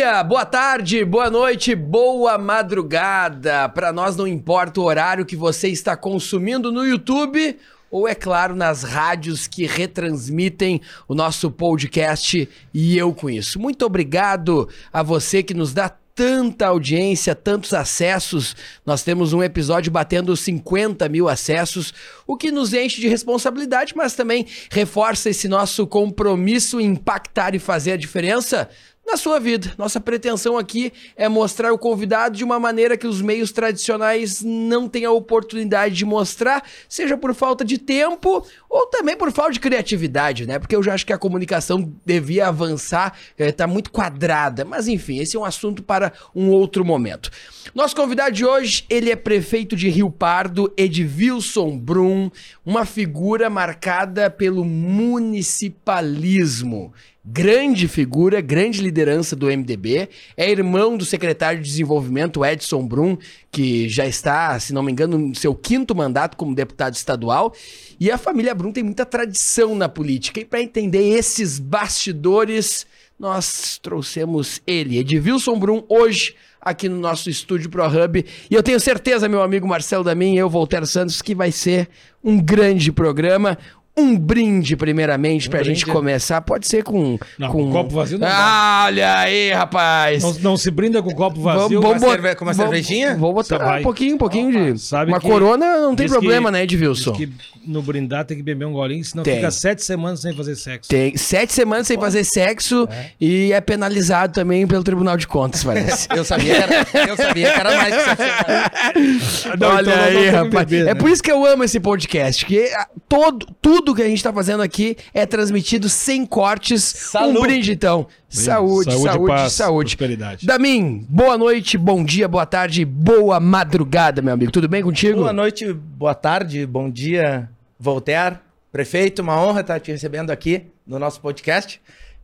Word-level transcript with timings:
Dia, 0.00 0.24
boa 0.24 0.46
tarde, 0.46 1.04
boa 1.04 1.28
noite, 1.28 1.74
boa 1.74 2.38
madrugada. 2.38 3.68
Para 3.68 3.92
nós 3.92 4.16
não 4.16 4.26
importa 4.26 4.80
o 4.80 4.84
horário 4.84 5.26
que 5.26 5.36
você 5.36 5.68
está 5.68 5.94
consumindo 5.94 6.72
no 6.72 6.86
YouTube 6.86 7.58
ou 7.90 8.08
é 8.08 8.14
claro 8.14 8.56
nas 8.56 8.82
rádios 8.82 9.46
que 9.46 9.66
retransmitem 9.66 10.80
o 11.06 11.14
nosso 11.14 11.50
podcast 11.50 12.48
e 12.72 12.96
eu 12.96 13.12
com 13.12 13.28
isso. 13.28 13.60
Muito 13.60 13.84
obrigado 13.84 14.66
a 14.90 15.02
você 15.02 15.42
que 15.42 15.52
nos 15.52 15.74
dá 15.74 15.90
tanta 16.20 16.66
audiência, 16.66 17.34
tantos 17.34 17.72
acessos. 17.72 18.54
Nós 18.84 19.02
temos 19.02 19.32
um 19.32 19.42
episódio 19.42 19.90
batendo 19.90 20.36
50 20.36 21.08
mil 21.08 21.28
acessos, 21.28 21.94
o 22.26 22.36
que 22.36 22.50
nos 22.50 22.74
enche 22.74 23.00
de 23.00 23.08
responsabilidade, 23.08 23.94
mas 23.96 24.14
também 24.14 24.46
reforça 24.70 25.30
esse 25.30 25.48
nosso 25.48 25.86
compromisso 25.86 26.78
em 26.80 26.86
impactar 26.86 27.54
e 27.54 27.58
fazer 27.58 27.92
a 27.92 27.96
diferença 27.96 28.68
na 29.10 29.16
sua 29.16 29.40
vida. 29.40 29.72
Nossa 29.76 30.00
pretensão 30.00 30.56
aqui 30.56 30.92
é 31.16 31.28
mostrar 31.28 31.72
o 31.72 31.78
convidado 31.78 32.36
de 32.36 32.44
uma 32.44 32.60
maneira 32.60 32.96
que 32.96 33.06
os 33.06 33.20
meios 33.20 33.50
tradicionais 33.50 34.42
não 34.42 34.88
têm 34.88 35.04
a 35.04 35.10
oportunidade 35.10 35.96
de 35.96 36.04
mostrar, 36.04 36.62
seja 36.88 37.16
por 37.16 37.34
falta 37.34 37.64
de 37.64 37.76
tempo 37.76 38.46
ou 38.68 38.86
também 38.86 39.16
por 39.16 39.32
falta 39.32 39.52
de 39.52 39.60
criatividade, 39.60 40.46
né? 40.46 40.60
Porque 40.60 40.76
eu 40.76 40.82
já 40.82 40.94
acho 40.94 41.04
que 41.04 41.12
a 41.12 41.18
comunicação 41.18 41.92
devia 42.06 42.46
avançar, 42.46 43.14
está 43.36 43.64
eh, 43.64 43.66
muito 43.66 43.90
quadrada. 43.90 44.64
Mas 44.64 44.86
enfim, 44.86 45.18
esse 45.18 45.36
é 45.36 45.40
um 45.40 45.44
assunto 45.44 45.82
para 45.82 46.12
um 46.34 46.50
outro 46.50 46.84
momento. 46.84 47.30
Nosso 47.74 47.96
convidado 47.96 48.32
de 48.32 48.46
hoje, 48.46 48.84
ele 48.88 49.10
é 49.10 49.16
prefeito 49.16 49.74
de 49.74 49.88
Rio 49.88 50.10
Pardo, 50.10 50.72
Edvilson 50.76 51.76
Brum, 51.76 52.30
uma 52.64 52.84
figura 52.84 53.50
marcada 53.50 54.30
pelo 54.30 54.64
municipalismo 54.64 56.92
grande 57.24 57.86
figura, 57.86 58.40
grande 58.40 58.80
liderança 58.80 59.36
do 59.36 59.46
MDB, 59.46 60.08
é 60.36 60.50
irmão 60.50 60.96
do 60.96 61.04
secretário 61.04 61.60
de 61.60 61.68
Desenvolvimento 61.68 62.44
Edson 62.44 62.86
Brum, 62.86 63.16
que 63.50 63.88
já 63.88 64.06
está, 64.06 64.58
se 64.58 64.72
não 64.72 64.82
me 64.82 64.90
engano, 64.90 65.18
no 65.18 65.34
seu 65.34 65.54
quinto 65.54 65.94
mandato 65.94 66.36
como 66.36 66.54
deputado 66.54 66.94
estadual, 66.94 67.54
e 67.98 68.10
a 68.10 68.16
família 68.16 68.54
Brum 68.54 68.72
tem 68.72 68.82
muita 68.82 69.04
tradição 69.04 69.74
na 69.74 69.88
política. 69.88 70.40
E 70.40 70.44
para 70.44 70.62
entender 70.62 71.10
esses 71.10 71.58
bastidores, 71.58 72.86
nós 73.18 73.78
trouxemos 73.82 74.62
ele, 74.66 74.98
Edvilson 74.98 75.58
Brum, 75.58 75.84
hoje 75.88 76.34
aqui 76.60 76.88
no 76.88 76.98
nosso 76.98 77.30
estúdio 77.30 77.70
ProHub. 77.70 78.24
E 78.50 78.54
eu 78.54 78.62
tenho 78.62 78.78
certeza, 78.78 79.28
meu 79.28 79.42
amigo 79.42 79.66
Marcelo 79.66 80.04
Damin 80.04 80.34
e 80.34 80.38
eu, 80.38 80.50
Voltaire 80.50 80.86
Santos, 80.86 81.22
que 81.22 81.34
vai 81.34 81.50
ser 81.50 81.88
um 82.22 82.38
grande 82.38 82.92
programa 82.92 83.56
um 84.00 84.18
brinde, 84.18 84.76
primeiramente, 84.76 85.48
um 85.48 85.50
pra 85.50 85.60
brinde. 85.60 85.80
gente 85.80 85.86
começar. 85.86 86.40
Pode 86.40 86.66
ser 86.66 86.82
com. 86.82 87.18
Não, 87.38 87.48
com 87.48 87.62
um 87.62 87.70
copo 87.70 87.94
vazio 87.94 88.18
não 88.18 88.28
ah, 88.28 88.84
Olha 88.86 89.18
aí, 89.18 89.52
rapaz. 89.52 90.22
Não, 90.22 90.32
não, 90.40 90.56
se 90.56 90.70
brinda 90.70 91.02
com 91.02 91.14
copo 91.14 91.40
vazio. 91.40 91.80
Vamos, 91.80 92.00
vamos 92.00 92.20
cerve... 92.20 92.34
com 92.34 92.44
uma 92.44 92.54
cervejinha? 92.54 93.16
Vou 93.16 93.32
botar 93.32 93.78
um 93.78 93.82
pouquinho, 93.82 94.14
um 94.14 94.18
pouquinho 94.18 94.72
de. 94.72 94.80
Sabe 94.80 95.10
uma 95.10 95.20
corona 95.20 95.80
não 95.80 95.94
tem 95.94 96.08
problema, 96.08 96.48
que, 96.48 96.52
né, 96.52 96.62
Edvilson? 96.62 97.12
que 97.12 97.28
no 97.66 97.82
brindar 97.82 98.24
tem 98.24 98.36
que 98.36 98.42
beber 98.42 98.64
um 98.64 98.72
golinho, 98.72 99.04
senão 99.04 99.22
tem. 99.22 99.36
fica 99.36 99.50
sete 99.50 99.84
semanas 99.84 100.20
sem 100.20 100.34
fazer 100.34 100.56
sexo. 100.56 100.88
Tem 100.88 101.16
sete 101.16 101.52
semanas 101.52 101.86
sem 101.86 101.96
Pô. 101.96 102.02
fazer 102.02 102.24
sexo 102.24 102.88
é. 102.90 103.10
e 103.20 103.52
é 103.52 103.60
penalizado 103.60 104.32
também 104.32 104.66
pelo 104.66 104.82
Tribunal 104.82 105.16
de 105.16 105.26
Contas, 105.26 105.62
parece. 105.62 106.08
eu, 106.14 106.24
sabia 106.24 106.54
que 106.54 106.62
era, 106.62 107.08
eu 107.08 107.16
sabia 107.16 107.52
que 107.52 107.60
era 107.60 107.76
mais 107.76 107.94
que 107.94 108.16
sete 108.16 109.58
Não, 109.58 109.68
Olha 109.68 109.90
então 109.90 110.04
aí, 110.04 110.28
rapaz. 110.30 110.66
Beber, 110.66 110.84
né? 110.84 110.90
É 110.92 110.94
por 110.94 111.10
isso 111.10 111.22
que 111.22 111.30
eu 111.30 111.44
amo 111.44 111.64
esse 111.64 111.80
podcast, 111.80 112.46
que 112.46 112.72
ah, 112.74 112.88
todo, 113.08 113.46
tudo 113.60 113.89
que 113.94 114.02
a 114.02 114.08
gente 114.08 114.22
tá 114.22 114.32
fazendo 114.32 114.62
aqui 114.62 114.96
é 115.12 115.26
transmitido 115.26 115.88
sem 115.88 116.24
cortes. 116.26 116.82
Saúde. 116.82 117.38
Um 117.38 117.42
brinde, 117.42 117.72
então. 117.72 118.06
Saúde, 118.28 118.92
saúde, 118.92 119.04
saúde, 119.04 119.26
paz, 119.26 119.52
saúde. 119.52 119.96
Prosperidade. 119.96 120.46
Damin, 120.46 121.06
boa 121.08 121.36
noite, 121.36 121.76
bom 121.76 122.04
dia, 122.04 122.28
boa 122.28 122.46
tarde, 122.46 122.84
boa 122.84 123.40
madrugada, 123.40 124.22
meu 124.22 124.34
amigo. 124.34 124.52
Tudo 124.52 124.68
bem 124.68 124.82
contigo? 124.82 125.20
Boa 125.20 125.32
noite, 125.32 125.72
boa 125.72 126.14
tarde, 126.14 126.64
bom 126.66 126.90
dia, 126.90 127.48
Voltaire. 127.78 128.38
Prefeito, 128.70 129.22
uma 129.22 129.40
honra 129.40 129.62
estar 129.62 129.80
te 129.80 129.90
recebendo 129.90 130.30
aqui 130.30 130.66
no 130.86 130.98
nosso 130.98 131.20
podcast. 131.20 131.80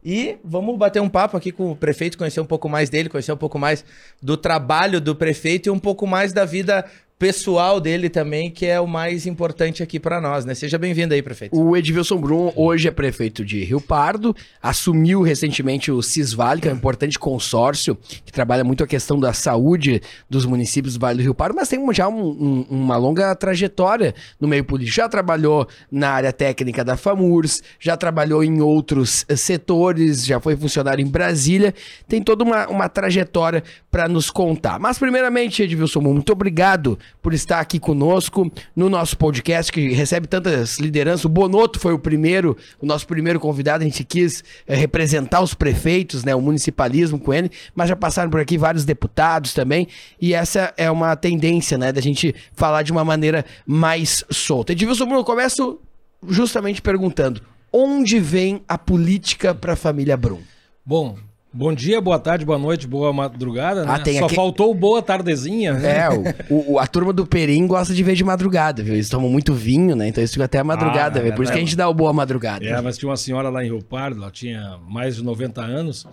E 0.08 0.36
vamos 0.44 0.78
bater 0.78 1.02
um 1.02 1.08
papo 1.08 1.36
aqui 1.36 1.50
com 1.50 1.72
o 1.72 1.74
prefeito, 1.74 2.16
conhecer 2.16 2.40
um 2.40 2.46
pouco 2.46 2.68
mais 2.68 2.88
dele, 2.88 3.08
conhecer 3.08 3.32
um 3.32 3.36
pouco 3.36 3.58
mais 3.58 3.84
do 4.22 4.36
trabalho 4.36 5.00
do 5.00 5.16
prefeito 5.16 5.66
e 5.66 5.70
um 5.70 5.80
pouco 5.80 6.06
mais 6.06 6.32
da 6.32 6.44
vida 6.44 6.84
pessoal 7.18 7.80
dele 7.80 8.10
também, 8.10 8.50
que 8.50 8.66
é 8.66 8.78
o 8.78 8.86
mais 8.86 9.26
importante 9.26 9.82
aqui 9.82 9.98
para 9.98 10.20
nós, 10.20 10.44
né? 10.44 10.54
Seja 10.54 10.76
bem-vindo 10.76 11.14
aí, 11.14 11.22
prefeito. 11.22 11.58
O 11.58 11.74
Edvilson 11.74 12.18
Brum 12.18 12.52
hoje 12.54 12.88
é 12.88 12.90
prefeito 12.90 13.42
de 13.42 13.64
Rio 13.64 13.80
Pardo, 13.80 14.36
assumiu 14.62 15.22
recentemente 15.22 15.90
o 15.90 16.02
Cisvale, 16.02 16.60
que 16.60 16.68
é 16.68 16.72
um 16.72 16.76
importante 16.76 17.18
consórcio 17.18 17.96
que 18.24 18.30
trabalha 18.30 18.62
muito 18.62 18.84
a 18.84 18.86
questão 18.86 19.18
da 19.18 19.32
saúde 19.32 20.02
dos 20.28 20.44
municípios 20.44 20.94
do 20.94 21.00
Vale 21.00 21.18
do 21.18 21.22
Rio 21.22 21.34
Pardo, 21.34 21.56
mas 21.56 21.68
tem 21.68 21.80
já 21.94 22.06
um, 22.06 22.22
um, 22.22 22.66
uma 22.68 22.98
longa 22.98 23.34
trajetória 23.34 24.14
no 24.38 24.46
meio 24.46 24.64
político. 24.64 24.96
Já 24.96 25.08
trabalhou 25.08 25.66
na 25.90 26.10
área 26.10 26.32
técnica 26.32 26.84
da 26.84 26.98
FAMURS, 26.98 27.62
já 27.80 27.96
trabalhou 27.96 28.44
em 28.44 28.60
outros 28.60 29.24
setores, 29.36 30.24
já 30.26 30.38
foi 30.38 30.54
funcionário 30.54 31.02
em 31.02 31.08
Brasília, 31.08 31.74
tem 32.06 32.22
toda 32.22 32.44
uma, 32.44 32.66
uma 32.68 32.88
trajetória 32.90 33.64
para 33.90 34.06
nos 34.06 34.30
contar. 34.30 34.78
Mas 34.78 34.98
primeiramente, 34.98 35.62
Edvilson 35.62 36.00
Brum, 36.00 36.12
muito 36.12 36.32
obrigado 36.32 36.98
por 37.22 37.34
estar 37.34 37.60
aqui 37.60 37.78
conosco 37.78 38.50
no 38.74 38.88
nosso 38.88 39.16
podcast, 39.16 39.72
que 39.72 39.92
recebe 39.92 40.26
tantas 40.26 40.78
lideranças. 40.78 41.24
O 41.24 41.28
Bonoto 41.28 41.78
foi 41.80 41.92
o 41.92 41.98
primeiro, 41.98 42.56
o 42.80 42.86
nosso 42.86 43.06
primeiro 43.06 43.40
convidado. 43.40 43.82
A 43.82 43.86
gente 43.86 44.04
quis 44.04 44.44
é, 44.66 44.74
representar 44.74 45.40
os 45.40 45.54
prefeitos, 45.54 46.24
né, 46.24 46.34
o 46.34 46.40
municipalismo 46.40 47.18
com 47.18 47.34
ele, 47.34 47.50
mas 47.74 47.88
já 47.88 47.96
passaram 47.96 48.30
por 48.30 48.40
aqui 48.40 48.56
vários 48.56 48.84
deputados 48.84 49.54
também. 49.54 49.88
E 50.20 50.34
essa 50.34 50.72
é 50.76 50.90
uma 50.90 51.16
tendência, 51.16 51.76
né, 51.76 51.92
da 51.92 52.00
gente 52.00 52.34
falar 52.52 52.82
de 52.82 52.92
uma 52.92 53.04
maneira 53.04 53.44
mais 53.66 54.24
solta. 54.30 54.72
Edilson 54.72 55.04
Bruno, 55.04 55.20
eu 55.20 55.24
começo 55.24 55.80
justamente 56.28 56.80
perguntando: 56.80 57.42
onde 57.72 58.18
vem 58.18 58.62
a 58.68 58.78
política 58.78 59.54
para 59.54 59.74
a 59.74 59.76
família 59.76 60.16
Brum? 60.16 60.40
Bom, 60.84 61.18
Bom 61.56 61.72
dia, 61.72 62.02
boa 62.02 62.18
tarde, 62.18 62.44
boa 62.44 62.58
noite, 62.58 62.86
boa 62.86 63.14
madrugada, 63.14 63.82
né? 63.82 63.90
Ah, 63.90 64.04
Só 64.18 64.26
aqui... 64.26 64.34
faltou 64.34 64.74
boa 64.74 65.00
tardezinha. 65.00 65.72
Né? 65.72 66.00
É, 66.00 66.08
o, 66.50 66.72
o, 66.72 66.78
a 66.78 66.86
turma 66.86 67.14
do 67.14 67.26
Perim 67.26 67.66
gosta 67.66 67.94
de 67.94 68.02
ver 68.02 68.14
de 68.14 68.22
madrugada, 68.22 68.82
viu? 68.82 68.92
Eles 68.92 69.08
tomam 69.08 69.30
muito 69.30 69.54
vinho, 69.54 69.96
né? 69.96 70.08
Então 70.08 70.20
eles 70.20 70.30
ficam 70.30 70.44
até 70.44 70.58
a 70.58 70.64
madrugada, 70.64 71.18
ah, 71.18 71.26
é, 71.26 71.32
Por 71.32 71.44
isso 71.44 71.52
que 71.52 71.56
a 71.56 71.60
gente 71.62 71.74
dá 71.74 71.88
o 71.88 71.94
boa 71.94 72.12
madrugada. 72.12 72.62
É, 72.62 72.78
mas 72.82 72.98
tinha 72.98 73.08
uma 73.08 73.16
senhora 73.16 73.48
lá 73.48 73.64
em 73.64 73.68
Rio 73.68 73.82
Pardo, 73.82 74.20
ela 74.20 74.30
tinha 74.30 74.78
mais 74.86 75.16
de 75.16 75.24
90 75.24 75.62
anos, 75.62 76.06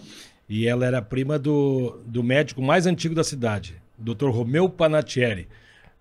e 0.48 0.66
ela 0.66 0.86
era 0.86 1.02
prima 1.02 1.38
do, 1.38 2.00
do 2.06 2.24
médico 2.24 2.62
mais 2.62 2.88
antigo 2.88 3.14
da 3.14 3.24
cidade, 3.26 3.76
Dr. 3.98 4.30
Romeu 4.30 4.70
Panatieri. 4.70 5.50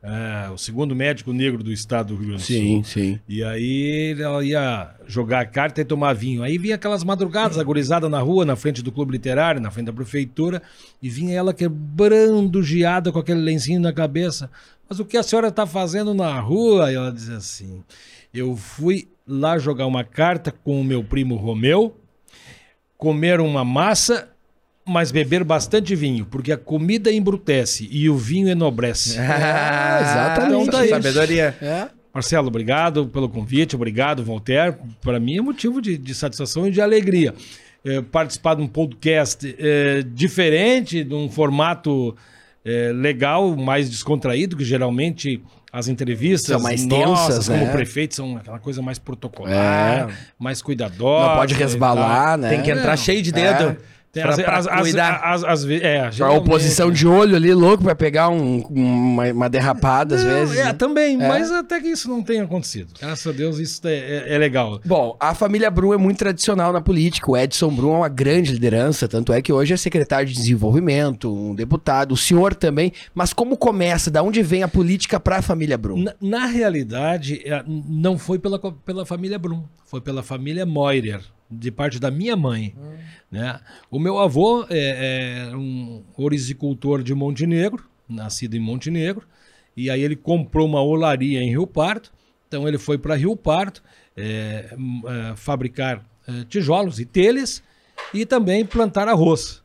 É, 0.04 0.50
o 0.50 0.58
segundo 0.58 0.96
médico 0.96 1.32
negro 1.32 1.62
do 1.62 1.70
estado 1.70 2.08
do 2.08 2.16
Rio 2.16 2.28
Grande 2.30 2.42
do 2.42 2.46
Sul. 2.46 2.56
Sim, 2.56 2.82
sim. 2.82 3.20
E 3.28 3.44
aí 3.44 4.16
ela 4.18 4.44
ia 4.44 4.90
jogar 5.06 5.46
carta 5.46 5.80
e 5.80 5.84
tomar 5.84 6.12
vinho. 6.12 6.42
Aí 6.42 6.58
vinha 6.58 6.74
aquelas 6.74 7.04
madrugadas, 7.04 7.56
agorizada 7.56 8.08
na 8.08 8.18
rua, 8.18 8.44
na 8.44 8.56
frente 8.56 8.82
do 8.82 8.90
clube 8.90 9.12
literário, 9.12 9.60
na 9.60 9.70
frente 9.70 9.86
da 9.86 9.92
prefeitura, 9.92 10.60
e 11.00 11.08
vinha 11.08 11.36
ela 11.36 11.54
quebrando 11.54 12.64
geada 12.64 13.12
com 13.12 13.18
aquele 13.20 13.40
lencinho 13.40 13.80
na 13.80 13.92
cabeça. 13.92 14.50
Mas 14.88 14.98
o 14.98 15.04
que 15.04 15.16
a 15.16 15.22
senhora 15.22 15.48
está 15.48 15.66
fazendo 15.66 16.12
na 16.12 16.40
rua? 16.40 16.90
E 16.90 16.96
ela 16.96 17.12
dizia 17.12 17.36
assim: 17.36 17.84
Eu 18.34 18.56
fui 18.56 19.06
lá 19.24 19.56
jogar 19.56 19.86
uma 19.86 20.02
carta 20.02 20.50
com 20.50 20.80
o 20.80 20.84
meu 20.84 21.04
primo 21.04 21.36
Romeu, 21.36 21.96
comer 22.98 23.40
uma 23.40 23.64
massa 23.64 24.31
mas 24.86 25.12
beber 25.12 25.44
bastante 25.44 25.94
vinho, 25.94 26.26
porque 26.26 26.52
a 26.52 26.56
comida 26.56 27.10
embrutece 27.12 27.88
e 27.90 28.10
o 28.10 28.16
vinho 28.16 28.48
enobrece. 28.48 29.18
Ah, 29.22 30.00
exatamente. 30.00 30.68
Então, 30.68 30.80
tá 30.80 30.88
Sabedoria. 30.88 31.56
É. 31.60 31.88
Marcelo, 32.12 32.48
obrigado 32.48 33.06
pelo 33.06 33.28
convite, 33.28 33.74
obrigado, 33.74 34.22
Voltaire. 34.24 34.76
Para 35.00 35.18
mim 35.18 35.38
é 35.38 35.40
motivo 35.40 35.80
de, 35.80 35.96
de 35.96 36.14
satisfação 36.14 36.66
e 36.66 36.70
de 36.70 36.80
alegria. 36.80 37.34
É, 37.84 38.00
participar 38.00 38.54
de 38.54 38.62
um 38.62 38.68
podcast 38.68 39.54
é, 39.58 40.02
diferente, 40.02 41.02
de 41.02 41.14
um 41.14 41.28
formato 41.28 42.14
é, 42.64 42.92
legal, 42.92 43.56
mais 43.56 43.88
descontraído, 43.88 44.56
que 44.56 44.64
geralmente 44.64 45.42
as 45.72 45.88
entrevistas 45.88 46.48
são 46.48 46.60
mais 46.60 46.84
tensas, 46.84 47.48
né? 47.48 47.58
como 47.58 47.72
prefeito, 47.72 48.14
são 48.14 48.36
aquela 48.36 48.58
coisa 48.58 48.82
mais 48.82 48.98
protocolar, 48.98 50.10
é. 50.10 50.14
mais 50.38 50.60
cuidadosa. 50.60 51.28
Não 51.28 51.36
pode 51.36 51.54
resbalar, 51.54 52.36
né? 52.36 52.50
Tem 52.50 52.62
que 52.62 52.70
entrar 52.70 52.96
cheio 52.96 53.22
de 53.22 53.32
dedo. 53.32 53.76
É. 54.14 54.20
Pra, 54.20 54.30
as, 54.30 54.66
pra 54.66 54.74
as, 54.74 54.80
cuidar. 54.82 55.20
As, 55.24 55.44
as, 55.44 55.64
é, 55.64 56.10
a 56.20 56.30
oposição 56.32 56.90
de 56.90 57.06
olho 57.08 57.34
ali, 57.34 57.54
louco, 57.54 57.82
pra 57.82 57.94
pegar 57.94 58.28
um, 58.28 58.58
uma, 58.68 59.32
uma, 59.32 59.48
derrapada 59.48 60.16
às 60.16 60.22
vezes. 60.22 60.58
É, 60.58 60.72
também, 60.74 61.14
é. 61.14 61.28
mas 61.28 61.50
até 61.50 61.80
que 61.80 61.88
isso 61.88 62.10
não 62.10 62.22
tenha 62.22 62.44
acontecido. 62.44 62.92
Graças 63.00 63.26
a 63.26 63.34
Deus, 63.34 63.58
isso 63.58 63.80
é, 63.86 63.94
é, 63.94 64.34
é, 64.34 64.38
legal. 64.38 64.78
Bom, 64.84 65.16
a 65.18 65.34
família 65.34 65.70
Brum 65.70 65.94
é 65.94 65.96
muito 65.96 66.18
tradicional 66.18 66.74
na 66.74 66.80
política. 66.82 67.30
O 67.30 67.36
Edson 67.36 67.70
Brum 67.70 67.94
é 67.94 67.96
uma 67.98 68.08
grande 68.08 68.52
liderança, 68.52 69.08
tanto 69.08 69.32
é 69.32 69.40
que 69.40 69.50
hoje 69.50 69.72
é 69.72 69.76
secretário 69.78 70.28
de 70.28 70.34
desenvolvimento, 70.34 71.34
um 71.34 71.54
deputado, 71.54 72.12
o 72.12 72.16
senhor 72.16 72.54
também. 72.54 72.92
Mas 73.14 73.32
como 73.32 73.56
começa? 73.56 74.10
Da 74.10 74.22
onde 74.22 74.42
vem 74.42 74.62
a 74.62 74.68
política 74.68 75.18
para 75.18 75.38
a 75.38 75.42
família 75.42 75.78
Brum? 75.78 76.02
Na, 76.02 76.14
na 76.20 76.46
realidade, 76.46 77.40
é, 77.46 77.64
não 77.66 78.18
foi 78.18 78.38
pela, 78.38 78.58
pela 78.58 79.06
família 79.06 79.38
Brum, 79.38 79.64
foi 79.86 80.02
pela 80.02 80.22
família 80.22 80.66
Moirer. 80.66 81.22
De 81.52 81.70
parte 81.70 81.98
da 81.98 82.10
minha 82.10 82.36
mãe. 82.36 82.74
Né? 83.30 83.60
O 83.90 83.98
meu 83.98 84.18
avô 84.18 84.66
é, 84.68 85.48
é 85.50 85.56
um 85.56 86.02
orizicultor 86.16 87.02
de 87.02 87.14
Montenegro, 87.14 87.84
nascido 88.08 88.54
em 88.54 88.60
Montenegro, 88.60 89.26
e 89.76 89.90
aí 89.90 90.02
ele 90.02 90.16
comprou 90.16 90.66
uma 90.66 90.82
olaria 90.82 91.40
em 91.40 91.50
Rio 91.50 91.66
Pardo, 91.66 92.10
então 92.46 92.68
ele 92.68 92.78
foi 92.78 92.98
para 92.98 93.14
Rio 93.14 93.34
Pardo 93.36 93.80
é, 94.16 94.76
é, 94.76 95.36
fabricar 95.36 96.04
é, 96.26 96.44
tijolos 96.44 97.00
e 97.00 97.06
telhas 97.06 97.62
e 98.12 98.26
também 98.26 98.64
plantar 98.64 99.08
arroz. 99.08 99.62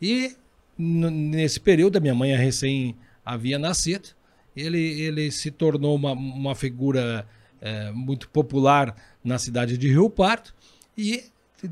E 0.00 0.36
nesse 0.76 1.58
período, 1.58 1.96
a 1.96 2.00
minha 2.00 2.14
mãe 2.14 2.36
recém 2.36 2.94
havia 3.24 3.58
nascido, 3.58 4.10
ele, 4.54 5.00
ele 5.00 5.30
se 5.30 5.50
tornou 5.50 5.96
uma, 5.96 6.12
uma 6.12 6.54
figura 6.54 7.26
é, 7.60 7.90
muito 7.90 8.28
popular 8.28 8.94
na 9.24 9.38
cidade 9.38 9.76
de 9.78 9.88
Rio 9.88 10.10
Pardo 10.10 10.52
e 10.98 11.24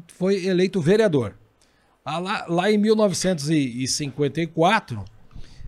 foi 0.06 0.46
eleito 0.46 0.80
vereador. 0.80 1.34
Ah, 2.04 2.20
lá, 2.20 2.46
lá 2.48 2.70
em 2.70 2.78
1954, 2.78 5.04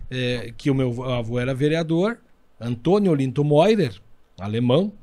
é, 0.09 0.53
que 0.57 0.71
o 0.71 0.75
meu 0.75 1.03
avô 1.03 1.37
era 1.37 1.53
vereador, 1.53 2.19
Antônio 2.57 3.13
Linto 3.13 3.43
Moirer, 3.43 3.99
alemão, 4.39 4.93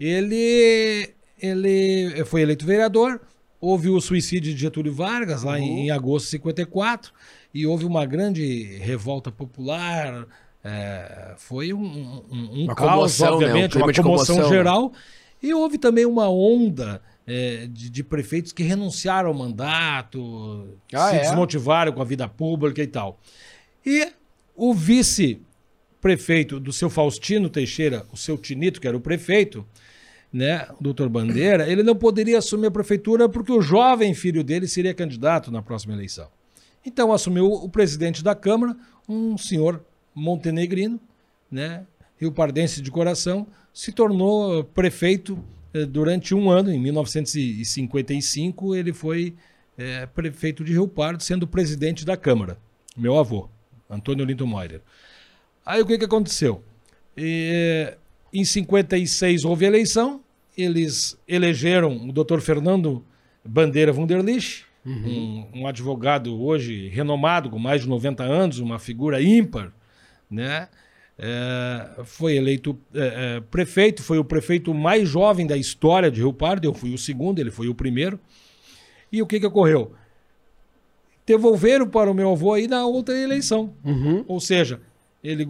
ele, 0.00 1.10
ele 1.38 2.24
foi 2.24 2.40
eleito 2.40 2.64
vereador, 2.64 3.20
houve 3.60 3.90
o 3.90 4.00
suicídio 4.00 4.54
de 4.54 4.58
Getúlio 4.58 4.94
Vargas 4.94 5.42
lá 5.42 5.52
uhum. 5.52 5.58
em, 5.58 5.86
em, 5.86 5.90
agosto 5.90 6.24
de 6.24 6.30
54 6.30 7.12
e 7.52 7.66
houve 7.66 7.84
uma 7.84 8.06
grande 8.06 8.78
revolta 8.78 9.30
popular, 9.30 10.26
é, 10.64 11.34
foi 11.36 11.74
um, 11.74 12.24
um, 12.30 12.62
um 12.62 12.66
caos, 12.68 13.18
comoção, 13.18 13.34
obviamente, 13.34 13.76
né? 13.76 13.82
um 13.82 13.84
uma 13.84 13.92
comoção, 13.92 14.36
comoção, 14.36 14.48
geral, 14.48 14.90
né? 14.90 14.96
e 15.42 15.52
houve 15.52 15.76
também 15.76 16.06
uma 16.06 16.30
onda 16.30 17.02
é, 17.26 17.66
de, 17.66 17.88
de, 17.90 18.02
prefeitos 18.04 18.52
que 18.52 18.62
renunciaram 18.62 19.28
ao 19.28 19.34
mandato, 19.34 20.76
ah, 20.92 21.10
se 21.10 21.16
é? 21.16 21.20
desmotivaram 21.20 21.92
com 21.92 22.02
a 22.02 22.04
vida 22.04 22.28
pública 22.28 22.82
e 22.82 22.86
tal. 22.86 23.20
E 23.84 24.12
o 24.54 24.74
vice-prefeito 24.74 26.58
do 26.58 26.72
seu 26.72 26.90
Faustino 26.90 27.48
Teixeira, 27.48 28.06
o 28.12 28.16
seu 28.16 28.36
Tinito, 28.36 28.80
que 28.80 28.88
era 28.88 28.96
o 28.96 29.00
prefeito, 29.00 29.66
né, 30.32 30.66
o 30.78 30.82
doutor 30.82 31.08
Bandeira, 31.08 31.68
ele 31.68 31.82
não 31.82 31.94
poderia 31.94 32.38
assumir 32.38 32.68
a 32.68 32.70
prefeitura 32.70 33.28
porque 33.28 33.52
o 33.52 33.60
jovem 33.60 34.14
filho 34.14 34.42
dele 34.42 34.66
seria 34.66 34.94
candidato 34.94 35.50
na 35.50 35.60
próxima 35.60 35.92
eleição. 35.92 36.28
Então 36.84 37.12
assumiu 37.12 37.46
o 37.52 37.68
presidente 37.68 38.24
da 38.24 38.34
Câmara, 38.34 38.74
um 39.08 39.36
senhor 39.36 39.84
montenegrino, 40.14 40.98
né, 41.50 41.84
rio-pardense 42.18 42.80
de 42.80 42.90
coração, 42.90 43.46
se 43.74 43.92
tornou 43.92 44.64
prefeito 44.64 45.38
eh, 45.38 45.61
durante 45.88 46.34
um 46.34 46.50
ano, 46.50 46.70
em 46.70 46.78
1955, 46.78 48.74
ele 48.74 48.92
foi 48.92 49.34
é, 49.76 50.06
prefeito 50.06 50.62
de 50.62 50.72
Rio 50.72 50.86
Pardo, 50.86 51.22
sendo 51.22 51.46
presidente 51.46 52.04
da 52.04 52.16
Câmara, 52.16 52.58
meu 52.96 53.18
avô, 53.18 53.48
Antônio 53.88 54.24
Linton 54.24 54.46
Moirer. 54.46 54.80
Aí 55.64 55.80
o 55.80 55.86
que, 55.86 55.98
que 55.98 56.04
aconteceu? 56.04 56.62
E, 57.16 57.94
em 58.32 58.44
56 58.44 59.44
houve 59.44 59.64
eleição, 59.64 60.22
eles 60.56 61.18
elegeram 61.26 62.08
o 62.08 62.12
doutor 62.12 62.40
Fernando 62.40 63.04
Bandeira 63.44 63.92
Wunderlich, 63.92 64.64
uhum. 64.84 65.48
um, 65.54 65.60
um, 65.60 65.66
advogado 65.66 66.40
hoje 66.42 66.88
renomado, 66.88 67.50
com 67.50 67.58
mais 67.58 67.82
de 67.82 67.88
90 67.88 68.22
anos, 68.22 68.58
uma 68.58 68.78
figura 68.78 69.22
ímpar, 69.22 69.72
né? 70.30 70.68
É, 71.24 72.02
foi 72.02 72.34
eleito 72.34 72.76
é, 72.92 73.36
é, 73.36 73.40
prefeito, 73.48 74.02
foi 74.02 74.18
o 74.18 74.24
prefeito 74.24 74.74
mais 74.74 75.08
jovem 75.08 75.46
da 75.46 75.56
história 75.56 76.10
de 76.10 76.20
Rio 76.20 76.32
Pardo, 76.32 76.64
eu 76.64 76.74
fui 76.74 76.92
o 76.92 76.98
segundo, 76.98 77.38
ele 77.38 77.52
foi 77.52 77.68
o 77.68 77.74
primeiro. 77.76 78.18
E 79.10 79.22
o 79.22 79.26
que, 79.26 79.38
que 79.38 79.46
ocorreu? 79.46 79.92
Devolveram 81.24 81.88
para 81.88 82.10
o 82.10 82.14
meu 82.14 82.32
avô 82.32 82.54
aí 82.54 82.66
na 82.66 82.84
outra 82.84 83.16
eleição. 83.16 83.72
Uhum. 83.84 84.24
Ou 84.26 84.40
seja, 84.40 84.80
ele, 85.22 85.44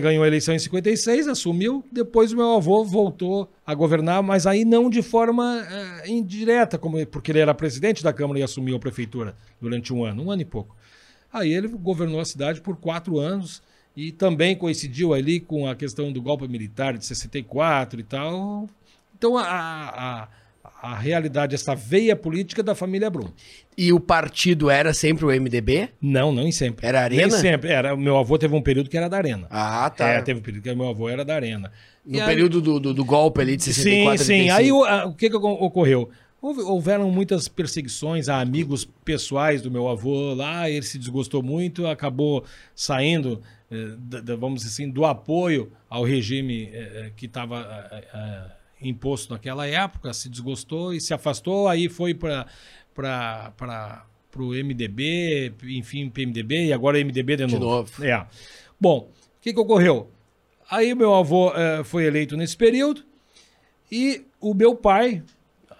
ganhou 0.00 0.22
a 0.22 0.28
eleição 0.28 0.54
em 0.54 0.60
56, 0.60 1.26
assumiu, 1.26 1.84
depois 1.90 2.32
o 2.32 2.36
meu 2.36 2.52
avô 2.52 2.84
voltou 2.84 3.50
a 3.66 3.74
governar, 3.74 4.22
mas 4.22 4.46
aí 4.46 4.64
não 4.64 4.88
de 4.88 5.02
forma 5.02 5.66
é, 6.04 6.08
indireta, 6.08 6.78
como, 6.78 7.04
porque 7.04 7.32
ele 7.32 7.40
era 7.40 7.52
presidente 7.52 8.00
da 8.00 8.12
Câmara 8.12 8.38
e 8.38 8.44
assumiu 8.44 8.76
a 8.76 8.78
prefeitura 8.78 9.34
durante 9.60 9.92
um 9.92 10.04
ano, 10.04 10.22
um 10.22 10.30
ano 10.30 10.42
e 10.42 10.44
pouco. 10.44 10.76
Aí 11.32 11.52
ele 11.52 11.66
governou 11.66 12.20
a 12.20 12.24
cidade 12.24 12.60
por 12.60 12.76
quatro 12.76 13.18
anos 13.18 13.60
e 13.96 14.12
também 14.12 14.54
coincidiu 14.54 15.14
ali 15.14 15.40
com 15.40 15.66
a 15.66 15.74
questão 15.74 16.12
do 16.12 16.20
golpe 16.20 16.46
militar 16.46 16.98
de 16.98 17.06
64 17.06 17.98
e 17.98 18.02
tal. 18.02 18.68
Então 19.16 19.38
a, 19.38 19.42
a, 19.42 20.28
a 20.82 20.94
realidade, 20.94 21.54
essa 21.54 21.74
veia 21.74 22.14
política 22.14 22.62
da 22.62 22.74
família 22.74 23.08
Brum. 23.08 23.30
E 23.76 23.92
o 23.92 23.98
partido 23.98 24.68
era 24.68 24.92
sempre 24.92 25.24
o 25.24 25.28
MDB? 25.28 25.88
Não, 26.00 26.30
não 26.30 26.42
em 26.42 26.52
sempre. 26.52 26.86
Era 26.86 27.02
Arena? 27.02 27.22
Nem 27.22 27.30
sempre. 27.30 27.70
Era, 27.70 27.96
meu 27.96 28.18
avô 28.18 28.38
teve 28.38 28.54
um 28.54 28.62
período 28.62 28.90
que 28.90 28.96
era 28.96 29.08
da 29.08 29.16
Arena. 29.16 29.46
Ah, 29.50 29.88
tá. 29.88 30.08
É, 30.08 30.22
teve 30.22 30.40
um 30.40 30.42
período 30.42 30.62
que 30.62 30.74
meu 30.74 30.88
avô 30.88 31.08
era 31.08 31.24
da 31.24 31.34
Arena. 31.34 31.72
No 32.04 32.18
e 32.18 32.24
período 32.24 32.58
aí... 32.58 32.64
do, 32.64 32.80
do, 32.80 32.94
do, 32.94 33.04
golpe 33.04 33.40
ali 33.40 33.56
de 33.56 33.64
64 33.64 34.18
Sim, 34.18 34.24
sim. 34.24 34.50
Aí 34.50 34.70
o, 34.70 34.84
a, 34.84 35.06
o 35.06 35.14
que, 35.14 35.30
que 35.30 35.36
ocorreu? 35.36 36.10
Houve, 36.40 36.60
houveram 36.60 37.10
muitas 37.10 37.48
perseguições 37.48 38.28
a 38.28 38.40
amigos 38.40 38.84
pessoais 39.04 39.62
do 39.62 39.70
meu 39.70 39.88
avô 39.88 40.34
lá, 40.34 40.70
ele 40.70 40.84
se 40.84 40.98
desgostou 40.98 41.42
muito, 41.42 41.86
acabou 41.86 42.44
saindo, 42.74 43.42
vamos 44.38 44.62
dizer 44.62 44.72
assim, 44.72 44.90
do 44.90 45.04
apoio 45.04 45.72
ao 45.88 46.04
regime 46.04 46.64
eh, 46.64 46.72
eh, 46.72 47.12
que 47.16 47.26
estava 47.26 47.66
imposto 48.80 49.32
naquela 49.32 49.66
época, 49.66 50.12
se 50.12 50.28
desgostou 50.28 50.92
e 50.92 51.00
se 51.00 51.12
afastou, 51.12 51.68
aí 51.68 51.88
foi 51.88 52.14
para 52.14 52.46
o 54.36 54.50
MDB, 54.52 55.54
enfim, 55.64 56.08
PMDB, 56.08 56.66
e 56.66 56.72
agora 56.72 57.02
MDB 57.02 57.36
de 57.36 57.42
novo. 57.42 57.56
De 57.56 57.64
novo. 57.64 58.04
É. 58.04 58.26
Bom, 58.78 59.10
o 59.10 59.40
que, 59.40 59.52
que 59.52 59.60
ocorreu? 59.60 60.10
Aí 60.70 60.94
meu 60.94 61.14
avô 61.14 61.52
foi 61.84 62.04
eleito 62.04 62.36
nesse 62.36 62.56
período 62.56 63.04
e 63.90 64.26
o 64.40 64.52
meu 64.52 64.74
pai, 64.74 65.22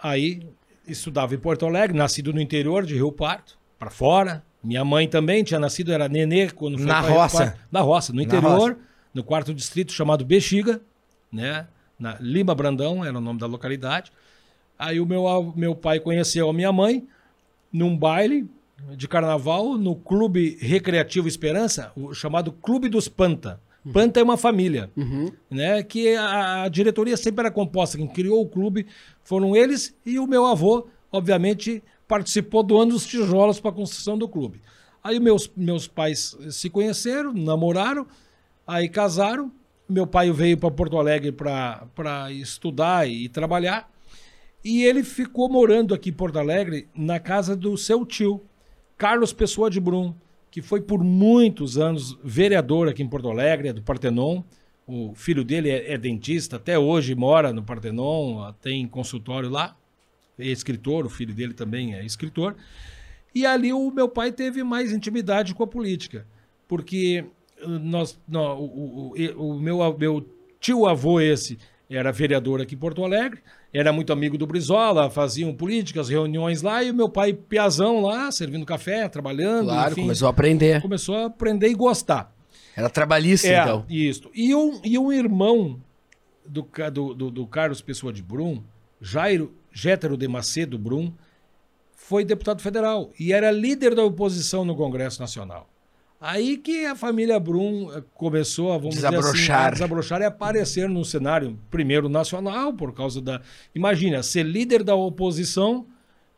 aí 0.03 0.43
estudava 0.87 1.35
em 1.35 1.39
Porto 1.39 1.67
Alegre, 1.67 1.97
nascido 1.97 2.33
no 2.33 2.41
interior 2.41 2.85
de 2.87 2.95
Rio 2.95 3.13
Pardo, 3.13 3.53
para 3.79 3.91
fora. 3.91 4.45
Minha 4.67 4.85
mãe 4.85 5.07
também 5.07 5.45
tinha 5.45 5.61
nascido, 5.61 5.93
era 5.93 6.09
nenê 6.09 6.51
quando 6.51 6.77
foi 6.77 6.87
Na 6.87 7.01
roça. 7.01 7.57
Na 7.71 7.81
roça, 7.81 8.13
no 8.13 8.21
interior, 8.21 8.71
roça. 8.71 8.77
no 9.15 9.23
quarto 9.23 9.55
distrito 9.55 9.93
chamado 9.93 10.25
Bexiga, 10.25 10.81
né? 11.33 11.69
Na 11.97 12.17
Lima 12.19 12.53
Brandão 12.53 13.05
era 13.05 13.17
o 13.17 13.21
nome 13.21 13.39
da 13.39 13.47
localidade. 13.47 14.11
Aí 14.77 15.01
o 15.01 15.07
meu, 15.07 15.53
meu 15.57 15.75
pai 15.75 16.01
conheceu 16.01 16.51
a 16.51 16.53
minha 16.53 16.73
mãe 16.73 17.07
num 17.73 17.97
baile 17.97 18.51
de 18.97 19.07
carnaval 19.07 19.79
no 19.79 19.95
Clube 19.95 20.59
Recreativo 20.61 21.29
Esperança, 21.29 21.93
o 21.97 22.13
chamado 22.13 22.51
Clube 22.51 22.89
dos 22.89 23.09
Panta. 23.09 23.61
Uhum. 23.85 23.93
Panta 23.93 24.19
é 24.19 24.23
uma 24.23 24.37
família, 24.37 24.91
uhum. 24.97 25.31
né? 25.49 25.81
Que 25.85 26.17
a, 26.17 26.65
a, 26.65 26.69
diretoria 26.69 27.17
sempre 27.17 27.43
era 27.43 27.53
composta. 27.53 27.97
Quem 27.97 28.09
criou 28.09 28.43
o 28.43 28.49
clube 28.49 28.87
foram 29.23 29.55
eles 29.55 29.97
e 30.05 30.19
o 30.19 30.27
meu 30.27 30.45
avô, 30.45 30.89
obviamente, 31.13 31.83
participou 32.09 32.63
doando 32.63 32.95
os 32.95 33.07
tijolos 33.07 33.61
para 33.61 33.71
a 33.71 33.75
construção 33.75 34.17
do 34.17 34.29
clube. 34.29 34.61
Aí 35.03 35.21
meus, 35.21 35.51
meus 35.57 35.87
pais 35.87 36.37
se 36.51 36.69
conheceram, 36.69 37.33
namoraram, 37.33 38.07
aí 38.67 38.89
casaram. 38.89 39.53
Meu 39.89 40.07
pai 40.07 40.33
veio 40.33 40.59
para 40.59 40.71
Porto 40.71 40.99
Alegre 40.99 41.31
para 41.31 42.33
estudar 42.33 43.09
e 43.09 43.29
trabalhar. 43.29 43.89
E 44.65 44.83
ele 44.83 45.05
ficou 45.05 45.49
morando 45.49 45.95
aqui 45.95 46.11
em 46.11 46.13
Porto 46.13 46.39
Alegre 46.39 46.89
na 46.95 47.21
casa 47.21 47.55
do 47.55 47.77
seu 47.77 48.05
tio, 48.05 48.43
Carlos 48.97 49.33
Pessoa 49.33 49.71
de 49.71 49.79
Brum 49.79 50.13
que 50.57 50.63
foi 50.63 50.81
por 50.81 51.05
muitos 51.05 51.77
anos 51.77 52.19
vereador 52.25 52.89
aqui 52.89 53.03
em 53.03 53.07
Porto 53.07 53.29
Alegre, 53.29 53.69
é 53.69 53.73
do 53.75 53.83
Partenon. 53.83 54.43
O 54.87 55.13
filho 55.15 55.45
dele 55.45 55.69
é, 55.69 55.93
é 55.93 55.99
dentista, 55.99 56.57
até 56.57 56.79
hoje 56.79 57.15
mora 57.15 57.53
no 57.53 57.63
Partenon, 57.63 58.51
tem 58.63 58.89
consultório 58.89 59.51
lá. 59.51 59.77
É 60.39 60.47
escritor, 60.47 61.07
o 61.07 61.11
filho 61.11 61.35
dele 61.35 61.55
também 61.55 61.95
é 61.95 62.05
escritor. 62.05 62.55
E 63.35 63.45
ali 63.45 63.73
o 63.73 63.91
meu 63.91 64.09
pai 64.09 64.33
teve 64.33 64.63
mais 64.63 64.93
intimidade 64.93 65.55
com 65.55 65.63
a 65.63 65.67
política, 65.67 66.27
porque 66.67 67.25
nós, 67.67 68.19
nós 68.27 68.59
o, 68.59 68.63
o, 68.63 69.15
o, 69.37 69.61
meu, 69.61 69.79
meu 69.99 70.27
tio 70.61 70.87
avô 70.87 71.21
esse 71.21 71.59
era 71.89 72.11
vereador 72.11 72.61
aqui 72.61 72.75
em 72.75 72.79
Porto 72.79 73.05
Alegre, 73.05 73.41
era 73.73 73.93
muito 73.93 74.13
amigo 74.13 74.37
do 74.37 74.47
Brizola, 74.47 75.11
faziam 75.11 75.55
políticas, 75.55 76.09
reuniões 76.09 76.63
lá, 76.63 76.83
e 76.83 76.91
o 76.91 76.95
meu 76.95 77.09
pai, 77.09 77.33
piazão 77.33 78.01
lá, 78.01 78.33
servindo 78.33 78.65
café, 78.67 79.07
trabalhando. 79.09 79.67
Claro, 79.67 79.93
enfim, 79.93 80.03
começou 80.03 80.27
a 80.27 80.31
aprender. 80.31 80.83
Começou 80.83 81.15
a 81.15 81.27
aprender 81.27 81.69
e 81.69 81.75
gostar. 81.75 82.35
Era 82.75 82.91
trabalhista, 82.91 83.49
é, 83.49 83.61
então. 83.61 83.85
Isso. 83.89 84.31
E 84.35 84.55
um, 84.55 84.81
e 84.83 84.99
um 84.99 85.13
irmão 85.13 85.81
do, 86.45 86.67
do, 86.93 87.15
do, 87.15 87.31
do 87.31 87.47
Carlos 87.47 87.81
Pessoa 87.81 88.13
de 88.13 88.23
Brum, 88.23 88.63
Jairo 89.01 89.55
Gétero 89.77 90.17
de 90.17 90.27
Macedo 90.27 90.79
Brum, 90.79 91.13
foi 91.95 92.25
deputado 92.25 92.63
federal 92.63 93.13
e 93.21 93.31
era 93.31 93.51
líder 93.51 93.95
da 93.95 94.03
oposição 94.03 94.65
no 94.65 94.75
Congresso 94.75 95.21
Nacional. 95.21 95.69
Aí 96.19 96.57
que 96.57 96.87
a 96.87 96.97
família 96.97 97.39
Brum 97.39 97.93
eh, 97.95 98.03
começou 98.15 98.73
a, 98.73 98.79
vamos 98.79 98.95
desabrochar. 98.95 99.33
Dizer 99.35 99.53
assim, 99.53 99.67
a 99.67 99.71
desabrochar 99.71 100.21
e 100.23 100.25
aparecer 100.25 100.89
no 100.89 101.05
cenário, 101.05 101.59
primeiro 101.71 102.09
nacional, 102.09 102.73
por 102.73 102.95
causa 102.95 103.21
da. 103.21 103.43
Imagina, 103.75 104.23
ser 104.23 104.45
líder 104.45 104.83
da 104.83 104.95
oposição 104.95 105.87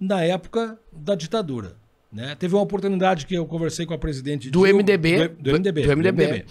na 0.00 0.20
época 0.24 0.76
da 0.92 1.14
ditadura. 1.14 1.76
Né? 2.12 2.34
Teve 2.34 2.56
uma 2.56 2.62
oportunidade 2.62 3.24
que 3.24 3.36
eu 3.36 3.46
conversei 3.46 3.86
com 3.86 3.94
a 3.94 3.98
presidente 3.98 4.50
Do 4.50 4.64
Dilma- 4.64 4.82
MDB. 4.82 5.28
Do, 5.28 5.42
do 5.42 5.52
MDB. 5.52 5.82
Do 5.82 5.96
MDB. 5.96 6.44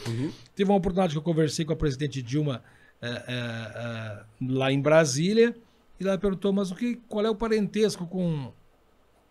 Teve 0.56 0.72
uma 0.72 0.78
oportunidade 0.78 1.12
que 1.12 1.18
eu 1.18 1.24
conversei 1.24 1.66
com 1.66 1.74
a 1.74 1.76
presidente 1.76 2.22
Dilma 2.22 2.64
eh, 3.02 3.24
eh, 3.28 3.72
eh, 3.76 4.20
lá 4.42 4.72
em 4.72 4.80
Brasília 4.80 5.54
e 6.00 6.08
ela 6.08 6.18
perguntou, 6.18 6.52
mas 6.54 6.72
o 6.72 6.76
que, 6.76 6.96
qual 7.08 7.26
é 7.26 7.30
o 7.30 7.36
parentesco 7.36 8.06
com, 8.08 8.52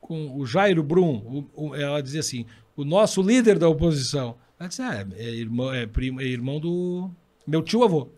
com 0.00 0.36
o 0.38 0.46
Jairo 0.46 0.82
Brum? 0.82 1.46
O- 1.54 1.68
o- 1.68 1.74
ela 1.74 2.02
dizia 2.02 2.20
assim, 2.20 2.44
o 2.76 2.84
nosso 2.84 3.22
líder 3.22 3.58
da 3.58 3.68
oposição. 3.68 4.36
Ela 4.58 4.68
disse, 4.68 4.82
ah, 4.82 5.06
é, 5.16 5.28
irmão, 5.30 5.72
é, 5.72 5.86
primo, 5.86 6.20
é 6.20 6.24
irmão 6.24 6.58
do 6.60 7.10
meu 7.46 7.62
tio-avô. 7.62 8.08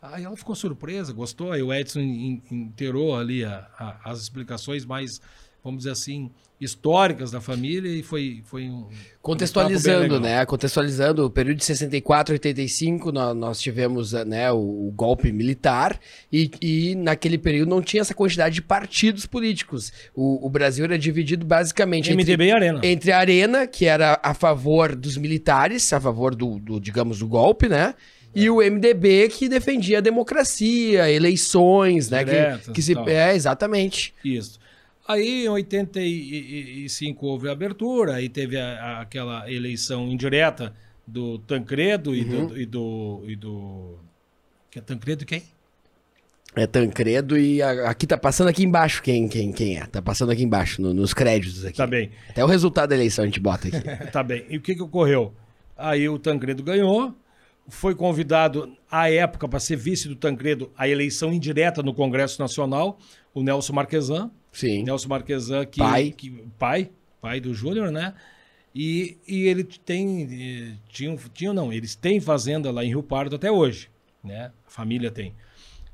Aí 0.00 0.24
ela 0.24 0.36
ficou 0.36 0.54
surpresa, 0.54 1.12
gostou. 1.12 1.52
Aí 1.52 1.62
o 1.62 1.72
Edson 1.72 2.00
in- 2.00 2.42
in- 2.50 2.54
inteirou 2.64 3.16
ali 3.16 3.44
a- 3.44 3.68
a- 3.78 4.10
as 4.10 4.20
explicações 4.20 4.84
mais, 4.84 5.20
vamos 5.62 5.78
dizer 5.80 5.90
assim, 5.90 6.30
históricas 6.64 7.30
da 7.30 7.40
família 7.40 7.88
e 7.90 8.02
foi, 8.02 8.42
foi 8.44 8.64
um. 8.68 8.86
Contextualizando, 9.20 10.20
né? 10.20 10.44
Contextualizando, 10.46 11.24
o 11.26 11.30
período 11.30 11.58
de 11.58 11.64
64 11.64 12.32
a 12.32 12.34
85, 12.34 13.12
nó- 13.12 13.32
nós, 13.34 13.60
tivemos 13.60 14.12
né, 14.12 14.50
o, 14.52 14.56
o 14.88 14.92
golpe 14.94 15.30
militar 15.32 15.98
e, 16.32 16.50
e 16.60 16.94
naquele 16.96 17.38
período 17.38 17.68
não 17.68 17.80
tinha 17.80 18.00
essa 18.00 18.14
quantidade 18.14 18.54
de 18.56 18.62
partidos 18.62 19.24
políticos. 19.26 19.92
O, 20.14 20.44
o 20.46 20.50
Brasil 20.50 20.84
era 20.84 20.98
dividido 20.98 21.46
basicamente 21.46 22.10
entre, 22.12 22.24
MDB 22.24 22.44
e 22.46 22.52
Arena. 22.52 22.80
entre 22.82 23.12
a 23.12 23.18
Arena, 23.18 23.66
que 23.66 23.86
era 23.86 24.18
a 24.22 24.34
favor 24.34 24.94
dos 24.96 25.16
militares, 25.16 25.92
a 25.92 26.00
favor 26.00 26.34
do, 26.34 26.58
do, 26.58 26.80
digamos, 26.80 27.20
do 27.20 27.28
golpe, 27.28 27.68
né? 27.68 27.94
E 28.34 28.48
o 28.48 28.56
MDB 28.62 29.28
que 29.28 29.46
defendia 29.46 29.98
a 29.98 30.00
democracia, 30.00 31.10
eleições, 31.10 32.08
né? 32.08 32.24
Que, 32.24 32.30
Diretas 32.30 32.74
que 32.74 32.80
se, 32.82 32.94
é, 33.06 33.34
exatamente. 33.34 34.14
Isso. 34.24 34.58
Aí, 35.12 35.44
em 35.44 35.48
85, 35.48 37.26
houve 37.26 37.48
a 37.48 37.52
abertura, 37.52 38.14
aí 38.16 38.28
teve 38.28 38.58
a- 38.58 38.80
a- 38.82 39.00
aquela 39.00 39.50
eleição 39.50 40.08
indireta 40.08 40.74
do 41.06 41.38
Tancredo 41.38 42.14
e, 42.14 42.22
Uhum. 42.22 42.46
do, 42.46 42.60
e 42.60 42.66
do. 42.66 43.22
e 43.26 43.36
do. 43.36 43.98
Que 44.70 44.78
é 44.78 44.82
Tancredo 44.82 45.22
e 45.22 45.26
quem? 45.26 45.42
É 46.54 46.66
Tancredo 46.66 47.38
e 47.38 47.62
a- 47.62 47.88
aqui 47.90 48.06
tá 48.06 48.16
passando 48.18 48.48
aqui 48.48 48.62
embaixo 48.62 49.02
quem, 49.02 49.26
quem, 49.28 49.52
quem 49.52 49.78
é. 49.78 49.86
Tá 49.86 50.02
passando 50.02 50.32
aqui 50.32 50.42
embaixo, 50.42 50.80
no- 50.82 50.92
nos 50.94 51.14
créditos 51.14 51.64
aqui. 51.64 51.76
Tá 51.76 51.86
bem. 51.86 52.10
Até 52.28 52.44
o 52.44 52.46
resultado 52.46 52.90
da 52.90 52.94
eleição 52.94 53.24
a 53.24 53.26
gente 53.26 53.40
bota 53.40 53.68
aqui. 53.68 53.76
Tá 54.12 54.22
bem. 54.22 54.44
E 54.48 54.56
o 54.56 54.60
que, 54.60 54.74
que 54.74 54.82
ocorreu? 54.82 55.32
Aí 55.76 56.08
o 56.08 56.18
Tancredo 56.18 56.62
ganhou, 56.62 57.14
foi 57.68 57.94
convidado 57.94 58.76
à 58.90 59.10
época 59.10 59.48
para 59.48 59.58
ser 59.58 59.76
vice 59.76 60.08
do 60.08 60.14
Tancredo 60.16 60.70
a 60.76 60.86
eleição 60.88 61.32
indireta 61.32 61.82
no 61.82 61.94
Congresso 61.94 62.40
Nacional, 62.40 62.98
o 63.34 63.42
Nelson 63.42 63.72
Marquesan. 63.72 64.30
Sim. 64.52 64.82
Nelson 64.84 65.08
Marquesan, 65.08 65.64
que, 65.66 65.78
Pai. 65.78 66.10
que- 66.10 66.30
pai, 66.58 66.90
pai 67.20 67.40
do 67.40 67.54
Júnior, 67.54 67.90
né? 67.90 68.14
E, 68.74 69.18
e 69.28 69.42
ele 69.46 69.64
tem, 69.64 70.22
eh, 70.22 70.76
tinha, 70.88 71.16
tinha 71.34 71.52
não, 71.52 71.72
eles 71.72 71.94
têm 71.94 72.20
fazenda 72.20 72.70
lá 72.70 72.84
em 72.84 72.88
Rio 72.88 73.02
Pardo 73.02 73.36
até 73.36 73.50
hoje, 73.50 73.90
né? 74.24 74.50
A 74.66 74.70
família 74.70 75.10
tem. 75.10 75.34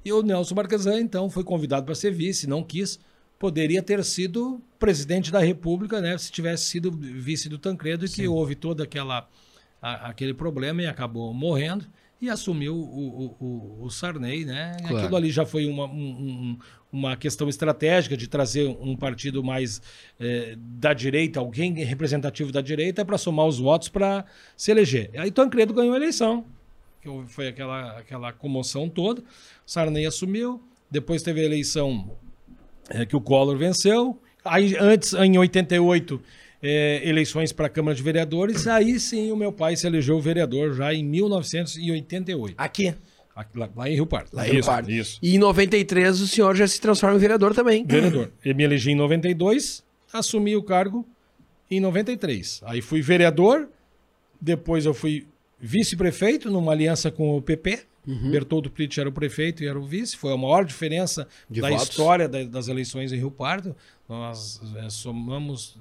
E 0.05 0.13
o 0.13 0.23
Nelson 0.23 0.55
Marquesan, 0.55 1.01
então, 1.01 1.29
foi 1.29 1.43
convidado 1.43 1.85
para 1.85 1.95
ser 1.95 2.13
vice, 2.13 2.47
não 2.47 2.63
quis, 2.63 2.99
poderia 3.39 3.83
ter 3.83 4.03
sido 4.05 4.61
presidente 4.79 5.31
da 5.33 5.41
República, 5.41 6.01
né? 6.01 6.17
Se 6.19 6.31
tivesse 6.31 6.65
sido 6.67 6.91
vice 6.93 7.49
do 7.49 7.59
Tancredo 7.59 8.05
e 8.05 8.09
que 8.09 8.27
houve 8.29 8.55
todo 8.55 8.81
aquela, 8.83 9.29
a- 9.83 10.09
aquele 10.11 10.33
problema 10.35 10.83
e 10.83 10.87
acabou 10.87 11.35
morrendo 11.35 11.85
e 12.21 12.29
assumiu 12.29 12.75
o, 12.75 13.37
o, 13.41 13.45
o, 13.45 13.85
o 13.85 13.91
Sarney, 13.91 14.45
né? 14.45 14.77
Claro. 14.81 14.97
Aquilo 14.99 15.17
ali 15.17 15.31
já 15.31 15.47
foi 15.47 15.67
uma, 15.67 15.85
um- 15.87 15.91
um- 15.93 16.59
uma 16.91 17.17
questão 17.17 17.49
estratégica 17.49 18.17
de 18.17 18.27
trazer 18.27 18.67
um 18.81 18.97
partido 18.97 19.45
mais 19.45 19.81
eh, 20.19 20.57
da 20.57 20.95
direita, 20.95 21.39
alguém 21.39 21.75
representativo 21.85 22.51
da 22.51 22.61
direita, 22.63 23.05
para 23.05 23.19
somar 23.19 23.47
os 23.47 23.59
votos 23.59 23.89
para 23.91 24.25
se 24.57 24.71
eleger. 24.71 25.11
Aí 25.17 25.31
Tancredo 25.31 25.75
ganhou 25.75 25.93
a 25.93 25.97
eleição, 25.97 26.47
que 27.03 27.09
foi 27.27 27.49
aquela, 27.49 27.99
aquela 27.99 28.33
comoção 28.33 28.89
toda. 28.89 29.23
Sarney 29.67 30.07
assumiu, 30.07 30.63
depois 30.91 31.23
teve 31.23 31.41
a 31.41 31.45
eleição 31.45 32.11
eh, 32.89 33.05
que 33.05 33.15
o 33.15 33.21
Collor 33.21 33.57
venceu. 33.59 34.19
Aí, 34.45 34.75
antes, 34.81 35.13
em 35.13 35.37
88, 35.37 36.21
eh, 36.63 37.01
eleições 37.05 37.53
para 37.53 37.67
a 37.67 37.69
Câmara 37.71 37.95
de 37.95 38.03
Vereadores. 38.03 38.67
Aí 38.67 38.99
sim 39.01 39.31
o 39.31 39.37
meu 39.37 39.53
pai 39.53 39.77
se 39.77 39.87
elegeu 39.87 40.21
vereador 40.21 40.75
já 40.75 40.93
em 40.93 41.05
1988. 41.05 42.55
Aqui. 42.59 42.95
Lá, 43.55 43.71
lá 43.77 43.89
em 43.89 43.95
Rio 43.95 44.07
Pardo. 44.07 44.31
Lá 44.33 44.49
em 44.49 44.53
Rio 44.53 44.65
Pardo. 44.65 44.91
Isso. 44.91 45.19
E 45.23 45.37
em 45.37 45.39
93 45.39 46.21
o 46.21 46.27
senhor 46.27 46.57
já 46.57 46.67
se 46.67 46.81
transforma 46.81 47.17
em 47.17 47.21
vereador 47.21 47.55
também. 47.55 47.85
Vereador. 47.87 48.33
Eu 48.45 48.55
me 48.55 48.65
elegi 48.65 48.91
em 48.91 48.97
92, 48.97 49.85
assumi 50.13 50.57
o 50.57 50.63
cargo 50.63 51.07
em 51.71 51.79
93. 51.79 52.61
Aí 52.65 52.81
fui 52.83 53.01
vereador, 53.01 53.69
depois 54.41 54.87
eu 54.87 54.93
fui 54.95 55.25
vice-prefeito 55.61 56.51
numa 56.51 56.73
aliança 56.73 57.11
com 57.11 57.37
o 57.37 57.43
PP. 57.43 57.81
Bertoldo 58.31 58.71
Prit 58.71 58.99
era 58.99 59.07
o 59.09 59.13
prefeito 59.13 59.63
e 59.63 59.67
era 59.69 59.79
o 59.79 59.85
vice. 59.87 60.17
Foi 60.17 60.33
a 60.33 60.37
maior 60.37 60.65
diferença 60.65 61.29
De 61.49 61.61
da 61.61 61.69
votos. 61.69 61.91
história 61.91 62.27
da- 62.27 62.43
das 62.45 62.67
eleições 62.67 63.13
em 63.13 63.17
Rio 63.19 63.31
Pardo. 63.31 63.77
Nós 64.09 64.63
eh, 64.77 64.89
somamos, 64.89 65.61
som- 65.75 65.81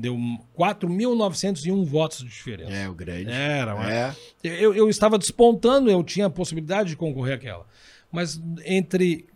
deu 0.00 0.14
4.901 0.56 1.84
votos 1.84 2.18
de 2.18 2.26
diferença. 2.26 2.72
É, 2.72 2.88
o 2.88 2.94
grande. 2.94 3.30
Era, 3.30 3.72
É. 3.90 4.14
eu, 4.42 4.74
eu 4.74 4.88
estava 4.88 5.18
despontando, 5.18 5.90
eu 5.90 6.02
tinha 6.04 6.26
a 6.26 6.30
possibilidade 6.30 6.90
de 6.90 6.96
concorrer 6.96 7.34
àquela. 7.34 7.66
Mas 8.10 8.40
entre 8.64 9.26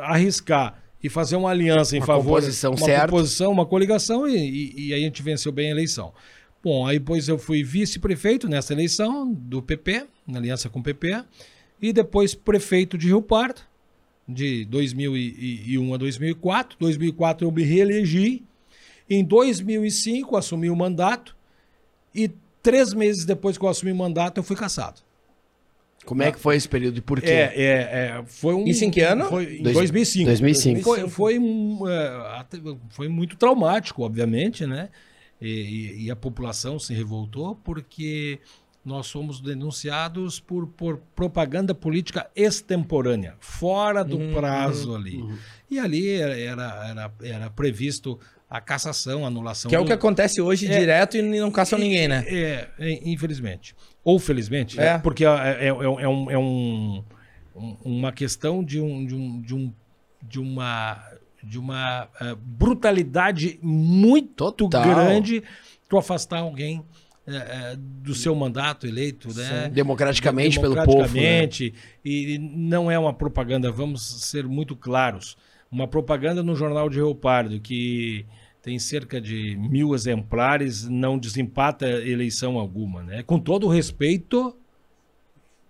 arriscar 0.00 0.82
e 1.02 1.08
fazer 1.08 1.36
uma 1.36 1.50
aliança 1.50 1.96
em 1.96 2.00
Uma 2.00 2.06
favor 2.06 2.24
composição 2.40 2.72
uma 2.72 2.78
certa. 2.86 3.06
composição, 3.06 3.52
uma 3.52 3.66
coligação 3.66 4.26
e, 4.26 4.36
e- 4.36 4.86
e 4.88 4.94
aí 4.94 5.02
a 5.02 5.04
gente 5.04 5.22
venceu 5.22 5.52
bem 5.52 5.68
a 5.68 5.70
eleição. 5.70 6.12
Bom, 6.62 6.86
aí 6.86 6.98
depois 6.98 7.28
eu 7.28 7.38
fui 7.38 7.62
vice-prefeito 7.62 8.48
nessa 8.48 8.72
eleição 8.72 9.30
do 9.30 9.60
PP, 9.60 10.06
na 10.26 10.38
aliança 10.38 10.70
com 10.70 10.78
o 10.78 10.82
PP, 10.82 11.22
e 11.82 11.92
depois 11.92 12.34
prefeito 12.34 12.96
de 12.96 13.08
Rio 13.08 13.20
Pardo, 13.20 13.60
de 14.26 14.64
2001 14.66 15.92
a 15.92 15.96
2004. 15.98 16.78
2004 16.80 17.46
eu 17.46 17.52
me 17.52 17.62
reelegi. 17.62 18.42
Em 19.08 19.22
2005 19.24 20.36
assumi 20.36 20.70
o 20.70 20.76
mandato 20.76 21.36
e 22.14 22.30
três 22.62 22.92
meses 22.94 23.24
depois 23.24 23.58
que 23.58 23.64
eu 23.64 23.68
assumi 23.68 23.92
o 23.92 23.96
mandato 23.96 24.38
eu 24.38 24.42
fui 24.44 24.56
cassado. 24.56 25.00
Como 26.04 26.22
é 26.22 26.30
que 26.30 26.38
foi 26.38 26.56
esse 26.56 26.68
período 26.68 26.98
e 26.98 27.00
por 27.00 27.18
quê? 27.20 27.30
É, 27.30 27.52
é, 27.56 27.72
é, 28.18 28.24
foi 28.26 28.54
um. 28.54 28.66
Isso 28.66 28.84
em 28.84 28.90
que 28.90 29.00
ano? 29.00 29.24
Foi 29.26 29.56
em 29.58 29.62
Dois- 29.62 29.74
2005. 29.76 30.26
2005. 30.26 30.82
Foi, 30.82 31.08
foi, 31.08 31.36
é, 31.36 32.76
foi 32.90 33.08
muito 33.08 33.36
traumático, 33.36 34.02
obviamente, 34.02 34.66
né? 34.66 34.90
E, 35.40 35.48
e- 35.48 36.04
e 36.04 36.10
a 36.10 36.16
população 36.16 36.78
se 36.78 36.92
revoltou 36.92 37.54
porque 37.56 38.38
nós 38.84 39.10
fomos 39.10 39.40
denunciados 39.40 40.38
por, 40.38 40.66
por 40.66 40.98
propaganda 41.16 41.74
política 41.74 42.28
extemporânea, 42.36 43.34
fora 43.40 44.04
do 44.04 44.18
prazo 44.34 44.94
ali. 44.94 45.24
E 45.70 45.78
ali 45.78 46.10
era, 46.10 46.38
era, 46.38 47.12
era 47.22 47.50
previsto 47.50 48.20
a 48.56 48.60
cassação, 48.60 49.24
a 49.24 49.28
anulação. 49.28 49.68
Que 49.68 49.74
é 49.74 49.78
o 49.80 49.82
do- 49.82 49.86
que 49.88 49.92
acontece 49.92 50.40
hoje 50.40 50.66
É. 50.70 50.78
direto 50.78 51.16
e 51.16 51.22
não 51.22 51.50
caçam 51.50 51.78
ninguém, 51.78 52.06
né? 52.06 52.24
é, 52.28 52.68
é, 52.78 53.00
infelizmente. 53.10 53.74
Ou 54.04 54.18
felizmente, 54.18 54.78
É. 54.78 54.94
né? 54.94 54.98
porque 54.98 55.24
é, 55.24 55.28
é- 55.28 55.64
é- 55.64 55.68
é 55.68 55.72
um, 56.08 56.30
é 56.30 56.38
um- 56.38 57.04
um- 57.56 57.76
uma 57.84 58.12
questão 58.12 58.62
de, 58.62 58.80
um, 58.80 59.04
de, 59.04 59.14
um, 59.14 59.40
de, 59.40 59.54
um, 59.54 59.72
de 60.22 60.38
uma, 60.38 61.02
de 61.42 61.58
uma 61.58 62.08
eh, 62.20 62.36
brutalidade 62.40 63.58
muito 63.62 64.52
Total. 64.52 64.84
grande 64.84 65.42
tu 65.88 65.96
afastar 65.98 66.38
alguém 66.38 66.84
eh, 67.26 67.74
do 67.78 68.14
seu 68.14 68.34
mandato 68.34 68.86
eleito, 68.86 69.28
né? 69.34 69.70
Democraticamente 69.72 70.60
pelo 70.60 70.74
povo. 70.76 70.90
Né? 70.90 71.04
Democraticamente, 71.06 71.74
e 72.04 72.38
não 72.38 72.90
é 72.90 72.98
uma 72.98 73.14
propaganda, 73.14 73.72
vamos 73.72 74.02
ser 74.28 74.46
muito 74.46 74.76
claros, 74.76 75.36
uma 75.72 75.88
propaganda 75.88 76.42
no 76.42 76.54
jornal 76.54 76.88
de 76.90 76.96
Rio 76.98 77.14
Pardo 77.14 77.58
que 77.60 78.26
tem 78.64 78.78
cerca 78.78 79.20
de 79.20 79.54
mil 79.56 79.94
exemplares, 79.94 80.88
não 80.88 81.18
desempata 81.18 81.86
eleição 81.86 82.58
alguma, 82.58 83.02
né? 83.02 83.22
Com 83.22 83.38
todo 83.38 83.66
o 83.66 83.70
respeito 83.70 84.56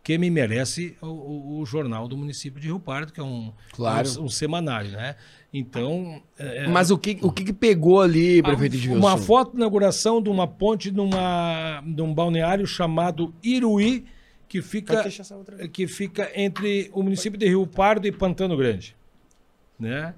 que 0.01 0.17
me 0.17 0.31
merece 0.31 0.97
o, 1.03 1.07
o- 1.07 1.59
o 1.61 1.67
jornal 1.67 2.07
do 2.07 2.17
município 2.17 2.61
de 2.61 2.69
Rio 2.69 2.79
Pardo, 2.79 3.13
que 3.13 3.19
é 3.19 3.23
um, 3.23 3.53
Claro. 3.73 4.09
um, 4.21 4.25
um 4.25 4.29
semanário, 4.29 4.93
né? 4.93 5.17
Então, 5.53 6.23
é, 6.39 6.69
Mas 6.69 6.91
o 6.93 6.97
que, 6.99 7.19
o 7.21 7.33
que 7.33 7.53
pegou 7.53 8.01
ali, 8.01 8.41
prefeito 8.43 8.77
de 8.77 8.89
uma 8.91 9.17
foto 9.19 9.51
de 9.53 9.57
inauguração 9.57 10.23
de 10.23 10.29
uma 10.29 10.47
ponte 10.47 10.93
numa, 10.93 11.83
de 11.85 12.01
um 12.03 12.15
balneário 12.15 12.65
chamado 12.67 13.35
Iruí, 13.43 14.05
que 14.49 14.63
fica, 14.63 15.03
que 15.73 15.89
fica 15.89 16.31
entre 16.35 16.91
o 16.93 17.03
município 17.03 17.37
de 17.39 17.47
Rio 17.47 17.67
Pardo 17.67 18.07
e 18.07 18.13
Pantano 18.13 18.57
Grande. 18.57 18.95
Né? 19.81 20.15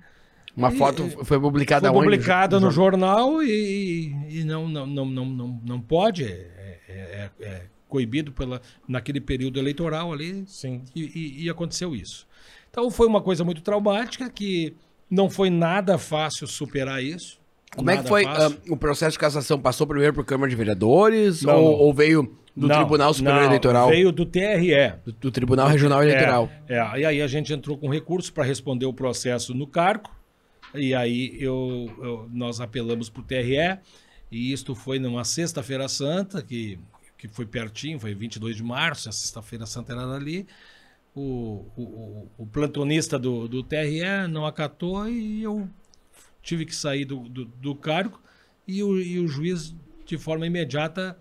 Uma 0.56 0.72
E- 0.72 0.76
foto 0.76 1.08
foi 1.24 1.38
publicada 1.38 1.88
Foi 1.88 1.96
onde? 1.98 2.06
publicada 2.08 2.58
no 2.58 2.70
jornal 2.70 3.42
e, 3.42 4.14
e 4.28 4.44
não, 4.44 4.66
não, 4.68 4.86
não, 4.86 5.04
não, 5.04 5.24
não, 5.26 5.60
não 5.64 5.80
pode, 5.80 6.24
é, 6.24 6.78
é- 6.88 7.30
é- 7.40 7.44
é 7.44 7.62
coibido 7.88 8.32
pela, 8.32 8.60
naquele 8.88 9.20
período 9.20 9.58
eleitoral 9.58 10.12
ali, 10.12 10.44
Sim. 10.46 10.82
e, 10.94 11.02
e- 11.02 11.44
e 11.44 11.50
aconteceu 11.50 11.94
isso. 11.94 12.26
Então 12.70 12.90
foi 12.90 13.06
uma 13.06 13.20
coisa 13.20 13.44
muito 13.44 13.60
traumática 13.62 14.28
que 14.30 14.74
Não 15.08 15.30
foi 15.30 15.50
nada 15.50 15.98
fácil 15.98 16.48
superar 16.48 17.00
isso. 17.00 17.38
Como 17.76 17.88
é 17.88 17.92
que 17.92 17.98
Nada 17.98 18.08
foi 18.08 18.24
ah, 18.24 18.50
o 18.68 18.76
processo 18.76 19.12
de 19.12 19.18
cassação? 19.20 19.56
Passou 19.60 19.86
primeiro 19.86 20.12
por 20.12 20.24
Câmara 20.24 20.50
de 20.50 20.56
Vereadores 20.56 21.42
Não, 21.42 21.54
ou, 21.54 21.72
não. 21.72 21.78
ou 21.78 21.94
veio 21.94 22.22
do 22.56 22.66
Não, 22.66 22.74
Tribunal 22.76 23.14
Superior 23.14 23.42
não, 23.42 23.46
Eleitoral? 23.46 23.88
Veio 23.88 24.10
do 24.10 24.26
TRE. 24.26 24.94
Do, 25.04 25.12
do 25.12 25.30
Tribunal 25.30 25.68
Regional 25.68 26.02
Eleitoral. 26.02 26.50
É, 26.68 26.76
é, 26.78 27.00
e 27.00 27.04
aí 27.04 27.22
a 27.22 27.26
gente 27.28 27.52
entrou 27.52 27.78
com 27.78 27.88
recurso 27.88 28.32
para 28.32 28.42
responder 28.42 28.86
o 28.86 28.92
processo 28.92 29.54
no 29.54 29.64
cargo. 29.66 30.10
E 30.74 30.94
aí 30.94 31.36
eu, 31.40 31.90
eu- 31.98 32.30
nós 32.32 32.60
apelamos 32.60 33.08
para 33.08 33.20
o 33.20 33.24
TRE. 33.24 33.78
E 34.30 34.52
isto 34.52 34.74
foi 34.74 34.98
numa 34.98 35.24
sexta-feira 35.24 35.88
santa, 35.88 36.42
que, 36.42 36.78
que 37.16 37.28
foi 37.28 37.46
pertinho, 37.46 37.98
foi 38.00 38.14
22 38.14 38.56
de 38.56 38.62
março, 38.62 39.08
a 39.08 39.12
sexta-feira 39.12 39.64
santa 39.66 39.92
era 39.92 40.02
ali. 40.14 40.46
O, 41.14 41.64
o, 41.76 41.82
o- 41.82 42.30
o 42.38 42.46
plantonista 42.46 43.18
do, 43.18 43.48
do 43.48 43.62
TRE 43.62 44.28
não 44.28 44.44
acatou 44.44 45.08
e 45.08 45.42
eu 45.42 45.68
tive 46.42 46.66
que 46.66 46.74
sair 46.74 47.04
do, 47.04 47.20
do, 47.28 47.44
do 47.44 47.74
cargo. 47.74 48.20
E 48.68 48.82
o, 48.82 49.00
e 49.00 49.18
o 49.20 49.28
juiz, 49.28 49.74
de 50.04 50.18
forma 50.18 50.46
imediata, 50.46 51.16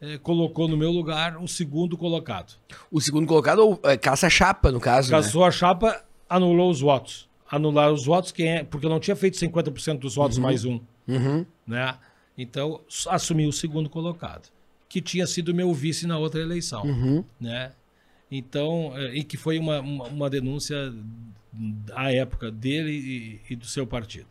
eh, 0.00 0.18
colocou 0.18 0.66
no 0.66 0.76
meu 0.76 0.90
lugar 0.90 1.36
o 1.36 1.46
segundo 1.46 1.96
colocado. 1.96 2.54
O 2.90 3.00
segundo 3.00 3.26
colocado, 3.26 3.58
ou 3.60 3.80
é, 3.84 3.96
caça-chapa, 3.98 4.72
no 4.72 4.80
caso. 4.80 5.10
né? 5.12 5.18
Cassou 5.18 5.44
a 5.44 5.50
chapa, 5.50 6.04
anulou 6.28 6.70
os 6.70 6.80
votos. 6.80 7.28
Anular 7.50 7.92
os 7.92 8.04
votos, 8.04 8.32
quem 8.32 8.48
é, 8.48 8.64
porque 8.64 8.86
eu 8.86 8.90
não 8.90 8.98
tinha 9.00 9.14
feito 9.16 9.36
50% 9.38 9.98
dos 10.00 10.14
votos 10.16 10.38
mais 10.38 10.64
um. 10.64 10.80
Uhum. 11.06 11.46
Né? 11.66 11.94
Então, 12.36 12.80
assumi 13.08 13.46
o 13.46 13.52
segundo 13.52 13.88
colocado, 13.88 14.48
que 14.88 15.00
tinha 15.00 15.26
sido 15.26 15.54
meu 15.54 15.72
vice 15.72 16.06
na 16.06 16.18
outra 16.18 16.40
eleição. 16.40 16.82
Uhum. 16.84 17.24
Né? 17.40 17.72
Então, 18.30 18.92
eh, 18.96 19.18
e 19.18 19.24
que 19.24 19.36
foi 19.36 19.58
uma, 19.58 19.80
uma, 19.80 20.04
uma 20.08 20.30
denúncia 20.30 20.92
à 21.94 22.12
época 22.12 22.50
dele 22.50 22.90
e, 22.90 23.52
e 23.52 23.56
do 23.56 23.64
seu 23.66 23.86
partido. 23.86 24.26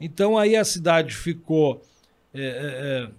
Então, 0.00 0.38
aí 0.38 0.56
a 0.56 0.64
cidade 0.64 1.14
ficou 1.14 1.82
eh, 2.32 2.40
eh, 2.40 3.06
eh, 3.06 3.10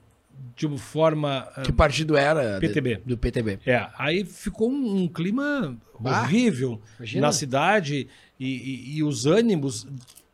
de 0.55 0.65
uma 0.65 0.77
forma. 0.79 1.47
eh, 1.57 1.61
Que 1.61 1.71
partido 1.71 2.17
era? 2.17 2.59
PTB. 2.59 3.01
Do 3.05 3.17
PTB. 3.17 3.59
é, 3.65 3.87
aí 3.97 4.25
ficou 4.25 4.69
um, 4.71 5.03
um 5.03 5.07
clima 5.07 5.77
Ah, 6.03 6.21
horrível 6.23 6.81
imagina. 6.97 7.27
na 7.27 7.31
cidade 7.31 8.07
e, 8.43 8.93
e- 8.93 8.97
e 8.97 9.03
os 9.03 9.25
ânimos, 9.25 9.87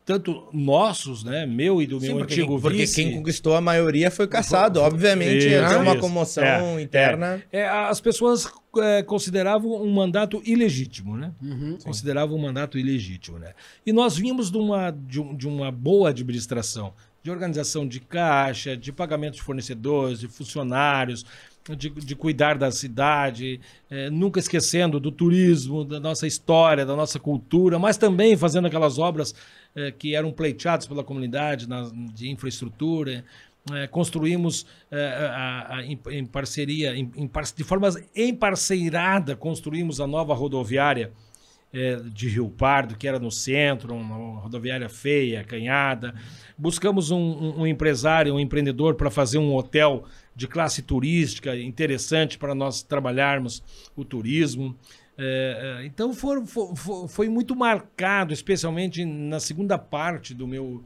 tanto 0.06 0.48
nossos, 0.54 1.24
né? 1.26 1.46
Meu 1.46 1.82
e 1.82 1.86
do 1.86 2.00
Sim, 2.00 2.08
meu 2.08 2.18
porque, 2.20 2.34
antigo 2.36 2.54
quem, 2.54 2.62
porque 2.62 2.78
vice. 2.78 2.96
quem 2.96 3.14
conquistou 3.18 3.56
a 3.56 3.60
maioria 3.62 4.10
foi 4.10 4.26
caçado. 4.26 4.80
Obviamente 4.80 5.48
ia 5.50 5.60
ter 5.68 5.72
Isso, 5.74 5.80
uma 5.82 5.92
isso. 5.92 6.00
comoção 6.00 6.44
É, 6.46 6.82
interna. 6.82 7.44
É, 7.52 7.68
as 7.68 8.00
pessoas 8.00 8.50
é, 8.78 9.04
consideravam 9.04 9.70
um 9.82 9.92
mandato 9.94 10.42
ilegítimo, 10.46 11.18
né? 11.18 11.34
Uhum. 11.42 11.78
Consideravam 11.84 12.38
um 12.38 12.42
mandato 12.42 12.78
ilegítimo, 12.80 13.38
né? 13.38 13.52
E 13.86 13.92
nós 13.92 14.16
vínhamos 14.16 14.50
de 14.50 14.58
uma, 14.58 14.92
de, 14.92 15.20
um- 15.20 15.36
de 15.36 15.46
uma 15.48 15.70
boa 15.72 16.10
administração, 16.10 16.94
de 17.22 17.30
organização 17.30 17.86
de 17.86 18.00
caixa, 18.00 18.78
de 18.78 18.94
pagamento 18.94 19.34
de 19.36 19.42
fornecedores, 19.42 20.22
de 20.22 20.30
funcionários, 20.30 21.26
de, 21.76 21.90
de 21.90 22.16
cuidar 22.16 22.58
da 22.58 22.72
cidade, 22.72 23.60
é, 23.90 24.10
nunca 24.10 24.40
esquecendo 24.40 25.00
do 25.00 25.12
turismo, 25.12 25.84
da 25.84 26.00
nossa 26.00 26.26
história, 26.28 26.86
da 26.86 26.96
nossa 26.96 27.20
cultura, 27.20 27.78
mas 27.80 27.98
também 27.98 28.38
fazendo 28.38 28.68
aquelas 28.68 28.98
obras 28.98 29.34
é, 29.76 29.92
que 29.92 30.16
eram 30.16 30.32
pleiteadas 30.32 30.88
pela 30.88 31.04
comunidade 31.04 31.68
na- 31.68 31.92
de 32.14 32.30
infraestrutura. 32.30 33.24
É, 33.74 33.86
construímos 33.86 34.66
é, 34.90 35.06
a- 35.30 35.68
a- 35.76 35.84
em, 35.86 36.00
em 36.10 36.26
parceria, 36.26 36.96
em- 36.96 37.12
em 37.18 37.30
de 37.56 37.64
forma 37.66 37.90
emparceirada, 38.16 39.36
construímos 39.36 40.00
a 40.00 40.08
nova 40.08 40.34
rodoviária 40.34 41.12
é, 41.74 41.98
de 41.98 42.30
Rio 42.30 42.50
Pardo, 42.50 42.96
que 42.96 43.06
era 43.06 43.20
no 43.20 43.30
centro, 43.30 43.94
uma 43.94 44.40
rodoviária 44.40 44.88
feia, 44.88 45.42
acanhada. 45.42 46.16
Buscamos 46.58 47.12
um, 47.12 47.18
um- 47.20 47.62
um 47.64 47.68
empresário, 47.68 48.34
um 48.34 48.40
empreendedor 48.40 48.96
para 48.96 49.12
fazer 49.12 49.38
um 49.38 49.54
hotel 49.54 50.06
de 50.38 50.48
classe 50.48 50.84
turística 50.84 51.58
interessante 51.58 52.38
para 52.38 52.54
nós 52.54 52.84
trabalharmos 52.84 53.64
o 53.96 54.06
turismo. 54.06 54.78
É, 55.18 55.80
é, 55.82 55.86
então 55.88 56.14
foi, 56.14 57.28
muito 57.28 57.56
marcado, 57.56 58.32
especialmente 58.32 59.04
na 59.04 59.40
segunda 59.40 59.80
parte 59.80 60.36
do 60.36 60.46
meu, 60.46 60.84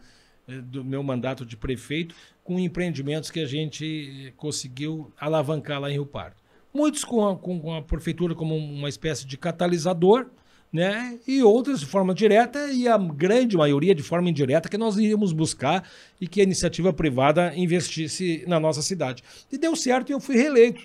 eh, 0.48 0.62
do 0.62 0.86
meu 0.86 1.04
mandato 1.04 1.46
de 1.46 1.58
prefeito, 1.58 2.16
com 2.46 2.58
empreendimentos 2.58 3.30
que 3.30 3.42
a 3.42 3.46
gente 3.46 4.28
eh, 4.28 4.34
conseguiu 4.38 5.12
alavancar 5.20 5.82
lá 5.82 5.90
em 5.90 5.96
Rio 5.96 6.06
Pardo. 6.06 6.38
Muitos 6.74 7.04
com 7.04 7.28
a, 7.28 7.36
com 7.36 7.76
a 7.76 7.82
prefeitura 7.82 8.34
como 8.34 8.56
uma 8.56 8.88
espécie 8.88 9.28
de 9.28 9.38
catalisador, 9.38 10.28
né? 10.72 11.18
E 11.28 11.44
outras 11.44 11.80
de 11.82 11.86
forma 11.86 12.14
direta 12.14 12.68
e 12.72 12.88
a 12.88 12.98
grande 12.98 13.58
maioria 13.58 13.94
de 13.94 14.02
forma 14.04 14.30
indireta 14.30 14.70
que 14.70 14.78
nós 14.78 14.96
iríamos 14.98 15.34
buscar 15.34 15.88
e 16.20 16.28
que 16.28 16.40
a 16.40 16.44
iniciativa 16.44 16.94
privada 16.94 17.54
investisse 17.56 18.44
na 18.48 18.60
nossa 18.60 18.82
cidade. 18.82 19.22
E 19.52 19.58
deu 19.58 19.76
certo 19.76 20.10
e 20.10 20.14
eu 20.14 20.20
fui 20.20 20.36
reeleito. 20.36 20.82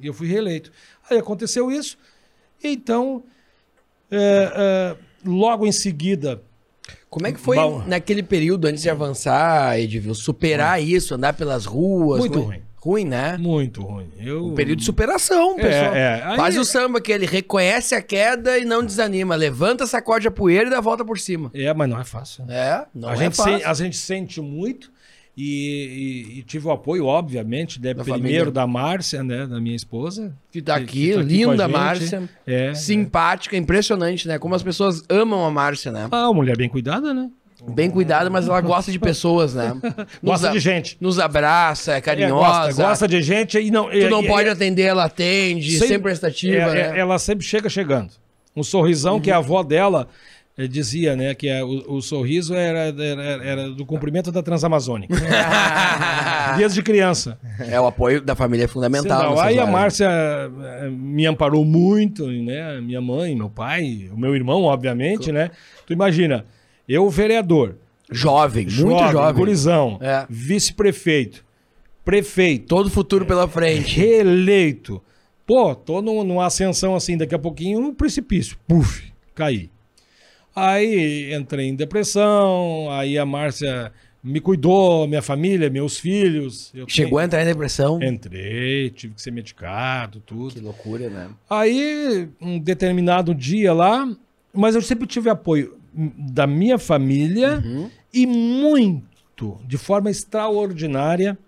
E 0.00 0.06
eu 0.06 0.12
fui 0.12 0.26
reeleito. 0.26 0.72
Aí 1.08 1.18
aconteceu 1.18 1.70
isso. 1.70 1.96
Então, 2.62 3.22
é, 4.10 4.52
é, 4.54 4.96
logo 5.24 5.66
em 5.66 5.72
seguida, 5.72 6.42
Como 7.08 7.26
é 7.26 7.32
que 7.32 7.40
foi 7.40 7.56
Bom. 7.56 7.82
naquele 7.86 8.22
período 8.22 8.66
antes 8.66 8.82
de 8.82 8.90
avançar, 8.90 9.78
Edvil? 9.80 10.14
Superar 10.14 10.82
isso, 10.82 11.14
andar 11.14 11.32
pelas 11.32 11.64
ruas? 11.64 12.20
Muito 12.20 12.32
Como- 12.34 12.46
ruim. 12.46 12.62
Ruim, 12.78 13.04
né? 13.04 13.36
muito 13.36 13.82
ruim. 13.82 14.08
Eu, 14.18 14.46
Um 14.46 14.54
período 14.54 14.78
de 14.78 14.84
superação, 14.84 15.56
pessoal. 15.56 15.94
é. 15.94 16.22
Aí- 16.22 16.36
Faz 16.36 16.56
o 16.56 16.64
samba 16.64 17.00
que 17.00 17.10
ele 17.10 17.26
reconhece 17.26 17.94
a 17.96 18.02
queda 18.02 18.56
e 18.58 18.64
não 18.64 18.84
desanima. 18.84 19.34
Levanta, 19.34 19.86
sacode 19.86 20.28
a 20.28 20.30
poeira 20.30 20.68
e 20.68 20.70
dá 20.70 20.78
a 20.78 20.80
volta 20.80 21.04
por 21.04 21.18
cima. 21.18 21.50
É, 21.52 21.72
mas 21.74 21.88
não 21.90 21.98
é 22.00 22.04
fácil. 22.04 22.44
É, 22.48 22.86
não 22.94 23.08
a, 23.08 23.14
é 23.14 23.16
gente 23.16 23.36
fácil. 23.36 23.58
sen- 23.58 23.64
a 23.64 23.74
gente 23.74 23.96
sente 23.96 24.40
muito 24.40 24.92
e, 25.36 25.42
e- 26.36 26.38
e 26.38 26.42
tive 26.44 26.68
o 26.68 26.70
apoio, 26.70 27.06
obviamente, 27.06 27.82
né, 27.82 27.92
Da 27.92 28.04
primeiro 28.04 28.22
família. 28.22 28.50
da 28.52 28.66
Márcia, 28.68 29.22
né, 29.24 29.46
da 29.46 29.58
minha 29.60 29.74
esposa. 29.76 30.32
Que 30.52 30.62
tá 30.62 30.76
aqui, 30.76 31.08
que 31.08 31.14
tá 31.14 31.20
aqui 31.22 31.28
linda. 31.44 31.66
Márcia. 31.68 32.28
É. 32.46 32.72
Simpática, 32.72 33.56
impressionante, 33.56 34.28
né? 34.28 34.38
Como 34.38 34.54
as 34.54 34.62
pessoas 34.62 35.02
amam 35.08 35.44
a 35.44 35.50
Márcia, 35.50 35.90
né? 35.90 36.06
Ah, 36.12 36.32
mulher 36.32 36.56
bem 36.56 36.68
cuidada, 36.68 37.12
né? 37.12 37.28
Bem 37.68 37.90
cuidada, 37.90 38.30
mas 38.30 38.46
ela 38.48 38.60
gosta 38.60 38.90
de 38.92 38.98
pessoas, 38.98 39.54
né? 39.54 39.74
Gosta 40.22 40.48
a- 40.50 40.52
de 40.52 40.58
gente. 40.60 40.96
Nos 41.00 41.18
abraça, 41.18 41.94
é 41.94 41.96
É, 41.96 42.00
carinhosa. 42.00 42.66
gosta, 42.68 42.82
gosta 42.82 43.08
de 43.08 43.20
gente 43.22 43.58
e 43.58 43.70
não. 43.70 43.90
Tu 43.90 44.08
não 44.08 44.22
pode 44.24 44.48
atender, 44.48 44.82
ela 44.82 45.04
atende, 45.04 45.72
Sempre- 45.72 45.88
sempre 45.88 46.02
prestativa, 46.04 46.56
é, 46.56 46.74
né? 46.90 46.96
é, 46.96 47.00
Ela 47.00 47.18
sempre 47.18 47.44
chega 47.44 47.68
chegando. 47.68 48.10
Um 48.54 48.62
sorrisão 48.62 49.20
que 49.20 49.30
a 49.30 49.36
avó 49.38 49.62
dela 49.62 50.08
eh, 50.56 50.66
dizia, 50.66 51.14
né? 51.14 51.34
Que 51.34 51.48
é, 51.48 51.62
o, 51.62 51.96
o 51.96 52.00
sorriso 52.00 52.54
era, 52.54 52.86
era, 53.02 53.22
era 53.44 53.70
do 53.70 53.84
cumprimento 53.84 54.32
da 54.32 54.42
Transamazônica. 54.42 55.14
Desde 56.56 56.82
criança. 56.82 57.38
É, 57.58 57.78
o 57.80 57.86
apoio 57.86 58.20
da 58.22 58.34
família 58.34 58.64
é 58.64 58.68
fundamental. 58.68 59.34
Não, 59.34 59.40
aí 59.40 59.58
a 59.58 59.62
horas. 59.62 59.72
Márcia 59.72 60.08
eh, 60.08 60.88
me 60.90 61.26
amparou 61.26 61.64
muito, 61.64 62.26
né? 62.28 62.80
Minha 62.80 63.00
mãe, 63.00 63.34
meu 63.34 63.50
pai, 63.50 64.08
o 64.12 64.18
meu 64.18 64.34
irmão, 64.34 64.62
obviamente, 64.62 65.30
né? 65.30 65.50
Tu 65.86 65.92
imagina, 65.92 66.44
eu 66.88 67.08
vereador, 67.10 67.76
Jovem, 68.10 68.66
muito 68.66 69.10
jovem. 69.10 69.34
gurizão, 69.34 69.98
É. 70.00 70.26
vice-prefeito, 70.28 71.44
prefeito, 72.04 72.66
Todo 72.66 72.88
futuro 72.90 73.24
pela 73.26 73.48
frente. 73.48 73.98
reeleito. 73.98 75.02
Pô, 75.46 75.74
tô 75.74 76.00
num- 76.02 76.24
numa 76.24 76.46
ascensão 76.46 76.94
assim, 76.94 77.16
daqui 77.16 77.34
a 77.34 77.38
pouquinho, 77.38 77.80
um 77.80 77.94
precipício. 77.94 78.56
Puf, 78.66 79.12
caí. 79.34 79.70
Aí 80.54 81.34
entrei 81.34 81.66
em 81.68 81.74
depressão, 81.74 82.88
aí 82.90 83.18
a 83.18 83.26
Márcia 83.26 83.92
me 84.24 84.40
cuidou, 84.40 85.06
minha 85.06 85.22
família, 85.22 85.68
meus 85.70 85.98
filhos. 85.98 86.72
Chegou 86.88 87.18
a 87.18 87.24
entrar 87.24 87.42
em 87.42 87.46
depressão. 87.46 87.98
tenho- 87.98 88.12
Entrei, 88.14 88.90
tive 88.90 89.14
que 89.14 89.22
ser 89.22 89.30
medicado, 89.30 90.18
Que 90.20 90.26
tudo. 90.26 90.60
loucura, 90.62 91.08
né? 91.10 91.28
Aí, 91.48 92.28
um 92.40 92.58
determinado 92.58 93.34
dia 93.34 93.72
lá, 93.72 94.08
mas 94.52 94.74
eu 94.74 94.82
sempre 94.82 95.06
tive 95.06 95.28
apoio 95.28 95.76
da 95.96 96.46
minha 96.46 96.78
família 96.78 97.62
Uhum. 97.64 97.90
e 98.12 98.26
muito, 98.26 99.58
de 99.66 99.78
forma 99.78 100.10
extraordinária, 100.10 101.38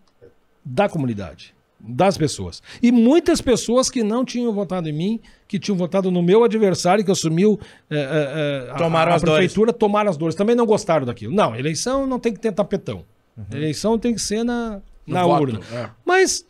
da 0.65 0.89
comunidade, 0.89 1.55
das 1.81 2.17
pessoas. 2.19 2.63
E 2.83 2.91
muitas 2.91 3.41
pessoas 3.41 3.89
que 3.91 4.03
não 4.03 4.25
tinham 4.25 4.53
votado 4.53 4.89
em 4.89 4.93
mim, 4.93 5.21
que 5.47 5.59
tinham 5.59 5.77
votado 5.77 6.11
no 6.11 6.23
meu 6.23 6.45
adversário, 6.45 7.05
que 7.05 7.11
assumiu 7.11 7.59
eh, 7.91 7.97
eh, 7.97 8.71
a- 8.71 8.75
a, 8.75 9.15
as 9.15 9.23
dores. 9.23 9.23
prefeitura, 9.23 9.73
tomaram 9.73 10.11
as 10.11 10.17
dores. 10.17 10.35
Também 10.35 10.55
não 10.57 10.67
gostaram 10.67 11.07
daquilo. 11.07 11.35
Não, 11.35 11.55
eleição 11.57 12.07
não 12.07 12.19
tem 12.19 12.33
que 12.33 12.41
ter 12.41 12.53
tapetão. 12.53 13.05
Eleição 13.53 13.99
tem 13.99 14.13
que 14.15 14.21
ser 14.21 14.43
na, 14.45 14.81
na 15.07 15.23
voto, 15.25 15.43
urna. 15.43 15.61
é. 15.73 15.89
Mas 16.05 16.45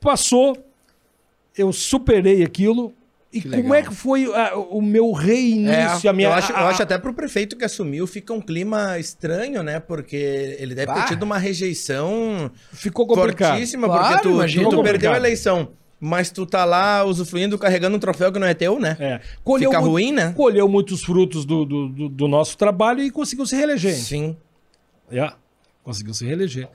passou, 0.00 0.56
eu 1.56 1.72
superei 1.72 2.42
aquilo. 2.42 2.92
E 3.36 3.40
Que 3.42 3.48
como 3.50 3.62
legal. 3.62 3.74
é 3.74 3.82
que 3.82 3.94
foi 3.94 4.24
ah, 4.34 4.56
o 4.56 4.80
meu 4.80 5.12
reinício? 5.12 6.06
É, 6.06 6.10
a 6.10 6.12
minha, 6.12 6.28
eu, 6.28 6.32
acho, 6.32 6.52
eu 6.52 6.56
a- 6.56 6.60
a- 6.60 6.68
acho 6.68 6.82
até 6.82 6.96
pro 6.96 7.12
prefeito 7.12 7.56
que 7.56 7.64
assumiu 7.64 8.06
fica 8.06 8.32
um 8.32 8.40
clima 8.40 8.98
estranho, 8.98 9.62
né? 9.62 9.78
Porque 9.80 10.56
ele 10.58 10.74
deve 10.74 10.90
Ah. 10.92 10.94
ter 11.02 11.08
tido 11.08 11.22
uma 11.24 11.38
rejeição 11.38 12.50
ficou 12.72 13.06
complicado. 13.06 13.50
fortíssima, 13.52 13.86
Claro, 13.86 14.22
porque 14.22 14.60
tu, 14.60 14.70
tu 14.70 14.82
perdeu 14.82 15.12
a 15.12 15.16
eleição. 15.16 15.68
mas 16.00 16.30
tu 16.30 16.44
tá 16.46 16.64
lá 16.64 17.04
usufruindo, 17.04 17.58
carregando 17.58 17.96
um 17.96 17.98
troféu 18.00 18.30
que 18.32 18.38
não 18.38 18.46
é 18.46 18.52
teu, 18.54 18.78
né? 18.78 18.96
É. 19.00 19.20
Fica 19.58 19.80
mu- 19.80 19.86
ruim, 19.88 20.12
né? 20.12 20.32
Colheu 20.36 20.68
muitos 20.68 21.02
frutos 21.02 21.44
do, 21.44 21.64
do, 21.64 22.08
do- 22.08 22.28
nosso 22.28 22.56
trabalho 22.58 23.02
e 23.02 23.10
conseguiu 23.10 23.46
se 23.46 23.56
reeleger. 23.56 23.94
Sim. 23.94 24.36
É, 25.10 25.30
conseguiu 25.82 26.12
se 26.14 26.24
reeleger. 26.24 26.68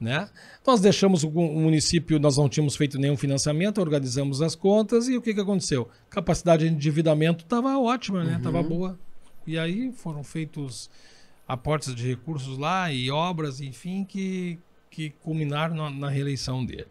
Né? 0.00 0.30
Nós 0.66 0.80
deixamos 0.80 1.24
o, 1.24 1.30
município, 1.30 2.18
nós 2.18 2.38
não 2.38 2.48
tínhamos 2.48 2.74
feito 2.74 2.98
nenhum 2.98 3.18
financiamento, 3.18 3.82
organizamos 3.82 4.40
as 4.40 4.54
contas 4.54 5.08
e 5.08 5.16
o 5.16 5.20
que, 5.20 5.34
que 5.34 5.40
aconteceu? 5.40 5.90
Capacidade 6.08 6.66
de 6.66 6.74
endividamento 6.74 7.44
estava 7.44 7.78
ótima, 7.78 8.24
né? 8.24 8.36
Estava 8.38 8.62
boa. 8.62 8.98
E 9.46 9.58
aí 9.58 9.92
foram 9.92 10.24
feitos 10.24 10.90
aportes 11.46 11.94
de 11.94 12.08
recursos 12.08 12.56
lá 12.56 12.90
e 12.90 13.10
obras, 13.10 13.60
enfim, 13.60 14.02
que, 14.02 14.58
que 14.90 15.10
culminaram 15.22 15.74
na, 15.74 15.90
na 15.90 16.08
reeleição 16.08 16.64
dele. 16.64 16.86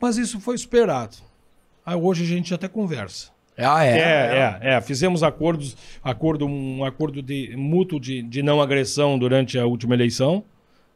Mas 0.00 0.16
isso 0.16 0.40
foi 0.40 0.56
superado. 0.56 1.18
Aí 1.84 1.94
hoje 1.96 2.24
a 2.24 2.26
gente 2.26 2.54
até 2.54 2.68
conversa. 2.68 3.30
Ah, 3.58 3.84
é. 3.84 3.98
É, 3.98 4.58
é, 4.62 4.74
é. 4.76 4.80
Fizemos 4.80 5.22
acordos, 5.22 5.76
acordo, 6.02 6.46
um 6.46 6.84
acordo 6.84 7.20
de 7.20 7.54
mútuo 7.54 8.00
de, 8.00 8.22
de 8.22 8.42
não 8.42 8.62
agressão 8.62 9.18
durante 9.18 9.58
a 9.58 9.66
última 9.66 9.94
eleição 9.94 10.42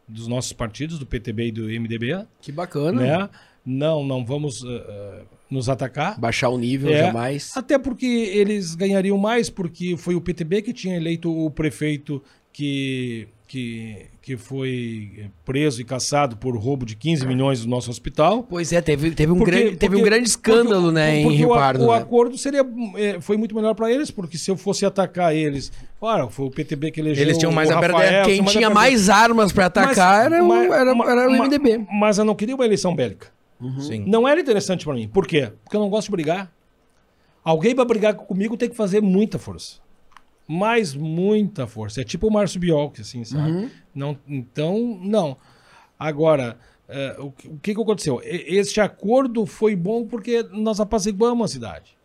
dos 0.06 0.26
nossos 0.28 0.52
partidos, 0.52 0.98
do 0.98 1.06
PTB 1.06 1.46
e 1.48 1.52
do 1.52 1.62
MDB, 1.64 2.26
Que 2.40 2.52
bacana. 2.52 3.00
né? 3.00 3.30
Não, 3.64 4.04
não 4.04 4.24
vamos 4.24 4.62
eh, 4.62 5.22
nos 5.50 5.68
atacar. 5.70 6.20
Baixar 6.20 6.50
o 6.50 6.58
nível 6.58 6.92
É, 6.92 7.06
jamais. 7.06 7.56
Até 7.56 7.78
porque 7.78 8.04
eles 8.06 8.74
ganhariam 8.74 9.16
mais, 9.16 9.48
porque 9.48 9.96
foi 9.96 10.14
o 10.14 10.20
PTB 10.20 10.60
que 10.62 10.72
tinha 10.74 10.96
eleito 10.96 11.30
o 11.34 11.50
prefeito 11.50 12.22
que, 12.52 13.26
que, 13.48 14.06
que 14.24 14.38
foi 14.38 15.26
preso 15.44 15.82
e 15.82 15.84
caçado 15.84 16.34
por 16.38 16.56
roubo 16.56 16.86
de 16.86 16.96
15 16.96 17.26
milhões 17.26 17.60
do 17.60 17.68
nosso 17.68 17.90
hospital. 17.90 18.42
Pois 18.48 18.72
é, 18.72 18.80
teve, 18.80 19.10
teve, 19.10 19.30
um, 19.30 19.36
Porque- 19.36 19.50
grande, 19.50 19.76
teve 19.76 19.94
um 19.96 19.98
porque- 19.98 20.10
grande 20.10 20.28
escândalo, 20.30 20.84
porque- 20.84 20.94
né, 20.94 21.16
em 21.20 21.30
Rio 21.30 21.50
o, 21.50 21.54
Pardo. 21.54 21.84
O 21.84 21.92
né? 21.92 21.98
acordo 21.98 22.38
seria, 22.38 22.64
é, 22.96 23.20
foi 23.20 23.36
muito 23.36 23.54
melhor 23.54 23.74
para 23.74 23.92
eles, 23.92 24.10
porque 24.10 24.38
se 24.38 24.50
eu 24.50 24.56
fosse 24.56 24.86
atacar 24.86 25.34
eles, 25.36 25.70
claro, 26.00 26.30
foi 26.30 26.46
o 26.46 26.50
PTB 26.50 26.90
que 26.90 27.00
elegeu. 27.00 27.22
Eles 27.22 27.36
tinham 27.36 27.52
mais 27.52 27.68
o 27.68 27.74
a 27.74 27.78
perder. 27.80 27.92
Rafael, 27.96 28.24
Quem 28.24 28.38
mais 28.40 28.48
a 28.48 28.58
tinha 28.58 28.70
mais 28.70 29.10
armas 29.10 29.52
pra 29.52 29.66
atacar 29.66 30.32
era, 30.32 30.42
o- 30.42 30.48
mas- 30.48 30.72
era, 30.72 30.94
ma- 30.94 31.10
era 31.10 31.28
o 31.28 31.30
ma- 31.36 31.44
MDB. 31.44 31.84
Mas 31.92 32.16
eu 32.16 32.24
não 32.24 32.34
queria 32.34 32.54
uma 32.54 32.64
eleição 32.64 32.94
bélica. 32.96 33.26
Sim. 33.80 34.04
Não 34.06 34.26
era 34.26 34.40
interessante 34.40 34.86
para 34.86 34.94
mim. 34.94 35.06
Por 35.06 35.26
quê? 35.26 35.50
Porque 35.62 35.76
eu 35.76 35.80
não 35.80 35.90
gosto 35.90 36.06
de 36.06 36.12
brigar. 36.12 36.50
Alguém 37.44 37.74
para 37.74 37.84
brigar 37.84 38.14
comigo 38.14 38.56
tem 38.56 38.70
que 38.70 38.74
fazer 38.76 39.02
muita 39.02 39.38
força. 39.38 39.83
Mas 40.46 40.94
muita 40.94 41.66
força. 41.66 42.00
É 42.00 42.04
tipo 42.04 42.26
o 42.26 42.30
Márcio 42.30 42.60
Biolk, 42.60 43.00
assim, 43.00 43.24
sabe? 43.24 43.50
Uhum. 43.50 43.70
Não, 43.94 44.18
então, 44.28 44.98
não. 45.02 45.36
Agora, 45.98 46.58
é, 46.88 47.16
o, 47.18 47.30
que- 47.30 47.74
que, 47.74 47.80
aconteceu? 47.80 48.20
Este 48.24 48.80
acordo 48.80 49.46
foi 49.46 49.74
bom 49.74 50.04
porque 50.06 50.42
nós 50.52 50.80
apaziguamos 50.80 51.50
a 51.50 51.52
cidade. 51.52 51.96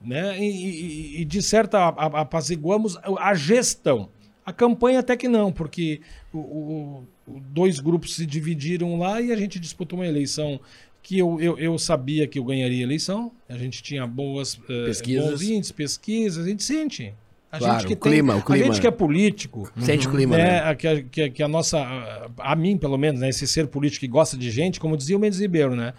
Né? 0.00 0.38
E, 0.38 0.44
e- 0.46 1.20
e, 1.20 1.24
de 1.24 1.42
certa 1.42 1.88
apaziguamos 1.88 2.96
a 3.18 3.34
gestão. 3.34 4.08
A 4.44 4.52
campanha 4.52 5.00
até 5.00 5.16
que 5.16 5.26
não, 5.28 5.50
porque 5.50 6.00
o- 6.32 6.38
o- 6.38 7.06
dois 7.26 7.80
grupos 7.80 8.14
se 8.14 8.24
dividiram 8.24 8.98
lá 8.98 9.20
e 9.20 9.32
a 9.32 9.36
gente 9.36 9.58
disputou 9.58 9.98
uma 9.98 10.06
eleição 10.06 10.60
que 11.02 11.18
eu, 11.18 11.40
eu, 11.40 11.58
eu 11.58 11.78
sabia 11.78 12.26
que 12.26 12.38
eu 12.38 12.44
ganharia 12.44 12.80
a 12.80 12.82
eleição. 12.82 13.32
A 13.48 13.56
gente 13.56 13.82
tinha 13.82 14.06
boas 14.06 14.58
eh, 14.68 14.84
Pesquisas. 14.86 15.30
bons 15.30 15.42
índices, 15.42 15.72
pesquisas, 15.72 16.44
a 16.44 16.48
gente 16.48 16.62
sente. 16.62 17.12
A 17.56 17.58
Claro, 17.58 17.78
gente 17.80 17.86
que 17.88 17.92
o 17.94 17.96
clima, 17.96 18.32
tem, 18.34 18.42
o 18.42 18.44
clima. 18.44 18.64
A 18.64 18.66
gente 18.68 18.80
que 18.80 18.86
é 18.86 18.90
político, 18.90 19.70
Sente 19.80 20.06
o 20.06 20.10
clima, 20.10 20.36
né, 20.36 20.44
né? 20.44 20.58
a- 20.70 20.74
que, 20.74 21.02
que, 21.04 21.30
que 21.30 21.42
a 21.42 21.48
nossa, 21.48 21.78
a, 21.78 22.52
a 22.52 22.56
mim 22.56 22.76
pelo 22.76 22.96
menos, 22.96 23.20
né, 23.20 23.28
esse 23.28 23.46
ser 23.46 23.66
político 23.66 24.00
que 24.00 24.08
gosta 24.08 24.36
de 24.36 24.50
gente, 24.50 24.78
como 24.80 24.96
dizia 24.96 25.16
o 25.16 25.20
Mendes 25.20 25.40
Ribeiro, 25.40 25.74
né? 25.74 25.94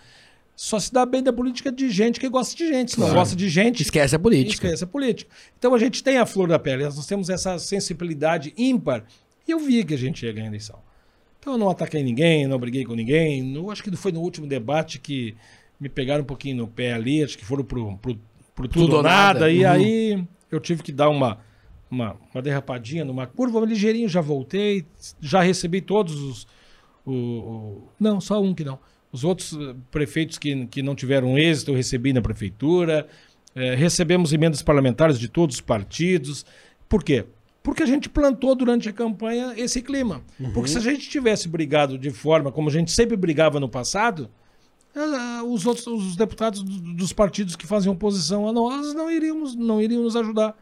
Só 0.56 0.80
se 0.80 0.92
dá 0.92 1.06
bem 1.06 1.22
da 1.22 1.32
política 1.32 1.72
de 1.72 1.88
gente 1.92 2.20
que 2.20 2.28
gosta 2.28 2.56
de 2.56 2.68
gente. 2.68 2.92
Se 2.94 3.00
não 3.00 3.06
Claro. 3.08 3.20
gosta 3.20 3.36
de 3.36 3.48
gente, 3.48 3.84
Esquece 3.84 4.16
a 4.16 4.20
política. 4.20 4.66
esquece 4.66 4.84
a 4.84 4.88
política. 4.88 5.30
Então 5.60 5.76
a 5.76 5.78
gente 5.80 6.04
tem 6.04 6.18
a 6.18 6.26
flor 6.26 6.48
da 6.48 6.58
pele, 6.58 6.84
nós 6.84 7.06
temos 7.06 7.30
essa 7.30 7.60
sensibilidade 7.60 8.54
ímpar. 8.58 9.04
E 9.48 9.52
eu 9.52 9.60
vi 9.60 9.84
que 9.86 9.94
a 9.94 9.98
gente 9.98 10.26
ia 10.26 10.34
ganhar 10.34 10.46
a 10.46 10.50
eleição. 10.50 10.80
Então 11.40 11.54
eu 11.54 11.60
não 11.60 11.70
ataquei 11.70 12.02
ninguém, 12.04 12.48
não 12.48 12.58
briguei 12.58 12.84
com 12.86 12.96
ninguém. 12.96 13.44
No, 13.44 13.70
acho 13.70 13.84
que 13.84 13.96
foi 13.96 14.12
no 14.12 14.20
último 14.20 14.48
debate 14.48 14.98
que 15.00 15.36
me 15.80 15.88
pegaram 15.90 16.24
um 16.24 16.26
pouquinho 16.26 16.58
no 16.58 16.68
pé 16.68 16.94
ali, 16.94 17.24
acho 17.24 17.38
que 17.38 17.46
foram 17.46 17.64
pro, 17.64 17.96
pro, 17.98 18.20
pro 18.56 18.68
tudo, 18.68 18.82
Tudo 18.86 18.92
ou 18.94 18.98
ou 18.98 19.04
nada. 19.04 19.42
nada. 19.42 19.52
E 19.52 19.64
Uhum. 19.64 19.70
aí 19.72 20.24
eu 20.52 20.60
tive 20.60 20.82
que 20.82 20.92
dar 20.92 21.08
uma, 21.10 21.38
uma, 21.90 22.16
uma 22.34 22.42
derrapadinha 22.42 23.04
numa 23.06 23.26
curva, 23.28 23.60
ligeirinho, 23.66 24.08
já 24.10 24.22
voltei, 24.22 24.86
já 25.22 25.42
recebi 25.42 25.82
todos 25.82 26.16
os. 26.22 26.48
O, 27.06 27.12
o- 27.14 27.84
não, 28.00 28.20
só 28.20 28.42
um 28.42 28.54
que 28.54 28.64
não. 28.64 28.78
Os 29.12 29.24
outros 29.24 29.54
eh, 29.54 29.76
prefeitos 29.90 30.38
que, 30.38 30.66
que 30.68 30.82
não 30.84 30.94
tiveram 30.94 31.38
êxito 31.38 31.72
eu 31.72 31.76
recebi 31.76 32.12
na 32.12 32.22
prefeitura. 32.22 33.08
Eh, 33.56 33.76
recebemos 33.76 34.34
emendas 34.34 34.62
parlamentares 34.62 35.18
de 35.18 35.28
todos 35.30 35.56
os 35.56 35.62
partidos. 35.62 36.46
Por 36.90 37.04
quê? 37.04 37.26
Porque 37.64 37.82
a 37.84 37.86
gente 37.86 38.10
plantou 38.10 38.54
durante 38.56 38.88
a 38.90 38.94
campanha 38.94 39.54
esse 39.58 39.82
clima. 39.82 40.22
Porque 40.54 40.70
se 40.70 40.78
a 40.78 40.82
gente 40.82 41.10
tivesse 41.10 41.48
brigado 41.48 41.98
de 41.98 42.12
forma 42.12 42.52
como 42.52 42.70
a 42.70 42.72
gente 42.72 42.92
sempre 42.92 43.16
brigava 43.18 43.60
no 43.60 43.68
passado, 43.70 44.30
os 45.48 45.66
outros 45.66 45.86
os 45.88 46.16
deputados 46.16 46.62
do- 46.64 46.94
dos 46.94 47.14
partidos 47.14 47.56
que 47.56 47.68
fazem 47.68 47.92
oposição 47.92 48.48
a 48.48 48.52
nós 48.54 48.94
não 48.94 49.10
iríamos, 49.12 49.56
não 49.56 49.82
iriam 49.82 50.04
nos 50.04 50.16
ajudar. 50.16 50.56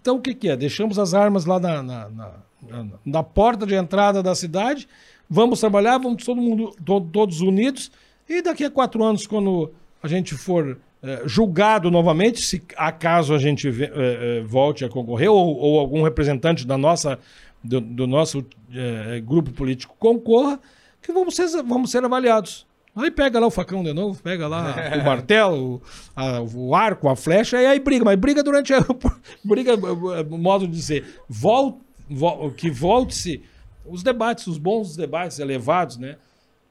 Então 0.00 0.16
o 0.16 0.20
que, 0.20 0.34
que 0.34 0.48
é? 0.48 0.56
Deixamos 0.56 0.98
as 0.98 1.12
armas 1.14 1.44
lá 1.44 1.58
na, 1.60 1.82
na, 1.82 2.08
na- 2.08 2.84
na- 3.04 3.22
porta 3.22 3.66
de 3.66 3.74
entrada 3.74 4.22
da 4.22 4.34
cidade, 4.34 4.88
vamos 5.28 5.60
trabalhar, 5.60 5.98
vamos 5.98 6.24
todo 6.24 6.40
mundo, 6.40 6.74
to- 6.84 7.00
todos 7.12 7.40
unidos, 7.40 7.90
e 8.28 8.42
daqui 8.42 8.64
a 8.64 8.70
quatro 8.70 9.02
anos, 9.04 9.26
quando 9.26 9.70
a 10.02 10.08
gente 10.08 10.34
for 10.34 10.78
eh, 11.02 11.22
julgado 11.26 11.90
novamente, 11.90 12.40
se 12.42 12.62
acaso 12.76 13.34
a 13.34 13.38
gente 13.38 13.68
eh, 13.68 14.42
volte 14.46 14.84
a 14.84 14.88
concorrer, 14.88 15.30
ou, 15.30 15.56
ou 15.56 15.78
algum 15.80 16.02
representante 16.02 16.66
da 16.66 16.78
nossa, 16.78 17.18
do, 17.62 17.80
do 17.80 18.06
nosso 18.06 18.44
eh, 18.72 19.20
grupo 19.24 19.50
político 19.52 19.94
concorra, 19.98 20.58
que 21.02 21.12
vamos 21.12 21.34
ser, 21.34 21.48
vamos 21.62 21.90
ser 21.90 22.04
avaliados. 22.04 22.66
Aí 22.94 23.10
pega 23.10 23.38
lá 23.38 23.46
o 23.46 23.50
facão 23.50 23.82
de 23.84 23.92
novo, 23.92 24.20
pega 24.22 24.48
lá 24.48 24.74
o 25.00 25.04
martelo, 25.04 25.74
o, 25.76 25.82
a- 26.14 26.40
o 26.42 26.74
arco, 26.74 27.08
a 27.08 27.14
flecha, 27.16 27.60
e 27.60 27.66
aí 27.66 27.78
briga, 27.78 28.04
mas 28.04 28.18
briga 28.18 28.42
durante 28.42 28.74
a. 28.74 28.80
briga, 29.44 29.76
modo 30.28 30.66
de 30.66 30.72
dizer, 30.74 31.20
vol, 31.28 31.80
vol- 32.08 32.50
que 32.50 32.70
volte-se 32.70 33.42
os 33.86 34.02
debates, 34.02 34.46
os 34.46 34.58
bons 34.58 34.96
debates 34.96 35.38
elevados, 35.38 35.96
né? 35.96 36.16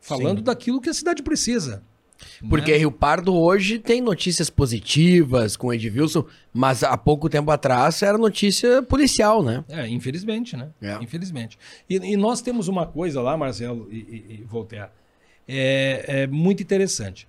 Falando 0.02 0.42
daquilo 0.42 0.80
que 0.82 0.90
a 0.90 0.94
cidade 0.94 1.24
precisa. 1.24 1.84
Porque 2.50 2.76
Rio 2.76 2.92
Pardo 2.92 3.34
hoje 3.34 3.80
tem 3.80 4.02
notícias 4.02 4.50
positivas 4.50 5.56
com 5.56 5.68
o 5.68 5.74
Edilson, 5.74 6.26
mas 6.54 6.84
há 6.84 6.98
pouco 6.98 7.30
tempo 7.30 7.50
atrás 7.50 8.02
era 8.04 8.18
notícia 8.18 8.82
policial, 8.84 9.42
né? 9.42 9.64
É, 9.70 9.88
infelizmente, 9.88 10.58
né? 10.58 10.68
É. 10.82 10.98
Infelizmente. 11.02 11.58
E, 11.90 11.96
e 11.96 12.18
nós 12.18 12.42
temos 12.42 12.68
uma 12.68 12.86
coisa 12.86 13.22
lá, 13.22 13.38
Marcelo 13.38 13.88
e, 13.90 13.96
e, 13.98 14.36
e 14.42 14.44
Voltaire, 14.46 14.90
é, 15.52 16.06
é 16.24 16.28
muito 16.28 16.62
interessante. 16.62 17.28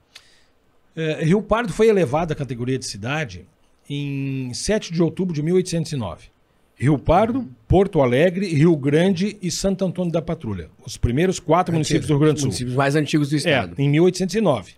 É, 0.94 1.24
Rio 1.24 1.40
Pardo 1.42 1.72
foi 1.72 1.88
elevado 1.88 2.32
à 2.32 2.36
categoria 2.36 2.78
de 2.78 2.84
cidade 2.84 3.46
em 3.88 4.52
7 4.52 4.92
de 4.92 5.02
outubro 5.02 5.34
de 5.34 5.42
1809. 5.42 6.28
Rio 6.76 6.98
Pardo, 6.98 7.46
Porto 7.68 8.00
Alegre, 8.00 8.46
Rio 8.46 8.74
Grande 8.76 9.36
e 9.42 9.50
Santo 9.50 9.84
Antônio 9.84 10.10
da 10.12 10.22
Patrulha. 10.22 10.70
Os 10.84 10.96
primeiros 10.96 11.38
quatro 11.38 11.72
municípios 11.74 12.06
do 12.06 12.14
Rio 12.14 12.20
Grande 12.20 12.34
do 12.34 12.40
Sul. 12.40 12.46
Municípios 12.48 12.76
mais 12.76 12.96
antigos 12.96 13.28
do 13.28 13.34
É, 13.34 13.38
estado. 13.38 13.74
em 13.78 13.88
1809. 13.88 14.74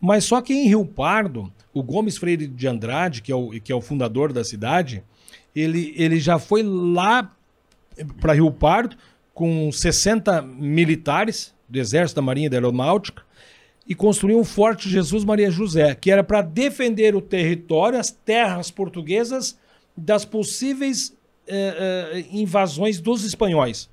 Mas 0.00 0.24
só 0.24 0.40
que 0.40 0.52
em 0.52 0.66
Rio 0.66 0.84
Pardo, 0.84 1.52
o 1.72 1.82
Gomes 1.82 2.16
Freire 2.16 2.46
de 2.46 2.66
Andrade, 2.66 3.22
que 3.22 3.30
é 3.30 3.34
o, 3.34 3.50
que 3.60 3.70
é 3.70 3.74
o 3.74 3.80
fundador 3.80 4.32
da 4.32 4.42
cidade, 4.42 5.04
ele, 5.54 5.94
ele 5.96 6.18
já 6.18 6.38
foi 6.38 6.62
lá 6.62 7.32
para 8.20 8.34
Rio 8.34 8.50
Pardo 8.50 8.96
com 9.32 9.70
60 9.70 10.42
militares 10.42 11.54
do 11.68 11.78
Exército, 11.78 12.16
da 12.16 12.22
Marinha 12.22 12.46
e 12.46 12.50
da 12.50 12.56
Aeronáutica 12.56 13.22
e 13.88 13.94
construiu 13.94 14.38
um 14.38 14.44
Forte 14.44 14.88
Jesus 14.88 15.24
Maria 15.24 15.50
José, 15.50 15.94
que 15.94 16.10
era 16.10 16.24
para 16.24 16.42
defender 16.42 17.14
o 17.14 17.20
território, 17.20 17.98
as 17.98 18.10
terras 18.10 18.70
portuguesas 18.70 19.56
das 19.96 20.24
possíveis 20.24 21.14
eh, 21.46 22.14
eh, 22.18 22.24
invasões 22.32 23.00
dos 23.00 23.24
espanhóis. 23.24 23.88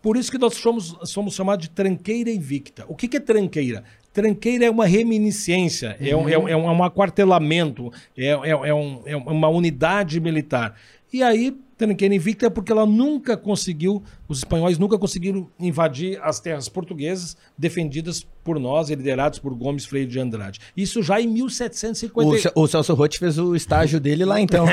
Por 0.00 0.16
isso 0.16 0.30
que 0.30 0.38
nós 0.38 0.54
somos, 0.54 0.96
somos 1.04 1.34
chamados 1.34 1.66
de 1.66 1.70
tranqueira 1.74 2.30
invicta. 2.30 2.84
O 2.88 2.94
que, 2.94 3.06
que 3.08 3.16
é 3.16 3.20
tranqueira? 3.20 3.84
Tranqueira 4.12 4.64
é 4.64 4.70
uma 4.70 4.86
reminiscência, 4.86 5.96
é, 6.00 6.16
um, 6.16 6.26
é, 6.28 6.38
um, 6.38 6.48
é 6.48 6.56
um 6.56 6.82
aquartelamento, 6.82 7.92
é, 8.16 8.28
é, 8.28 8.50
é 8.50 8.74
um- 8.74 9.02
é 9.04 9.14
uma 9.16 9.48
unidade 9.48 10.18
militar. 10.20 10.74
E 11.12 11.22
aí, 11.22 11.54
tranqueira 11.76 12.14
invicta 12.14 12.46
é 12.46 12.50
porque 12.50 12.72
ela 12.72 12.86
nunca 12.86 13.36
conseguiu, 13.36 14.02
os 14.28 14.38
espanhóis 14.38 14.78
nunca 14.78 14.98
conseguiram 14.98 15.48
invadir 15.60 16.18
as 16.22 16.40
terras 16.40 16.68
portuguesas 16.68 17.36
defendidas 17.56 18.26
por 18.42 18.58
nós 18.58 18.90
e 18.90 18.94
liderados 18.94 19.38
por 19.38 19.54
Gomes 19.54 19.84
Freire 19.84 20.10
de 20.10 20.18
Andrade. 20.18 20.58
Isso 20.76 21.02
já 21.02 21.20
em 21.20 21.28
O, 21.28 21.32
1750. 21.32 22.38
Ce- 22.38 22.50
o 22.54 22.66
Celso 22.66 22.94
Rotti 22.94 23.18
fez 23.18 23.38
o 23.38 23.54
estágio 23.54 24.00
dele 24.00 24.24
lá, 24.24 24.40
então. 24.40 24.64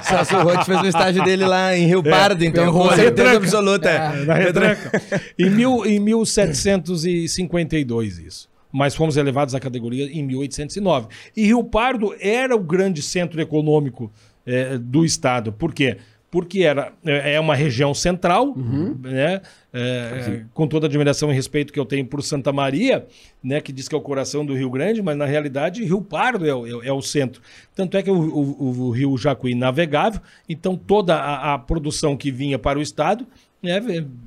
o 0.00 0.04
Celso 0.04 0.36
Rotti 0.38 0.66
fez 0.66 0.80
o 0.82 0.86
estágio 0.86 1.24
dele 1.24 1.46
lá 1.46 1.74
em 1.76 1.86
Rio 1.86 2.02
Pardo, 2.02 2.44
então, 2.44 2.72
com 2.72 2.90
certeza 2.94 3.36
absoluta. 3.36 3.88
É, 3.88 4.24
na 4.24 4.34
retranca. 4.34 5.02
em, 5.38 5.48
mil, 5.50 5.84
em 5.86 5.98
1752, 6.00 8.18
isso. 8.18 8.48
mas 8.72 8.94
fomos 8.94 9.16
elevados 9.16 9.54
à 9.54 9.60
categoria 9.60 10.06
em 10.12 10.22
1809. 10.22 11.08
E 11.36 11.46
Rio 11.46 11.64
Pardo 11.64 12.14
era 12.20 12.54
o 12.54 12.60
grande 12.60 13.00
centro 13.02 13.40
econômico 13.40 14.12
eh, 14.46 14.78
do 14.78 15.04
estado. 15.04 15.52
Por 15.52 15.74
quê? 15.74 15.96
Porque 16.30 16.62
era, 16.64 16.92
é 17.04 17.34
é 17.34 17.40
uma 17.40 17.54
região 17.54 17.94
central, 17.94 18.54
né? 19.02 19.40
É, 19.72 20.44
com 20.54 20.66
toda 20.66 20.86
a 20.86 20.88
admiração 20.88 21.30
e 21.30 21.34
respeito 21.34 21.72
que 21.72 21.78
eu 21.78 21.84
tenho 21.84 22.04
por 22.04 22.22
Santa 22.22 22.52
Maria, 22.52 23.06
né? 23.42 23.60
Que 23.60 23.72
diz 23.72 23.88
que 23.88 23.94
é 23.94 23.98
o 23.98 24.00
coração 24.00 24.44
do 24.44 24.54
Rio 24.54 24.68
Grande, 24.70 25.00
mas 25.02 25.16
na 25.16 25.24
realidade 25.24 25.84
Rio 25.84 26.00
Pardo 26.02 26.46
é, 26.46 26.54
o- 26.54 26.66
é 26.66 26.74
o- 26.74 26.82
é 26.84 26.92
o 26.92 27.00
centro. 27.02 27.40
Tanto 27.74 27.96
é 27.96 28.02
que 28.02 28.10
o, 28.10 28.14
o- 28.18 28.82
o 28.86 28.90
rio 28.90 29.16
Jacuí 29.16 29.54
navegável, 29.54 30.20
então 30.48 30.76
toda 30.76 31.14
a, 31.16 31.54
a 31.54 31.58
produção 31.58 32.16
que 32.16 32.30
vinha 32.30 32.58
para 32.58 32.78
o 32.78 32.82
estado, 32.82 33.26
né? 33.62 33.80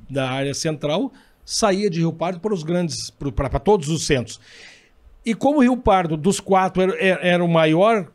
Da 0.08 0.30
área 0.30 0.54
central, 0.54 1.12
saía 1.44 1.90
de 1.90 1.98
Rio 2.00 2.12
Pardo 2.12 2.40
para 2.40 2.54
os 2.54 2.62
grandes, 2.62 3.10
para 3.10 3.58
todos 3.60 3.88
os 3.88 4.06
centros. 4.06 4.40
E 5.24 5.34
como 5.34 5.60
Rio 5.60 5.76
Pardo, 5.76 6.16
dos 6.16 6.40
quatro, 6.40 6.82
era, 6.82 7.20
era- 7.26 7.44
o 7.44 7.48
maior 7.48 8.10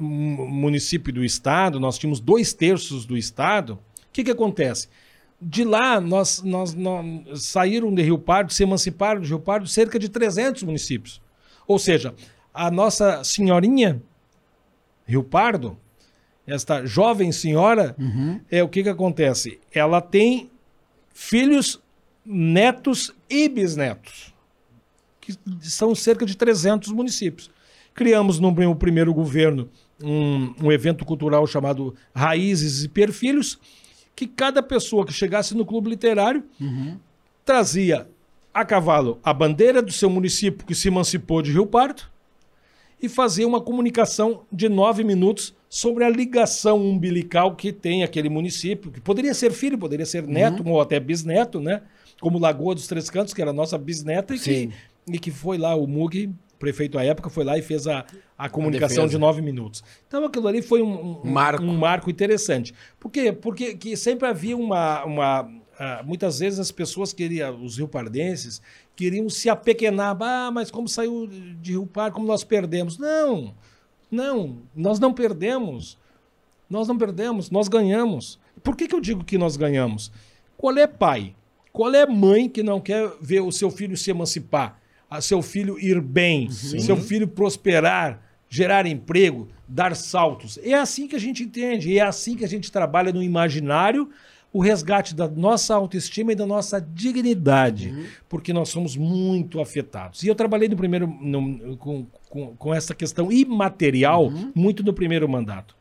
município 0.00 1.12
do 1.12 1.24
estado, 1.24 1.78
nós 1.78 1.98
tínhamos 1.98 2.20
dois 2.20 2.52
terços 2.52 3.04
do 3.06 3.16
estado, 3.16 3.74
o 3.74 4.12
que, 4.12 4.24
que 4.24 4.30
acontece? 4.30 4.88
De 5.40 5.64
lá, 5.64 6.00
nós, 6.00 6.42
nós, 6.42 6.74
nós 6.74 7.44
saíram 7.44 7.94
de 7.94 8.02
Rio 8.02 8.18
Pardo, 8.18 8.52
se 8.52 8.62
emanciparam 8.62 9.20
de 9.20 9.28
Rio 9.28 9.38
Pardo 9.38 9.68
cerca 9.68 9.98
de 9.98 10.08
300 10.08 10.64
municípios. 10.64 11.22
Ou 11.66 11.78
seja, 11.78 12.14
a 12.52 12.70
nossa 12.70 13.22
senhorinha 13.22 14.02
Rio 15.06 15.22
Pardo, 15.22 15.78
esta 16.46 16.84
jovem 16.84 17.30
senhora, 17.30 17.94
é 18.50 18.62
o 18.62 18.68
que, 18.68 18.82
que 18.82 18.88
acontece? 18.88 19.60
Ela 19.72 20.00
tem 20.00 20.50
filhos, 21.12 21.80
netos 22.24 23.14
e 23.30 23.48
bisnetos 23.48 24.34
que 25.28 25.38
são 25.60 25.94
cerca 25.94 26.24
de 26.24 26.36
300 26.36 26.90
municípios. 26.92 27.50
Criamos 27.98 28.38
no 28.38 28.52
meu 28.52 28.76
primeiro 28.76 29.12
governo 29.12 29.68
um, 30.00 30.54
um 30.62 30.70
evento 30.70 31.04
cultural 31.04 31.44
chamado 31.48 31.96
Raízes 32.14 32.84
e 32.84 32.88
Perfilhos, 32.88 33.58
que 34.14 34.24
cada 34.24 34.62
pessoa 34.62 35.04
que 35.04 35.12
chegasse 35.12 35.52
no 35.56 35.66
clube 35.66 35.90
literário 35.90 36.44
trazia 37.44 38.06
a 38.54 38.64
cavalo 38.64 39.18
a 39.20 39.34
bandeira 39.34 39.82
do 39.82 39.90
seu 39.90 40.08
município 40.08 40.64
que 40.64 40.76
se 40.76 40.86
emancipou 40.86 41.42
de 41.42 41.50
Rio 41.50 41.66
Pardo 41.66 42.04
e 43.02 43.08
fazia 43.08 43.48
uma 43.48 43.60
comunicação 43.60 44.42
de 44.52 44.68
nove 44.68 45.02
minutos 45.02 45.52
sobre 45.68 46.04
a 46.04 46.08
ligação 46.08 46.80
umbilical 46.80 47.56
que 47.56 47.72
tem 47.72 48.04
aquele 48.04 48.28
município, 48.28 48.92
que 48.92 49.00
poderia 49.00 49.34
ser 49.34 49.50
filho, 49.50 49.76
poderia 49.76 50.06
ser 50.06 50.24
neto 50.24 50.62
ou 50.64 50.80
até 50.80 51.00
bisneto, 51.00 51.58
né? 51.58 51.82
Como 52.20 52.38
Lagoa 52.38 52.76
dos 52.76 52.86
Três 52.86 53.10
Cantos, 53.10 53.34
que 53.34 53.42
era 53.42 53.50
a 53.50 53.54
nossa 53.54 53.76
bisneta, 53.76 54.36
e 54.36 54.38
que, 54.38 54.70
e 55.14 55.18
que 55.18 55.32
foi 55.32 55.58
lá, 55.58 55.74
o 55.74 55.86
Mug, 55.86 56.32
prefeito 56.58 56.98
à 56.98 57.04
época, 57.04 57.30
foi 57.30 57.44
lá 57.44 57.56
e 57.56 57.62
fez 57.62 57.86
a, 57.86 58.04
a 58.36 58.48
comunicação 58.48 59.06
de 59.06 59.16
nove 59.18 59.40
minutos. 59.40 59.82
Então 60.06 60.24
aquilo 60.24 60.48
ali 60.48 60.60
foi 60.62 60.82
um, 60.82 61.20
um- 61.22 61.30
Marco. 61.30 61.62
um 61.62 61.76
marco 61.76 62.10
interessante. 62.10 62.74
Por 62.98 63.10
quê? 63.10 63.32
Porque 63.32 63.74
que 63.74 63.96
sempre 63.96 64.26
havia 64.28 64.56
uma. 64.56 65.04
uma 65.04 65.50
ah, 65.78 66.02
muitas 66.04 66.40
vezes 66.40 66.58
as 66.58 66.72
pessoas 66.72 67.12
queriam, 67.12 67.62
os 67.62 67.76
riopardenses, 67.76 68.60
queriam 68.96 69.28
se 69.30 69.48
apequenar. 69.48 70.16
Ah, 70.20 70.50
mas 70.52 70.70
como 70.70 70.88
saiu 70.88 71.26
de 71.28 71.70
Rio 71.72 71.86
Pardo, 71.86 72.14
como 72.14 72.26
nós 72.26 72.42
perdemos? 72.42 72.98
Não, 72.98 73.54
não, 74.10 74.58
nós 74.74 74.98
não 74.98 75.12
perdemos. 75.12 75.96
Nós 76.68 76.86
não 76.86 76.98
perdemos, 76.98 77.50
nós 77.50 77.66
ganhamos. 77.68 78.38
Por 78.62 78.76
que, 78.76 78.86
que 78.88 78.94
eu 78.94 79.00
digo 79.00 79.24
que 79.24 79.38
nós 79.38 79.56
ganhamos? 79.56 80.12
Qual 80.56 80.76
é 80.76 80.86
pai? 80.86 81.34
Qual 81.72 81.94
é 81.94 82.04
mãe 82.06 82.48
que 82.48 82.62
não 82.62 82.78
quer 82.80 83.10
ver 83.20 83.40
o 83.40 83.50
seu 83.52 83.70
filho 83.70 83.96
se 83.96 84.10
emancipar? 84.10 84.78
A 85.10 85.20
seu 85.20 85.40
filho 85.42 85.78
ir 85.78 86.00
bem, 86.00 86.50
seu 86.50 86.96
filho 86.96 87.26
prosperar, 87.26 88.20
gerar 88.48 88.86
emprego, 88.86 89.48
dar 89.66 89.94
saltos. 89.96 90.58
É 90.62 90.74
assim 90.74 91.06
que 91.08 91.16
a 91.16 91.18
gente 91.18 91.42
entende, 91.42 91.98
é 91.98 92.02
assim 92.02 92.34
que 92.36 92.44
a 92.44 92.48
gente 92.48 92.70
trabalha 92.70 93.12
no 93.12 93.22
imaginário 93.22 94.08
o 94.52 94.60
resgate 94.62 95.14
da 95.14 95.28
nossa 95.28 95.74
autoestima 95.74 96.32
e 96.32 96.34
da 96.34 96.46
nossa 96.46 96.80
dignidade, 96.80 97.94
porque 98.28 98.50
nós 98.52 98.70
somos 98.70 98.96
muito 98.96 99.60
afetados. 99.60 100.22
E 100.22 100.28
eu 100.28 100.34
trabalhei 100.34 100.68
no 100.68 100.76
primeiro 100.76 101.06
no- 101.06 101.76
com, 101.76 102.06
com, 102.30 102.56
com 102.56 102.74
essa 102.74 102.94
questão 102.94 103.30
imaterial 103.30 104.30
muito 104.54 104.82
no 104.82 104.92
primeiro 104.94 105.28
mandato 105.28 105.76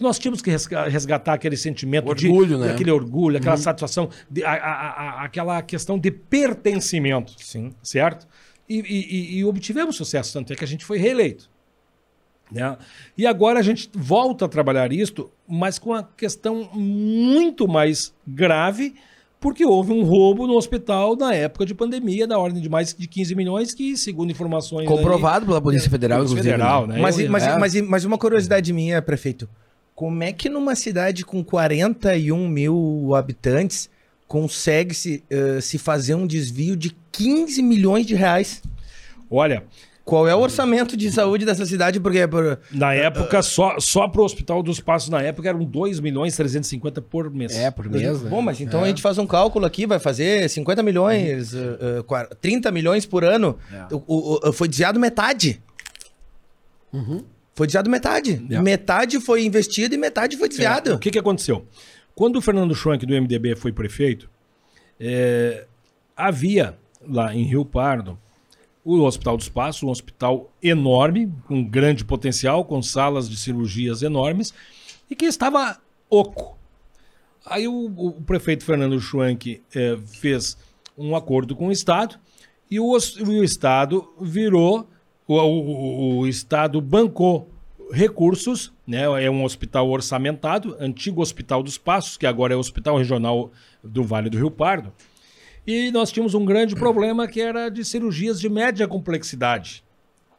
que 0.00 0.04
nós 0.04 0.18
tínhamos 0.18 0.40
que 0.40 0.50
resga- 0.50 0.88
resgatar 0.88 1.34
aquele 1.34 1.58
sentimento 1.58 2.08
Orgulho, 2.08 2.56
de, 2.56 2.64
né? 2.64 2.72
aquele 2.72 2.90
orgulho, 2.90 3.36
aquela 3.36 3.58
satisfação, 3.58 4.08
de- 4.30 4.42
a- 4.42 4.50
a- 4.50 4.88
a- 5.20 5.24
aquela 5.24 5.60
questão 5.60 5.98
de 5.98 6.10
pertencimento, 6.10 7.34
Sim. 7.36 7.70
certo? 7.82 8.26
E, 8.66 8.78
e- 8.78 9.38
e- 9.40 9.44
obtivemos 9.44 9.96
sucesso, 9.96 10.32
tanto 10.32 10.54
é 10.54 10.56
que 10.56 10.64
a 10.64 10.66
gente 10.66 10.84
foi 10.86 10.96
reeleito. 10.98 11.50
né? 12.50 12.76
E 13.16 13.26
agora 13.28 13.60
a 13.60 13.62
gente 13.62 13.88
volta 13.94 14.46
a 14.46 14.48
trabalhar 14.48 14.90
isto, 14.92 15.30
mas 15.46 15.78
com 15.78 15.92
a 15.94 16.02
questão 16.02 16.68
muito 16.74 17.68
mais 17.68 18.12
grave, 18.26 18.94
porque 19.38 19.64
houve 19.64 19.92
um 19.92 20.02
roubo 20.02 20.48
no 20.48 20.54
hospital 20.54 21.14
na 21.14 21.32
época 21.32 21.64
de 21.64 21.74
pandemia, 21.74 22.26
da 22.26 22.38
ordem 22.40 22.60
de 22.60 22.68
mais 22.68 22.92
de 22.92 23.06
15 23.06 23.34
milhões, 23.36 23.72
que, 23.72 23.96
segundo 23.96 24.30
informações. 24.32 24.80
aí- 24.88 24.96
Comprovado 24.96 25.46
pela 25.46 25.60
Polícia 25.60 25.88
Federal, 25.88 26.18
Polícia 26.18 26.32
inclusive. 26.34 26.52
Federal, 26.54 26.86
né? 26.88 26.96
né? 26.96 27.00
Mas, 27.00 27.16
mas, 27.28 27.42
é. 27.46 27.56
mas, 27.58 27.80
mas 27.82 28.04
uma 28.04 28.18
curiosidade 28.18 28.72
minha, 28.72 29.00
prefeito. 29.00 29.48
Como 30.00 30.22
é 30.22 30.32
que 30.32 30.48
numa 30.48 30.74
cidade 30.74 31.26
com 31.26 31.44
41 31.44 32.48
mil 32.48 33.14
habitantes 33.14 33.90
consegue-se 34.26 35.22
eh, 35.28 35.60
se 35.60 35.76
fazer 35.76 36.14
um 36.14 36.26
desvio 36.26 36.74
de 36.74 36.96
15 37.12 37.60
milhões 37.62 38.06
de 38.06 38.14
reais? 38.14 38.62
Olha, 39.30 39.62
Qual 40.02 40.26
é 40.26 40.34
o 40.34 40.38
orçamento 40.38 40.96
de 40.96 41.12
saúde 41.12 41.44
dessa 41.44 41.66
cidade? 41.66 42.00
Porque 42.00 42.26
por, 42.26 42.58
Na 42.72 42.94
época, 42.94 43.42
só, 43.42 43.78
só 43.78 44.08
para 44.08 44.22
o 44.22 44.24
Hospital 44.24 44.62
dos 44.62 44.80
Passos, 44.80 45.10
na 45.10 45.20
época, 45.20 45.46
eram 45.50 45.62
2 45.64 46.00
milhões 46.00 46.32
e 46.32 46.36
350 46.38 47.02
por 47.02 47.30
mês. 47.30 47.54
É, 47.54 47.70
por 47.70 47.86
mês, 47.86 48.22
né? 48.22 48.30
Bom, 48.30 48.40
mas 48.40 48.58
então 48.58 48.80
É. 48.80 48.84
a 48.84 48.86
gente 48.88 49.02
faz 49.02 49.18
um 49.18 49.26
cálculo 49.26 49.66
aqui, 49.66 49.86
vai 49.86 49.98
fazer 49.98 50.48
50 50.48 50.82
milhões, 50.82 51.54
eh, 51.54 51.58
eh, 51.98 52.02
quar- 52.06 52.26
30 52.40 52.72
milhões 52.72 53.04
por 53.04 53.22
ano. 53.22 53.58
É. 53.70 53.94
O- 53.94 54.02
o- 54.06 54.48
o- 54.48 54.52
foi 54.54 54.66
desviado 54.66 54.98
metade. 54.98 55.60
Foi 57.60 57.66
desviado 57.66 57.90
metade. 57.90 58.42
É. 58.50 58.58
Metade 58.62 59.20
foi 59.20 59.44
investido 59.44 59.94
e 59.94 59.98
metade 59.98 60.38
foi 60.38 60.48
desviado. 60.48 60.92
É, 60.92 60.94
o 60.94 60.98
que, 60.98 61.10
que 61.10 61.18
aconteceu? 61.18 61.66
Quando 62.14 62.36
o 62.36 62.40
Fernando 62.40 62.74
Schwank, 62.74 63.04
do 63.04 63.12
MDB, 63.12 63.54
foi 63.54 63.70
prefeito, 63.70 64.30
é, 64.98 65.66
havia 66.16 66.78
lá 67.06 67.34
em 67.34 67.42
Rio 67.44 67.62
Pardo 67.66 68.18
o 68.82 69.00
Hospital 69.02 69.36
dos 69.36 69.50
Passos, 69.50 69.82
um 69.82 69.90
hospital 69.90 70.50
enorme, 70.62 71.30
com 71.46 71.62
grande 71.62 72.02
potencial, 72.02 72.64
com 72.64 72.80
salas 72.80 73.28
de 73.28 73.36
cirurgias 73.36 74.00
enormes, 74.02 74.54
e 75.10 75.14
que 75.14 75.26
estava 75.26 75.78
oco. 76.08 76.58
Aí 77.44 77.68
o, 77.68 77.84
o 77.94 78.12
prefeito 78.22 78.64
Fernando 78.64 78.98
Schwank 78.98 79.62
eh, 79.74 79.98
fez 80.06 80.56
um 80.96 81.14
acordo 81.14 81.54
com 81.54 81.66
o 81.68 81.72
Estado 81.72 82.18
e 82.70 82.80
o, 82.80 82.86
o 82.96 83.44
Estado 83.44 84.08
virou, 84.18 84.88
o, 85.26 85.34
o- 85.36 86.18
o 86.20 86.26
Estado 86.26 86.80
bancou 86.80 87.49
recursos, 87.92 88.72
né? 88.86 89.02
é 89.24 89.30
um 89.30 89.44
hospital 89.44 89.88
orçamentado, 89.88 90.76
antigo 90.80 91.20
Hospital 91.20 91.62
dos 91.62 91.76
Passos, 91.78 92.16
que 92.16 92.26
agora 92.26 92.54
é 92.54 92.56
o 92.56 92.60
Hospital 92.60 92.96
Regional 92.98 93.50
do 93.82 94.02
Vale 94.04 94.30
do 94.30 94.36
Rio 94.38 94.50
Pardo, 94.50 94.92
e 95.66 95.90
nós 95.90 96.10
tínhamos 96.10 96.34
um 96.34 96.44
grande 96.44 96.74
problema 96.74 97.26
que 97.28 97.40
era 97.40 97.68
de 97.68 97.84
cirurgias 97.84 98.40
de 98.40 98.48
média 98.48 98.86
complexidade 98.88 99.84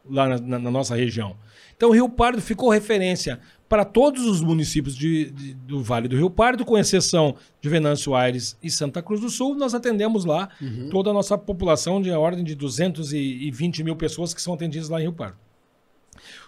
lá 0.08 0.28
na, 0.28 0.38
na- 0.38 0.58
na 0.58 0.70
nossa 0.70 0.96
região. 0.96 1.36
Então, 1.76 1.90
o 1.90 1.92
Rio 1.92 2.08
Pardo 2.08 2.40
ficou 2.40 2.70
referência 2.70 3.40
para 3.68 3.84
todos 3.84 4.26
os 4.26 4.40
municípios 4.42 4.94
de- 4.96 5.30
de- 5.30 5.54
do 5.54 5.82
Vale 5.82 6.06
do 6.08 6.16
Rio 6.16 6.28
Pardo, 6.28 6.64
com 6.64 6.76
exceção 6.76 7.34
de 7.60 7.68
Venâncio 7.68 8.14
Aires 8.14 8.56
e 8.62 8.70
Santa 8.70 9.00
Cruz 9.02 9.20
do 9.20 9.30
Sul. 9.30 9.54
Nós 9.54 9.74
atendemos 9.74 10.24
lá 10.24 10.48
toda 10.90 11.10
a 11.10 11.12
nossa 11.12 11.38
população 11.38 12.00
de 12.02 12.10
ordem 12.10 12.44
de 12.44 12.54
220 12.54 13.82
mil 13.82 13.96
pessoas 13.96 14.34
que 14.34 14.42
são 14.42 14.54
atendidas 14.54 14.88
lá 14.88 14.98
em 15.00 15.04
Rio 15.04 15.12
Pardo. 15.12 15.36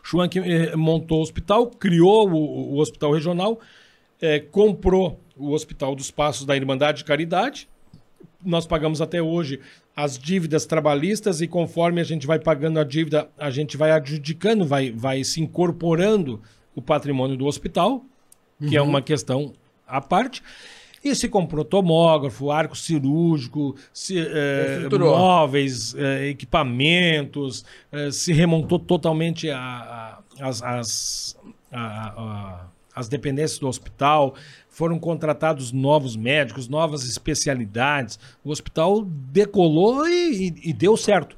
Schwank 0.03 0.39
eh, 0.39 0.77
montou 0.77 1.19
o 1.19 1.23
hospital, 1.23 1.67
criou 1.67 2.31
o, 2.31 2.75
o 2.75 2.79
hospital 2.79 3.13
regional, 3.13 3.61
eh, 4.21 4.41
comprou 4.41 5.21
o 5.37 5.53
Hospital 5.53 5.95
dos 5.95 6.11
Passos 6.11 6.47
da 6.47 6.57
Irmandade 6.57 6.99
de 6.99 7.05
Caridade, 7.05 7.69
nós 8.45 8.67
pagamos 8.67 9.01
até 9.01 9.23
hoje 9.23 9.61
as 9.97 10.19
dívidas 10.19 10.67
trabalhistas 10.67 11.41
e 11.41 11.49
conforme 11.49 12.01
a 12.01 12.05
gente 12.05 12.27
vai 12.27 12.39
pagando 12.39 12.79
a 12.79 12.85
dívida, 12.85 13.29
a 13.39 13.51
gente 13.51 13.77
vai 13.77 13.91
adjudicando, 13.91 14.65
vai, 14.65 14.91
vai 14.91 15.25
se 15.25 15.41
incorporando 15.41 16.43
o 16.75 16.83
patrimônio 16.83 17.37
do 17.37 17.47
hospital, 17.47 18.05
que 18.69 18.77
é 18.77 18.83
uma 18.83 19.01
questão 19.01 19.53
à 19.87 20.01
parte. 20.01 20.43
E 21.05 21.15
se 21.15 21.29
comprou 21.29 21.65
tomógrafo, 21.65 22.51
arco 22.51 22.75
cirúrgico, 22.75 23.77
se, 23.93 24.17
Estruturou. 24.19 25.17
móveis, 25.19 25.95
eh, 25.95 26.29
equipamentos, 26.31 27.65
eh, 27.93 28.11
se 28.11 28.33
remontou 28.33 28.79
totalmente 28.79 29.51
a- 29.51 29.59
a- 30.41 30.49
as, 30.49 30.63
as, 30.63 31.37
a- 31.71 32.67
as 32.95 33.09
dependências 33.09 33.59
do 33.59 33.69
hospital, 33.69 34.35
foram 34.71 34.99
contratados 34.99 35.73
novos 35.73 36.17
médicos, 36.17 36.69
novas 36.69 37.05
especialidades. 37.05 38.19
O 38.43 38.51
hospital 38.51 39.03
decolou 39.05 40.09
e, 40.09 40.49
e- 40.49 40.71
e 40.71 40.73
deu 40.73 40.97
certo. 40.97 41.37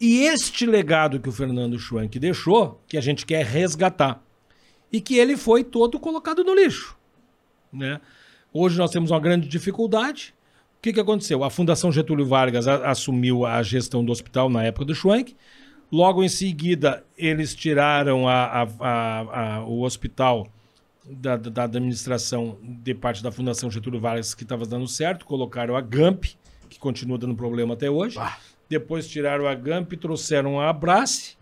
E 0.00 0.24
este 0.24 0.66
legado 0.66 1.18
que 1.20 1.28
o 1.28 1.32
Fernando 1.32 1.78
Schwank 1.78 2.18
deixou, 2.18 2.80
que 2.86 2.96
a 2.96 3.00
gente 3.00 3.24
quer 3.26 3.44
resgatar. 3.46 4.22
E 4.92 5.00
que 5.00 5.16
ele 5.18 5.36
foi 5.36 5.62
todo 5.64 5.98
colocado 6.00 6.42
no 6.44 6.54
lixo. 6.54 6.96
Né? 7.72 8.00
Hoje 8.52 8.76
nós 8.78 8.90
temos 8.90 9.10
uma 9.10 9.20
grande 9.20 9.48
dificuldade. 9.48 10.34
O 10.78 10.82
que, 10.82 10.92
que 10.92 11.00
aconteceu? 11.00 11.44
A 11.44 11.50
Fundação 11.50 11.92
Getúlio 11.92 12.26
Vargas 12.26 12.66
a- 12.66 12.90
assumiu 12.90 13.44
a 13.44 13.62
gestão 13.62 14.04
do 14.04 14.10
hospital 14.10 14.48
na 14.48 14.64
época 14.64 14.84
do 14.86 14.94
Schwank. 14.94 15.36
Logo 15.92 16.22
em 16.22 16.28
seguida, 16.28 17.04
eles 17.18 17.54
tiraram 17.54 18.26
a- 18.28 18.62
a- 18.80 19.64
o 19.66 19.82
hospital 19.82 20.46
da, 21.08 21.36
da- 21.36 21.64
administração 21.64 22.56
de 22.62 22.94
parte 22.94 23.22
da 23.22 23.30
Fundação 23.32 23.70
Getúlio 23.70 24.00
Vargas, 24.00 24.34
que 24.34 24.42
estava 24.44 24.64
dando 24.64 24.86
certo, 24.88 25.26
colocaram 25.26 25.76
a 25.76 25.80
GAMP, 25.80 26.24
que 26.68 26.78
continua 26.78 27.18
dando 27.18 27.34
problema 27.34 27.74
até 27.74 27.90
hoje. 27.90 28.16
Depois 28.68 29.08
tiraram 29.08 29.46
a 29.48 29.54
GAMP 29.54 29.92
e 29.94 29.96
trouxeram 29.96 30.60
a 30.60 30.70
Abrace, 30.70 31.36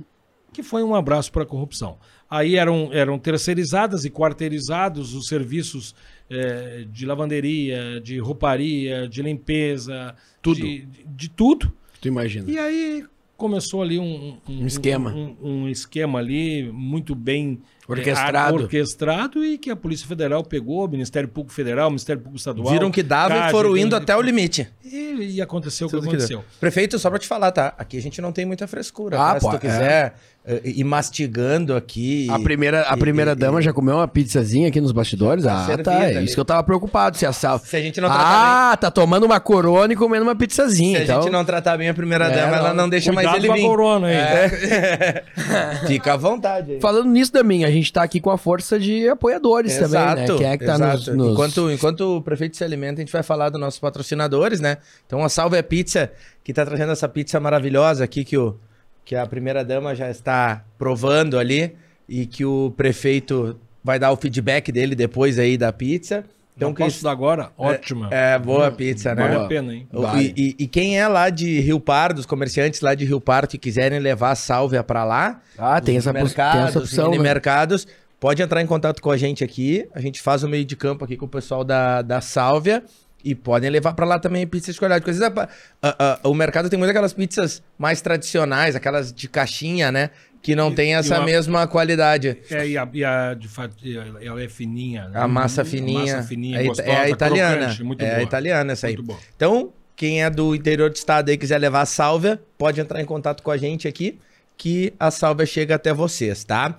que 0.52 0.62
foi 0.62 0.82
um 0.82 0.94
abraço 0.94 1.30
para 1.30 1.42
a 1.42 1.46
corrupção. 1.46 1.98
Aí 2.30 2.56
eram, 2.56 2.88
eram 2.92 3.18
terceirizadas 3.18 4.04
e 4.06 4.10
quarteirizados 4.10 5.14
os 5.14 5.28
serviços 5.28 5.94
eh, 6.30 6.84
de 6.90 7.06
lavanderia, 7.06 8.00
de 8.00 8.18
rouparia, 8.18 9.08
de 9.08 9.22
limpeza, 9.22 10.14
Tudo. 10.42 10.60
De, 10.60 10.86
de- 10.86 11.04
de 11.06 11.28
tudo. 11.30 11.72
Tu 12.00 12.08
imagina. 12.08 12.50
E 12.50 12.58
aí 12.58 13.04
começou 13.36 13.82
ali 13.82 13.98
um, 13.98 14.36
Um 14.48 14.66
esquema. 14.66 15.12
Um, 15.14 15.36
um 15.42 15.68
esquema 15.68 16.18
ali 16.18 16.70
muito 16.72 17.14
bem 17.14 17.60
Orquestrado. 17.88 18.36
ar- 18.36 18.52
orquestrado 18.62 19.44
e 19.44 19.56
que 19.58 19.70
a 19.70 19.76
Polícia 19.76 20.06
Federal 20.06 20.44
pegou, 20.44 20.84
o 20.84 20.88
Ministério 20.88 21.28
Público 21.28 21.54
Federal, 21.54 21.88
o 21.88 21.90
Ministério 21.90 22.20
Público 22.20 22.38
Estadual. 22.38 22.72
Viram 22.72 22.90
que 22.90 23.02
dava 23.02 23.34
e 23.34 23.38
CAD, 23.38 23.50
foram 23.50 23.76
indo 23.76 23.96
e- 23.96 23.98
até 23.98 24.16
o 24.16 24.20
limite. 24.20 24.68
E, 24.84 25.36
e 25.36 25.42
aconteceu 25.42 25.86
o 25.86 25.90
que 25.90 25.98
que 26.00 26.02
aconteceu. 26.06 26.38
deu. 26.38 26.44
Prefeito, 26.60 26.98
só 26.98 27.08
pra 27.10 27.18
te 27.18 27.26
falar, 27.26 27.50
tá? 27.52 27.74
Aqui 27.78 27.96
a 27.96 28.02
gente 28.02 28.20
não 28.20 28.30
tem 28.32 28.44
muita 28.44 28.66
frescura. 28.66 29.18
Ah, 29.20 29.34
tá? 29.34 29.40
pô, 29.40 29.50
Se 29.50 29.56
tu 29.56 29.60
quiser 29.60 30.14
eh, 30.46 30.60
ir 30.64 30.84
mastigando 30.84 31.74
aqui. 31.76 32.26
A 32.30 32.38
primeira, 32.38 32.82
a 32.82 32.96
primeira 32.96 33.32
e- 33.32 33.34
dama 33.34 33.60
já 33.60 33.72
comeu 33.72 33.96
uma 33.96 34.08
pizzazinha 34.08 34.68
aqui 34.68 34.80
nos 34.80 34.92
bastidores? 34.92 35.44
Tá 35.44 35.62
ah, 35.62 35.66
servida 35.66 35.90
tá. 35.90 36.04
É 36.04 36.22
isso 36.22 36.34
que 36.34 36.40
eu 36.40 36.44
tava 36.44 36.62
preocupado. 36.62 37.16
Se 37.18 37.26
a 37.26 37.32
sal... 37.32 37.58
Se 37.58 37.76
a 37.76 37.80
gente 37.80 38.00
não 38.00 38.08
tratar 38.08 38.72
Ah, 38.72 38.76
tá 38.76 38.90
tomando 38.90 39.24
uma 39.24 39.40
corona 39.40 39.92
e 39.92 39.96
comendo 39.96 40.22
uma 40.24 40.32
Se 40.32 40.38
pizzazinha. 40.38 41.00
a 41.00 41.02
então... 41.02 41.22
gente 41.22 41.32
não 41.32 41.44
tratar 41.44 41.76
bem 41.76 41.88
a 41.90 41.94
primeira 41.94 42.26
É, 42.26 42.30
dama, 42.34 42.56
ela 42.56 42.68
não. 42.70 42.76
não 42.84 42.88
deixa 42.88 43.12
Cuidado 43.12 43.32
mais 43.32 43.38
ele 43.44 43.48
com 43.48 43.52
a 43.52 43.56
vir. 43.56 43.62
corona 43.62 44.06
aí. 44.06 44.14
É. 44.14 45.24
Fica 45.86 46.14
à 46.14 46.16
vontade 46.16 46.72
aí. 46.72 46.80
Falando 46.80 47.10
nisso, 47.10 47.32
Damin, 47.32 47.64
a 47.64 47.70
gente 47.70 47.77
tá 47.92 48.02
aqui 48.02 48.20
com 48.20 48.30
a 48.30 48.38
força 48.38 48.78
de 48.78 49.08
apoiadores 49.08 49.72
também, 49.76 49.90
né? 50.14 50.26
Quem 50.38 50.46
é 50.46 50.58
que 50.58 50.64
tá 50.64 50.78
nos, 50.78 51.02
exato. 51.02 51.16
nos- 51.16 51.32
Enquanto, 51.32 51.70
enquanto 51.70 52.00
o 52.16 52.22
prefeito 52.22 52.56
se 52.56 52.64
alimenta, 52.64 53.00
a 53.00 53.04
gente 53.04 53.12
vai 53.12 53.22
falar 53.22 53.48
dos 53.50 53.60
nossos 53.60 53.78
patrocinadores, 53.80 54.60
né? 54.60 54.78
Então, 55.06 55.22
a 55.24 55.28
Salve 55.28 55.56
é 55.56 55.62
Pizza, 55.62 56.10
que 56.42 56.52
tá 56.52 56.64
trazendo 56.66 56.92
essa 56.92 57.08
pizza 57.08 57.38
maravilhosa 57.40 58.04
aqui 58.04 58.24
que, 58.24 58.36
o, 58.36 58.56
que 59.04 59.14
a 59.16 59.26
primeira 59.26 59.64
dama 59.64 59.94
já 59.94 60.10
está 60.10 60.64
provando 60.78 61.38
ali 61.38 61.74
e 62.08 62.26
que 62.26 62.44
o 62.44 62.72
prefeito 62.76 63.56
vai 63.84 63.98
dar 63.98 64.10
o 64.12 64.16
feedback 64.16 64.70
dele 64.72 64.94
depois 64.94 65.38
aí 65.38 65.56
da 65.56 65.72
pizza. 65.72 66.24
Então, 66.58 66.70
Então, 66.70 66.86
posso 66.86 67.04
dar 67.04 67.12
agora? 67.12 67.50
Ótima. 67.56 68.08
É, 68.10 68.36
boa 68.36 68.66
a 68.66 68.70
pizza, 68.72 69.14
né? 69.14 69.22
Vale 69.22 69.34
boa. 69.34 69.44
a 69.44 69.48
pena, 69.48 69.72
hein? 69.74 69.88
O- 69.92 70.02
Vale. 70.02 70.34
E, 70.36 70.42
e- 70.58 70.64
e 70.64 70.66
quem 70.66 70.98
é 70.98 71.06
lá 71.06 71.30
de 71.30 71.60
Rio 71.60 71.78
Pardo, 71.78 72.18
os 72.18 72.26
comerciantes 72.26 72.80
lá 72.80 72.96
de 72.96 73.04
Rio 73.04 73.20
Pardo 73.20 73.48
que 73.48 73.58
quiserem 73.58 74.00
levar 74.00 74.32
a 74.32 74.34
sálvia 74.34 74.82
pra 74.82 75.04
lá, 75.04 75.40
Ah, 75.56 75.80
tem 75.80 75.96
essa, 75.96 76.12
mercados, 76.12 76.52
tem 76.60 76.68
essa 76.68 76.78
opção. 76.80 77.10
mini 77.12 77.18
né? 77.22 77.22
mercados, 77.28 77.86
pode 78.18 78.42
entrar 78.42 78.60
em 78.60 78.66
contato 78.66 79.00
com 79.00 79.10
a 79.12 79.16
gente 79.16 79.44
aqui. 79.44 79.88
A 79.94 80.00
gente 80.00 80.20
faz 80.20 80.42
o 80.42 80.48
meio 80.48 80.64
de 80.64 80.74
campo 80.74 81.04
aqui 81.04 81.16
com 81.16 81.26
o 81.26 81.28
pessoal 81.28 81.62
da, 81.62 82.02
da 82.02 82.20
Sálvia. 82.20 82.82
E 83.24 83.34
podem 83.34 83.68
levar 83.68 83.94
pra 83.94 84.06
lá 84.06 84.18
também 84.18 84.46
pizzas 84.46 84.74
de 84.74 84.80
qualidade. 84.80 85.04
A- 85.24 85.48
a- 85.82 86.18
a- 86.22 86.28
o 86.28 86.34
mercado 86.34 86.70
tem 86.70 86.78
muitas 86.78 86.90
aquelas 86.94 87.12
pizzas 87.12 87.62
mais 87.76 88.00
tradicionais, 88.00 88.76
aquelas 88.76 89.12
de 89.12 89.28
caixinha, 89.28 89.90
né? 89.90 90.10
Que 90.40 90.54
não 90.54 90.70
E- 90.70 90.74
tem 90.76 90.94
essa 90.94 91.16
uma- 91.18 91.24
mesma 91.26 91.66
qualidade. 91.66 92.38
É, 92.48 92.68
e 92.68 92.78
a, 92.78 92.88
e 92.92 93.04
a 93.04 93.34
de 93.34 93.48
fatia, 93.48 94.04
ela 94.20 94.40
é 94.42 94.48
fininha. 94.48 95.08
né? 95.08 95.18
A 95.20 95.26
massa 95.26 95.64
fininha. 95.64 96.16
Massa 96.16 96.28
fininha, 96.28 96.56
é, 96.58 96.60
it- 96.60 96.68
gostosa, 96.68 96.88
é 96.90 96.96
a 96.96 97.08
italiana. 97.10 97.56
crocante, 97.56 97.82
muito 97.82 98.04
é 98.04 98.08
a 98.10 98.14
boa. 98.14 98.22
italiana 98.22 98.72
essa 98.72 98.86
aí. 98.86 98.94
Muito 98.94 99.06
boa. 99.06 99.18
Então, 99.34 99.72
quem 99.96 100.22
é 100.22 100.30
do 100.30 100.54
interior 100.54 100.88
do 100.88 100.94
estado 100.94 101.28
aí 101.28 101.34
e 101.34 101.38
quiser 101.38 101.58
levar 101.58 101.80
a 101.80 101.86
sálvia, 101.86 102.40
pode 102.56 102.80
entrar 102.80 103.00
em 103.00 103.04
contato 103.04 103.42
com 103.42 103.50
a 103.50 103.56
gente 103.56 103.88
aqui, 103.88 104.16
que 104.56 104.94
a 104.98 105.10
sálvia 105.10 105.44
chega 105.44 105.74
até 105.74 105.92
vocês, 105.92 106.44
tá? 106.44 106.78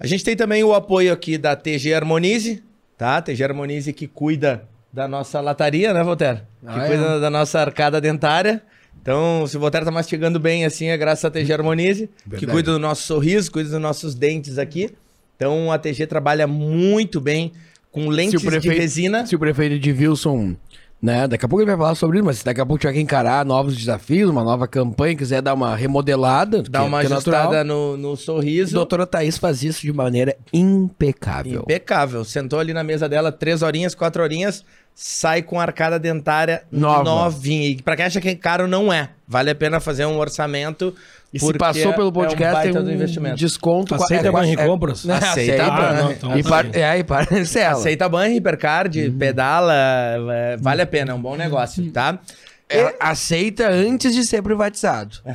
A 0.00 0.06
gente 0.06 0.24
tem 0.24 0.34
também 0.34 0.64
o 0.64 0.74
apoio 0.74 1.12
aqui 1.12 1.38
da 1.38 1.54
TG 1.54 1.94
Harmonize, 1.94 2.60
tá? 2.98 3.22
TG 3.22 3.44
Harmonize 3.44 3.92
que 3.92 4.08
cuida 4.08 4.64
da 4.92 5.06
nossa 5.06 5.40
lataria, 5.40 5.92
né, 5.94 6.02
Voltaire? 6.02 6.38
Que 6.60 6.66
Ah, 6.68 6.84
é? 6.84 6.88
cuida 6.88 7.20
da 7.20 7.30
nossa 7.30 7.60
arcada 7.60 8.00
dentária. 8.00 8.62
Então, 9.02 9.46
se 9.46 9.56
o 9.56 9.60
Voltaire 9.60 9.84
tá 9.86 9.90
mastigando 9.92 10.38
bem 10.38 10.64
assim, 10.64 10.88
é 10.88 10.96
graças 10.96 11.24
à 11.24 11.30
TG 11.30 11.52
Harmonize, 11.54 12.06
que 12.24 12.30
Verdade. 12.30 12.52
cuida 12.52 12.72
do 12.72 12.78
nosso 12.78 13.02
sorriso, 13.04 13.50
cuida 13.50 13.70
dos 13.70 13.80
nossos 13.80 14.14
dentes 14.14 14.58
aqui. 14.58 14.90
Então, 15.36 15.72
a 15.72 15.78
TG 15.78 16.06
trabalha 16.06 16.46
muito 16.46 17.18
bem 17.20 17.52
com 17.90 18.08
lentes 18.08 18.40
de 18.42 18.68
resina. 18.68 19.24
Se 19.24 19.34
o 19.34 19.38
prefeito 19.38 19.78
de 19.78 19.90
Wilson, 19.90 20.54
né? 21.02 21.26
Daqui 21.26 21.46
a 21.46 21.48
pouco 21.48 21.62
ele 21.62 21.70
vai 21.70 21.78
falar 21.78 21.94
sobre 21.94 22.18
isso, 22.18 22.26
mas 22.26 22.38
se 22.40 22.44
daqui 22.44 22.60
a 22.60 22.66
pouco 22.66 22.78
tiver 22.78 22.92
que 22.92 23.00
encarar 23.00 23.42
novos 23.46 23.74
desafios, 23.74 24.28
uma 24.30 24.44
nova 24.44 24.68
campanha, 24.68 25.16
quiser 25.16 25.40
dar 25.40 25.54
uma 25.54 25.74
remodelada, 25.74 26.62
Dá 26.68 26.80
que- 26.80 26.86
uma 26.86 27.00
que 27.00 27.06
é 27.06 27.08
natural, 27.08 27.40
ajustada 27.40 27.64
no, 27.64 27.96
no 27.96 28.12
A 28.12 28.16
sorriso. 28.18 28.74
doutora 28.74 29.06
Thaís 29.06 29.38
faz 29.38 29.62
isso 29.62 29.80
de 29.80 29.92
maneira 29.94 30.36
impecável. 30.52 31.62
Impecável. 31.62 32.22
Sentou 32.24 32.58
ali 32.58 32.72
na 32.74 32.84
mesa 32.84 33.08
dela, 33.08 33.32
três 33.32 33.62
horinhas, 33.62 33.94
quatro 33.94 34.22
horinhas, 34.22 34.62
sai 35.02 35.40
com 35.40 35.58
arcada 35.58 35.98
dentária 35.98 36.62
Nova. 36.70 37.02
novinha. 37.02 37.70
E 37.70 37.80
pra 37.80 37.96
quem 37.96 38.04
acha 38.04 38.20
que 38.20 38.28
é 38.28 38.34
caro, 38.34 38.68
não 38.68 38.92
é. 38.92 39.08
Vale 39.26 39.48
a 39.48 39.54
pena 39.54 39.80
fazer 39.80 40.04
um 40.04 40.18
orçamento. 40.18 40.94
E 41.32 41.38
se 41.38 41.46
porque 41.46 41.58
passou 41.58 41.94
pelo 41.94 42.10
é 42.10 42.12
podcast, 42.12 42.52
baita 42.52 42.72
tem 42.74 42.82
do 42.84 42.90
um 42.90 42.92
investimento. 42.92 43.36
desconto. 43.36 43.94
Aceita 43.94 44.26
é, 44.26 44.52
é- 44.52 44.66
Compras? 44.66 45.06
né, 45.06 45.14
Aceita 45.14 45.30
aceita. 45.30 45.70
Banri. 45.70 45.84
Ah, 45.86 45.92
não, 46.02 46.12
então 46.12 46.38
e 46.38 46.42
par, 46.42 46.66
tá 46.66 46.78
é, 46.78 46.98
e 46.98 47.04
parcela. 47.04 47.78
Aceita 47.78 48.06
banho, 48.10 48.36
hipercard, 48.36 49.10
pedala, 49.12 49.72
é, 49.74 50.56
vale 50.58 50.82
a 50.82 50.86
pena, 50.86 51.12
é 51.12 51.14
um 51.14 51.22
bom 51.22 51.34
negócio, 51.34 51.90
tá? 51.92 52.18
É, 52.68 52.94
aceita 53.00 53.70
antes 53.70 54.14
de 54.14 54.22
ser 54.24 54.42
privatizado. 54.42 55.16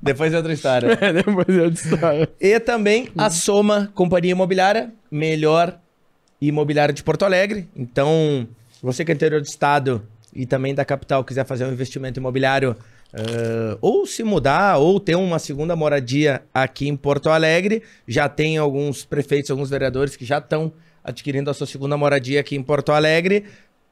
Depois 0.00 0.32
é 0.32 0.36
outra 0.36 0.52
história. 0.52 0.94
Depois 1.12 1.48
eu 1.48 1.70
destaco. 1.70 2.28
E 2.40 2.60
também 2.60 3.08
a 3.18 3.30
Soma 3.30 3.90
Companhia 3.94 4.30
Imobiliária, 4.32 4.90
melhor 5.10 5.76
imobiliária 6.40 6.92
de 6.92 7.02
Porto 7.02 7.24
Alegre. 7.24 7.68
Então, 7.74 8.46
você 8.82 9.04
que 9.04 9.12
é 9.12 9.14
interior 9.14 9.40
do 9.40 9.46
estado 9.46 10.02
e 10.34 10.46
também 10.46 10.74
da 10.74 10.84
capital 10.84 11.24
quiser 11.24 11.44
fazer 11.44 11.64
um 11.64 11.72
investimento 11.72 12.20
imobiliário, 12.20 12.76
eh, 13.12 13.76
ou 13.80 14.06
se 14.06 14.22
mudar, 14.22 14.76
ou 14.78 15.00
ter 15.00 15.16
uma 15.16 15.38
segunda 15.38 15.74
moradia 15.74 16.42
aqui 16.52 16.88
em 16.88 16.96
Porto 16.96 17.30
Alegre, 17.30 17.82
já 18.06 18.28
tem 18.28 18.58
alguns 18.58 19.04
prefeitos, 19.04 19.50
alguns 19.50 19.70
vereadores 19.70 20.16
que 20.16 20.24
já 20.24 20.38
estão 20.38 20.72
adquirindo 21.02 21.50
a 21.50 21.54
sua 21.54 21.66
segunda 21.66 21.96
moradia 21.96 22.40
aqui 22.40 22.54
em 22.54 22.62
Porto 22.62 22.92
Alegre. 22.92 23.44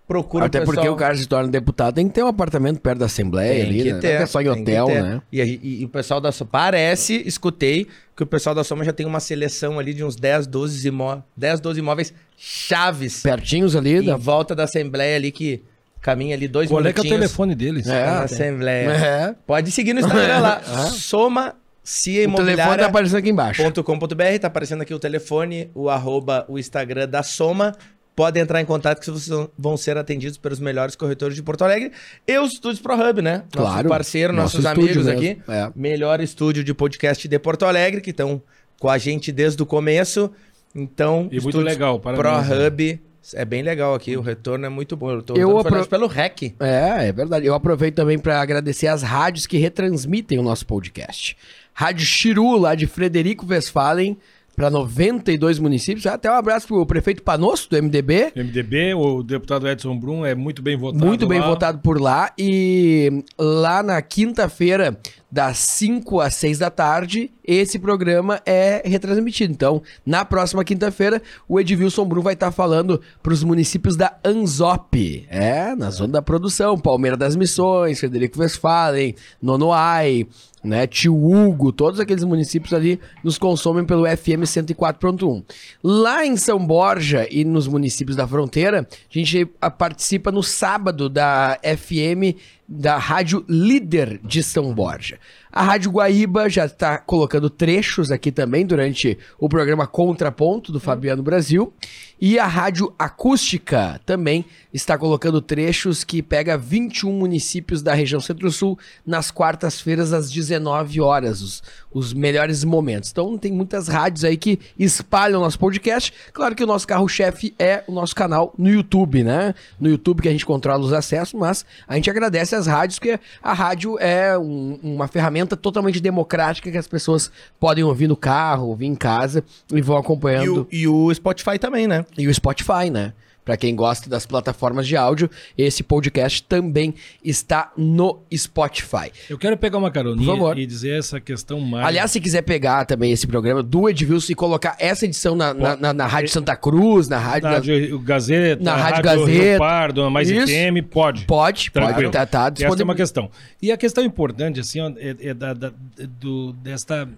Procura 0.06 0.46
Até 0.46 0.60
o 0.60 0.64
porque 0.64 0.80
pessoal- 0.82 0.94
o 0.94 0.98
cara 0.98 1.16
se 1.16 1.26
torna 1.26 1.48
deputado, 1.50 1.94
tem 1.96 2.06
que 2.06 2.14
ter 2.14 2.22
um 2.22 2.28
apartamento 2.28 2.80
perto 2.80 3.00
da 3.00 3.06
Assembleia 3.06 3.54
tem 3.54 3.62
ali, 3.64 3.82
que 3.82 3.92
né? 3.92 3.98
ter. 3.98 4.14
Não 4.14 4.22
é 4.22 4.26
só 4.26 4.40
em 4.40 4.48
hotel, 4.48 4.86
ter. 4.86 5.02
né? 5.02 5.22
E, 5.32 5.40
e- 5.42 5.80
e 5.80 5.84
o 5.84 5.88
pessoal 5.88 6.20
da 6.20 6.30
Soma, 6.30 6.48
parece, 6.52 7.22
escutei, 7.26 7.88
que 8.16 8.22
o 8.22 8.26
pessoal 8.26 8.54
da 8.54 8.62
Soma 8.62 8.84
já 8.84 8.92
tem 8.92 9.04
uma 9.04 9.18
seleção 9.18 9.80
ali 9.80 9.92
de 9.92 10.04
uns 10.04 10.14
10, 10.14 10.46
12, 10.46 10.86
imó 10.86 11.18
10, 11.36 11.58
12 11.60 11.80
imóveis 11.80 12.14
chaves 12.36 13.20
Pertinhos 13.22 13.74
ali 13.74 13.96
em 13.96 14.04
da... 14.04 14.16
volta 14.16 14.54
da 14.54 14.64
Assembleia 14.64 15.16
ali 15.16 15.32
que 15.32 15.62
caminha 16.00 16.36
ali 16.36 16.46
dois 16.46 16.68
Qual 16.70 16.78
é 16.80 16.92
que 16.92 16.98
é 16.98 17.00
o 17.00 17.02
minutinhos 17.02 17.20
telefone 17.20 17.54
deles? 17.56 17.86
É. 17.88 18.06
na. 18.06 18.20
Assembleia. 18.22 18.90
É. 18.90 19.34
Pode 19.44 19.72
seguir 19.72 19.92
no 19.92 20.00
Instagram 20.00 20.38
lá, 20.38 20.62
É. 20.86 20.90
Soma 20.90 21.54
Cia 21.82 22.12
O 22.28 22.32
telefone 22.34 22.36
tá 22.36 22.52
Imobiliária. 22.62 22.86
aparecendo 22.86 23.18
aqui 23.18 23.30
embaixo. 23.30 23.62
.com.br, 23.84 24.38
tá 24.40 24.46
aparecendo 24.48 24.82
aqui 24.82 24.92
o 24.94 24.98
telefone, 24.98 25.70
o 25.74 25.88
arroba, 25.88 26.44
o 26.48 26.58
Instagram 26.58 27.08
da 27.08 27.22
Soma. 27.22 27.72
Podem 28.16 28.42
entrar 28.42 28.62
em 28.62 28.64
contato 28.64 28.98
que 28.98 29.10
vocês 29.10 29.48
vão 29.58 29.76
ser 29.76 29.98
atendidos 29.98 30.38
pelos 30.38 30.58
melhores 30.58 30.96
corretores 30.96 31.36
de 31.36 31.42
Porto 31.42 31.62
Alegre. 31.62 31.92
E 32.26 32.38
os 32.38 32.54
estúdios 32.54 32.80
ProHub, 32.80 33.20
né? 33.20 33.42
Nosso 33.54 33.70
Claro. 33.70 33.88
parceiro, 33.90 34.32
Nosso 34.32 34.56
nossos 34.56 34.70
estúdio 34.70 35.02
amigos 35.02 35.06
mesmo. 35.06 35.20
aqui. 35.20 35.52
É. 35.52 35.70
Melhor 35.76 36.20
estúdio 36.22 36.64
de 36.64 36.72
podcast 36.72 37.28
de 37.28 37.38
Porto 37.38 37.66
Alegre, 37.66 38.00
que 38.00 38.10
estão 38.10 38.40
com 38.80 38.88
a 38.88 38.96
gente 38.96 39.30
desde 39.30 39.62
o 39.62 39.66
começo. 39.66 40.30
Então, 40.74 41.28
E 41.30 41.38
muito 41.40 41.60
legal, 41.60 42.00
parabéns. 42.00 42.46
ProHub 42.46 43.00
é 43.34 43.44
bem 43.44 43.62
legal 43.62 43.94
aqui. 43.94 44.16
O 44.16 44.20
retorno 44.22 44.64
é 44.64 44.68
muito 44.70 44.96
bom. 44.96 45.10
Eu 45.10 45.22
tô 45.22 45.34
Eu 45.36 45.58
apro... 45.58 45.86
pelo 45.86 46.06
REC. 46.06 46.54
É, 46.60 47.08
é 47.08 47.12
verdade. 47.12 47.44
Eu 47.46 47.52
aproveito 47.54 47.96
também 47.96 48.18
para 48.18 48.40
agradecer 48.40 48.86
as 48.86 49.02
rádios 49.02 49.46
que 49.46 49.58
retransmitem 49.58 50.38
o 50.38 50.42
nosso 50.42 50.64
podcast. 50.66 51.36
Rádio 51.74 52.06
Chiru, 52.06 52.56
lá 52.56 52.74
de 52.74 52.86
Frederico 52.86 53.44
Westphalen, 53.46 54.16
para 54.56 54.70
92 54.70 55.58
municípios. 55.58 56.06
Até 56.06 56.30
um 56.30 56.34
abraço 56.34 56.66
pro 56.66 56.86
prefeito 56.86 57.22
Panosso, 57.22 57.68
do 57.68 57.76
MDB. 57.82 58.32
MDB, 58.34 58.94
o 58.94 59.22
deputado 59.22 59.68
Edson 59.68 59.96
Brum 59.98 60.24
é 60.24 60.34
muito 60.34 60.62
bem 60.62 60.76
votado. 60.76 61.04
Muito 61.04 61.26
bem 61.26 61.38
lá. 61.38 61.46
votado 61.46 61.78
por 61.80 62.00
lá. 62.00 62.32
E 62.38 63.22
lá 63.38 63.82
na 63.82 64.00
quinta-feira 64.00 64.98
das 65.30 65.58
5 65.58 66.20
às 66.20 66.34
6 66.34 66.58
da 66.58 66.70
tarde, 66.70 67.30
esse 67.44 67.78
programa 67.78 68.40
é 68.46 68.82
retransmitido. 68.84 69.52
Então, 69.52 69.82
na 70.04 70.24
próxima 70.24 70.64
quinta-feira, 70.64 71.20
o 71.48 71.60
Edvilson 71.60 72.04
Brum 72.04 72.22
vai 72.22 72.34
estar 72.34 72.50
falando 72.50 73.00
para 73.22 73.32
os 73.32 73.42
municípios 73.42 73.96
da 73.96 74.16
Anzop, 74.24 75.26
é, 75.28 75.74
na 75.74 75.90
zona 75.90 76.14
da 76.14 76.22
produção, 76.22 76.78
Palmeira 76.78 77.16
das 77.16 77.36
Missões, 77.36 77.98
Frederico 77.98 78.40
Westphalen, 78.40 79.14
Nonoai, 79.42 80.26
né? 80.66 80.86
Tio 80.86 81.14
Hugo, 81.14 81.72
todos 81.72 82.00
aqueles 82.00 82.24
municípios 82.24 82.72
ali 82.74 83.00
nos 83.22 83.38
consomem 83.38 83.84
pelo 83.84 84.04
FM 84.04 84.42
104.1. 84.42 85.44
Lá 85.82 86.26
em 86.26 86.36
São 86.36 86.64
Borja 86.64 87.26
e 87.30 87.44
nos 87.44 87.68
municípios 87.68 88.16
da 88.16 88.26
fronteira, 88.26 88.86
a 88.90 89.18
gente 89.18 89.44
participa 89.78 90.32
no 90.32 90.42
sábado 90.42 91.08
da 91.08 91.58
FM 91.62 92.36
da 92.68 92.98
Rádio 92.98 93.44
Líder 93.48 94.20
de 94.22 94.42
São 94.42 94.74
Borja. 94.74 95.18
A 95.52 95.62
Rádio 95.62 95.90
Guaíba 95.90 96.50
já 96.50 96.66
está 96.66 96.98
colocando 96.98 97.48
trechos 97.48 98.10
aqui 98.10 98.30
também 98.30 98.66
durante 98.66 99.16
o 99.38 99.48
programa 99.48 99.86
Contraponto 99.86 100.70
do 100.70 100.78
Fabiano 100.78 101.22
Brasil. 101.22 101.72
E 102.20 102.38
a 102.38 102.46
Rádio 102.46 102.92
Acústica 102.98 104.00
também 104.04 104.44
está 104.72 104.98
colocando 104.98 105.40
trechos 105.40 106.02
que 106.02 106.22
pega 106.22 106.58
21 106.58 107.12
municípios 107.12 107.82
da 107.82 107.94
região 107.94 108.20
Centro-Sul 108.20 108.78
nas 109.06 109.30
quartas-feiras 109.30 110.12
às 110.12 110.30
19 110.30 111.00
horas, 111.00 111.40
os, 111.40 111.62
os 111.96 112.12
melhores 112.12 112.62
momentos. 112.62 113.10
Então 113.10 113.38
tem 113.38 113.50
muitas 113.50 113.88
rádios 113.88 114.22
aí 114.22 114.36
que 114.36 114.60
espalham 114.78 115.40
nosso 115.40 115.58
podcast. 115.58 116.12
Claro 116.30 116.54
que 116.54 116.62
o 116.62 116.66
nosso 116.66 116.86
carro-chefe 116.86 117.54
é 117.58 117.82
o 117.86 117.92
nosso 117.92 118.14
canal 118.14 118.52
no 118.58 118.68
YouTube, 118.68 119.24
né? 119.24 119.54
No 119.80 119.88
YouTube 119.88 120.20
que 120.20 120.28
a 120.28 120.30
gente 120.30 120.44
controla 120.44 120.84
os 120.84 120.92
acessos, 120.92 121.32
mas 121.32 121.64
a 121.88 121.94
gente 121.94 122.10
agradece 122.10 122.54
as 122.54 122.66
rádios, 122.66 122.98
porque 122.98 123.18
a 123.42 123.54
rádio 123.54 123.98
é 123.98 124.36
um, 124.36 124.78
uma 124.82 125.08
ferramenta 125.08 125.56
totalmente 125.56 125.98
democrática 125.98 126.70
que 126.70 126.76
as 126.76 126.86
pessoas 126.86 127.32
podem 127.58 127.82
ouvir 127.82 128.08
no 128.08 128.16
carro, 128.16 128.66
ouvir 128.66 128.86
em 128.86 128.94
casa 128.94 129.42
e 129.72 129.80
vão 129.80 129.96
acompanhando. 129.96 130.68
E 130.70 130.86
o, 130.86 131.08
e 131.08 131.08
o 131.08 131.14
Spotify 131.14 131.58
também, 131.58 131.86
né? 131.86 132.04
E 132.18 132.28
o 132.28 132.34
Spotify, 132.34 132.90
né? 132.92 133.14
Para 133.46 133.56
quem 133.56 133.76
gosta 133.76 134.10
das 134.10 134.26
plataformas 134.26 134.88
de 134.88 134.96
áudio, 134.96 135.30
esse 135.56 135.84
podcast 135.84 136.42
também 136.42 136.92
está 137.24 137.72
no 137.76 138.24
Spotify. 138.34 139.12
Eu 139.30 139.38
quero 139.38 139.56
pegar 139.56 139.78
uma 139.78 139.88
caroninha 139.88 140.54
e 140.56 140.66
dizer 140.66 140.98
essa 140.98 141.20
questão 141.20 141.60
mais. 141.60 141.86
Aliás, 141.86 142.10
se 142.10 142.20
quiser 142.20 142.42
pegar 142.42 142.84
também 142.86 143.12
esse 143.12 143.24
programa 143.24 143.62
do 143.62 143.88
Edvilson 143.88 144.32
e 144.32 144.34
colocar 144.34 144.74
essa 144.80 145.04
edição 145.04 145.36
na, 145.36 145.54
na, 145.54 145.76
na, 145.76 145.92
na 145.92 146.06
Rádio 146.08 146.30
Santa 146.30 146.56
Cruz, 146.56 147.06
na 147.08 147.18
Rádio. 147.18 147.48
Na 147.48 147.54
Rádio 147.54 147.98
Gazeta, 148.00 148.64
na 148.64 148.74
Rádio, 148.74 149.06
Rádio 149.06 149.26
Gazeta. 149.26 149.58
Pardo, 149.58 150.02
na 150.02 150.10
Mais 150.10 150.28
Isso. 150.28 150.48
FM, 150.48 150.84
pode. 150.90 151.24
Pode, 151.24 151.70
Tranquilo. 151.70 152.10
pode. 152.10 152.26
Tá, 152.26 152.26
tá 152.26 152.52
Essa 152.66 152.82
é 152.82 152.84
uma 152.84 152.96
questão. 152.96 153.30
E 153.62 153.70
a 153.70 153.76
questão 153.76 154.02
importante, 154.02 154.58
assim, 154.58 154.80
ó, 154.80 154.90
é, 154.96 155.14
é 155.20 155.32
da, 155.32 155.54
da, 155.54 155.72
do, 156.18 156.52
desta, 156.54 157.08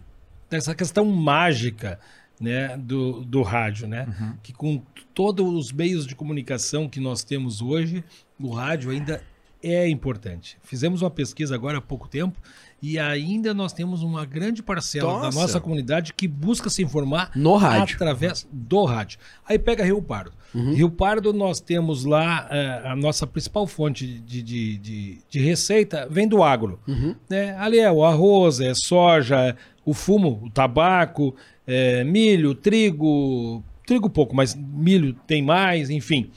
dessa 0.50 0.74
questão 0.74 1.06
mágica 1.06 1.98
né, 2.40 2.76
do, 2.76 3.24
do 3.24 3.42
rádio, 3.42 3.86
né? 3.88 4.06
Uhum. 4.06 4.34
Que 4.42 4.52
com 4.52 4.82
todos 5.14 5.46
os 5.46 5.72
meios 5.72 6.06
de 6.06 6.14
comunicação 6.14 6.88
que 6.88 7.00
nós 7.00 7.24
temos 7.24 7.60
hoje, 7.60 8.04
o 8.38 8.50
rádio 8.50 8.90
ainda 8.90 9.22
é 9.62 9.88
importante. 9.88 10.56
Fizemos 10.62 11.02
uma 11.02 11.10
pesquisa 11.10 11.54
agora 11.54 11.78
há 11.78 11.80
pouco 11.80 12.08
tempo 12.08 12.38
e 12.80 12.98
ainda 12.98 13.52
nós 13.52 13.72
temos 13.72 14.02
uma 14.02 14.24
grande 14.24 14.62
parcela 14.62 15.14
nossa. 15.14 15.30
da 15.30 15.40
nossa 15.40 15.60
comunidade 15.60 16.14
que 16.14 16.28
busca 16.28 16.70
se 16.70 16.82
informar 16.82 17.32
no 17.34 17.56
rádio. 17.56 17.96
através 17.96 18.46
do 18.52 18.84
rádio. 18.84 19.18
Aí 19.44 19.58
pega 19.58 19.84
Rio 19.84 20.00
Pardo. 20.00 20.32
Uhum. 20.54 20.74
Rio 20.74 20.90
Pardo, 20.90 21.32
nós 21.32 21.60
temos 21.60 22.04
lá 22.04 22.48
uh, 22.48 22.88
a 22.88 22.96
nossa 22.96 23.26
principal 23.26 23.66
fonte 23.66 24.06
de, 24.06 24.42
de, 24.42 24.78
de, 24.78 25.18
de 25.28 25.40
receita 25.40 26.06
vem 26.08 26.28
do 26.28 26.42
agro. 26.42 26.80
Uhum. 26.86 27.16
Né? 27.28 27.56
Ali 27.58 27.80
é 27.80 27.90
o 27.90 28.04
arroz, 28.04 28.60
é 28.60 28.72
soja, 28.74 29.56
o 29.84 29.92
fumo, 29.92 30.40
o 30.44 30.50
tabaco, 30.50 31.34
é, 31.68 32.02
milho, 32.02 32.54
trigo, 32.54 33.62
trigo 33.86 34.08
pouco, 34.08 34.34
mas 34.34 34.54
milho 34.54 35.14
tem 35.26 35.42
mais, 35.42 35.90
enfim. 35.90 36.30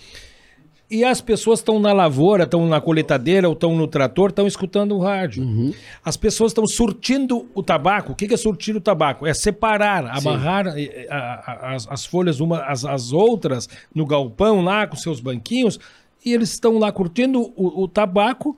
E 0.89 1.05
as 1.05 1.21
pessoas 1.21 1.59
estão 1.59 1.79
na 1.79 1.93
lavoura, 1.93 2.43
estão 2.43 2.67
na 2.67 2.81
coletadeira, 2.81 3.47
ou 3.47 3.53
estão 3.53 3.73
no 3.73 3.87
trator, 3.87 4.29
estão 4.29 4.45
escutando 4.45 4.93
o 4.93 4.99
rádio. 4.99 5.41
Uhum. 5.41 5.73
As 6.03 6.17
pessoas 6.17 6.51
estão 6.51 6.67
surtindo 6.67 7.49
o 7.55 7.63
tabaco. 7.63 8.11
O 8.11 8.15
que 8.15 8.33
é 8.33 8.35
surtir 8.35 8.75
o 8.75 8.81
tabaco? 8.81 9.25
É 9.25 9.33
separar, 9.33 10.05
amarrar 10.05 10.67
eh, 10.77 11.07
as, 11.09 11.87
as, 11.89 12.05
folhas 12.05 12.41
umas 12.41 12.59
às, 12.67 12.83
às 12.83 13.13
outras 13.13 13.69
no 13.95 14.05
galpão 14.05 14.61
lá 14.61 14.85
com 14.85 14.97
seus 14.97 15.21
banquinhos. 15.21 15.79
E 16.25 16.33
eles 16.33 16.51
estão 16.51 16.77
lá 16.77 16.91
curtindo 16.91 17.53
o, 17.55 17.83
o 17.83 17.87
tabaco 17.87 18.57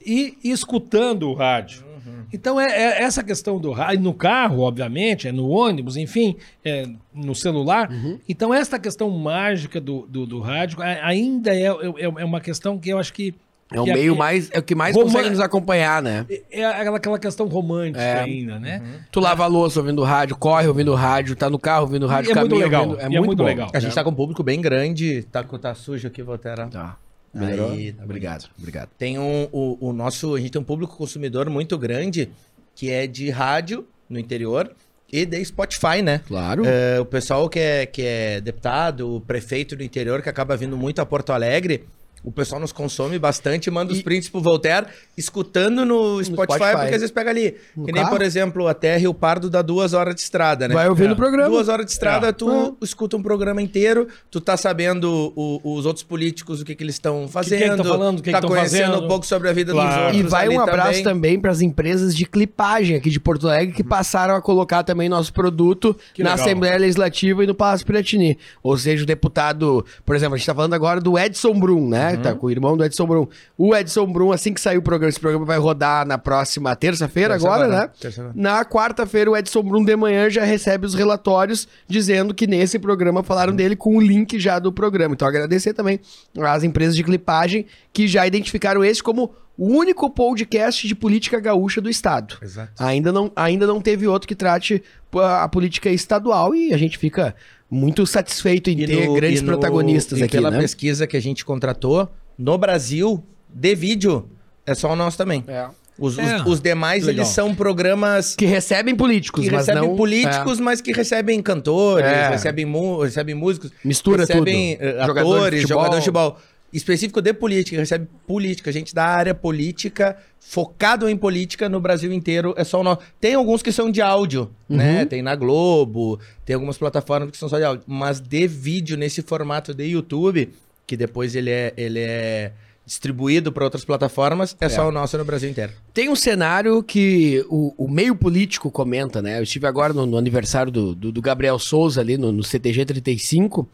e 0.00 0.38
escutando 0.44 1.28
o 1.28 1.34
rádio. 1.34 1.91
Então, 2.32 2.60
é, 2.60 2.66
é, 2.66 3.02
essa 3.02 3.22
questão 3.22 3.58
do 3.58 3.70
rádio, 3.72 4.00
no 4.00 4.14
carro, 4.14 4.60
obviamente, 4.60 5.28
é 5.28 5.32
no 5.32 5.48
ônibus, 5.48 5.96
enfim, 5.96 6.36
é 6.64 6.86
no 7.14 7.34
celular. 7.34 7.90
Uhum. 7.90 8.18
Então, 8.28 8.54
essa 8.54 8.78
questão 8.78 9.10
mágica 9.10 9.80
do, 9.80 10.06
do, 10.08 10.24
do 10.26 10.40
rádio 10.40 10.78
ainda 10.80 11.54
é, 11.54 11.66
é, 11.66 12.04
é, 12.04 12.24
uma 12.24 12.40
questão 12.40 12.78
que 12.78 12.90
eu 12.90 12.98
acho 12.98 13.12
que. 13.12 13.34
É 13.70 13.80
o 13.80 13.86
meio 13.86 14.14
mais. 14.14 14.50
É 14.52 14.58
o 14.58 14.62
que 14.62 14.74
mais 14.74 14.94
consegue 14.94 15.30
nos 15.30 15.40
acompanhar, 15.40 16.02
né? 16.02 16.26
É, 16.50 16.60
é 16.60 16.64
aquela 16.66 17.18
questão 17.18 17.46
romântica 17.46 18.02
é. 18.02 18.20
ainda, 18.20 18.58
né? 18.58 18.82
Uhum. 18.84 19.00
Tu 19.10 19.20
lava 19.20 19.44
a 19.44 19.46
louça 19.46 19.80
ouvindo 19.80 20.02
rádio, 20.02 20.36
corre 20.36 20.66
ouvindo 20.68 20.94
rádio, 20.94 21.34
tá 21.34 21.48
no 21.48 21.58
carro 21.58 21.82
ouvindo 21.82 22.06
rádio, 22.06 22.32
é 22.32 22.34
muito 22.34 22.54
legal. 22.54 22.82
Ouvindo, 22.82 23.00
é, 23.00 23.08
muito, 23.08 23.26
muito 23.26 23.42
legal. 23.42 23.70
A 23.72 23.80
gente 23.80 23.94
tá 23.94 24.04
com 24.04 24.10
um 24.10 24.14
público 24.14 24.42
bem 24.42 24.60
grande, 24.60 25.22
tá, 25.32 25.42
tá 25.42 25.74
sujo 25.74 26.06
aqui, 26.06 26.22
Voltera. 26.22 26.66
Tá. 26.66 26.96
Melhorou? 27.34 27.72
Aí, 27.72 27.92
tá 27.92 28.04
obrigado, 28.04 28.50
obrigado. 28.58 28.90
Tem 28.98 29.18
um, 29.18 29.48
o, 29.50 29.88
o 29.88 29.92
nosso, 29.92 30.34
a 30.34 30.40
gente 30.40 30.52
tem 30.52 30.60
um 30.60 30.64
público 30.64 30.96
consumidor 30.96 31.48
muito 31.48 31.78
grande 31.78 32.30
que 32.74 32.90
é 32.90 33.06
de 33.06 33.30
rádio 33.30 33.86
no 34.08 34.18
interior 34.18 34.74
e 35.10 35.26
de 35.26 35.44
Spotify, 35.44 36.02
né? 36.02 36.20
Claro. 36.26 36.64
É, 36.66 36.98
o 36.98 37.04
pessoal 37.04 37.48
que 37.48 37.58
é, 37.58 37.86
que 37.86 38.02
é 38.02 38.40
deputado, 38.40 39.16
o 39.16 39.20
prefeito 39.20 39.76
do 39.76 39.82
interior 39.82 40.22
que 40.22 40.28
acaba 40.28 40.56
vindo 40.56 40.76
muito 40.76 41.00
a 41.00 41.06
Porto 41.06 41.32
Alegre, 41.32 41.84
o 42.24 42.30
pessoal 42.30 42.60
nos 42.60 42.72
consome 42.72 43.18
bastante, 43.18 43.70
manda 43.70 43.92
e... 43.92 43.96
os 43.96 44.02
prints 44.02 44.28
pro 44.28 44.40
Voltaire, 44.40 44.86
escutando 45.16 45.84
no, 45.84 46.16
no 46.16 46.24
Spotify, 46.24 46.58
Spotify, 46.58 46.76
porque 46.76 46.94
às 46.94 47.00
vezes 47.00 47.10
pega 47.10 47.30
ali. 47.30 47.56
No 47.76 47.84
que 47.84 47.92
nem, 47.92 48.06
por 48.06 48.22
exemplo, 48.22 48.68
até 48.68 48.96
Rio 48.96 49.12
Pardo 49.12 49.50
dá 49.50 49.62
duas 49.62 49.92
horas 49.92 50.14
de 50.14 50.20
estrada, 50.20 50.68
né? 50.68 50.74
Vai 50.74 50.88
ouvindo 50.88 51.10
é. 51.10 51.12
o 51.12 51.16
programa. 51.16 51.48
Duas 51.48 51.68
horas 51.68 51.84
de 51.84 51.92
estrada, 51.92 52.28
é. 52.28 52.32
tu 52.32 52.76
é. 52.80 52.84
escuta 52.84 53.16
um 53.16 53.22
programa 53.22 53.60
inteiro, 53.60 54.06
tu 54.30 54.40
tá 54.40 54.56
sabendo 54.56 55.32
o, 55.34 55.60
os 55.76 55.84
outros 55.84 56.04
políticos, 56.04 56.60
o 56.60 56.64
que, 56.64 56.74
que 56.74 56.84
eles 56.84 56.94
estão 56.94 57.26
fazendo. 57.28 57.58
Que 57.58 57.70
que 57.70 57.76
tá 57.76 57.84
falando, 57.84 58.22
que 58.22 58.30
tá 58.30 58.40
que 58.40 58.46
conhecendo 58.46 58.92
fazendo. 58.92 59.04
um 59.04 59.08
pouco 59.08 59.26
sobre 59.26 59.48
a 59.48 59.52
vida 59.52 59.72
claro. 59.72 59.90
dos 59.90 60.04
outros. 60.04 60.20
E 60.20 60.22
vai 60.22 60.48
um 60.48 60.60
abraço 60.60 61.02
também 61.02 61.40
para 61.40 61.50
as 61.50 61.60
empresas 61.60 62.14
de 62.14 62.24
clipagem 62.24 62.96
aqui 62.96 63.10
de 63.10 63.18
Porto 63.18 63.48
Alegre 63.48 63.74
que 63.74 63.82
passaram 63.82 64.34
a 64.36 64.42
colocar 64.42 64.84
também 64.84 65.08
nosso 65.08 65.32
produto 65.32 65.96
que 66.14 66.22
na 66.22 66.30
legal. 66.30 66.46
Assembleia 66.46 66.78
Legislativa 66.78 67.42
e 67.44 67.46
no 67.46 67.54
Palácio 67.54 67.84
Piratini. 67.86 68.38
Ou 68.62 68.76
seja, 68.76 69.02
o 69.02 69.06
deputado, 69.06 69.84
por 70.04 70.14
exemplo, 70.14 70.34
a 70.34 70.38
gente 70.38 70.46
tá 70.46 70.54
falando 70.54 70.74
agora 70.74 71.00
do 71.00 71.18
Edson 71.18 71.58
Brum, 71.58 71.88
né? 71.88 72.11
Uhum. 72.16 72.22
Tá 72.22 72.34
com 72.34 72.46
o 72.46 72.50
irmão 72.50 72.76
do 72.76 72.84
Edson 72.84 73.02
Edson 73.02 73.06
Brum. 73.06 73.26
O 73.58 73.74
Edson 73.74 74.06
Brum, 74.06 74.32
assim 74.32 74.52
que 74.52 74.60
sair 74.60 74.78
o 74.78 74.82
programa, 74.82 75.10
esse 75.10 75.20
programa 75.20 75.44
vai 75.44 75.58
rodar 75.58 76.06
na 76.06 76.18
próxima 76.18 76.74
terça-feira 76.76 77.34
terça 77.34 77.46
agora, 77.46 77.68
né? 77.68 77.90
Terça 78.00 78.30
na 78.34 78.64
quarta-feira, 78.64 79.30
o 79.30 79.36
Edson 79.36 79.62
Brum 79.62 79.84
de 79.84 79.96
manhã 79.96 80.30
já 80.30 80.44
recebe 80.44 80.86
os 80.86 80.94
relatórios 80.94 81.66
dizendo 81.86 82.34
que 82.34 82.46
nesse 82.46 82.78
programa 82.78 83.22
falaram 83.22 83.54
dele 83.54 83.76
com 83.76 83.96
o 83.96 84.00
link 84.00 84.38
já 84.38 84.58
do 84.58 84.72
programa. 84.72 85.14
Então, 85.14 85.26
agradecer 85.26 85.72
também 85.74 86.00
às 86.40 86.62
empresas 86.62 86.94
de 86.96 87.02
clipagem 87.02 87.66
que 87.92 88.06
já 88.06 88.26
identificaram 88.26 88.84
esse 88.84 89.02
como 89.02 89.34
o 89.56 89.66
único 89.66 90.08
podcast 90.08 90.88
de 90.88 90.94
política 90.94 91.38
gaúcha 91.38 91.80
do 91.80 91.90
estado. 91.90 92.38
Exato. 92.40 92.72
Ainda 92.82 93.12
não, 93.12 93.30
ainda 93.36 93.66
não 93.66 93.80
teve 93.80 94.06
outro 94.06 94.26
que 94.26 94.34
trate 94.34 94.82
a 95.14 95.46
política 95.46 95.90
estadual 95.90 96.54
e 96.54 96.72
a 96.72 96.78
gente 96.78 96.96
fica 96.96 97.34
muito 97.72 98.06
satisfeito 98.06 98.68
em 98.68 98.78
e 98.78 98.86
ter 98.86 99.06
no, 99.06 99.14
grandes 99.14 99.40
no, 99.40 99.48
protagonistas 99.48 100.18
e 100.18 100.24
aqui. 100.24 100.32
Pela 100.32 100.50
né? 100.50 100.58
pesquisa 100.58 101.06
que 101.06 101.16
a 101.16 101.20
gente 101.20 101.42
contratou, 101.42 102.06
no 102.36 102.58
Brasil, 102.58 103.24
de 103.48 103.74
vídeo, 103.74 104.28
é 104.66 104.74
só 104.74 104.92
o 104.92 104.96
nosso 104.96 105.16
também. 105.16 105.42
É. 105.48 105.66
Os, 105.98 106.18
é, 106.18 106.36
os, 106.36 106.46
os, 106.46 106.60
demais, 106.60 107.04
legal. 107.04 107.24
eles 107.24 107.32
são 107.32 107.54
programas... 107.54 108.34
Que 108.34 108.44
recebem 108.44 108.94
políticos, 108.94 109.44
que 109.44 109.50
mas 109.50 109.66
recebem 109.66 109.88
não... 109.88 109.96
políticos, 109.96 110.58
é. 110.58 110.62
mas 110.62 110.80
que 110.82 110.92
recebem 110.92 111.40
cantores, 111.40 112.06
é. 112.06 112.28
recebem, 112.28 112.66
recebem 113.00 113.34
músicos. 113.34 113.70
Mistura 113.82 114.22
recebem 114.22 114.76
tudo. 114.76 114.84
Recebem 114.84 115.02
atores, 115.02 115.06
jogadores 115.06 115.60
de 115.62 115.66
jogador 115.66 115.90
de 115.90 115.96
futebol. 115.96 116.38
Específico 116.72 117.20
de 117.20 117.34
política, 117.34 117.76
recebe 117.76 118.08
política. 118.26 118.72
Gente 118.72 118.94
da 118.94 119.04
área 119.04 119.34
política, 119.34 120.16
focado 120.40 121.08
em 121.08 121.16
política 121.16 121.68
no 121.68 121.80
Brasil 121.80 122.12
inteiro, 122.12 122.54
é 122.56 122.64
só 122.64 122.80
o 122.80 122.82
nosso. 122.82 123.00
Tem 123.20 123.34
alguns 123.34 123.62
que 123.62 123.70
são 123.70 123.90
de 123.90 124.00
áudio, 124.00 124.50
uhum. 124.68 124.76
né? 124.76 125.04
Tem 125.04 125.20
na 125.20 125.36
Globo, 125.36 126.18
tem 126.44 126.54
algumas 126.54 126.78
plataformas 126.78 127.30
que 127.30 127.36
são 127.36 127.48
só 127.48 127.58
de 127.58 127.64
áudio. 127.64 127.84
Mas 127.86 128.20
de 128.20 128.46
vídeo, 128.46 128.96
nesse 128.96 129.20
formato 129.20 129.74
de 129.74 129.84
YouTube, 129.84 130.50
que 130.86 130.96
depois 130.96 131.34
ele 131.34 131.50
é, 131.50 131.74
ele 131.76 132.00
é 132.00 132.52
distribuído 132.84 133.52
para 133.52 133.64
outras 133.64 133.84
plataformas, 133.84 134.56
é, 134.60 134.66
é, 134.66 134.68
só 134.68 134.88
o 134.88 134.92
nosso 134.92 135.16
no 135.16 135.24
Brasil 135.24 135.48
inteiro. 135.48 135.72
Tem 135.94 136.08
um 136.08 136.16
cenário 136.16 136.82
que 136.82 137.44
o, 137.48 137.74
o 137.76 137.88
meio 137.88 138.14
político 138.16 138.70
comenta, 138.70 139.22
né? 139.22 139.38
Eu 139.38 139.42
estive 139.42 139.66
agora 139.66 139.92
no, 139.92 140.04
no 140.04 140.16
aniversário 140.16 140.72
do, 140.72 140.94
do, 140.94 141.12
do, 141.12 141.22
Gabriel 141.22 141.58
Souza 141.58 142.00
ali 142.00 142.18
no, 142.18 142.32
no 142.32 142.42
CTG 142.42 142.84
35 142.84 143.68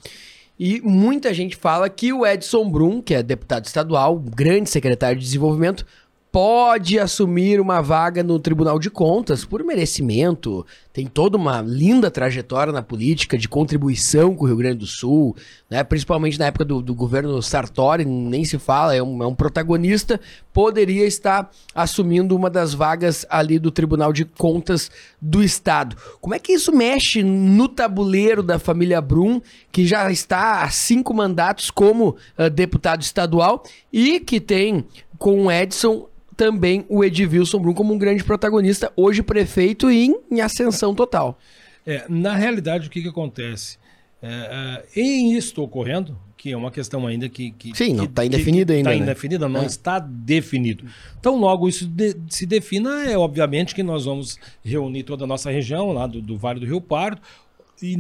e 0.59 0.81
muita 0.81 1.33
gente 1.33 1.57
fala 1.57 1.89
que 1.89 2.13
o 2.13 2.27
Edson 2.27 2.69
Brum, 2.69 3.01
que 3.01 3.15
é 3.15 3.23
deputado 3.23 3.67
estadual, 3.67 4.19
grande 4.19 4.69
secretário 4.69 5.19
de 5.19 5.25
desenvolvimento, 5.25 5.87
pode 6.31 6.99
assumir 6.99 7.61
uma 7.61 7.81
vaga 7.81 8.23
no 8.23 8.39
Tribunal 8.39 8.79
de 8.79 8.91
Contas 8.91 9.45
por 9.45 9.65
merecimento. 9.65 10.67
Tem 10.93 11.07
toda 11.07 11.37
uma 11.37 11.63
linda 11.63 12.11
trajetória 12.11 12.73
na 12.73 12.83
política 12.83 13.39
de 13.39 13.49
contribuição 13.49 14.35
com 14.35 14.45
o 14.45 14.47
Rio 14.47 14.57
Grande 14.57 14.79
do 14.79 14.87
Sul, 14.87 15.35
né? 15.71 15.83
principalmente 15.83 16.39
na 16.39 16.47
época 16.47 16.65
do, 16.65 16.83
do 16.83 16.95
governo 16.95 17.41
Sartori, 17.41 18.05
nem 18.05 18.45
se 18.45 18.59
fala, 18.59 18.95
é 18.95 19.03
um, 19.03 19.23
é 19.23 19.27
um, 19.27 19.35
protagonista. 19.35 20.21
Poderia 20.53 21.07
estar 21.07 21.51
assumindo 21.75 22.37
uma 22.37 22.51
das 22.51 22.75
vagas 22.75 23.25
ali 23.31 23.59
do 23.59 23.71
Tribunal 23.71 24.13
de 24.13 24.25
Contas 24.25 24.91
do 25.21 25.43
Estado. 25.43 25.97
Como 26.21 26.35
é 26.35 26.39
que 26.39 26.53
isso 26.53 26.73
mexe 26.73 27.23
no 27.23 27.69
tabuleiro 27.69 28.43
da 28.43 28.59
família 28.59 29.01
Brum, 29.01 29.41
que 29.73 29.87
já 29.87 30.11
está 30.11 30.63
há 30.63 30.71
cinco 30.71 31.15
mandatos 31.15 31.71
como 31.71 32.17
uh, 32.37 32.51
deputado 32.51 33.03
estadual 33.03 33.63
e 33.93 34.21
que 34.21 34.41
tem 34.41 34.85
com 35.19 35.47
o 35.47 35.53
Edson 35.53 36.07
também 36.39 36.87
o 36.89 37.05
Edvilson 37.05 37.59
Brum 37.59 37.75
como 37.75 37.93
um 37.93 37.99
grande 37.99 38.23
protagonista, 38.23 38.93
hoje 38.97 39.25
prefeito 39.25 39.91
e 39.91 40.07
em, 40.07 40.21
em 40.31 40.41
ascensão 40.41 40.95
total. 40.95 41.37
É, 41.85 42.05
na 42.09 42.37
realidade, 42.37 42.87
o 42.87 42.91
que, 42.91 43.03
que 43.03 43.09
acontece? 43.09 43.77
É, 44.23 44.85
é, 44.95 45.01
em 45.01 45.37
isso 45.37 45.61
ocorrendo, 45.61 46.17
que 46.37 46.53
é 46.53 46.57
uma 46.57 46.71
questão 46.71 47.09
ainda 47.09 47.29
que. 47.29 47.51
que 47.51 47.77
Sim, 47.77 47.93
não 47.93 48.05
está 48.05 48.25
indefinido 48.25 48.73
ainda. 48.73 48.91
Está 48.91 48.99
né? 48.99 49.05
indefinida, 49.05 49.49
não 49.49 49.63
é. 49.63 49.67
está 49.67 49.99
definido. 49.99 50.85
Então, 51.19 51.37
logo 51.37 51.69
isso 51.69 51.89
de, 51.89 52.17
se 52.29 52.47
defina, 52.47 53.05
é 53.05 53.19
obviamente 53.19 53.75
que 53.75 53.83
nós 53.83 54.05
vamos 54.05 54.39
reunir 54.65 55.03
toda 55.03 55.25
a 55.25 55.27
nossa 55.27 55.51
região, 55.51 55.93
lá 55.93 56.07
do, 56.07 56.23
do 56.23 56.37
Vale 56.39 56.61
do 56.61 56.67
Rio 56.67 56.81
Pardo. 56.81 57.21
E, 57.83 57.97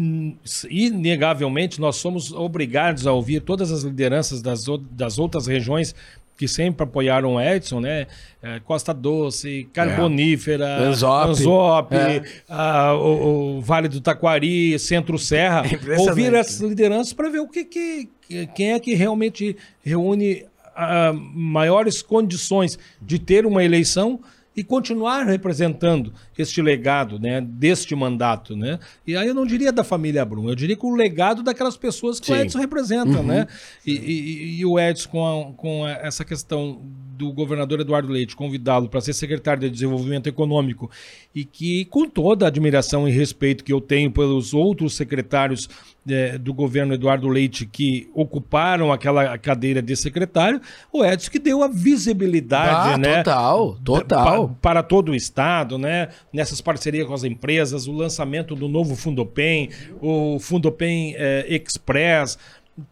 inegavelmente, 0.71 1.81
nós 1.81 1.97
somos 1.97 2.33
obrigados 2.33 3.07
a 3.07 3.13
ouvir 3.13 3.41
todas 3.41 3.71
as 3.73 3.83
lideranças 3.83 4.43
das, 4.43 4.65
das 4.93 5.19
outras 5.19 5.47
regiões 5.47 5.95
que 6.39 6.47
sempre 6.47 6.85
apoiaram 6.85 7.35
o 7.35 7.41
Edson, 7.41 7.81
né? 7.81 8.07
É, 8.41 8.61
Costa 8.61 8.95
Doce, 8.95 9.69
Carbonífera, 9.73 10.65
é. 10.65 10.85
Anzop, 10.85 11.31
Anzop 11.31 11.97
é. 11.97 12.23
a, 12.49 12.95
o, 12.95 13.57
o, 13.57 13.61
Vale 13.61 13.89
do 13.89 14.01
Taquari, 14.01 14.79
Centro 14.79 15.19
Serra. 15.19 15.65
É 15.89 15.99
ouvir 15.99 16.33
essas 16.35 16.61
lideranças 16.61 17.13
para 17.13 17.29
ver 17.29 17.41
o 17.41 17.49
que, 17.49 17.65
que, 17.65 18.09
quem 18.55 18.73
é 18.73 18.79
que 18.79 18.95
realmente 18.95 19.57
reúne 19.83 20.45
a, 20.77 21.13
maiores 21.13 22.03
condições 22.03 22.79
de 23.03 23.19
ter 23.19 23.45
uma 23.45 23.65
eleição 23.65 24.21
e 24.59 24.65
continuar 24.65 25.25
representando 25.25 26.13
este 26.37 26.61
legado, 26.61 27.17
né, 27.17 27.41
deste 27.41 27.95
mandato, 27.95 28.57
né? 28.57 28.81
E 29.07 29.17
aí 29.17 29.29
eu 29.29 29.35
não 29.35 29.47
diria 29.47 29.71
da 29.71 29.85
família 29.85 30.25
Brum, 30.25 30.49
eu 30.49 30.55
diria 30.57 30.75
que 30.75 30.85
o 30.85 30.97
legado 30.97 31.45
daquelas 31.45 31.77
pessoas 31.77 32.19
que 32.19 32.27
Sim. 32.27 32.33
o 32.33 32.37
Edson 32.37 32.59
representa, 32.59 33.21
uhum. 33.21 33.23
né? 33.23 33.47
E, 33.87 33.93
e, 33.93 34.59
e, 34.59 34.67
o 34.67 34.77
Edson 34.77 35.09
com, 35.09 35.25
a, 35.25 35.53
com 35.53 35.87
essa 35.87 36.25
questão 36.25 36.83
do 37.17 37.33
governador 37.33 37.79
Eduardo 37.79 38.13
Leite 38.13 38.35
convidá-lo 38.35 38.89
para 38.89 39.01
ser 39.01 39.13
secretário 39.13 39.61
de 39.61 39.71
Desenvolvimento 39.71 40.27
Econômico 40.27 40.91
e 41.33 41.45
que, 41.45 41.85
com 41.85 42.09
toda 42.09 42.45
a 42.45 42.49
admiração 42.49 43.09
e 43.09 43.13
respeito 43.13 43.63
que 43.63 43.73
eu 43.73 43.81
tenho 43.81 44.11
pelos 44.11 44.53
outros 44.55 44.97
secretários 44.97 45.69
é, 46.09 46.39
do 46.39 46.53
governo 46.55 46.95
Eduardo 46.95 47.29
Leite 47.29 47.67
que 47.67 48.11
ocuparam 48.15 48.93
aquela 48.93 49.37
cadeira 49.39 49.83
de 49.83 49.97
secretário, 49.97 50.61
o 50.93 51.05
Edson 51.05 51.31
que 51.31 51.39
deu 51.39 51.63
a 51.63 51.69
visibilidade, 51.69 52.95
ah, 52.95 52.99
né? 52.99 53.23
Total, 53.23 53.77
total. 53.85 54.49
Para, 54.49 54.55
para 54.61 54.83
todo 54.83 55.11
o 55.11 55.15
Estado, 55.15 55.79
né? 55.79 56.09
Nessas 56.33 56.61
parcerias 56.61 57.07
com 57.07 57.15
as 57.15 57.25
empresas, 57.25 57.87
o 57.87 57.93
lançamento 57.93 58.55
do 58.55 58.69
novo 58.69 58.97
Fundopem, 58.97 59.71
o 60.01 60.39
Fundopem 60.39 61.15
é, 61.17 61.47
Express, 61.49 62.39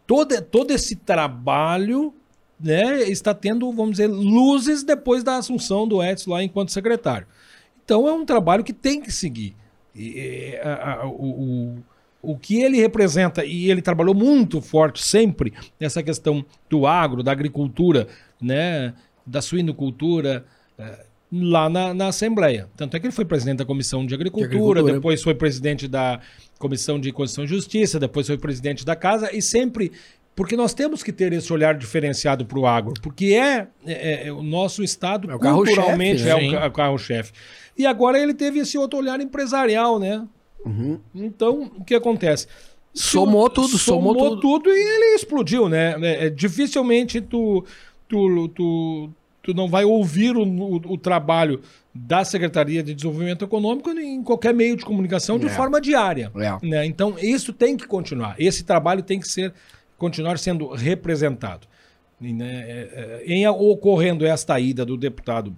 todo, 0.05 0.41
todo 0.41 0.71
esse 0.71 0.95
trabalho 0.95 2.13
né, 2.59 3.03
está 3.03 3.33
tendo, 3.33 3.71
vamos 3.71 3.91
dizer, 3.91 4.07
luzes 4.07 4.83
depois 4.83 5.23
da 5.23 5.37
assunção 5.37 5.87
do 5.87 6.03
Edson 6.03 6.31
lá 6.31 6.43
enquanto 6.43 6.71
secretário. 6.71 7.27
Então 7.83 8.07
é 8.07 8.11
um 8.11 8.25
trabalho 8.25 8.63
que 8.63 8.73
tem 8.73 8.99
que 8.99 9.11
seguir. 9.11 9.55
E, 9.95 10.57
a, 10.61 10.93
a, 10.93 11.07
o, 11.07 11.11
o, 11.11 11.83
o 12.27 12.37
que 12.37 12.61
ele 12.61 12.75
representa, 12.75 13.45
e 13.45 13.71
ele 13.71 13.81
trabalhou 13.81 14.13
muito 14.13 14.59
forte 14.59 15.01
sempre 15.01 15.53
nessa 15.79 16.03
questão 16.03 16.45
do 16.69 16.85
agro, 16.85 17.23
da 17.23 17.31
agricultura, 17.31 18.05
né, 18.41 18.93
da 19.25 19.41
suinocultura, 19.41 20.43
é, 20.77 21.05
lá 21.31 21.69
na, 21.69 21.93
na, 21.93 22.07
Assembleia. 22.07 22.67
Tanto 22.75 22.97
é 22.97 22.99
que 22.99 23.05
ele 23.05 23.13
foi 23.13 23.23
presidente 23.23 23.59
da 23.59 23.65
Comissão 23.65 24.05
de 24.05 24.13
Agricultura, 24.13 24.49
de 24.49 24.55
Agricultura, 24.57 24.93
depois 24.93 25.23
foi 25.23 25.35
presidente 25.35 25.87
da 25.87 26.19
Comissão 26.59 26.99
de 26.99 27.13
Constituição 27.13 27.45
e 27.45 27.47
Justiça, 27.47 27.97
depois 27.97 28.27
foi 28.27 28.37
presidente 28.37 28.83
da 28.83 28.93
Casa 28.93 29.33
e 29.33 29.41
sempre 29.41 29.93
porque 30.35 30.57
nós 30.57 30.73
temos 30.73 31.01
que 31.01 31.13
ter 31.13 31.31
esse 31.31 31.51
olhar 31.53 31.75
diferenciado 31.75 32.45
para 32.45 32.59
o 32.59 32.67
agro, 32.67 32.93
porque 33.01 33.27
é, 33.27 33.67
é, 33.85 34.27
é, 34.27 34.31
o 34.33 34.43
nosso 34.43 34.83
estado 34.83 35.31
é 35.31 35.35
o 35.35 35.39
culturalmente 35.39 36.23
né? 36.23 36.29
é 36.29 36.35
o, 36.35 36.55
é 36.55 36.67
o 36.67 36.71
carro-chefe. 36.71 37.31
E 37.77 37.85
agora 37.85 38.19
ele 38.19 38.33
teve 38.33 38.59
esse 38.59 38.77
outro 38.77 38.99
olhar 38.99 39.19
empresarial, 39.21 39.97
né? 39.97 40.27
Uhum. 40.65 40.99
Então, 41.15 41.71
o 41.77 41.83
que 41.83 41.95
acontece? 41.95 42.47
Somou 42.93 43.49
tudo, 43.49 43.77
somou, 43.77 44.13
somou 44.13 44.29
tudo. 44.31 44.41
tudo. 44.41 44.69
e 44.69 44.79
ele 44.79 45.15
explodiu, 45.15 45.69
né? 45.69 45.95
É, 46.01 46.25
é, 46.25 46.29
dificilmente 46.29 47.21
tu, 47.21 47.63
tu, 48.07 48.47
tu, 48.49 49.09
tu 49.43 49.53
não 49.53 49.67
vai 49.67 49.85
ouvir 49.85 50.35
o, 50.35 50.43
o, 50.43 50.75
o, 50.75 50.97
trabalho 50.97 51.61
da 51.93 52.25
Secretaria 52.25 52.81
de 52.81 52.95
Desenvolvimento 52.95 53.45
Econômico 53.45 53.91
em 53.91 54.23
qualquer 54.23 54.53
meio 54.53 54.75
de 54.75 54.83
comunicação 54.83 55.37
de 55.37 55.45
é. 55.45 55.49
forma 55.49 55.79
diária. 55.79 56.31
É. 56.35 56.65
Né? 56.65 56.85
Então, 56.85 57.15
isso 57.19 57.53
tem 57.53 57.77
que 57.77 57.87
continuar. 57.87 58.35
Esse 58.39 58.63
trabalho 58.63 59.03
tem 59.03 59.19
que 59.19 59.27
ser 59.27 59.53
continuar 59.97 60.37
sendo 60.39 60.69
representado. 60.69 61.67
Né, 62.19 62.65
é, 62.67 63.21
é, 63.27 63.31
em 63.31 63.47
ocorrendo 63.47 64.25
esta 64.25 64.59
ida 64.59 64.83
do 64.83 64.97
deputado 64.97 65.55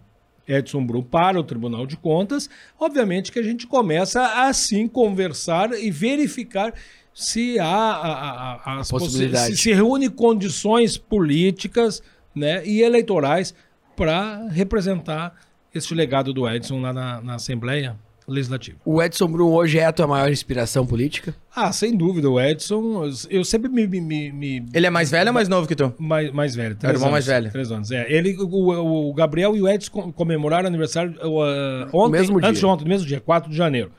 Edson 0.49 0.85
Brum 0.85 1.03
para 1.03 1.39
o 1.39 1.43
Tribunal 1.43 1.85
de 1.85 1.95
Contas, 1.95 2.49
obviamente 2.79 3.31
que 3.31 3.39
a 3.39 3.43
gente 3.43 3.67
começa 3.67 4.21
a 4.21 4.47
assim 4.47 4.87
conversar 4.87 5.71
e 5.73 5.91
verificar 5.91 6.73
se 7.13 7.59
há 7.59 7.65
a, 7.65 8.11
a, 8.11 8.81
a, 8.81 8.85
possibilidade. 8.85 9.55
Se, 9.55 9.63
se 9.63 9.73
reúne 9.73 10.09
condições 10.09 10.97
políticas 10.97 12.01
né, 12.33 12.65
e 12.65 12.81
eleitorais 12.81 13.53
para 13.95 14.47
representar 14.49 15.35
este 15.73 15.93
legado 15.93 16.33
do 16.33 16.49
Edson 16.49 16.81
lá 16.81 16.91
na, 16.91 17.21
na 17.21 17.35
Assembleia 17.35 17.97
legislativo. 18.29 18.77
O 18.85 19.01
Edson 19.01 19.27
Brum 19.27 19.51
hoje 19.51 19.79
é 19.79 19.85
a 19.85 19.91
tua 19.91 20.07
maior 20.07 20.31
inspiração 20.31 20.85
política? 20.85 21.35
Ah, 21.55 21.71
sem 21.71 21.95
dúvida. 21.95 22.29
O 22.29 22.39
Edson, 22.39 23.09
eu 23.29 23.43
sempre 23.43 23.69
me. 23.69 23.87
me, 23.87 24.31
me 24.31 24.65
ele 24.73 24.87
é 24.87 24.89
mais 24.89 25.11
velho 25.11 25.29
ou 25.29 25.33
mais 25.33 25.47
novo 25.47 25.67
que 25.67 25.75
tu? 25.75 25.93
Mais, 25.97 26.31
mais 26.31 26.55
velho. 26.55 26.77
É 26.81 26.87
o 26.87 26.91
irmão 26.91 27.11
mais 27.11 27.25
velho. 27.25 27.51
Três 27.51 27.71
anos. 27.71 27.91
É. 27.91 28.11
Ele, 28.11 28.37
o, 28.39 29.09
o 29.09 29.13
Gabriel 29.13 29.55
e 29.55 29.61
o 29.61 29.67
Edson 29.67 30.11
comemoraram 30.11 30.67
aniversário 30.67 31.13
uh, 31.21 31.89
ontem, 31.91 32.19
mesmo 32.19 32.37
antes 32.37 32.51
dia. 32.51 32.59
de 32.59 32.65
ontem, 32.65 32.83
no 32.83 32.89
mesmo 32.89 33.07
dia, 33.07 33.19
4 33.19 33.49
de 33.49 33.57
janeiro. 33.57 33.91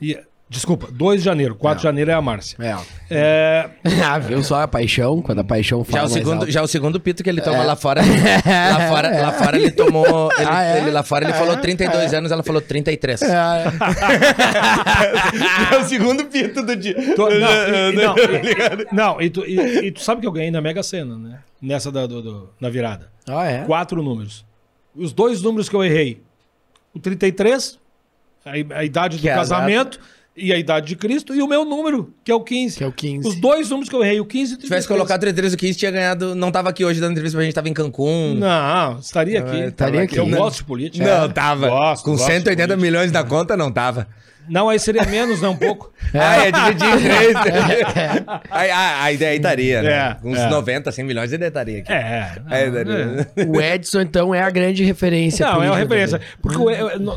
E 0.00 0.18
Desculpa, 0.52 0.88
2 0.92 1.20
de 1.20 1.24
janeiro. 1.24 1.54
4 1.54 1.78
de 1.78 1.82
janeiro 1.82 2.10
é 2.10 2.14
a 2.14 2.20
Márcia. 2.20 2.58
É. 2.60 2.76
é... 3.10 3.70
ah, 4.04 4.18
viu 4.18 4.44
só 4.44 4.60
a 4.60 4.68
paixão? 4.68 5.22
Quando 5.22 5.38
a 5.38 5.44
paixão 5.44 5.82
fala. 5.82 6.00
Já, 6.00 6.04
o 6.04 6.08
segundo, 6.10 6.50
já 6.50 6.62
o 6.62 6.66
segundo 6.66 7.00
pito 7.00 7.24
que 7.24 7.30
ele 7.30 7.40
toma 7.40 7.62
é. 7.62 7.64
lá 7.64 7.74
fora. 7.74 8.02
lá 8.02 8.88
fora. 8.88 9.02
Lá 9.22 9.32
fora 9.32 9.56
ele 9.56 9.70
tomou. 9.70 10.30
Ele, 10.36 10.46
ah, 10.50 10.62
é? 10.62 10.78
ele 10.78 10.90
lá 10.90 11.02
fora 11.02 11.24
ele 11.24 11.32
falou 11.32 11.56
32 11.56 12.12
é. 12.12 12.16
anos, 12.16 12.30
ela 12.30 12.42
falou 12.42 12.60
33. 12.60 13.22
É, 13.22 13.26
é. 13.28 13.32
é 15.74 15.78
o 15.78 15.84
segundo 15.84 16.26
pito 16.26 16.62
do 16.62 16.76
dia. 16.76 16.94
Tu, 16.94 17.16
não, 17.16 17.30
e, 17.30 17.40
não, 17.92 18.14
e, 18.18 18.86
não 18.92 19.20
e, 19.22 19.30
tu, 19.30 19.46
e, 19.46 19.90
tu, 19.90 20.00
sabe 20.02 20.20
que 20.20 20.26
eu 20.26 20.32
ganhei 20.32 20.50
na 20.50 20.60
Mega 20.60 20.82
Sena, 20.82 21.16
né? 21.16 21.38
Nessa 21.62 21.90
da, 21.90 22.06
do, 22.06 22.20
do, 22.20 22.50
na 22.60 22.68
virada. 22.68 23.08
Ah, 23.26 23.46
é? 23.46 23.64
Quatro 23.64 24.02
números. 24.02 24.44
Os 24.94 25.12
dois 25.12 25.40
números 25.40 25.68
que 25.68 25.76
eu 25.76 25.82
errei. 25.82 26.20
O 26.92 26.98
33, 26.98 27.78
a, 28.44 28.50
a 28.78 28.84
idade 28.84 29.16
que 29.16 29.28
do 29.28 29.34
casamento. 29.34 29.98
E 30.36 30.52
a 30.52 30.58
idade 30.58 30.86
de 30.86 30.96
Cristo, 30.96 31.34
e 31.34 31.42
o 31.42 31.46
meu 31.46 31.64
número, 31.64 32.12
que 32.24 32.30
é 32.30 32.34
o 32.34 32.40
15. 32.40 32.78
Que 32.78 32.84
é 32.84 32.86
o 32.86 32.92
15. 32.92 33.28
Os 33.28 33.36
dois 33.36 33.68
números 33.68 33.88
que 33.88 33.94
eu 33.94 34.02
errei, 34.02 34.18
o 34.20 34.24
15 34.24 34.52
e 34.52 34.54
o 34.54 34.58
33. 34.58 34.60
Se 34.60 34.66
tivesse 34.66 34.88
colocado 34.88 35.20
33 35.20 35.52
e 35.52 35.56
o 35.56 35.58
15, 35.58 35.78
tinha 35.78 35.90
ganhado. 35.90 36.34
Não 36.34 36.50
tava 36.50 36.70
aqui 36.70 36.84
hoje 36.84 37.00
dando 37.00 37.12
entrevista 37.12 37.36
pra 37.36 37.44
gente, 37.44 37.54
tava 37.54 37.68
em 37.68 37.74
Cancún. 37.74 38.34
Não, 38.34 38.98
estaria 38.98 39.40
aqui. 39.40 39.62
Ah, 39.62 39.66
estaria 39.66 40.02
aqui. 40.02 40.16
Eu 40.16 40.26
gosto 40.26 40.58
de 40.58 40.64
política. 40.64 41.04
Não, 41.04 41.28
tava. 41.28 41.68
Gosto, 41.68 42.04
Com 42.04 42.12
gosto 42.12 42.26
180 42.26 42.76
milhões 42.76 43.12
na 43.12 43.22
conta, 43.24 43.56
não 43.56 43.70
tava. 43.70 44.08
Não, 44.48 44.68
aí 44.68 44.78
seria 44.78 45.04
menos, 45.04 45.40
né? 45.40 45.48
Um 45.48 45.56
pouco. 45.56 45.92
ah, 46.14 46.46
é 46.46 46.52
dividir 46.52 46.88
em 46.88 47.02
três. 47.02 47.36
aí, 48.50 48.70
ah, 48.70 49.02
aí, 49.02 49.24
aí 49.24 49.36
estaria, 49.36 49.82
né? 49.82 49.90
É, 49.90 50.16
Uns 50.22 50.38
é. 50.38 50.48
90, 50.48 50.92
100 50.92 51.04
milhões 51.04 51.32
ele 51.32 51.46
estaria 51.46 51.78
aqui. 51.80 51.92
É. 51.92 52.32
Não, 52.44 52.56
é, 52.56 53.42
é. 53.42 53.44
O 53.46 53.60
Edson, 53.60 54.00
então, 54.00 54.34
é 54.34 54.42
a 54.42 54.50
grande 54.50 54.84
referência. 54.84 55.46
Não, 55.46 55.62
é 55.62 55.70
uma 55.70 55.78
referência. 55.78 56.20
Porque 56.40 56.58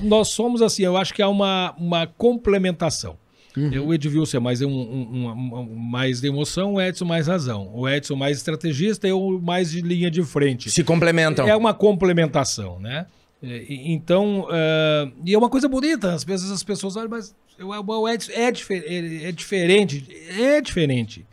nós 0.04 0.30
somos 0.30 0.62
assim, 0.62 0.84
eu 0.84 0.98
acho 0.98 1.14
que 1.14 1.22
há 1.22 1.30
uma, 1.30 1.74
uma 1.78 2.08
complementação. 2.08 3.18
Uhum. 3.58 3.88
O 3.88 3.94
Edvilson 3.94 4.38
é 4.38 4.40
mais, 4.40 4.62
um, 4.62 4.70
um, 4.70 5.30
um, 5.30 5.76
mais 5.76 6.20
de 6.20 6.28
emoção, 6.28 6.74
o 6.74 6.82
Edson 6.82 7.06
mais 7.06 7.28
razão. 7.28 7.72
O 7.74 7.88
Edson 7.88 8.16
mais 8.16 8.38
estrategista, 8.38 9.08
eu 9.08 9.40
mais 9.42 9.72
de 9.72 9.82
linha 9.82 10.12
de 10.12 10.22
frente. 10.24 10.70
Se 10.70 10.84
complementam. 10.84 11.48
É 11.48 11.56
uma 11.56 11.74
complementação, 11.74 12.80
né? 12.80 13.06
É, 13.44 13.66
então, 13.70 14.42
uh, 14.42 15.12
e 15.26 15.34
é 15.34 15.38
uma 15.38 15.50
coisa 15.50 15.68
bonita, 15.68 16.14
às 16.14 16.24
vezes 16.24 16.50
as 16.52 16.64
pessoas 16.64 16.96
olham, 16.96 17.10
mas 17.10 17.36
o 17.60 18.10
Edson 18.10 18.32
é, 18.34 18.52
difer 18.52 18.84
é 18.88 19.32
diferente, 19.32 20.06
é 20.40 20.60
diferente. 20.62 21.26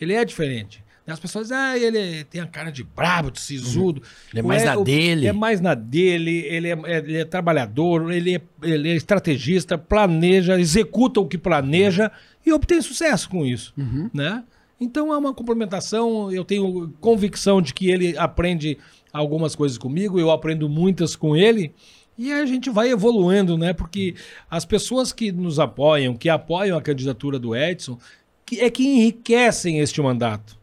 Ele 0.00 0.12
é 0.12 0.24
diferente. 0.24 0.82
As 1.06 1.20
pessoas 1.20 1.48
dizem, 1.48 1.58
ah, 1.58 1.76
ele 1.78 2.24
tem 2.24 2.40
a 2.40 2.46
cara 2.46 2.70
de 2.72 2.82
brabo, 2.82 3.30
de 3.30 3.38
sisudo. 3.38 4.02
Ele 4.32 4.40
é 4.40 4.42
mais 4.42 4.62
O- 4.62 4.66
na 4.66 4.76
o- 4.78 4.84
dele. 4.84 5.26
É 5.26 5.32
mais 5.34 5.60
na 5.60 5.74
dele, 5.74 6.38
ele 6.46 6.68
é, 6.70 6.78
ele 6.98 7.16
é 7.18 7.24
trabalhador, 7.26 8.10
ele 8.10 8.36
é, 8.36 8.40
ele 8.62 8.88
é 8.90 8.94
estrategista, 8.96 9.76
planeja, 9.76 10.58
executa 10.58 11.20
o 11.20 11.26
que 11.28 11.36
planeja 11.36 12.10
e 12.44 12.52
obtém 12.52 12.80
sucesso 12.80 13.28
com 13.28 13.44
isso, 13.44 13.74
né? 14.14 14.42
Então 14.80 15.12
é 15.12 15.16
uma 15.18 15.32
complementação, 15.34 16.32
eu 16.32 16.42
tenho 16.44 16.92
convicção 17.00 17.60
de 17.60 17.74
que 17.74 17.90
ele 17.90 18.16
aprende 18.16 18.78
algumas 19.14 19.54
coisas 19.54 19.78
comigo, 19.78 20.18
eu 20.18 20.30
aprendo 20.30 20.68
muitas 20.68 21.14
com 21.16 21.36
ele, 21.36 21.72
e 22.18 22.32
a 22.32 22.44
gente 22.44 22.68
vai 22.70 22.90
evoluindo, 22.90 23.56
né? 23.56 23.72
Porque 23.72 24.14
as 24.50 24.64
pessoas 24.64 25.12
que 25.12 25.32
nos 25.32 25.58
apoiam, 25.58 26.14
que 26.16 26.28
apoiam 26.28 26.76
a 26.76 26.82
candidatura 26.82 27.38
do 27.38 27.56
Edson, 27.56 27.98
que- 28.46 28.60
é 28.60 28.68
que 28.70 28.84
enriquecem 28.86 29.78
este 29.80 30.00
mandato. 30.02 30.56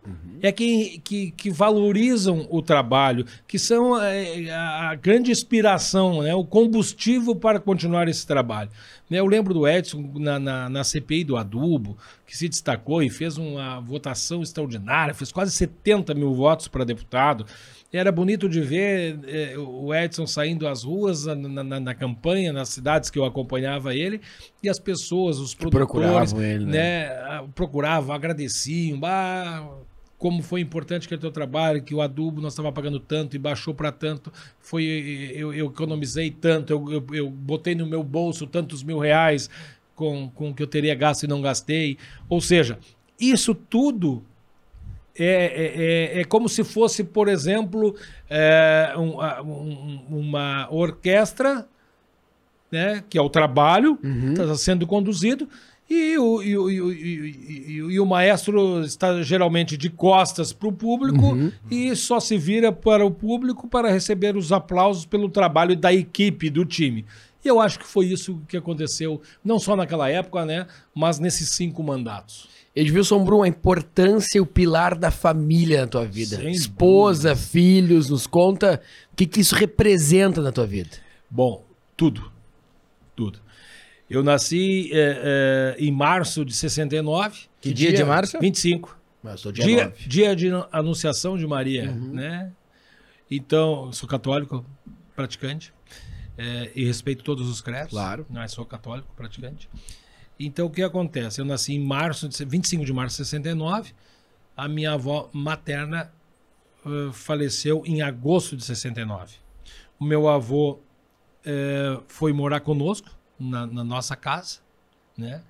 É 0.43 0.51
que, 0.51 0.99
que, 1.03 1.31
que 1.31 1.49
valorizam 1.51 2.47
o 2.49 2.61
trabalho, 2.61 3.25
que 3.47 3.59
são 3.59 3.99
é, 4.01 4.49
a, 4.49 4.89
a 4.89 4.95
grande 4.95 5.29
inspiração, 5.31 6.21
né? 6.23 6.33
o 6.33 6.43
combustível 6.43 7.35
para 7.35 7.59
continuar 7.59 8.07
esse 8.07 8.25
trabalho. 8.25 8.69
Né, 9.09 9.19
Eu 9.19 9.27
lembro 9.27 9.53
do 9.53 9.67
Edson 9.67 10.09
na, 10.15 10.39
na, 10.39 10.69
na 10.69 10.83
CPI 10.83 11.23
do 11.25 11.37
adubo, 11.37 11.97
que 12.25 12.35
se 12.35 12.47
destacou 12.49 13.03
e 13.03 13.09
fez 13.09 13.37
uma 13.37 13.79
votação 13.81 14.41
extraordinária, 14.41 15.13
fez 15.13 15.31
quase 15.31 15.51
70 15.51 16.13
mil 16.15 16.33
votos 16.33 16.67
para 16.67 16.83
deputado. 16.85 17.45
Era 17.93 18.11
bonito 18.11 18.47
de 18.47 18.61
ver 18.61 19.19
eh, 19.27 19.57
o 19.57 19.93
Edson 19.93 20.25
saindo 20.25 20.65
às 20.67 20.83
ruas 20.83 21.25
na, 21.25 21.35
na- 21.63 21.79
na 21.79 21.93
campanha, 21.93 22.53
nas 22.53 22.69
cidades 22.69 23.09
que 23.09 23.19
eu 23.19 23.25
acompanhava 23.25 23.93
ele, 23.93 24.21
e 24.63 24.69
as 24.69 24.79
pessoas, 24.79 25.39
os 25.39 25.53
produtores, 25.53 25.87
procuravam 25.87 26.41
ele, 26.41 26.65
né? 26.65 27.07
né, 27.09 27.43
procuravam, 27.53 28.15
agradeciam, 28.15 28.99
como 30.17 30.41
foi 30.43 30.61
importante 30.61 31.05
aquele 31.05 31.19
teu 31.19 31.31
trabalho, 31.31 31.81
que 31.83 31.95
o 31.95 32.01
adubo 32.01 32.41
nós 32.41 32.53
estava 32.53 32.71
pagando 32.71 32.99
tanto 32.99 33.35
e 33.35 33.39
baixou 33.39 33.73
para 33.73 33.91
tanto, 33.91 34.31
foi 34.59 34.83
eu, 35.35 35.51
eu 35.53 35.65
economizei 35.65 36.29
tanto, 36.29 36.71
eu, 36.71 36.91
eu, 36.93 37.05
eu 37.15 37.29
botei 37.29 37.73
no 37.75 37.87
meu 37.87 38.03
bolso 38.03 38.45
tantos 38.45 38.83
mil 38.83 38.99
reais 38.99 39.49
com, 39.95 40.29
com 40.29 40.51
o 40.51 40.53
que 40.53 40.61
eu 40.61 40.67
teria 40.67 40.93
gasto 40.95 41.23
e 41.23 41.27
não 41.27 41.41
gastei. 41.41 41.97
Ou 42.29 42.39
seja, 42.39 42.77
isso 43.19 43.53
tudo 43.55 44.23
é, 45.17 45.25
é, 45.25 46.17
é, 46.17 46.21
é 46.21 46.23
como 46.23 46.47
se 46.47 46.63
fosse, 46.63 47.03
por 47.03 47.27
exemplo, 47.27 47.95
é, 48.29 48.93
um- 48.97 49.19
um- 49.43 50.01
uma 50.09 50.67
orquestra, 50.71 51.67
né, 52.71 53.03
que 53.09 53.17
é 53.17 53.21
o 53.21 53.29
trabalho, 53.29 53.99
está 54.31 54.55
sendo 54.55 54.87
conduzido, 54.87 55.47
e 55.89 56.17
o, 56.17 56.41
e, 56.41 56.57
o, 56.57 56.69
e, 56.71 56.81
o, 56.81 57.91
e, 57.91 57.99
o- 57.99 58.05
maestro 58.05 58.81
está 58.85 59.21
geralmente 59.23 59.75
de 59.75 59.89
costas 59.89 60.53
para 60.53 60.69
o 60.69 60.71
público 60.71 61.35
e 61.69 61.93
só 61.97 62.17
se 62.17 62.37
vira 62.37 62.71
para 62.71 63.05
o 63.05 63.11
público 63.11 63.67
para 63.67 63.91
receber 63.91 64.37
os 64.37 64.53
aplausos 64.53 65.05
pelo 65.05 65.27
trabalho 65.27 65.75
da 65.75 65.91
equipe, 65.93 66.49
do 66.49 66.63
time. 66.63 67.05
E 67.43 67.47
eu 67.49 67.59
acho 67.59 67.77
que 67.77 67.85
foi 67.85 68.05
isso 68.05 68.39
que 68.47 68.55
aconteceu, 68.55 69.21
não 69.43 69.59
só 69.59 69.75
naquela 69.75 70.09
época, 70.09 70.45
né, 70.45 70.65
mas 70.95 71.19
nesses 71.19 71.49
cinco 71.49 71.83
mandatos. 71.83 72.47
Edvilson 72.75 73.23
Brum, 73.23 73.43
a 73.43 73.47
importância 73.47 74.37
e 74.37 74.41
o 74.41 74.45
pilar 74.45 74.97
da 74.97 75.11
família 75.11 75.81
na 75.81 75.87
tua 75.87 76.05
vida. 76.05 76.37
Sem 76.37 76.51
Esposa, 76.51 77.35
filhos, 77.35 78.09
nos 78.09 78.25
conta 78.25 78.81
o 79.11 79.15
que, 79.15 79.25
que 79.25 79.41
isso 79.41 79.55
representa 79.55 80.41
na 80.41 80.51
tua 80.51 80.65
vida. 80.65 80.91
Bom, 81.29 81.65
tudo. 81.97 82.31
Tudo. 83.15 83.39
Eu 84.09 84.23
nasci 84.23 84.89
eh, 84.91 85.21
eh, 85.23 85.85
em 85.85 85.91
março 85.91 86.43
de 86.43 86.53
69. 86.53 87.43
Que 87.59 87.73
dia 87.73 87.93
de 87.93 88.03
março? 88.03 88.39
25. 88.39 88.97
Eu 89.23 89.37
sou 89.37 89.51
dia, 89.51 89.65
Dia, 89.65 89.83
9. 89.85 90.07
dia 90.07 90.35
de 90.35 90.49
Anunciação 90.71 91.37
de 91.37 91.45
Maria, 91.45 91.91
né? 91.91 92.51
Então, 93.29 93.91
sou 93.93 94.09
católico 94.09 94.65
praticante 95.15 95.73
eh, 96.37 96.71
e 96.75 96.85
respeito 96.85 97.23
todos 97.23 97.47
os 97.47 97.61
credos. 97.61 97.91
Claro. 97.91 98.25
Mas 98.29 98.51
sou 98.51 98.65
católico 98.65 99.13
praticante. 99.15 99.69
Então, 100.45 100.67
o 100.67 100.69
que 100.69 100.81
acontece? 100.81 101.39
Eu 101.39 101.45
nasci 101.45 101.73
em 101.73 101.79
março, 101.79 102.27
de, 102.27 102.43
25 102.43 102.85
de 102.85 102.93
março 102.93 103.17
de 103.17 103.27
69. 103.27 103.93
A 104.55 104.67
minha 104.67 104.93
avó 104.93 105.29
materna 105.33 106.11
eh, 106.85 107.09
faleceu 107.13 107.83
em 107.85 108.01
agosto 108.01 108.57
de 108.57 108.63
69. 108.63 109.35
O 109.99 110.05
meu 110.05 110.27
avô 110.27 110.79
eh, 111.45 111.99
foi 112.07 112.33
morar 112.33 112.61
conosco 112.61 113.09
na, 113.39 113.65
na 113.67 113.83
nossa 113.83 114.15
casa, 114.15 114.59
né? 115.17 115.43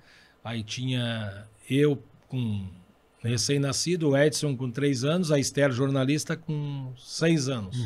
Aí 0.44 0.62
tinha 0.62 1.46
eu 1.68 2.02
com 2.28 2.66
recém-nascido, 3.22 4.10
o 4.10 4.16
Edson 4.16 4.56
com 4.56 4.70
três 4.70 5.04
anos, 5.04 5.30
a 5.30 5.38
Esther 5.38 5.70
jornalista 5.70 6.36
com 6.36 6.92
seis 6.98 7.48
anos, 7.48 7.76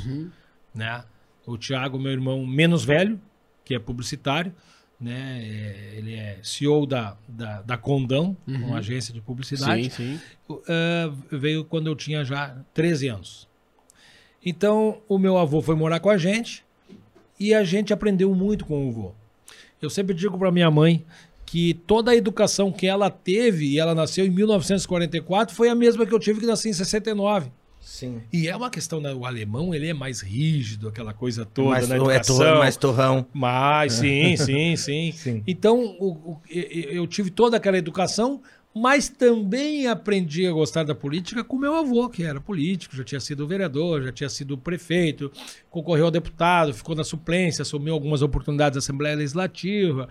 né? 0.74 1.04
O 1.46 1.56
Tiago, 1.58 1.98
meu 1.98 2.12
irmão 2.12 2.44
menos 2.46 2.84
velho, 2.84 3.20
que 3.64 3.74
é 3.74 3.78
publicitário, 3.78 4.54
né? 5.00 5.40
É, 5.42 5.94
Ele 5.96 6.14
é 6.14 6.38
CEO 6.42 6.86
da, 6.86 7.16
da, 7.28 7.62
da 7.62 7.76
Condão, 7.76 8.36
uma 8.46 8.78
agência 8.78 9.12
de 9.12 9.20
publicidade. 9.20 9.90
Sim, 9.90 9.90
sim. 9.90 10.20
Uh, 10.48 11.36
veio 11.36 11.64
quando 11.64 11.86
eu 11.86 11.94
tinha 11.94 12.24
já 12.24 12.56
13 12.72 13.08
anos. 13.08 13.48
Então, 14.44 14.98
o 15.08 15.18
meu 15.18 15.36
avô 15.36 15.60
foi 15.60 15.74
morar 15.74 16.00
com 16.00 16.08
a 16.08 16.16
gente 16.16 16.64
e 17.38 17.52
a 17.52 17.64
gente 17.64 17.92
aprendeu 17.92 18.34
muito 18.34 18.64
com 18.64 18.86
o 18.86 18.90
avô. 18.90 19.12
Eu 19.82 19.90
sempre 19.90 20.14
digo 20.14 20.38
para 20.38 20.50
minha 20.50 20.70
mãe 20.70 21.04
que 21.44 21.74
toda 21.74 22.10
a 22.10 22.16
educação 22.16 22.72
que 22.72 22.86
ela 22.86 23.10
teve, 23.10 23.66
e 23.66 23.78
ela 23.78 23.94
nasceu 23.94 24.26
em 24.26 24.30
1944, 24.30 25.54
foi 25.54 25.68
a 25.68 25.74
mesma 25.74 26.06
que 26.06 26.12
eu 26.12 26.18
tive 26.18 26.40
que 26.40 26.46
nasci 26.46 26.68
em 26.68 26.72
69. 26.72 27.50
Sim. 27.88 28.20
E 28.32 28.48
é 28.48 28.56
uma 28.56 28.68
questão, 28.68 29.00
né? 29.00 29.14
o 29.14 29.24
alemão 29.24 29.72
ele 29.72 29.86
é 29.86 29.94
mais 29.94 30.20
rígido, 30.20 30.88
aquela 30.88 31.14
coisa 31.14 31.46
toda 31.46 31.68
mais, 31.70 31.88
na 31.88 31.94
é 31.94 31.98
educação. 31.98 32.36
torrão, 32.36 32.58
mais 32.58 32.76
torrão. 32.76 33.26
Mas, 33.32 33.92
sim, 33.92 34.34
sim, 34.36 34.74
sim. 34.74 35.12
Sim. 35.12 35.42
Então, 35.46 35.78
o- 36.00 36.32
o- 36.32 36.40
eu 36.50 37.06
tive 37.06 37.30
toda 37.30 37.56
aquela 37.56 37.78
educação, 37.78 38.42
mas 38.74 39.08
também 39.08 39.86
aprendi 39.86 40.48
a 40.48 40.52
gostar 40.52 40.82
da 40.82 40.96
política 40.96 41.44
com 41.44 41.56
meu 41.56 41.76
avô, 41.76 42.08
que 42.08 42.24
era 42.24 42.40
político, 42.40 42.96
já 42.96 43.04
tinha 43.04 43.20
sido 43.20 43.46
vereador, 43.46 44.02
já 44.02 44.10
tinha 44.12 44.28
sido 44.28 44.58
prefeito, 44.58 45.30
concorreu 45.70 46.08
a 46.08 46.10
deputado, 46.10 46.74
ficou 46.74 46.96
na 46.96 47.04
suplência, 47.04 47.62
assumiu 47.62 47.94
algumas 47.94 48.20
oportunidades 48.20 48.74
na 48.74 48.80
Assembleia 48.80 49.14
Legislativa. 49.14 50.08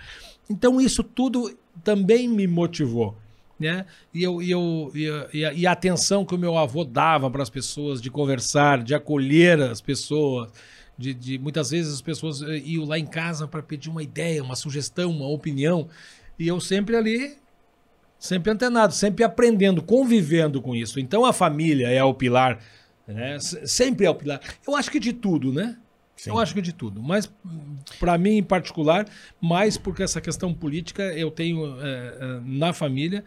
Então, 0.49 0.80
isso 0.80 1.03
tudo 1.03 1.53
também 1.84 2.26
me 2.28 2.47
motivou. 2.47 3.17
Né? 3.60 3.86
E, 4.14 4.22
eu, 4.22 4.41
e, 4.41 4.51
eu, 4.51 4.91
e, 4.93 5.45
a- 5.45 5.53
e 5.53 5.66
a, 5.66 5.72
atenção 5.72 6.26
que 6.26 6.36
o 6.36 6.38
meu 6.38 6.58
avô 6.58 6.84
dava 6.84 7.30
para 7.32 7.41
as 7.41 7.49
pessoas, 7.49 8.01
de 8.01 8.12
conversar, 8.12 8.84
de 8.84 8.93
acolher 8.93 9.62
as 9.62 9.80
pessoas, 9.80 10.51
de, 10.97 11.14
de- 11.14 11.39
muitas 11.39 11.70
vezes 11.70 11.93
as 11.93 12.01
pessoas 12.01 12.41
eh, 12.41 12.58
iam 12.66 12.84
lá 12.84 12.99
em 12.99 13.06
casa 13.06 13.47
para 13.47 13.64
pedir 13.64 13.89
uma 13.89 14.03
ideia, 14.03 14.43
uma 14.43 14.58
sugestão, 14.58 15.10
uma 15.10 15.28
opinião, 15.30 15.88
e 16.38 16.47
eu 16.49 16.60
sempre 16.60 16.97
ali, 16.97 17.38
sempre 18.20 18.51
antenado, 18.51 18.93
sempre 18.93 19.24
aprendendo, 19.24 19.82
convivendo 19.82 20.62
com 20.62 20.76
isso. 20.76 20.99
Então 20.99 21.24
a 21.26 21.32
família 21.32 21.88
é 21.88 22.03
o 22.03 22.14
pilar, 22.14 22.60
né? 23.08 23.38
Sempre 23.39 24.06
é 24.06 24.10
o 24.10 24.16
pilar. 24.16 24.41
Eu 24.68 24.76
acho 24.76 24.91
que 24.91 24.99
de 24.99 25.14
tudo, 25.14 25.53
né? 25.53 25.78
Eu 26.30 26.39
acho 26.39 26.53
que 26.53 26.62
de 26.62 26.72
tudo, 26.74 27.03
mas 27.03 27.30
para 27.99 28.18
mim 28.18 28.38
em 28.38 28.43
particular, 28.43 29.06
mais 29.39 29.78
porque 29.78 30.01
essa 30.01 30.22
questão 30.22 30.53
política 30.53 31.03
eu 31.14 31.30
tenho 31.30 31.76
eh, 31.82 32.39
na 32.45 32.72
família 32.74 33.24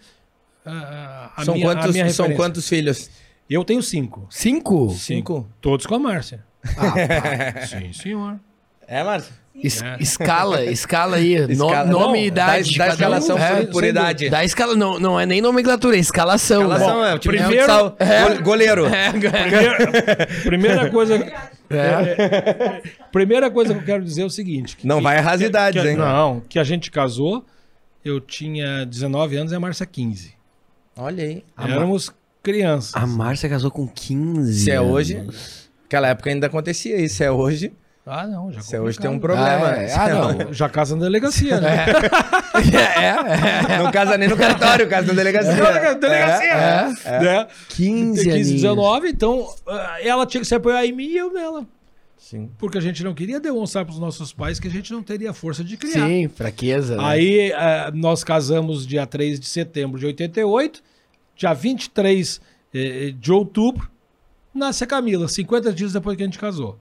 ah, 0.67 1.33
a 1.37 1.45
São, 1.45 1.55
minha, 1.55 1.71
a 1.71 1.75
quantos, 1.75 1.93
minha 1.93 2.11
são 2.11 2.33
quantos 2.35 2.69
filhos? 2.69 3.11
Eu 3.49 3.65
tenho 3.65 3.83
cinco. 3.83 4.27
Cinco? 4.31 4.91
Cinco? 4.91 5.49
Todos 5.61 5.87
com 5.87 5.95
a 5.95 5.99
Márcia. 5.99 6.45
Ah, 6.77 7.65
Sim, 7.67 7.93
senhor. 7.93 8.39
É, 8.87 9.03
Márcio? 9.03 9.33
Es- 9.63 9.83
É. 9.83 9.97
Escala, 9.99 10.65
escala 10.67 11.17
aí. 11.17 11.41
No- 11.41 11.67
Escala. 11.67 11.85
nome 11.91 12.07
Não, 12.07 12.17
e 12.17 12.27
idade. 12.27 12.79
dá 12.79 12.85
cada 12.85 12.95
escalação 12.95 13.37
um. 13.37 13.39
por- 13.41 13.47
É, 13.47 13.67
por 13.67 13.85
idade. 13.85 14.31
Dá 14.31 14.45
escala, 14.45 14.77
não, 14.77 15.01
não 15.01 15.19
é 15.19 15.27
nem 15.27 15.41
nomenclatura, 15.41 15.97
é 15.97 15.99
escalação. 15.99 16.63
Escalação 16.63 17.05
é 17.05 17.15
o 17.15 17.19
time 17.19 17.39
primeiro- 17.39 17.67
futsal. 17.67 17.97
É. 17.99 18.35
Go- 18.37 18.43
Goleiro. 18.45 18.87
É, 18.87 19.11
Primeira, 19.13 20.27
primeira 20.45 20.91
coisa. 20.91 21.15
é. 21.71 22.83
Primeira 23.11 23.51
coisa 23.51 23.75
que 23.75 23.81
eu 23.81 23.85
quero 23.85 24.05
dizer 24.05 24.23
é 24.23 24.25
o 24.27 24.31
seguinte. 24.31 24.77
que- 24.77 24.87
Não 24.87 24.99
que- 24.99 25.03
vai 25.05 25.17
errar 25.19 25.33
as 25.33 25.41
que- 25.41 25.47
idades, 25.47 25.83
que- 25.83 25.89
hein? 25.89 25.97
Não, 25.97 26.41
que 26.49 26.59
a 26.59 26.65
gente 26.65 26.91
casou, 26.91 27.45
eu 28.05 28.21
tinha 28.21 28.85
19 28.87 29.37
anos 29.37 29.53
e 29.53 29.57
a 29.57 29.61
Márcia 29.61 29.87
15. 29.87 30.35
Olha 30.99 31.23
aí. 31.25 31.45
Éramos 31.57 32.13
crianças. 32.43 32.93
A 32.95 33.07
Márcia 33.07 33.49
casou 33.49 33.71
com 33.71 33.87
15. 33.87 34.65
Se 34.65 34.71
é 34.71 34.77
anos. 34.77 34.91
hoje. 34.93 35.27
Naquela 35.83 36.09
época 36.09 36.29
ainda 36.31 36.47
acontecia 36.49 37.01
isso. 37.01 37.17
Se 37.17 37.25
é 37.25 37.31
hoje. 37.31 37.73
Ah, 38.05 38.27
não, 38.27 38.51
já 38.51 38.63
Se 38.63 38.75
é 38.75 38.81
hoje 38.81 38.99
tem 38.99 39.11
um 39.11 39.19
problema. 39.19 39.69
Ah, 39.69 39.83
é. 39.83 39.89
Se 39.89 39.99
Ah, 39.99 40.09
é 40.09 40.13
não. 40.15 40.53
Já 40.53 40.69
casa 40.69 40.97
na 40.97 41.03
delegacia, 41.03 41.61
né? 41.61 41.87
É, 42.99 43.75
é. 43.75 43.79
Não 43.79 43.93
casa 43.93 44.17
nem 44.19 44.29
no 44.29 44.37
cartório, 44.37 44.89
casa 44.89 45.09
na 45.09 45.13
delegacia. 45.15 45.95
delegacia. 45.95 46.53
É. 47.05 47.21
Né? 47.21 47.47
15 47.69 48.25
15, 48.25 48.31
aninhos. 48.31 48.51
19, 48.51 49.09
então 49.11 49.55
ah, 49.69 49.97
ela 50.03 50.27
tinha 50.27 50.41
que 50.41 50.47
se 50.47 50.55
apoiar 50.55 50.85
em 50.85 50.93
mim 50.93 51.05
e 51.07 51.17
eu 51.19 51.33
nela. 51.33 51.65
Sim. 52.19 52.51
Porque 52.59 52.77
a 52.77 52.81
gente 52.81 53.03
não 53.05 53.15
queria 53.15 53.39
demonstrar 53.41 53.85
para 53.85 53.93
os 53.95 53.99
nossos 54.01 54.33
pais 54.33 54.59
que 54.59 54.67
a 54.69 54.71
gente 54.71 54.93
não 54.93 55.03
teria 55.03 55.33
força 55.33 55.63
de 55.65 55.77
criar. 55.77 56.07
Sim, 56.07 56.29
fraqueza. 56.29 56.97
né? 56.97 57.03
Aí 57.05 57.51
eh, 57.53 57.91
nós 57.95 58.23
casamos 58.25 58.87
dia 58.87 59.07
3 59.07 59.39
de 59.41 59.47
setembro 59.47 59.99
de 59.99 60.07
88. 60.07 60.83
Dia 61.37 61.55
23 61.55 62.41
eh, 62.75 63.15
de 63.19 63.33
outubro, 63.33 63.89
nasce 64.53 64.83
a 64.83 64.87
Camila, 64.87 65.29
50 65.29 65.73
dias 65.73 65.93
depois 65.93 66.17
que 66.17 66.23
a 66.23 66.27
gente 66.27 66.39
casou. 66.39 66.77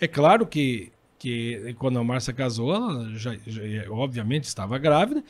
É 0.00 0.08
claro 0.08 0.44
que, 0.46 0.90
que 1.18 1.74
quando 1.78 1.98
a 1.98 2.04
Márcia 2.04 2.32
casou, 2.32 2.74
ela 2.74 3.08
já, 3.14 3.36
já- 3.46 3.90
obviamente 3.90 4.44
estava 4.44 4.76
grávida. 4.78 5.22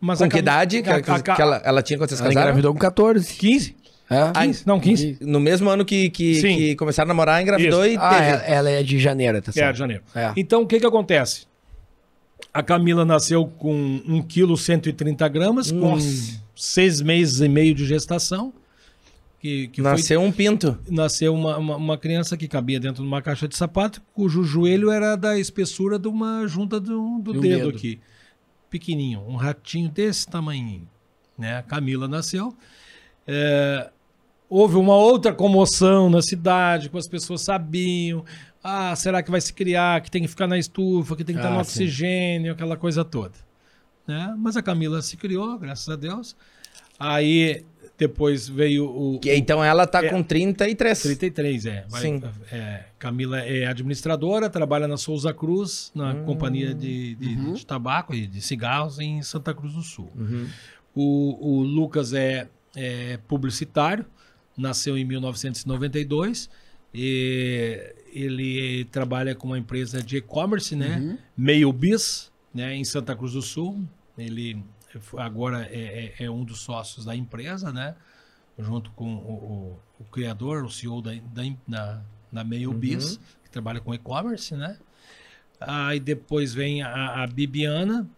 Mas 0.00 0.18
Com 0.18 0.24
a 0.24 0.28
que 0.28 0.38
idade? 0.38 0.78
A- 0.78 0.82
que- 1.02 1.10
a- 1.10 1.20
que 1.20 1.42
ela, 1.42 1.56
ela 1.62 1.82
tinha 1.82 1.98
quando 1.98 2.08
vocês 2.08 2.20
Ela 2.20 2.30
casaram? 2.30 2.48
engravidou 2.48 2.72
com 2.72 2.78
14. 2.80 3.34
15? 3.34 3.76
É? 4.10 4.18
Ah, 4.34 4.44
15? 4.44 4.66
Não, 4.66 4.80
15. 4.80 5.18
No 5.20 5.38
mesmo 5.38 5.70
ano 5.70 5.84
que, 5.84 6.10
que, 6.10 6.34
Sim. 6.40 6.56
que 6.56 6.74
começaram 6.76 7.06
a 7.08 7.14
namorar, 7.14 7.40
engravidou 7.40 7.86
e 7.86 7.96
Ah, 7.96 8.10
teve. 8.10 8.26
ela, 8.26 8.42
ela 8.42 8.70
é 8.70 8.82
de 8.82 8.98
janeiro, 8.98 9.40
tá 9.40 9.50
É, 9.50 9.52
certo? 9.52 9.72
de 9.74 9.78
janeiro. 9.78 10.02
É. 10.14 10.32
Então, 10.36 10.62
o 10.62 10.66
que 10.66 10.80
que 10.80 10.86
acontece? 10.86 11.46
A 12.52 12.62
Camila 12.62 13.04
nasceu 13.04 13.46
com 13.46 13.72
1 14.04 14.22
kg 14.22 14.56
130 14.56 15.28
gramas, 15.28 15.70
com 15.70 15.96
seis 16.56 17.00
meses 17.00 17.40
e 17.40 17.48
meio 17.48 17.72
de 17.74 17.84
gestação. 17.86 18.52
Que, 19.38 19.68
que 19.68 19.80
foi- 19.80 19.90
Nasceu 19.92 20.20
um 20.20 20.30
pinto. 20.32 20.76
nasceu 20.90 21.32
uma, 21.32 21.56
uma, 21.56 21.76
uma 21.76 21.96
criança 21.96 22.36
que 22.36 22.46
cabia 22.48 22.78
dentro 22.80 23.02
de 23.02 23.08
uma 23.08 23.22
caixa 23.22 23.46
de 23.48 23.56
sapato, 23.56 24.02
cujo 24.12 24.42
joelho 24.42 24.90
era 24.90 25.16
da 25.16 25.38
espessura 25.38 25.98
de 25.98 26.08
uma 26.08 26.46
junta 26.46 26.78
do, 26.80 27.20
do 27.20 27.32
De 27.32 27.38
um 27.38 27.40
dedo, 27.40 27.56
dedo. 27.66 27.68
aqui. 27.70 28.00
Pequenininho, 28.68 29.20
um 29.26 29.36
ratinho 29.36 29.88
desse 29.88 30.26
tamanhinho. 30.26 30.86
Né? 31.38 31.56
A 31.56 31.62
Camila 31.62 32.06
nasceu. 32.06 32.54
É, 33.26 33.88
houve 34.50 34.74
uma 34.76 34.96
outra 34.96 35.32
comoção 35.32 36.10
na 36.10 36.20
cidade, 36.20 36.90
que 36.90 36.98
as 36.98 37.08
pessoas 37.08 37.40
sabiam. 37.40 38.24
Ah, 38.62 38.94
será 38.96 39.22
que 39.22 39.30
vai 39.30 39.40
se 39.40 39.54
criar? 39.54 40.00
Que 40.02 40.10
tem 40.10 40.20
que 40.22 40.28
ficar 40.28 40.46
na 40.48 40.58
estufa, 40.58 41.16
que 41.16 41.24
tem 41.24 41.34
que 41.36 41.40
estar 41.40 41.50
no 41.54 41.60
Ah, 41.60 41.64
sim. 41.64 41.84
oxigênio, 41.84 42.52
aquela 42.52 42.76
coisa 42.76 43.04
toda. 43.04 43.32
Né? 44.06 44.34
Mas 44.36 44.56
a 44.56 44.62
Camila 44.62 45.00
se 45.00 45.16
criou, 45.16 45.56
graças 45.58 45.88
a 45.88 45.94
Deus. 45.96 46.36
Aí 46.98 47.64
depois 47.96 48.48
veio 48.48 48.86
o, 48.86 49.18
Que, 49.20 49.34
então 49.34 49.62
ela 49.62 49.86
tá 49.86 50.04
É. 50.04 50.08
com 50.08 50.22
33. 50.22 51.00
33, 51.02 51.66
é. 51.66 51.84
Vai- 51.88 52.00
Sim. 52.00 52.22
é, 52.50 52.84
Camila 52.98 53.38
é 53.40 53.66
administradora, 53.66 54.48
trabalha 54.50 54.88
na 54.88 54.96
Souza 54.96 55.32
Cruz, 55.32 55.90
na 55.94 56.12
Hum. 56.12 56.24
companhia 56.24 56.74
de, 56.74 57.14
de- 57.14 57.36
de 57.54 57.66
tabaco 57.66 58.14
e 58.14 58.26
de 58.26 58.40
cigarros 58.40 58.98
em 58.98 59.22
Santa 59.22 59.54
Cruz 59.54 59.74
do 59.74 59.82
Sul. 59.82 60.10
Uhum. 60.16 60.46
O, 60.94 61.58
o 61.58 61.62
Lucas 61.62 62.12
é, 62.12 62.48
é 62.74 63.18
publicitário, 63.28 64.04
nasceu 64.60 64.96
em 64.98 65.04
1992 65.04 66.50
e 66.92 67.94
ele 68.12 68.84
trabalha 68.86 69.34
com 69.34 69.46
uma 69.48 69.58
empresa 69.58 70.02
de 70.02 70.16
e-commerce, 70.18 70.74
né? 70.76 71.18
Meio 71.36 71.72
Bis, 71.72 72.30
né? 72.52 72.74
Em 72.74 72.84
Santa 72.84 73.14
Cruz 73.16 73.32
do 73.32 73.42
Sul. 73.42 73.84
Ele 74.18 74.62
agora 75.16 75.66
é, 75.70 76.14
é- 76.18 76.24
é 76.24 76.30
um 76.30 76.44
dos 76.44 76.60
sócios 76.60 77.04
da 77.04 77.14
empresa, 77.14 77.72
né? 77.72 77.94
Junto 78.58 78.90
com 78.92 79.14
o, 79.14 79.32
o- 79.32 79.80
o 80.00 80.04
criador, 80.04 80.64
o 80.64 80.70
CEO 80.70 81.00
da, 81.00 81.12
da, 81.66 82.02
da, 82.32 82.44
Meio 82.44 82.72
Bis, 82.72 83.18
que 83.44 83.50
trabalha 83.50 83.80
com 83.80 83.94
e-commerce, 83.94 84.54
né? 84.54 84.76
Aí 85.60 86.00
depois 86.00 86.52
vem 86.52 86.82
a, 86.82 87.22
a 87.22 87.26
Bibiana. 87.26 88.08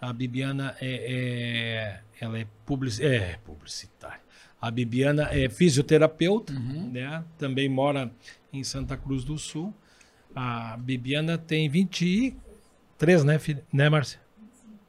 A 0.00 0.12
Bibiana 0.12 0.74
é, 0.80 0.90
é- 0.90 2.00
ela 2.24 2.38
é, 2.38 2.46
publici 2.64 3.04
é 3.04 3.38
publicitária. 3.44 4.21
A 4.62 4.70
Bibiana 4.70 5.28
é 5.32 5.48
fisioterapeuta, 5.48 6.52
né? 6.52 7.24
Também 7.36 7.68
mora 7.68 8.10
em 8.52 8.62
Santa 8.62 8.96
Cruz 8.96 9.24
do 9.24 9.36
Sul. 9.36 9.74
A 10.36 10.76
Bibiana 10.78 11.36
tem 11.36 11.68
23, 11.68 13.24
né, 13.24 13.38
filha? 13.40 13.62
Né, 13.72 13.88
Márcia? 13.88 14.20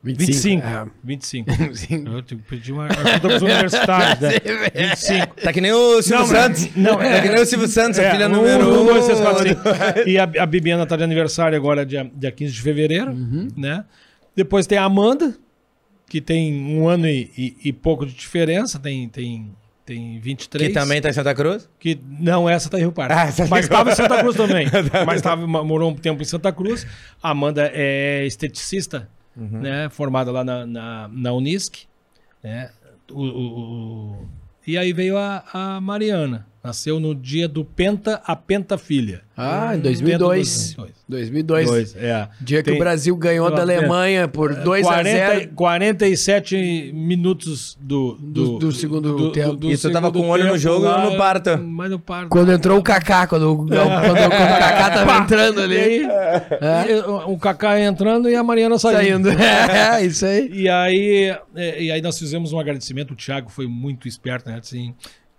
25. 0.04 0.62
É. 0.68 0.86
25. 1.04 1.50
Eu 2.12 2.22
te 2.22 2.36
pedi 2.36 2.72
uma 2.74 2.86
ajuda 2.88 3.20
para 3.22 3.36
os 3.38 3.42
universitários, 3.42 4.20
né? 4.20 4.32
25. 4.76 5.42
Tá 5.42 5.54
que 5.54 5.62
nem 5.62 5.72
o 5.72 6.02
Silvio 6.02 6.20
Não, 6.20 6.28
Santos. 6.28 6.76
não, 6.76 6.98
tá 6.98 7.06
é- 7.06 7.22
que 7.22 7.30
nem 7.30 7.42
o 7.42 7.46
Silvio 7.46 7.68
Santos, 7.70 8.00
a 8.00 8.04
É, 8.04 8.12
filha 8.12 8.28
um, 8.28 8.32
número 8.34 8.68
um, 8.68 8.82
um. 8.82 8.86
dois, 8.86 9.06
três, 9.06 9.20
quatro, 9.22 9.48
cinco. 9.48 9.62
E 10.10 10.18
a, 10.20 10.24
a 10.24 10.46
Bibiana 10.46 10.86
tá 10.86 10.98
de 10.98 11.04
aniversário 11.04 11.58
agora, 11.58 11.86
dia, 11.86 12.10
dia 12.16 12.32
15 12.32 12.52
de 12.54 12.62
fevereiro, 12.62 13.12
Uhum. 13.12 13.48
né? 13.56 13.86
Depois 14.36 14.68
tem 14.68 14.78
a 14.78 14.84
Amanda, 14.84 15.36
que 16.08 16.20
tem 16.20 16.54
um 16.78 16.88
ano 16.88 17.08
e, 17.08 17.32
e- 17.38 17.56
e 17.70 17.74
pouco 17.74 18.06
de 18.06 18.14
diferença, 18.14 18.78
tem, 18.78 19.08
tem, 19.08 19.56
tem 19.86 20.20
23. 20.20 20.68
Que 20.70 20.74
também 20.74 21.02
tá 21.02 21.10
em 21.10 21.14
Santa 21.14 21.34
Cruz? 21.36 21.70
Que, 21.80 22.00
não, 22.20 22.50
essa 22.50 22.70
tá 22.70 22.78
em 22.78 22.82
Rio 22.82 22.92
Parque. 22.92 23.14
Ah, 23.14 23.32
tá 23.32 23.46
mas 23.48 23.66
estava 23.66 23.92
em 23.92 23.96
Santa 23.96 24.20
Cruz 24.20 24.36
também. 24.36 24.68
mas 25.06 25.22
tava, 25.22 25.46
morou 25.46 25.92
um 25.92 25.96
tempo 25.96 26.22
em 26.22 26.26
Santa 26.26 26.52
Cruz. 26.52 26.86
A 27.22 27.30
Amanda 27.32 27.70
é 27.74 28.26
esteticista, 28.26 29.10
Uhum. 29.36 29.62
né? 29.62 29.90
Formada 29.90 30.32
lá 30.32 30.44
na, 30.44 30.66
na, 30.66 31.08
na 31.12 31.34
Unisc. 31.34 31.86
Né? 32.44 32.70
O, 33.12 33.22
o- 33.22 33.60
o- 34.22 34.28
e 34.66 34.78
aí 34.78 34.94
veio 34.94 35.18
a, 35.18 35.44
a 35.54 35.82
Mariana. 35.82 36.46
Nasceu 36.64 36.98
no 36.98 37.14
dia 37.14 37.46
do 37.46 37.66
Penta, 37.66 38.22
a 38.26 38.38
Penta 38.38 38.78
Filha. 38.78 39.22
Ah, 39.36 39.72
em 39.76 39.82
Penta 39.82 39.84
2002. 39.84 40.76
2002. 40.76 40.94
2002. 41.10 41.68
Dois, 41.70 41.96
é. 41.98 42.30
Dia 42.40 42.60
que 42.64 42.70
Tem- 42.70 42.76
o 42.76 42.80
Brasil 42.80 43.16
ganhou 43.18 43.52
da 43.52 43.62
Alemanha 43.62 44.28
por 44.30 44.56
2 44.56 44.86
a 44.88 44.90
40, 44.94 45.10
0 45.40 45.50
47 45.56 46.92
minutos 46.94 47.78
do, 47.82 48.14
Do- 48.20 48.60
do 48.60 48.72
segundo 48.72 49.32
tempo. 49.34 49.70
E 49.70 49.78
tu 49.78 49.92
tava 49.92 50.08
segundo 50.08 50.22
com 50.22 50.28
o 50.28 50.32
olho 50.32 50.48
no 50.48 50.58
jogo 50.58 50.86
lá, 50.86 51.04
no 51.10 51.18
parto? 51.18 51.58
Mas 51.58 51.92
no 51.92 52.00
parto. 52.00 52.30
Quando 52.30 52.52
entrou 52.54 52.80
o 52.80 52.84
Kaká, 52.84 53.28
quando, 53.28 53.52
o- 53.52 53.58
quando, 53.58 53.70
quando 53.70 54.26
o 54.26 54.60
Kaká 54.60 54.90
tava 54.90 55.18
entrando 55.18 55.60
ali. 55.62 55.78
aí, 55.78 56.04
É. 56.62 57.04
o 57.28 57.38
Kaká 57.38 57.80
entrando 57.82 58.30
e 58.30 58.36
a 58.36 58.44
Mariana 58.44 58.80
saindo. 58.80 59.30
Saindo. 59.30 59.30
É, 59.44 60.06
isso 60.06 60.26
aí. 60.26 60.50
E 60.54 60.70
aí, 60.70 61.36
é, 61.56 61.84
e 61.84 61.92
aí 61.92 62.02
nós 62.02 62.18
fizemos 62.18 62.54
um 62.54 62.60
agradecimento. 62.60 63.12
O 63.12 63.16
Thiago 63.18 63.50
foi 63.50 63.68
muito 63.68 64.08
esperto, 64.08 64.50
né? 64.50 64.60
Assim, 64.62 64.94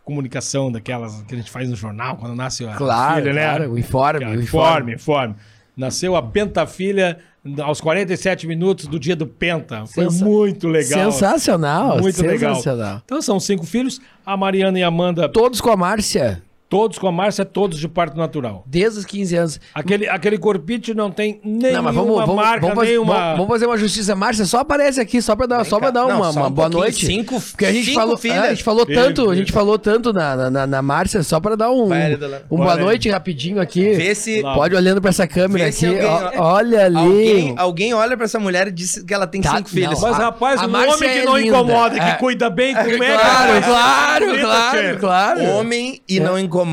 comunicação 0.04 0.70
daquelas 0.70 1.22
que 1.22 1.34
a 1.34 1.38
gente 1.38 1.50
faz 1.50 1.68
no 1.70 1.76
jornal 1.76 2.16
quando 2.16 2.34
nasce 2.34 2.64
a 2.66 2.74
Claro, 2.74 3.22
filha, 3.22 3.32
né? 3.32 3.42
claro, 3.44 3.72
o 3.72 3.78
informe, 3.78 4.24
o 4.24 4.40
informe, 4.42 4.94
informe. 4.94 5.34
Nasceu 5.76 6.14
a 6.14 6.22
Pentafilha 6.22 7.18
aos 7.62 7.80
47 7.80 8.46
minutos 8.46 8.86
do 8.86 8.98
dia 8.98 9.16
do 9.16 9.26
Penta. 9.26 9.84
Foi 9.86 10.04
Sensa- 10.04 10.24
muito 10.24 10.68
legal. 10.68 11.10
Sensacional, 11.10 12.00
Muito 12.00 12.22
legal. 12.22 12.54
sensacional. 12.54 13.02
Então 13.04 13.20
são 13.20 13.40
cinco 13.40 13.64
filhos. 13.66 14.00
A 14.24 14.36
Mariana 14.36 14.78
e 14.78 14.82
a 14.82 14.86
Amanda, 14.88 15.28
Todos 15.28 15.60
com 15.60 15.70
a 15.70 15.76
Márcia, 15.76 16.42
todos 16.74 16.98
com 16.98 17.06
a 17.06 17.12
Márcia, 17.12 17.44
todos 17.44 17.78
de 17.78 17.86
parto 17.86 18.16
natural. 18.18 18.64
desde 18.66 18.98
os 18.98 19.04
15 19.04 19.36
anos. 19.36 19.60
Aquele, 19.72 20.08
aquele 20.08 20.36
corpite 20.36 20.92
não 20.92 21.08
tem 21.08 21.40
nenhuma 21.44 21.72
Não, 21.72 21.82
mas 21.84 21.94
vamos, 21.94 22.16
vamos, 22.16 22.34
marca, 22.34 22.60
vamos, 22.62 22.74
fazer, 22.74 22.90
nenhuma... 22.90 23.14
vamos- 23.14 23.36
vamos 23.36 23.48
fazer 23.48 23.66
uma 23.66 23.76
justiça. 23.76 24.16
Márcia, 24.16 24.44
só 24.44 24.58
aparece 24.58 25.00
aqui, 25.00 25.22
só 25.22 25.36
pra 25.36 25.46
dar, 25.46 25.64
só 25.64 25.78
pra 25.78 25.90
dar 25.92 26.08
Não, 26.08 26.16
uma, 26.16 26.32
só 26.32 26.40
uma 26.40 26.48
um 26.48 26.50
boa 26.50 26.68
noite. 26.68 27.06
cinco- 27.06 27.40
Porque 27.40 27.64
a 27.66 27.72
gente 27.72 27.84
cinco 27.86 28.00
falou, 28.00 28.16
filhas. 28.16 28.36
é, 28.38 28.46
a 28.46 28.50
gente 28.50 28.64
falou 28.64 28.84
Filho, 28.84 29.00
tanto, 29.00 29.20
a 29.20 29.24
filho. 29.26 29.36
gente 29.36 29.52
falou 29.52 29.78
tanto 29.78 30.12
na, 30.12 30.34
na- 30.34 30.50
na, 30.50 30.66
na 30.66 30.82
Márcia, 30.82 31.22
só 31.22 31.38
pra 31.38 31.54
dar 31.54 31.70
um, 31.70 31.86
Vai, 31.86 32.18
um 32.50 32.56
boa 32.56 32.76
noite 32.76 33.08
rapidinho 33.08 33.60
aqui. 33.60 33.92
Vê 33.92 34.12
se. 34.12 34.42
Pode 34.42 34.74
olhando 34.74 35.00
pra 35.00 35.10
essa 35.10 35.28
câmera 35.28 35.68
aqui. 35.68 35.86
alguém- 35.86 36.40
olha 36.40 36.84
ali. 36.86 36.96
alguém, 36.98 37.54
alguém 37.56 37.94
olha 37.94 38.16
pra 38.16 38.24
essa 38.24 38.40
mulher 38.40 38.66
e 38.66 38.72
diz 38.72 39.00
que 39.06 39.14
ela 39.14 39.28
tem 39.28 39.40
Tá, 39.40 39.56
cinco 39.58 39.68
filhos. 39.70 40.00
não, 40.00 40.08
Mas, 40.10 40.18
A- 40.18 40.24
rapaz, 40.24 40.60
a 40.60 40.66
um 40.66 40.70
Márcia 40.70 40.94
homem 40.96 41.08
que 41.10 41.18
é 41.18 41.24
não 41.24 41.36
linda. 41.38 41.48
incomoda, 41.56 41.96
É. 41.98 42.10
que 42.12 42.18
cuida 42.18 42.50
bem, 42.50 42.74
como 42.74 42.88
é 42.88 42.90
que 42.90 43.22
Claro, 43.22 43.62
claro, 43.62 44.40
claro, 44.40 44.98
claro. 44.98 45.44
Homem 45.50 46.00
e 46.08 46.18
não 46.18 46.36
incomoda 46.36 46.63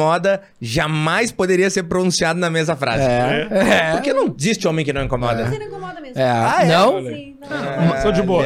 jamais 0.60 1.32
poderia 1.32 1.70
ser 1.70 1.84
pronunciado 1.84 2.40
na 2.40 2.50
mesma 2.50 2.76
frase. 2.76 3.04
É, 3.04 3.48
é. 3.52 3.92
Porque 3.94 4.14
não 4.14 4.34
existe 4.38 4.68
homem 4.68 4.86
que 4.86 4.94
não 4.94 5.04
incomoda. 5.04 5.48
Você 5.48 5.60
não 5.60 5.66
incomoda 5.66 6.02
mesmo. 6.02 6.20
É, 6.20 6.30
Ah, 6.30 6.58
é? 6.62 6.68
não? 6.68 7.04
Sim, 7.04 7.36
não. 7.42 8.02
Sou 8.02 8.12
de 8.12 8.22
boa. 8.22 8.44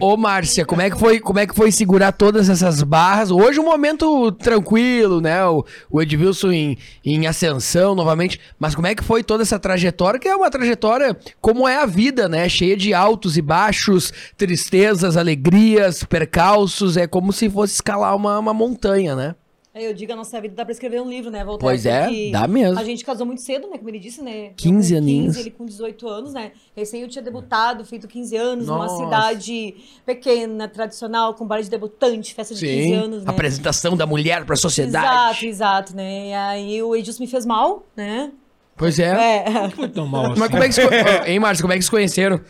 Ô, 0.00 0.12
ô 0.12 0.16
Márcia, 0.16 0.64
como 0.64 0.82
é, 0.82 0.90
que 0.90 0.98
foi, 0.98 1.20
como 1.20 1.38
é 1.38 1.46
que 1.46 1.54
foi 1.54 1.70
segurar 1.72 2.12
todas 2.12 2.48
essas 2.48 2.82
barras? 2.82 3.30
Hoje 3.30 3.60
um 3.60 3.64
momento 3.64 4.32
tranquilo, 4.32 5.20
né? 5.20 5.44
O, 5.46 5.64
o 5.90 6.02
Edvilson 6.02 6.50
em, 6.52 6.78
em 7.04 7.26
ascensão 7.26 7.94
novamente. 7.94 8.40
Mas 8.58 8.74
como 8.74 8.86
é 8.86 8.94
que 8.94 9.04
foi 9.04 9.22
toda 9.22 9.42
essa 9.42 9.58
trajetória? 9.58 10.18
Que 10.20 10.28
é 10.28 10.34
uma 10.36 10.50
trajetória 10.50 11.16
como 11.40 11.66
é 11.68 11.82
a 11.82 11.86
vida, 11.86 12.28
né? 12.28 12.48
Cheia 12.48 12.76
de 12.76 12.92
altos 12.92 13.36
e 13.36 13.42
baixos, 13.42 14.12
tristezas, 14.36 15.16
alegrias, 15.16 16.04
percalços. 16.04 16.96
É 16.96 17.06
como 17.06 17.32
se 17.32 17.48
fosse 17.48 17.74
escalar 17.74 18.14
uma, 18.16 18.38
uma 18.38 18.54
montanha, 18.54 19.14
né? 19.14 19.34
Eu 19.80 19.94
digo, 19.94 20.12
a 20.12 20.16
nossa 20.16 20.40
vida 20.40 20.54
dá 20.54 20.64
pra 20.64 20.72
escrever 20.72 21.00
um 21.00 21.08
livro, 21.08 21.30
né? 21.30 21.44
Voltar 21.44 21.64
Pois 21.64 21.86
é, 21.86 22.08
dá 22.30 22.46
mesmo. 22.46 22.78
A 22.78 22.84
gente 22.84 23.04
casou 23.04 23.26
muito 23.26 23.42
cedo, 23.42 23.68
né? 23.68 23.78
Como 23.78 23.88
ele 23.88 23.98
disse, 23.98 24.22
né? 24.22 24.48
Eu 24.48 24.52
15 24.56 24.92
com 24.92 24.98
aninhos. 24.98 25.36
ele 25.36 25.50
com 25.50 25.64
18 25.64 26.08
anos, 26.08 26.32
né? 26.32 26.52
Recém 26.76 27.02
eu 27.02 27.08
tinha 27.08 27.22
debutado, 27.22 27.84
feito 27.84 28.08
15 28.08 28.36
anos, 28.36 28.66
numa 28.66 28.86
Nossa. 28.86 29.04
cidade 29.04 29.74
pequena, 30.04 30.68
tradicional, 30.68 31.34
com 31.34 31.46
bar 31.46 31.60
de 31.60 31.70
debutante, 31.70 32.34
festa 32.34 32.54
de 32.54 32.66
15 32.66 32.92
anos, 32.92 33.24
né? 33.24 33.30
Apresentação 33.30 33.96
da 33.96 34.06
mulher 34.06 34.44
pra 34.44 34.56
sociedade. 34.56 35.06
Exato, 35.06 35.46
exato, 35.46 35.96
né? 35.96 36.28
E 36.28 36.34
aí 36.34 36.82
o 36.82 36.94
Edilson 36.96 37.22
me 37.22 37.28
fez 37.28 37.46
mal, 37.46 37.86
né? 37.96 38.32
Pois 38.76 38.98
é. 38.98 39.44
É. 39.44 39.70
Foi 39.70 39.88
tão 39.88 40.06
mal 40.06 40.30
assim. 40.32 40.40
Mas 40.40 40.50
como 40.50 40.62
é 40.62 40.68
que 40.68 40.74
se... 40.74 40.80
Hein, 41.26 41.40
Márcia, 41.40 41.62
como 41.62 41.72
é 41.72 41.76
que 41.76 41.84
se 41.84 41.90
conheceram? 41.90 42.40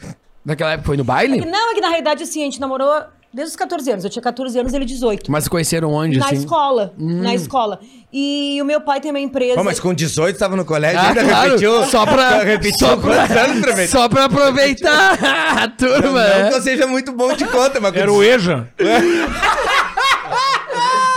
Naquela 0.45 0.73
época 0.73 0.87
foi 0.87 0.97
no 0.97 1.05
baile? 1.05 1.45
Não, 1.45 1.73
é 1.73 1.75
que 1.75 1.81
na 1.81 1.89
realidade, 1.89 2.23
assim, 2.23 2.43
a 2.43 2.45
gente 2.45 2.61
namorou 2.61 3.03
desde 3.33 3.51
os 3.53 3.57
14 3.57 3.91
anos. 3.91 4.05
Eu 4.05 4.11
tinha 4.11 4.23
14 4.23 4.59
anos, 4.59 4.73
ele 4.73 4.85
18. 4.85 5.31
Mas 5.31 5.45
se 5.45 5.51
conheceram 5.51 5.93
onde, 5.93 6.19
Na 6.19 6.27
assim? 6.27 6.37
escola, 6.37 6.93
na 6.97 7.35
escola. 7.35 7.81
E 8.13 8.59
o 8.61 8.65
meu 8.65 8.81
pai 8.81 9.01
tem 9.01 9.11
uma 9.11 9.21
empresa... 9.21 9.55
Pô, 9.57 9.65
mas 9.65 9.79
com 9.79 9.93
18 9.93 10.39
tava 10.39 10.57
no 10.57 10.65
colégio, 10.65 10.99
Ah, 10.99 11.09
ainda 11.09 11.25
claro. 11.25 11.45
repetiu. 11.51 11.85
Só 11.87 12.07
pra, 12.07 12.43
repetiu 12.43 12.87
só 12.89 12.97
pra, 12.97 13.23
anos, 13.45 13.61
prefeito? 13.61 13.91
só 13.91 14.09
pra 14.09 14.25
aproveitar 14.25 15.19
a 15.63 15.69
turma. 15.69 16.01
Não 16.01 16.13
né? 16.13 16.49
que 16.49 16.55
eu 16.57 16.63
seja 16.63 16.87
muito 16.87 17.13
bom 17.13 17.33
de 17.35 17.45
conta, 17.47 17.79
mas 17.81 17.95
Era 17.95 18.13
o 18.13 18.23
EJA. 18.23 18.69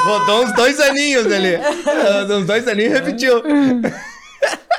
Rodou 0.03 0.43
uns 0.45 0.51
dois 0.53 0.79
aninhos 0.79 1.25
ali. 1.31 1.57
Uns 2.37 2.45
dois 2.45 2.67
aninhos 2.67 2.91
e 2.91 2.95
repetiu. 2.95 3.41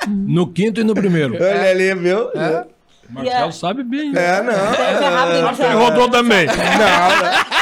No 0.08 0.52
quinto 0.52 0.80
e 0.80 0.84
no 0.84 0.94
primeiro. 0.94 1.34
Olha 1.34 1.70
ali, 1.70 1.94
viu? 1.94 2.28
É, 2.34 2.64
Marcelo 3.12 3.26
Yeah. 3.36 3.52
sabe 3.52 3.82
bem. 3.84 4.12
né? 4.12 4.38
é 4.38 4.42
não. 4.42 4.52
É 4.52 4.92
hein, 5.28 5.32
Ele 5.34 5.42
Marcelo? 5.42 5.78
rodou 5.84 6.08
também. 6.08 6.46
Não, 6.46 6.54
não. 6.54 7.61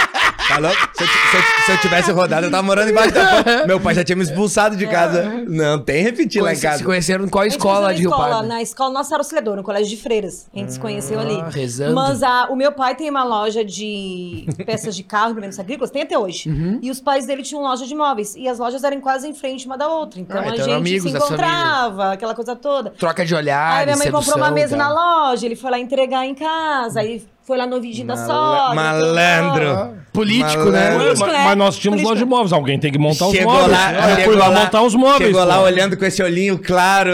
Tá 0.50 0.58
louco? 0.58 0.76
Se 0.94 1.02
eu, 1.04 1.06
se 1.08 1.36
eu- 1.36 1.42
se 1.66 1.72
eu 1.72 1.78
tivesse 1.80 2.10
rodado, 2.12 2.46
eu 2.46 2.50
tava 2.50 2.62
morando 2.62 2.90
embaixo 2.90 3.12
da 3.14 3.42
ponte. 3.42 3.66
Meu 3.66 3.80
pai 3.80 3.94
já 3.94 4.02
tinha 4.04 4.16
me 4.16 4.22
expulsado 4.24 4.76
de 4.76 4.86
casa. 4.86 5.44
Não, 5.48 5.78
tem 5.78 6.02
repetir 6.02 6.42
lá 6.42 6.52
em 6.52 6.56
Se 6.56 6.62
casa. 6.62 6.84
conheceram 6.84 7.24
em 7.24 7.28
qual 7.28 7.44
escola 7.46 7.94
de 7.94 8.00
Rio 8.00 8.10
na 8.10 8.16
escola, 8.16 8.34
Pardo? 8.34 8.48
Na 8.48 8.62
escola 8.62 8.90
Nossa 8.92 9.16
Auxiliadora, 9.16 9.58
no 9.58 9.62
colégio 9.62 9.88
de 9.96 10.02
freiras. 10.02 10.48
A 10.54 10.58
gente 10.58 10.72
se 10.72 10.80
conheceu 10.80 11.18
ali. 11.20 11.40
rezando. 11.50 11.94
Mas 11.94 12.22
a- 12.22 12.48
o 12.50 12.56
meu 12.56 12.72
pai 12.72 12.94
tem 12.94 13.08
uma 13.08 13.22
loja 13.24 13.64
de 13.64 14.46
peças 14.66 14.94
de 14.96 15.02
carro, 15.02 15.30
implementos 15.30 15.58
agrícolas, 15.58 15.90
tem 15.90 16.02
até 16.02 16.18
hoje. 16.18 16.48
Uhum. 16.48 16.78
E 16.82 16.90
os 16.90 17.00
pais 17.00 17.26
dele 17.26 17.42
tinham 17.42 17.62
loja 17.62 17.86
de 17.86 17.94
móveis. 17.94 18.34
E 18.36 18.48
as 18.48 18.58
lojas 18.58 18.82
eram 18.84 19.00
quase 19.00 19.28
em 19.28 19.34
frente 19.34 19.66
uma 19.66 19.78
da 19.78 19.88
outra. 19.88 20.20
Então 20.20 20.36
Ah, 20.36 20.40
a 20.42 20.54
então 20.56 20.84
gente 20.84 21.00
se 21.00 21.08
encontrava, 21.10 22.12
aquela 22.12 22.34
coisa 22.34 22.56
toda. 22.56 22.90
Troca 22.90 23.24
de 23.24 23.34
olhares, 23.34 23.80
Aí 23.80 23.84
minha 23.86 23.96
mãe 23.96 24.10
comprou 24.10 24.36
uma 24.36 24.50
mesa 24.50 24.76
na 24.76 24.88
loja, 24.92 25.46
ele 25.46 25.56
foi 25.56 25.70
lá 25.70 25.78
entregar 25.78 26.24
em 26.26 26.34
casa, 26.34 27.00
aí 27.00 27.22
foi 27.50 27.58
lá 27.58 27.66
no 27.66 27.80
vídeo 27.80 28.06
da 28.06 28.16
sogra. 28.16 28.74
Malandro. 28.76 30.00
Político, 30.12 30.46
Malandro. 30.58 30.72
né? 30.72 30.90
Mas, 30.90 30.98
Político, 31.02 31.26
né? 31.26 31.44
mas 31.44 31.56
nós 31.56 31.76
tínhamos 31.78 32.02
Político. 32.02 32.08
loja 32.10 32.24
de 32.24 32.30
móveis. 32.30 32.52
Alguém 32.52 32.78
tem 32.78 32.92
que 32.92 32.98
montar 32.98 33.26
os 33.26 33.32
Chegou 33.36 33.52
móveis. 33.52 33.70
lá, 33.72 33.92
Eu 33.92 34.02
fui 34.02 34.14
chegou 34.22 34.36
lá 34.36 34.48
lá- 34.48 34.60
montar 34.60 34.82
os 34.82 34.94
móveis. 34.94 35.26
Chegou 35.30 35.44
lá 35.44 35.56
pô. 35.58 35.62
olhando 35.64 35.96
com 35.96 36.04
esse 36.04 36.22
olhinho 36.22 36.58
claro. 36.58 37.10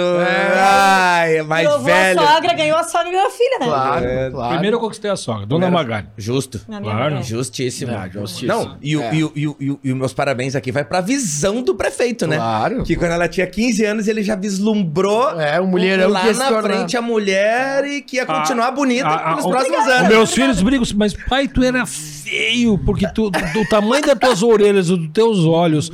Ai, 0.58 1.38
é 1.38 1.42
mais 1.42 1.66
Provou 1.68 1.84
velho. 1.86 2.20
a 2.20 2.26
sogra, 2.26 2.54
ganhou 2.54 2.76
a 2.78 2.84
sogra 2.84 3.08
e 3.08 3.12
ganhou 3.12 3.26
a 3.26 3.30
filha, 3.30 3.58
né? 3.60 3.66
Claro, 3.66 4.04
É, 4.06 4.30
claro. 4.30 4.52
Primeiro 4.52 4.76
eu 4.76 4.80
conquistei 4.80 5.10
a 5.10 5.16
sogra, 5.16 5.46
Dona 5.46 5.70
Magali. 5.70 6.06
Justo. 6.16 6.60
Claro. 6.66 6.84
mãe. 7.14 7.22
Justíssimo. 7.22 7.92
É, 7.92 8.10
justíssimo. 8.10 8.48
Não, 8.52 8.76
e, 8.82 8.96
o- 8.96 9.02
É. 9.02 9.14
e, 9.14 9.24
o- 9.24 9.32
e, 9.36 9.46
o- 9.48 9.56
e, 9.60 9.70
o- 9.70 9.80
os 9.84 9.92
meus 9.94 10.12
parabéns 10.14 10.54
aqui 10.56 10.72
vai 10.72 10.84
pra 10.84 11.00
visão 11.00 11.62
do 11.62 11.74
prefeito, 11.74 12.26
né? 12.26 12.36
Claro. 12.36 12.82
Que 12.82 12.96
quando 12.96 13.12
ela 13.12 13.28
tinha 13.28 13.46
15 13.46 13.84
anos, 13.84 14.08
ele 14.08 14.22
já 14.22 14.34
vislumbrou 14.34 15.38
É, 15.40 15.60
um 15.60 15.66
mulherão 15.66 16.08
lá 16.10 16.24
na 16.24 16.62
frente 16.62 16.96
a 16.96 17.02
mulher 17.02 17.84
e 17.84 18.00
que 18.02 18.16
ia 18.16 18.26
continuar 18.26 18.70
bonita 18.70 19.06
Ah, 19.08 19.32
ah, 19.32 19.36
nos 19.36 19.44
o- 19.44 19.50
próximos 19.50 19.80
Os 19.80 19.86
anos. 19.88 20.08
Meus 20.26 20.34
filhos 20.34 20.62
brigam, 20.62 20.86
mas 20.96 21.12
pai, 21.14 21.48
tu 21.48 21.62
era 21.62 21.84
feio, 21.86 22.76
porque 22.78 23.06
tu, 23.12 23.30
do 23.30 23.64
tamanho 23.68 24.04
das 24.04 24.18
tuas 24.18 24.42
orelhas, 24.42 24.88
dos 24.88 25.08
teus 25.12 25.44
olhos, 25.44 25.90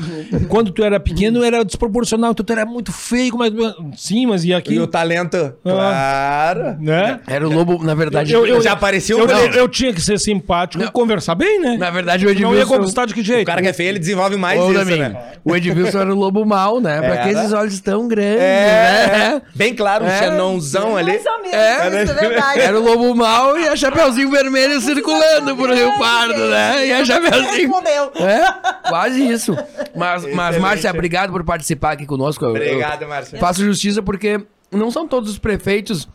quando 0.48 0.70
tu 0.70 0.82
era 0.82 0.98
pequeno, 0.98 1.42
era 1.44 1.64
desproporcional, 1.64 2.34
tu 2.34 2.44
era 2.50 2.64
muito 2.64 2.92
feio, 2.92 3.36
mas 3.36 3.52
sim, 3.96 4.26
mas 4.26 4.44
e 4.44 4.52
aqui, 4.54 4.74
E 4.74 4.80
o 4.80 4.86
talento, 4.86 5.54
claro. 5.62 6.76
né? 6.80 7.20
Era 7.26 7.46
o 7.46 7.52
lobo, 7.52 7.82
na 7.84 7.94
verdade. 7.94 8.32
Eu, 8.32 8.46
eu, 8.46 8.60
Já 8.62 8.72
apareceu 8.72 9.18
eu, 9.18 9.26
eu, 9.28 9.46
eu 9.52 9.68
tinha 9.68 9.92
que 9.92 10.00
ser 10.00 10.18
simpático 10.18 10.82
e 10.82 10.90
conversar 10.90 11.34
bem, 11.34 11.60
né? 11.60 11.76
Na 11.78 11.90
verdade, 11.90 12.24
o 12.26 12.28
Não 12.28 12.34
ia 12.54 12.60
Edmilson... 12.62 12.76
conquistar 12.76 13.06
de 13.06 13.14
que 13.14 13.22
jeito? 13.22 13.42
O 13.42 13.46
cara 13.46 13.60
que 13.62 13.68
é 13.68 13.72
feio, 13.72 13.90
ele 13.90 13.98
desenvolve 13.98 14.36
mais 14.36 14.60
Ô, 14.60 14.72
isso, 14.72 14.84
né? 14.84 15.16
O 15.44 15.54
Edmilson 15.56 15.98
era 16.00 16.12
o 16.14 16.18
lobo 16.18 16.44
mau, 16.44 16.80
né? 16.80 17.00
Pra 17.00 17.16
que 17.18 17.28
Era. 17.28 17.40
esses 17.40 17.52
olhos 17.52 17.80
tão 17.80 18.08
grandes, 18.08 18.40
É, 18.40 19.06
né? 19.34 19.42
bem 19.54 19.74
claro, 19.74 20.04
um 20.04 20.08
É. 20.08 20.18
xanãozão 20.18 20.96
ali. 20.96 21.12
Mais 21.12 21.26
ou 21.26 21.38
menos, 21.42 21.54
É, 21.54 21.86
é 21.86 21.90
verdade. 22.14 22.60
Era 22.60 22.78
o 22.80 22.82
lobo 22.82 23.14
mau 23.14 23.58
e 23.58 23.68
a 23.68 23.76
Chapeuzinho 23.76 24.21
Vermelho 24.30 24.80
circulando 24.80 25.56
por 25.56 25.70
Rio 25.70 25.98
Pardo, 25.98 26.46
né? 26.48 26.86
E 26.86 26.92
a 26.92 27.04
Chapeuzinho... 27.04 27.50
Respondeu. 27.52 28.12
É, 28.16 28.88
quase 28.88 29.26
isso. 29.26 29.56
Mas, 29.96 30.24
mas. 30.34 30.58
Márcia, 30.58 30.90
obrigado 30.90 31.30
por 31.32 31.44
participar 31.44 31.92
aqui 31.92 32.06
conosco. 32.06 32.44
Eu- 32.44 32.50
Obrigado, 32.50 33.06
Márcio. 33.08 33.38
Faço 33.38 33.62
justiça 33.64 34.02
porque 34.02 34.40
não 34.70 34.90
são 34.90 35.06
todos 35.06 35.30
os 35.30 35.38
prefeitos 35.38 36.08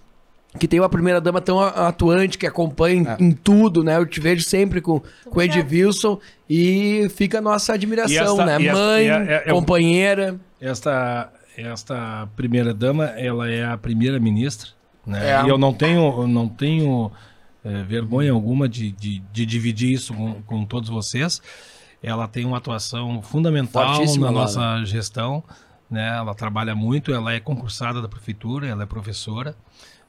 que 0.59 0.67
tem 0.67 0.79
uma 0.79 0.89
primeira 0.89 1.21
dama 1.21 1.39
tão 1.39 1.59
a- 1.59 1.87
atuante, 1.89 2.37
que 2.37 2.47
acompanha 2.47 3.15
É. 3.19 3.23
em, 3.23 3.31
tudo, 3.31 3.83
né? 3.83 3.97
Eu 3.97 4.05
te 4.05 4.19
vejo 4.19 4.43
sempre 4.43 4.81
com, 4.81 5.01
com 5.29 5.39
o 5.39 5.41
Edilson 5.41 6.19
e 6.49 7.07
fica 7.15 7.37
a 7.37 7.41
nossa 7.41 7.73
admiração, 7.73 8.13
E 8.15 8.17
essa- 8.17 8.45
né? 8.45 8.57
e 8.61 8.67
essa- 8.67 8.77
Mãe, 8.79 9.09
é- 9.09 9.13
é- 9.13 9.43
é- 9.45 9.51
companheira. 9.53 10.35
Esta, 10.59 11.29
esta 11.55 12.27
primeira 12.35 12.73
dama, 12.73 13.05
ela 13.17 13.47
é 13.51 13.63
a 13.65 13.77
primeira 13.77 14.19
ministra, 14.19 14.69
né? 15.05 15.31
É. 15.31 15.45
E 15.45 15.49
eu 15.49 15.57
não 15.59 15.71
tenho, 15.73 16.21
eu 16.21 16.27
não 16.27 16.47
tenho 16.47 17.11
eh, 17.63 17.83
vergonha 17.83 18.31
alguma 18.31 18.67
de, 18.69 18.91
de, 18.91 19.19
de 19.31 19.45
dividir 19.45 19.91
isso 19.93 20.13
com, 20.13 20.41
com 20.43 20.65
todos 20.65 20.89
vocês. 20.89 21.41
Ela 22.01 22.27
tem 22.27 22.45
uma 22.45 22.57
atuação 22.57 23.21
fundamental 23.21 23.95
Fortíssima 23.95 24.27
na 24.27 24.31
lá, 24.31 24.41
nossa 24.41 24.85
gestão, 24.85 25.43
né? 25.89 26.15
Ela 26.17 26.35
trabalha 26.35 26.75
muito, 26.75 27.11
ela 27.13 27.33
é 27.33 27.39
concursada 27.39 28.01
da 28.01 28.07
prefeitura, 28.07 28.67
ela 28.67 28.83
é 28.83 28.85
professora. 28.85 29.55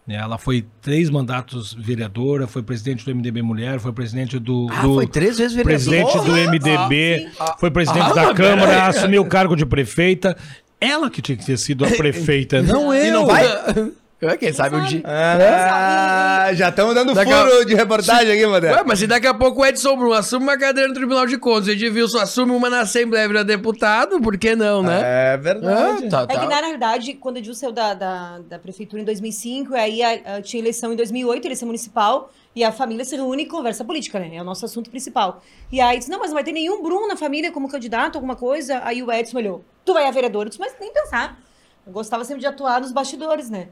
né? 0.06 0.16
Ela 0.16 0.36
foi 0.38 0.66
três 0.82 1.08
mandatos 1.08 1.72
vereadora, 1.72 2.46
foi 2.46 2.62
presidente 2.62 3.04
do 3.04 3.14
MDB 3.14 3.40
Mulher, 3.42 3.78
foi 3.80 3.92
presidente 3.92 4.38
do, 4.38 4.66
Ah, 4.70 4.82
do 4.82 4.94
foi 4.94 5.06
três 5.06 5.38
vezes 5.38 5.54
vereador. 5.56 5.86
presidente 5.86 6.24
do 6.26 6.36
MDB, 6.36 7.28
foi 7.58 7.70
presidente 7.70 8.10
Ah, 8.10 8.14
da 8.14 8.22
mas 8.26 8.36
Câmara, 8.36 8.66
peraí. 8.72 8.88
assumiu 8.88 9.22
o 9.22 9.26
cargo 9.28 9.56
de 9.56 9.64
prefeita. 9.64 10.36
Ela 10.80 11.08
que 11.10 11.20
tinha 11.22 11.36
que 11.36 11.44
ter 11.46 11.56
sido 11.56 11.84
a 11.84 11.88
prefeita, 11.96 12.62
não 12.62 12.92
eu. 12.92 13.06
E 13.06 13.10
não 13.10 13.26
vai? 13.26 13.44
É, 14.20 14.36
Quem 14.36 14.52
sabe 14.52 14.74
um 14.74 14.84
dia. 14.84 15.00
Ah, 15.04 16.50
já 16.52 16.70
estamos 16.70 16.92
dando 16.94 17.14
Daqui 17.14 17.32
furo 17.32 17.60
a- 17.60 17.64
de 17.64 17.74
reportagem 17.74 18.32
aqui, 18.32 18.44
Ué, 18.44 18.48
Modé. 18.48 18.82
mas 18.84 18.98
se 18.98 19.06
daqui 19.06 19.28
a 19.28 19.34
pouco 19.34 19.60
o 19.60 19.66
Edson 19.66 19.96
Brum 19.96 20.12
assume 20.12 20.42
uma 20.44 20.58
cadeira 20.58 20.88
no 20.88 20.94
Tribunal 20.94 21.24
de 21.24 21.38
Contas, 21.38 21.68
o 21.68 21.70
Edilson 21.70 22.18
assume 22.18 22.50
uma 22.50 22.68
na 22.68 22.80
Assembleia 22.80 23.28
vira 23.28 23.44
deputado, 23.44 24.20
por 24.20 24.36
que 24.36 24.56
não, 24.56 24.82
né? 24.82 25.34
É 25.34 25.36
verdade. 25.36 26.06
Ah, 26.06 26.10
tá, 26.10 26.22
É 26.22 26.34
tá. 26.34 26.40
que, 26.40 26.46
na 26.48 26.56
realidade, 26.60 27.14
quando 27.14 27.36
o 27.36 27.38
Edil 27.38 27.54
saiu 27.54 27.70
da, 27.70 27.94
da, 27.94 28.38
da 28.40 28.58
prefeitura 28.58 29.00
em 29.02 29.04
2005, 29.04 29.74
aí 29.76 30.02
a- 30.02 30.36
a- 30.36 30.42
tinha 30.42 30.60
eleição 30.60 30.92
em 30.92 30.96
2008, 30.96 31.44
eleição 31.46 31.66
municipal, 31.66 32.32
e 32.56 32.64
a 32.64 32.72
família 32.72 33.04
se 33.04 33.14
reúne 33.14 33.44
e 33.44 33.46
conversa 33.46 33.84
política, 33.84 34.18
né? 34.18 34.30
É 34.34 34.40
o 34.42 34.44
nosso 34.44 34.64
assunto 34.64 34.90
principal. 34.90 35.40
E 35.70 35.80
aí 35.80 35.96
disse, 35.98 36.10
não, 36.10 36.18
mas 36.18 36.30
não 36.30 36.34
vai 36.34 36.42
ter 36.42 36.50
nenhum 36.50 36.82
Bruno 36.82 37.06
na 37.06 37.16
família 37.16 37.52
como 37.52 37.68
candidato, 37.68 38.16
alguma 38.16 38.34
coisa. 38.34 38.80
Aí 38.82 39.00
o 39.00 39.12
Edson 39.12 39.36
olhou, 39.38 39.64
tu 39.84 39.92
vai 39.94 40.06
a 40.08 40.10
vereador? 40.10 40.42
Eu 40.46 40.48
disse, 40.48 40.58
mas 40.60 40.74
nem 40.80 40.92
pensar. 40.92 41.38
Eu 41.86 41.92
gostava 41.92 42.24
sempre 42.24 42.40
de 42.40 42.46
atuar 42.46 42.80
nos 42.80 42.90
bastidores, 42.90 43.48
né? 43.48 43.68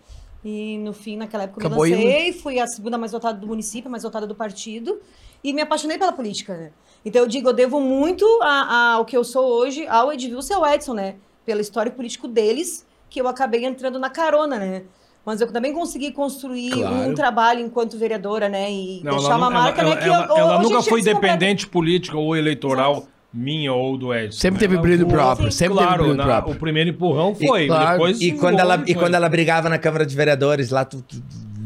E 0.49 0.79
no 0.79 0.93
fim, 0.93 1.17
naquela 1.17 1.43
época, 1.43 1.61
eu 1.61 1.67
Acabou 1.67 1.85
me 1.85 1.91
lancei, 1.91 2.33
fui 2.33 2.61
a 2.61 2.69
segunda 2.69 2.97
mais 2.97 3.11
votada 3.11 3.37
do 3.37 3.49
município, 3.49 3.91
mais 3.91 4.05
votada 4.05 4.29
do 4.29 4.35
partido, 4.35 5.01
e 5.43 5.53
me 5.53 5.61
apaixonei 5.61 5.99
pela 5.99 6.13
política, 6.13 6.57
né? 6.57 6.71
Então 7.05 7.21
eu 7.23 7.27
digo, 7.27 7.49
eu 7.49 7.53
devo 7.53 7.81
muito 7.81 8.25
a- 8.43 8.47
a- 8.47 8.93
ao 8.93 9.05
que 9.05 9.17
eu 9.17 9.25
sou 9.25 9.45
hoje 9.45 9.89
ao 9.89 10.13
Edilson 10.13 10.53
e 10.53 10.57
ao 10.57 10.67
Edson, 10.69 10.95
né? 10.95 11.17
Pelo 11.45 11.61
histórico 11.61 11.97
político 11.97 12.29
deles, 12.29 12.87
que 13.11 13.21
eu 13.21 13.27
acabei 13.27 13.65
entrando 13.65 13.99
na 13.99 14.09
carona, 14.09 14.57
né? 14.57 14.85
Mas 15.25 15.41
eu 15.41 15.51
também 15.53 15.73
consegui 15.73 16.13
construir 16.13 16.71
Claro. 16.71 16.95
um 16.95 17.13
trabalho 17.13 17.59
enquanto 17.59 17.99
vereadora, 17.99 18.49
né? 18.49 18.71
E 18.71 19.01
Não, 19.03 19.17
deixar 19.17 19.31
ela, 19.31 19.37
uma 19.39 19.47
nu- 19.51 19.53
marca, 19.57 19.81
ela, 19.83 19.95
né? 19.97 20.01
Que 20.01 20.09
ela- 20.09 20.27
eu, 20.29 20.37
ela 20.37 20.63
nunca 20.63 20.81
foi 20.81 21.03
dependente 21.03 21.67
política 21.67 22.17
ou 22.17 22.37
eleitoral 22.37 23.09
minha 23.37 23.73
ou 23.73 23.97
do 23.99 24.15
Edson. 24.15 24.41
Sempre 24.41 24.59
teve 24.61 24.75
Ela 24.75 24.83
brilho 24.83 25.05
foi- 25.07 25.15
próprio, 25.15 25.53
sempre 25.53 25.75
teve 25.77 25.87
claro, 25.87 26.03
brilho 26.05 26.17
na- 26.17 26.25
próprio. 26.25 26.55
o 26.55 26.59
primeiro 26.59 26.91
empurrão 26.91 27.35
foi. 27.35 27.65
E- 27.65 27.67
claro, 27.67 27.91
depois 27.93 28.21
E 28.21 28.33
quando, 28.33 28.59
ela, 28.59 28.75
outro 28.77 28.91
e 28.91 28.95
foi. 28.95 29.03
quando 29.03 29.15
ela 29.15 29.29
brigava 29.29 29.69
na 29.69 29.79
Câmara 29.79 30.07
de 30.07 30.17
Vereadores, 30.17 30.71
lá 30.71 30.85
tu. 30.85 31.03
tu 31.03 31.23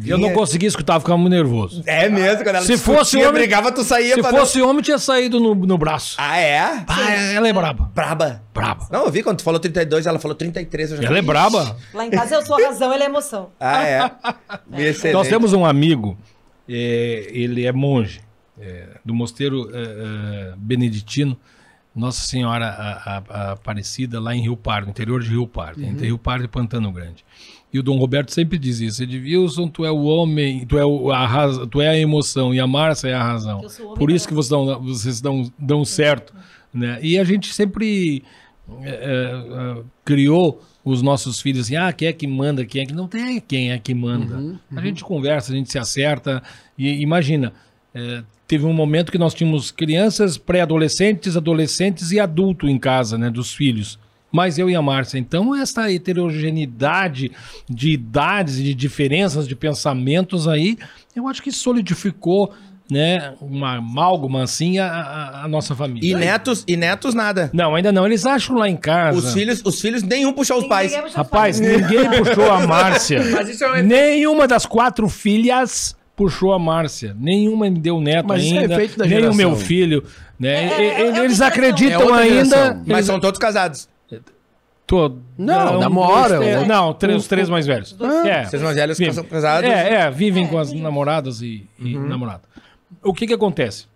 Eu 0.06 0.16
não 0.16 0.32
conseguia 0.32 0.66
escutar, 0.66 0.98
ficava 0.98 1.18
muito 1.18 1.34
nervoso. 1.34 1.82
É 1.86 2.08
mesmo, 2.08 2.42
quando 2.42 2.56
ela 2.56 2.64
Se 2.64 2.72
discutia, 2.72 2.98
fosse 2.98 3.16
homem- 3.18 3.32
brigava, 3.32 3.70
tu 3.70 3.84
saía 3.84 4.14
Se 4.14 4.22
fosse 4.22 4.62
homem, 4.62 4.80
tinha 4.82 4.98
saído 4.98 5.38
no, 5.38 5.54
no 5.54 5.76
braço. 5.76 6.16
Ah, 6.18 6.38
é? 6.38 6.58
Ah, 6.88 7.12
ela 7.34 7.46
é 7.46 7.52
braba. 7.52 7.90
Braba. 7.94 8.42
Braba. 8.54 8.88
Não, 8.90 9.04
eu 9.04 9.10
vi 9.10 9.22
quando 9.22 9.36
tu 9.36 9.44
falou 9.44 9.60
32, 9.60 10.06
ela 10.06 10.18
falou 10.18 10.34
33. 10.34 10.92
Eu 10.92 10.96
já 10.96 11.02
Ela 11.04 11.16
é 11.16 11.18
Ixi. 11.18 11.26
braba. 11.26 11.76
Lá 11.92 12.06
em 12.06 12.10
casa 12.10 12.34
eu 12.36 12.42
sou 12.46 12.56
a 12.56 12.66
razão, 12.68 12.94
ele 12.94 13.02
é 13.02 13.06
a 13.06 13.08
emoção. 13.10 13.50
Ah, 13.60 13.84
é. 13.86 14.10
Excelente. 14.88 15.12
Nós 15.14 15.28
temos 15.28 15.52
um 15.52 15.66
amigo, 15.66 16.16
é, 16.66 17.28
ele 17.30 17.66
é 17.66 17.72
monge, 17.72 18.22
é, 18.58 18.84
do 19.04 19.14
mosteiro 19.14 19.70
é, 19.74 19.82
é, 19.82 20.52
beneditino, 20.56 21.36
Nossa 21.94 22.20
Senhora 22.26 22.66
a- 22.66 23.16
a- 23.16 23.22
a 23.28 23.52
Aparecida, 23.52 24.20
lá 24.20 24.34
em 24.34 24.42
Rio 24.42 24.56
Pardo, 24.56 24.88
interior 24.90 25.22
de 25.22 25.28
Rio 25.30 25.46
Pardo, 25.46 25.82
entre 25.84 26.06
Rio 26.06 26.18
Pardo 26.18 26.44
e 26.44 26.48
Pantano 26.48 26.90
Grande. 26.92 27.24
E 27.72 27.78
o 27.78 27.82
Dom 27.82 27.98
Roberto 27.98 28.30
sempre 28.32 28.58
diz 28.58 28.80
isso, 28.80 29.02
Edilson, 29.02 29.68
tu 29.68 29.84
é 29.84 29.90
o 29.90 30.02
homem, 30.02 30.64
tu 30.66 30.78
é, 30.78 30.84
o- 30.84 31.10
a, 31.10 31.26
raz- 31.26 31.58
tu 31.70 31.80
é 31.80 31.88
a 31.88 31.96
emoção, 31.98 32.52
e 32.54 32.58
a 32.60 32.66
Márcia 32.66 33.08
é 33.08 33.14
a 33.14 33.22
razão. 33.22 33.60
Por 33.96 34.10
isso 34.10 34.26
que 34.26 34.34
vocês 34.34 34.50
dão, 34.50 34.82
vocês 34.82 35.20
dão, 35.20 35.52
dão 35.58 35.84
certo. 35.84 36.32
Né? 36.72 36.98
E 37.02 37.18
a 37.18 37.24
gente 37.24 37.52
sempre 37.52 38.22
é, 38.82 38.88
é, 39.78 39.82
criou 40.04 40.62
os 40.84 41.02
nossos 41.02 41.40
filhos 41.40 41.62
assim, 41.66 41.76
ah, 41.76 41.92
quem 41.92 42.06
é 42.08 42.12
que 42.12 42.26
manda, 42.26 42.64
quem 42.64 42.82
é 42.82 42.86
que 42.86 42.94
não 42.94 43.06
tem 43.08 43.40
quem 43.40 43.72
é 43.72 43.78
que 43.78 43.92
manda. 43.94 44.36
A 44.76 44.80
gente 44.80 45.02
conversa, 45.04 45.52
a 45.52 45.56
gente 45.56 45.70
se 45.70 45.78
acerta 45.78 46.42
e 46.78 47.00
imagina, 47.02 47.52
é, 47.94 48.22
teve 48.46 48.64
um 48.66 48.72
momento 48.72 49.10
que 49.12 49.18
nós 49.18 49.34
tínhamos 49.34 49.70
crianças, 49.70 50.36
pré-adolescentes, 50.38 51.36
adolescentes 51.36 52.10
e 52.12 52.20
adulto 52.20 52.68
em 52.68 52.78
casa, 52.78 53.16
né, 53.18 53.30
dos 53.30 53.52
filhos. 53.54 53.98
Mas 54.32 54.58
eu 54.58 54.70
e 54.70 54.76
a 54.76 54.82
Márcia, 54.82 55.18
então 55.18 55.56
essa 55.56 55.92
heterogeneidade 55.92 57.32
de 57.68 57.90
idades 57.90 58.58
e 58.58 58.62
de 58.62 58.74
diferenças 58.74 59.46
de 59.46 59.56
pensamentos 59.56 60.46
aí, 60.46 60.78
eu 61.14 61.26
acho 61.26 61.42
que 61.42 61.50
solidificou, 61.50 62.52
né, 62.90 63.34
uma 63.40 63.76
amálgama 63.76 64.42
assim 64.42 64.78
a, 64.78 65.42
a- 65.44 65.48
nossa 65.48 65.74
família. 65.76 66.08
E 66.10 66.14
netos, 66.14 66.64
e 66.66 66.76
netos 66.76 67.14
nada. 67.14 67.50
Não, 67.52 67.74
ainda 67.74 67.92
não. 67.92 68.04
Eles 68.06 68.26
acham 68.26 68.56
lá 68.56 68.68
em 68.68 68.76
casa. 68.76 69.18
Os 69.18 69.32
filhos, 69.32 69.62
os 69.64 69.80
filhos 69.80 70.02
nenhum 70.02 70.32
puxou 70.32 70.58
os 70.58 70.66
pais. 70.66 70.92
Vai 70.92 71.10
Rapaz, 71.10 71.60
ninguém 71.60 72.08
puxou 72.10 72.50
a 72.50 72.66
Márcia. 72.66 73.22
Mas 73.30 73.48
isso 73.48 73.64
é 73.64 73.80
um 73.80 73.84
Nenhuma 73.84 74.46
das 74.48 74.66
quatro 74.66 75.08
filhas 75.08 75.94
puxou 76.16 76.52
a 76.52 76.58
Márcia. 76.58 77.16
Nenhuma 77.18 77.68
me 77.70 77.78
deu 77.78 78.00
neto 78.00 78.26
Mas 78.28 78.42
isso 78.44 78.54
é 78.54 78.58
ainda, 78.58 78.74
efeito 78.74 78.98
da 78.98 79.04
nem 79.06 79.14
o 79.18 79.20
geração. 79.20 79.36
meu 79.36 79.56
filho. 79.56 80.04
Né? 80.38 80.48
É, 80.66 80.82
é, 80.82 81.00
é 81.00 81.04
outra 81.06 81.24
eles 81.24 81.36
geração. 81.36 81.46
acreditam 81.46 82.00
É 82.00 82.04
outra 82.04 82.20
ainda. 82.20 82.44
geração. 82.44 82.76
Mas 82.86 82.96
eles- 82.96 83.06
são 83.06 83.20
todos 83.20 83.38
casados. 83.38 83.88
Tô- 84.86 85.18
Não, 85.38 85.78
namoram. 85.78 86.38
dois, 86.38 86.40
três- 86.50 86.62
Um- 86.62 86.66
não, 86.66 86.92
três, 86.92 87.16
os 87.22 87.28
três 87.28 87.48
mais 87.48 87.64
velhos. 87.64 87.96
É, 88.26 88.44
Vocês 88.44 88.60
mais 88.60 88.74
velhos 88.74 88.98
vivem. 88.98 89.14
são 89.14 89.22
casados. 89.22 89.70
É, 89.70 89.94
é, 90.00 90.10
vivem 90.10 90.48
com 90.48 90.58
as 90.58 90.72
namoradas 90.72 91.40
e, 91.42 91.64
e 91.78 91.96
Uhum. 91.96 92.08
namorado. 92.08 92.42
O 93.04 93.14
que 93.14 93.24
que 93.24 93.32
acontece? 93.32 93.86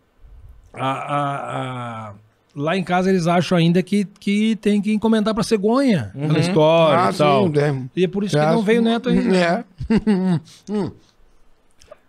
A- 0.73 0.85
a- 0.93 2.09
a- 2.11 2.13
lá 2.55 2.77
em 2.77 2.85
casa 2.85 3.11
eles 3.11 3.27
acham 3.27 3.59
ainda 3.59 3.83
que, 3.83 4.05
que 4.21 4.55
tem 4.57 4.81
que 4.81 4.93
encomendar 4.93 5.35
pra 5.35 5.43
cegonha 5.43 6.13
aquela 6.17 6.39
história 6.39 7.05
Ah, 7.07 7.11
e 7.13 7.17
tal. 7.17 7.47
sim, 7.49 7.59
é. 7.59 7.75
E 7.97 8.05
é 8.05 8.09
por 8.09 8.23
isso 8.23 8.35
Já- 8.35 8.47
que 8.51 8.53
não 8.55 8.63
veio 8.63 8.81
neto 8.81 9.09
ainda. 9.09 9.37
É. 9.37 9.65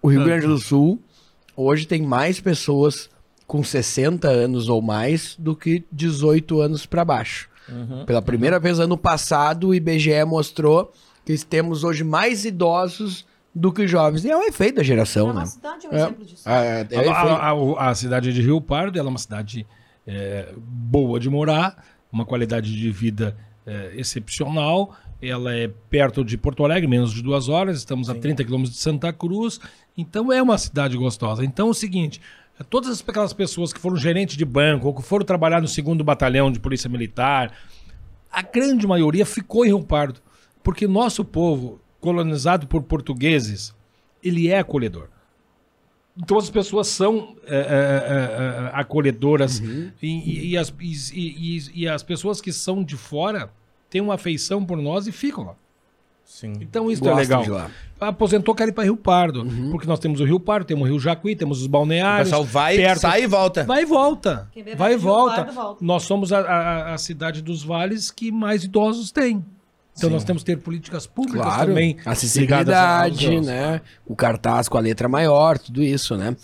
O 0.06 0.08
Rio 0.08 0.24
Grande 0.24 0.46
do 0.46 0.60
Sul 0.60 1.02
hoje 1.56 1.88
tem 1.88 2.02
mais 2.04 2.40
pessoas 2.40 3.10
com 3.48 3.64
60 3.64 4.28
anos 4.28 4.70
ou 4.70 4.80
mais 4.82 5.36
do 5.40 5.56
que 5.56 5.84
18 5.92 6.62
anos 6.62 6.86
para 6.86 7.04
baixo. 7.04 7.50
Pela 8.06 8.22
primeira 8.22 8.60
vez 8.60 8.80
ano 8.80 8.96
passado, 8.96 9.70
o 9.70 9.74
IBGE 9.74 10.24
mostrou 10.24 10.94
que 11.26 11.36
temos 11.44 11.84
hoje 11.84 12.04
mais 12.04 12.46
idosos 12.46 13.26
do 13.54 13.72
que 13.72 13.88
jovens. 13.88 14.24
E 14.24 14.30
é 14.30 14.38
um 14.38 14.44
efeito 14.44 14.76
da 14.76 14.84
geração, 14.84 15.32
A 15.32 15.34
né? 15.34 15.46
cidade 15.48 15.88
é 15.88 15.90
um 15.90 15.94
É. 15.94 15.96
exemplo 15.96 16.26
disso. 16.26 16.48
É, 16.50 16.88
é 16.92 17.10
A, 17.10 17.90
a- 17.90 17.96
cidade 17.96 18.32
de 18.32 18.42
Rio 18.44 18.62
Pardo 18.62 19.00
ela 19.00 19.08
é 19.08 19.12
uma 19.12 19.18
cidade 19.18 19.66
é, 20.06 20.54
boa 20.56 21.20
de 21.20 21.32
morar, 21.32 21.84
uma 22.12 22.26
qualidade 22.26 22.76
de 22.76 22.92
vida 22.92 23.36
é, 23.66 23.94
excepcional. 23.96 24.96
Ela 25.28 25.56
é 25.56 25.68
perto 25.90 26.24
de 26.24 26.38
Porto 26.38 26.64
Alegre, 26.64 26.88
menos 26.88 27.14
de 27.14 27.22
duas 27.22 27.50
horas. 27.50 27.78
Estamos 27.78 28.10
a 28.10 28.16
30 28.16 28.44
quilômetros 28.44 28.76
de 28.76 28.82
Santa 28.82 29.12
Cruz. 29.14 29.60
Então 29.98 30.32
é 30.32 30.42
uma 30.42 30.58
cidade 30.58 30.98
gostosa. 30.98 31.44
Então 31.44 31.68
é 31.68 31.72
o 31.72 31.74
seguinte: 31.74 32.22
é, 32.60 32.64
todas 32.64 33.04
aquelas 33.08 33.34
pessoas 33.34 33.72
que 33.74 33.80
foram 33.80 33.98
gerentes 33.98 34.36
de 34.38 34.46
banco 34.46 34.88
ou 34.88 34.94
que 34.94 35.02
foram 35.02 35.26
trabalhar 35.26 35.62
no 35.62 35.68
segundo 35.68 36.04
batalhão 36.04 36.52
de 36.52 36.60
polícia 36.60 36.90
militar, 36.90 37.54
a 38.32 38.42
grande 38.42 38.86
maioria 38.86 39.26
ficou 39.26 39.66
em 39.66 39.70
Rio 39.70 39.84
Pardo, 39.84 40.20
porque 40.64 40.88
nosso 40.88 41.24
povo, 41.26 41.80
colonizado 42.00 42.68
por 42.68 42.84
portugueses, 42.84 43.74
ele 44.24 44.50
é 44.50 44.60
acolhedor. 44.60 45.08
Então 46.18 46.38
as 46.38 46.50
pessoas 46.50 46.88
são 46.88 47.36
é, 47.46 47.56
é, 47.56 47.60
é, 47.60 48.66
é, 48.68 48.70
acolhedoras 48.74 49.60
e, 49.60 50.08
e- 50.08 50.50
e 50.52 50.58
as, 50.58 50.74
e- 50.80 51.14
e- 51.14 51.82
e 51.82 51.88
as 51.90 52.04
pessoas 52.04 52.40
que 52.40 52.54
são 52.54 52.84
de 52.84 52.96
fora 52.96 53.50
têm 53.96 54.02
uma 54.02 54.16
afeição 54.16 54.66
por 54.66 54.78
nós 54.78 55.08
e 55.08 55.12
ficam 55.14 55.46
lá. 55.46 55.54
Sim. 56.26 56.52
Então 56.60 56.92
isso 56.92 57.02
Gostam 57.02 57.18
é 57.20 57.22
legal. 57.22 57.44
de 57.44 57.50
lá. 57.50 57.72
Aposentou, 57.98 58.54
quer 58.54 58.68
ir 58.68 58.74
para 58.74 58.84
Rio 58.84 58.98
Pardo, 58.98 59.46
porque 59.72 59.88
nós 59.88 60.00
temos 60.00 60.20
o 60.20 60.26
Rio 60.26 60.38
Pardo, 60.38 60.66
temos 60.66 60.84
o 60.84 60.92
Rio 60.92 61.00
Jacuí, 61.00 61.34
temos 61.34 61.60
os 61.60 61.66
O 61.66 61.70
balneários. 61.70 62.28
pessoal 62.28 62.44
vai, 62.44 62.76
perto- 62.76 63.00
sai 63.00 63.24
e 63.24 63.28
volta. 63.28 63.64
Vai 63.64 63.84
e 63.84 63.86
volta. 63.86 64.50
Vai 64.76 64.94
e 64.94 64.98
volta. 64.98 65.36
Pardo, 65.46 65.54
volta. 65.54 65.86
Nós 65.86 66.04
somos 66.04 66.34
a, 66.34 66.40
a- 66.42 66.94
a 66.94 66.98
cidade 66.98 67.42
dos 67.42 67.64
vales 67.64 68.12
que 68.12 68.32
mais 68.34 68.66
idosos 68.66 69.12
tem. 69.12 69.46
Então 69.98 70.10
nós 70.10 70.24
temos 70.26 70.44
que 70.44 70.48
ter 70.54 70.58
políticas 70.58 71.08
públicas 71.08 71.42
Claro, 71.42 71.68
também. 71.70 71.96
acessibilidade, 72.06 73.40
né? 73.42 73.82
O 74.06 74.16
cartaz 74.16 74.68
com 74.68 74.78
a 74.78 74.82
letra 74.82 75.08
maior, 75.08 75.58
tudo 75.58 75.82
isso, 75.82 76.18
né? 76.18 76.36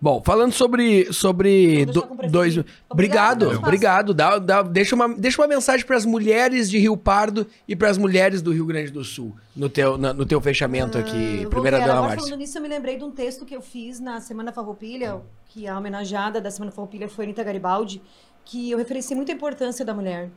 Bom, 0.00 0.22
falando 0.24 0.52
sobre 0.52 1.12
sobre 1.12 1.86
do- 1.86 2.06
dois, 2.30 2.58
Obrigado 2.88 3.50
obrigado. 3.58 4.14
Dá, 4.14 4.38
dá- 4.38 4.62
deixa 4.62 4.94
uma 4.94 5.08
deixa 5.08 5.40
uma 5.40 5.48
mensagem 5.48 5.84
para 5.84 5.96
as 5.96 6.04
mulheres 6.04 6.70
de 6.70 6.78
Rio 6.78 6.96
Pardo 6.96 7.46
e 7.66 7.74
para 7.74 7.88
as 7.88 7.98
mulheres 7.98 8.40
do 8.42 8.52
Rio 8.52 8.66
Grande 8.66 8.90
do 8.92 9.02
Sul 9.02 9.34
no 9.56 9.68
teu 9.68 9.96
na- 9.98 10.12
no 10.12 10.24
teu 10.26 10.40
fechamento 10.40 10.96
aqui, 10.98 11.38
Ah, 11.40 11.42
Eu 11.44 11.50
primeira 11.50 11.78
dama 11.78 11.92
Agora, 11.92 12.08
Márcia. 12.08 12.20
falando 12.26 12.38
nisso, 12.38 12.58
eu 12.58 12.62
me 12.62 12.68
lembrei 12.68 12.96
de 12.96 13.04
um 13.04 13.10
texto 13.10 13.44
que 13.44 13.56
eu 13.56 13.60
fiz 13.62 13.98
na 13.98 14.20
Semana 14.20 14.52
Farroupilha, 14.52 15.16
que 15.48 15.66
a 15.66 15.76
homenageada 15.76 16.40
da 16.40 16.50
Semana 16.50 16.70
Farroupilha 16.70 17.08
foi 17.08 17.24
Anitta 17.24 17.42
Garibaldi, 17.42 18.00
que 18.44 18.70
eu 18.70 18.78
referenciei 18.78 19.16
muito 19.16 19.32
a 19.32 19.34
importância 19.34 19.84
da 19.84 19.92
mulher. 19.94 20.28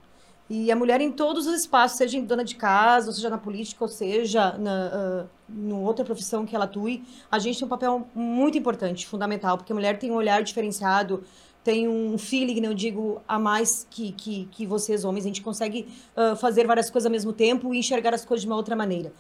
E 0.54 0.70
a 0.70 0.76
mulher 0.76 1.00
em 1.00 1.10
todos 1.10 1.48
os 1.48 1.62
espaços, 1.62 1.98
seja 1.98 2.18
em 2.18 2.26
dona 2.26 2.44
de 2.44 2.56
casa, 2.56 3.08
ou 3.08 3.14
seja 3.14 3.30
na 3.30 3.38
política, 3.38 3.86
ou 3.86 3.88
seja 3.88 4.52
na 4.58 5.26
em 5.50 5.72
outra 5.72 6.04
profissão 6.04 6.46
que 6.46 6.54
ela 6.54 6.66
atue, 6.66 7.06
a 7.32 7.40
gente 7.40 7.58
tem 7.58 7.66
um 7.66 7.70
papel 7.70 8.06
muito 8.14 8.58
importante, 8.58 9.08
fundamental, 9.08 9.58
porque 9.58 9.72
a 9.72 9.76
mulher 9.76 9.98
tem 9.98 10.12
um 10.12 10.16
olhar 10.16 10.44
diferenciado, 10.44 11.24
tem 11.64 11.88
um 11.88 12.18
feeling, 12.18 12.60
né, 12.60 12.68
eu 12.68 12.74
digo, 12.74 13.22
a 13.26 13.40
mais 13.40 13.88
que, 13.90 14.12
que, 14.12 14.50
que 14.52 14.66
vocês 14.66 15.06
homens. 15.06 15.24
A 15.24 15.28
gente 15.30 15.42
consegue 15.42 15.88
ah, 16.18 16.36
fazer 16.36 16.68
várias 16.68 16.90
coisas 16.90 17.06
ao 17.06 17.12
mesmo 17.12 17.32
tempo 17.32 17.74
e 17.74 17.78
enxergar 17.78 18.14
as 18.14 18.26
coisas 18.26 18.42
de 18.42 18.48
uma 18.48 18.58
outra 18.58 18.76
maneira. 18.76 19.14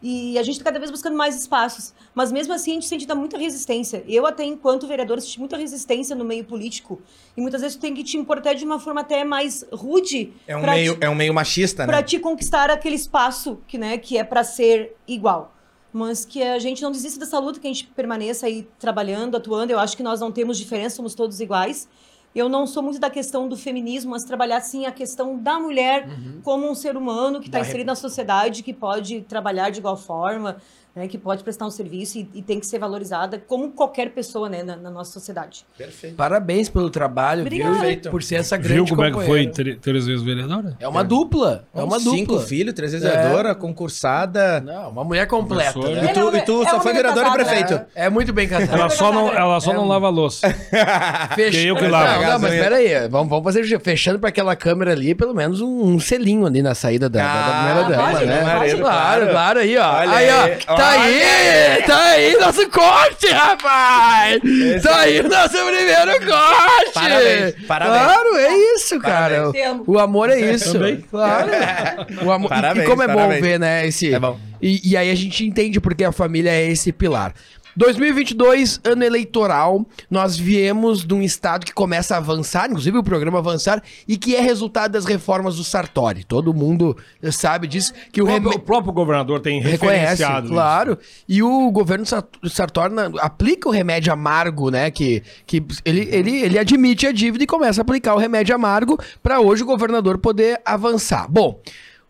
E 0.00 0.38
a 0.38 0.42
gente 0.42 0.54
está 0.54 0.64
cada 0.66 0.78
vez 0.78 0.90
buscando 0.90 1.16
mais 1.16 1.34
espaços. 1.36 1.92
Mas 2.14 2.30
mesmo 2.30 2.52
assim, 2.52 2.70
a 2.70 2.74
gente 2.74 2.86
sente 2.86 3.06
muita 3.14 3.36
resistência. 3.36 4.04
Eu, 4.06 4.26
até 4.26 4.44
enquanto 4.44 4.86
vereadora, 4.86 5.20
senti 5.20 5.40
muita 5.40 5.56
resistência 5.56 6.14
no 6.14 6.24
meio 6.24 6.44
político. 6.44 7.00
E 7.36 7.40
muitas 7.40 7.60
vezes 7.60 7.76
tu 7.76 7.80
tem 7.80 7.94
que 7.94 8.04
te 8.04 8.16
importar 8.16 8.54
de 8.54 8.64
uma 8.64 8.78
forma 8.78 9.00
até 9.00 9.24
mais 9.24 9.64
rude. 9.72 10.32
É 10.46 10.56
um, 10.56 10.62
meio, 10.62 10.96
te- 10.96 11.04
é 11.04 11.10
um 11.10 11.14
meio 11.14 11.34
machista, 11.34 11.84
para 11.84 11.96
né? 11.96 12.02
te 12.02 12.18
conquistar 12.18 12.70
aquele 12.70 12.94
espaço 12.96 13.58
que, 13.66 13.76
né, 13.76 13.98
que 13.98 14.16
é 14.16 14.22
para 14.24 14.44
ser 14.44 14.96
igual. 15.06 15.54
Mas 15.92 16.24
que 16.24 16.42
a 16.42 16.58
gente 16.58 16.82
não 16.82 16.92
desista 16.92 17.18
dessa 17.18 17.38
luta, 17.38 17.58
que 17.58 17.66
a 17.66 17.72
gente 17.72 17.86
permaneça 17.86 18.46
aí 18.46 18.68
trabalhando, 18.78 19.36
atuando. 19.36 19.72
Eu 19.72 19.80
acho 19.80 19.96
que 19.96 20.02
nós 20.02 20.20
não 20.20 20.30
temos 20.30 20.58
diferença, 20.58 20.96
somos 20.96 21.14
todos 21.14 21.40
iguais. 21.40 21.88
Eu 22.34 22.48
não 22.48 22.66
sou 22.66 22.82
muito 22.82 23.00
da 23.00 23.10
questão 23.10 23.48
do 23.48 23.56
feminismo, 23.56 24.10
mas 24.12 24.22
trabalhar 24.22 24.60
sim 24.60 24.86
a 24.86 24.92
questão 24.92 25.36
da 25.36 25.58
mulher 25.58 26.08
como 26.44 26.70
um 26.70 26.74
ser 26.74 26.96
humano 26.96 27.40
que 27.40 27.46
está 27.46 27.58
inserido 27.60 27.86
na 27.86 27.94
sociedade, 27.94 28.62
que 28.62 28.72
pode 28.72 29.22
trabalhar 29.22 29.70
de 29.70 29.78
igual 29.78 29.96
forma, 29.96 30.58
né, 30.96 31.06
que 31.06 31.16
pode 31.18 31.42
prestar 31.44 31.66
um 31.66 31.70
serviço 31.70 32.18
e, 32.18 32.28
e 32.34 32.42
tem 32.42 32.58
que 32.58 32.66
ser 32.66 32.78
valorizada 32.78 33.40
como 33.46 33.70
qualquer 33.70 34.10
pessoa 34.10 34.48
né, 34.48 34.62
na, 34.62 34.76
na 34.76 34.90
nossa 34.90 35.12
sociedade. 35.12 35.64
Perfeito. 35.76 36.16
Parabéns 36.16 36.68
pelo 36.68 36.90
trabalho, 36.90 37.42
Obrigada. 37.42 37.78
viu? 37.86 38.10
Por 38.10 38.22
ser 38.22 38.36
essa 38.36 38.56
grande 38.56 38.74
Viu 38.74 38.86
como 38.88 39.04
é 39.04 39.10
que 39.12 39.20
foi 39.24 39.46
três 39.46 40.06
vezes 40.06 40.22
vereadora? 40.22 40.76
É 40.80 40.88
uma 40.88 41.04
dupla, 41.04 41.64
é 41.74 41.82
uma 41.82 41.98
Cinco 42.00 42.32
dupla. 42.32 42.46
filhos, 42.46 42.74
três 42.74 42.92
vezes 42.92 43.06
É. 43.06 43.10
vereadora, 43.10 43.54
concursada. 43.54 44.60
Não, 44.60 44.90
uma 44.90 45.04
mulher 45.04 45.26
completa, 45.26 45.78
né? 45.78 46.06
E 46.10 46.12
tu, 46.12 46.36
e 46.36 46.40
tu 46.42 46.62
É 46.62 46.68
só 46.70 46.80
foi 46.80 46.92
mulher 46.92 47.08
vereador 47.14 47.26
e 47.26 47.32
prefeito. 47.44 47.74
É, 47.94 48.06
é 48.06 48.10
muito 48.10 48.32
bem 48.32 48.48
casada. 48.48 48.72
Ela 48.72 48.90
só 48.90 49.12
não, 49.12 49.28
ela 49.32 49.60
só 49.60 49.70
É 49.72 49.74
não 49.74 49.84
um- 49.84 49.88
lava 49.88 50.06
a 50.06 50.10
louça. 50.10 50.48
Fecha... 51.34 51.58
eu 51.58 51.76
que 51.76 51.82
não, 51.82 51.90
lavo. 51.90 52.22
não, 52.22 52.38
mas 52.38 52.50
peraí, 52.52 53.08
vamos, 53.08 53.28
vamos 53.28 53.44
fazer 53.44 53.78
fechando 53.80 54.18
para 54.18 54.28
aquela 54.28 54.54
câmera 54.56 54.92
ali, 54.92 55.14
pelo 55.14 55.34
menos 55.34 55.60
um, 55.60 55.82
um 55.94 56.00
selinho 56.00 56.46
ali 56.46 56.62
na 56.62 56.74
saída 56.74 57.08
da, 57.08 57.18
da- 57.20 57.26
da 57.28 57.40
Ah, 57.48 57.54
primeira 57.58 57.88
dama, 57.88 58.20
né? 58.24 58.40
claro, 58.42 58.78
claro. 58.78 59.28
claro, 59.30 59.58
aí, 59.60 59.76
ó. 59.76 59.94
Olha 59.98 60.12
aí, 60.12 60.28
ó. 60.30 60.74
Tá 60.78 60.90
aí, 60.90 61.82
tá 61.86 62.02
aí 62.04 62.36
nosso 62.38 62.68
corte, 62.70 63.26
rapaz! 63.28 64.40
Tá 64.82 64.96
aí 65.00 65.20
o 65.20 65.28
nosso 65.28 65.56
primeiro 65.56 66.26
corte! 66.26 66.92
Parabéns, 66.94 67.54
parabéns. 67.66 68.02
Claro, 68.04 68.36
é 68.36 68.56
isso, 68.74 69.00
cara. 69.00 69.34
Parabéns. 69.52 69.82
O 69.86 69.98
amor 69.98 70.30
é 70.30 70.40
isso. 70.40 70.72
Também. 70.72 71.00
Claro. 71.10 71.48
O 72.24 72.30
amor... 72.30 72.46
e- 72.46 72.48
Parabéns, 72.48 72.84
e 72.86 72.88
como 72.90 73.02
é 73.02 73.08
bom 73.08 73.14
parabéns. 73.14 73.40
ver, 73.40 73.58
né, 73.60 73.86
esse... 73.86 74.12
É 74.14 74.18
bom. 74.18 74.38
E, 74.60 74.90
e 74.90 74.96
aí 74.96 75.10
a 75.10 75.14
gente 75.14 75.44
entende 75.46 75.80
porque 75.80 76.02
a 76.04 76.10
família 76.10 76.50
é 76.50 76.66
esse 76.70 76.90
pilar. 76.92 77.32
2022, 77.78 78.80
ano 78.84 79.04
eleitoral, 79.04 79.86
nós 80.10 80.36
viemos 80.36 81.04
de 81.06 81.14
um 81.14 81.22
estado 81.22 81.64
que 81.64 81.72
começa 81.72 82.14
a 82.14 82.18
avançar, 82.18 82.68
inclusive 82.68 82.98
o 82.98 83.02
programa 83.04 83.38
avançar, 83.38 83.80
e 84.06 84.16
que 84.16 84.34
é 84.34 84.40
resultado 84.40 84.92
das 84.92 85.04
reformas 85.04 85.56
do 85.56 85.62
Sartori. 85.64 86.24
Todo 86.24 86.52
mundo 86.52 86.96
sabe 87.30 87.66
disso, 87.68 87.92
que 88.12 88.20
o, 88.20 88.24
O, 88.24 88.28
próprio- 88.28 88.50
o 88.50 88.58
próprio 88.60 88.92
governador 88.92 89.40
tem 89.40 89.60
reconhece, 89.60 90.22
claro. 90.48 90.98
E 91.28 91.42
o 91.42 91.70
governo 91.70 92.04
Sar- 92.04 92.24
Sartori 92.50 92.94
aplica 93.20 93.68
o 93.68 93.72
remédio 93.72 94.12
amargo, 94.12 94.70
né? 94.70 94.90
Que, 94.90 95.22
que 95.46 95.62
ele, 95.84 96.08
ele, 96.12 96.36
ele 96.42 96.58
admite 96.58 97.06
a 97.06 97.12
dívida 97.12 97.44
e 97.44 97.46
começa 97.46 97.80
a 97.80 97.82
aplicar 97.82 98.14
o 98.14 98.18
remédio 98.18 98.54
amargo 98.54 98.98
para 99.22 99.40
hoje 99.40 99.62
o 99.62 99.66
governador 99.66 100.18
poder 100.18 100.60
avançar. 100.64 101.26
Bom, 101.30 101.60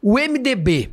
o 0.01 0.15
MDB 0.19 0.91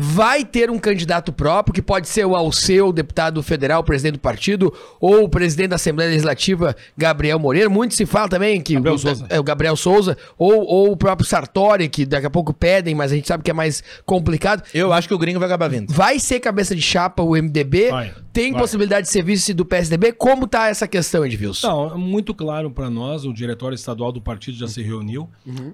vai 0.00 0.44
ter 0.44 0.70
um 0.70 0.78
candidato 0.78 1.32
próprio, 1.32 1.74
que 1.74 1.82
pode 1.82 2.08
ser 2.08 2.24
o 2.24 2.34
Alceu, 2.34 2.92
deputado 2.92 3.42
federal, 3.42 3.84
presidente 3.84 4.14
do 4.14 4.20
partido, 4.20 4.72
ou 4.98 5.24
o 5.24 5.28
presidente 5.28 5.68
da 5.68 5.76
Assembleia 5.76 6.08
Legislativa, 6.10 6.74
Gabriel 6.96 7.38
Moreira. 7.38 7.68
Muito 7.68 7.94
se 7.94 8.06
fala 8.06 8.28
também 8.28 8.60
que 8.62 8.74
Gabriel 8.74 8.94
o, 8.94 8.98
Souza. 8.98 9.26
é, 9.28 9.38
o 9.38 9.42
Gabriel 9.42 9.76
Souza, 9.76 10.16
ou, 10.38 10.64
ou 10.64 10.92
o 10.92 10.96
próprio 10.96 11.28
Sartori, 11.28 11.88
que 11.88 12.06
daqui 12.06 12.26
a 12.26 12.30
pouco 12.30 12.54
pedem, 12.54 12.94
mas 12.94 13.12
a 13.12 13.14
gente 13.14 13.28
sabe 13.28 13.44
que 13.44 13.50
é 13.50 13.54
mais 13.54 13.84
complicado. 14.06 14.62
Eu 14.72 14.90
acho 14.92 15.06
que 15.06 15.14
o 15.14 15.18
gringo 15.18 15.38
vai 15.38 15.46
acabar 15.46 15.68
vindo. 15.68 15.92
Vai 15.92 16.18
ser 16.18 16.40
cabeça 16.40 16.74
de 16.74 16.80
chapa 16.80 17.22
o 17.22 17.32
MDB? 17.32 17.90
Vai, 17.90 18.14
Tem 18.32 18.52
vai. 18.52 18.60
possibilidade 18.62 19.06
de 19.06 19.12
ser 19.12 19.22
vice 19.22 19.52
do 19.52 19.66
PSDB? 19.66 20.12
Como 20.12 20.46
tá 20.46 20.68
essa 20.68 20.88
questão, 20.88 21.26
Edvilson? 21.26 21.68
Não, 21.68 21.98
muito 21.98 22.32
claro 22.34 22.70
para 22.70 22.88
nós, 22.88 23.26
o 23.26 23.34
diretório 23.34 23.74
estadual 23.74 24.12
do 24.12 24.20
partido 24.20 24.56
já 24.56 24.66
se 24.66 24.82
reuniu. 24.82 25.28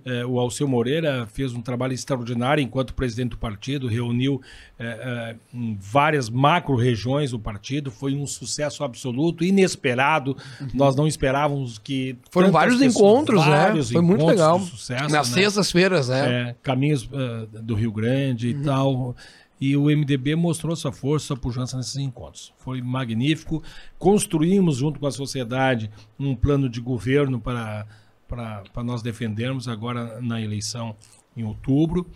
É, 0.05 0.27
o 0.27 0.41
Alceu 0.41 0.67
Moreira 0.67 1.29
fez 1.33 1.53
um 1.53 1.61
trabalho 1.61 1.93
extraordinário 1.93 2.61
enquanto 2.61 2.93
presidente 2.93 3.31
do 3.31 3.39
partido, 3.39 3.87
reuniu 3.87 4.16
é, 4.79 4.87
é, 4.87 5.37
em 5.55 5.77
várias 5.81 6.29
macro-regiões 6.29 7.33
o 7.33 7.39
partido, 7.39 7.91
foi 7.91 8.15
um 8.15 8.27
sucesso 8.27 8.83
absoluto, 8.85 9.45
inesperado. 9.45 10.37
Nós 10.75 10.97
não 10.97 11.07
esperávamos 11.07 11.79
que. 11.79 12.17
Foram 12.31 12.51
vários 12.51 12.77
pessoas- 12.79 12.97
encontros, 12.97 13.45
vários 13.45 13.91
né? 13.91 13.93
Foi 13.95 14.03
muito 14.03 14.21
encontros 14.23 14.41
legal. 14.41 14.59
de 14.59 14.67
Sucesso, 14.67 15.09
Nas 15.11 15.29
né? 15.31 15.35
sextas-feiras, 15.43 16.09
né? 16.09 16.51
É, 16.51 16.57
caminhos 16.63 17.09
eh, 17.13 17.61
do 17.63 17.75
Rio 17.75 17.93
Grande 17.93 18.49
e 18.49 18.55
tal. 18.63 19.15
E 19.59 19.75
o 19.75 19.85
MDB 19.89 20.35
mostrou 20.37 20.77
sua 20.77 20.93
força, 20.93 21.29
sua 21.29 21.37
pujança 21.37 21.79
nesses 21.79 21.97
encontros. 21.97 22.53
Foi 22.59 22.83
magnífico. 22.83 23.63
Construímos, 23.99 24.77
junto 24.77 25.01
com 25.01 25.07
a 25.07 25.11
sociedade, 25.11 25.91
um 26.19 26.35
plano 26.37 26.69
de 26.69 26.79
governo 26.81 27.41
para, 27.41 27.87
para, 28.29 28.63
para 28.73 28.85
nós 28.85 29.01
defendermos 29.03 29.67
agora 29.67 30.21
na 30.21 30.41
eleição 30.41 30.95
em 31.35 31.43
outubro. 31.43 32.07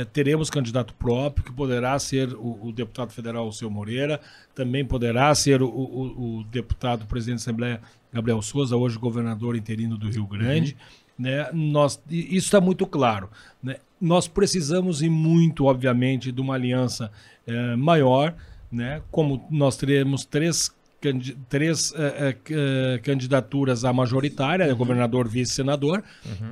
Eh, 0.00 0.04
teremos 0.04 0.50
candidato 0.50 0.92
próprio, 0.94 1.44
que 1.44 1.52
poderá 1.52 1.96
ser 1.98 2.32
o, 2.34 2.66
o 2.68 2.72
deputado 2.72 3.12
federal, 3.12 3.46
o 3.46 3.52
seu 3.52 3.70
Moreira, 3.70 4.20
também 4.54 4.84
poderá 4.84 5.32
ser 5.34 5.62
o, 5.62 5.68
o, 5.68 6.38
o 6.40 6.44
deputado 6.44 7.06
presidente 7.06 7.36
da 7.38 7.42
Assembleia, 7.42 7.80
Gabriel 8.12 8.42
Souza, 8.42 8.76
hoje 8.76 8.98
governador 8.98 9.54
interino 9.56 9.96
do 9.96 10.08
Rio 10.08 10.26
Grande. 10.26 10.76
Né? 11.18 11.48
Nós, 11.52 12.00
isso 12.10 12.46
está 12.46 12.60
muito 12.60 12.86
claro. 12.86 13.28
Né? 13.62 13.76
Nós 14.00 14.26
precisamos 14.26 15.00
e 15.02 15.08
muito, 15.08 15.66
obviamente, 15.66 16.32
de 16.32 16.40
uma 16.40 16.54
aliança 16.54 17.10
eh, 17.46 17.76
maior, 17.76 18.34
né? 18.72 19.00
como 19.12 19.46
nós 19.50 19.76
teremos 19.76 20.24
três, 20.24 20.74
três 21.48 21.92
eh, 21.96 22.36
eh, 22.50 23.00
candidaturas 23.02 23.84
à 23.84 23.92
majoritária, 23.92 24.66
né? 24.66 24.72
governador, 24.74 25.28
vice, 25.28 25.52
senador. 25.52 26.02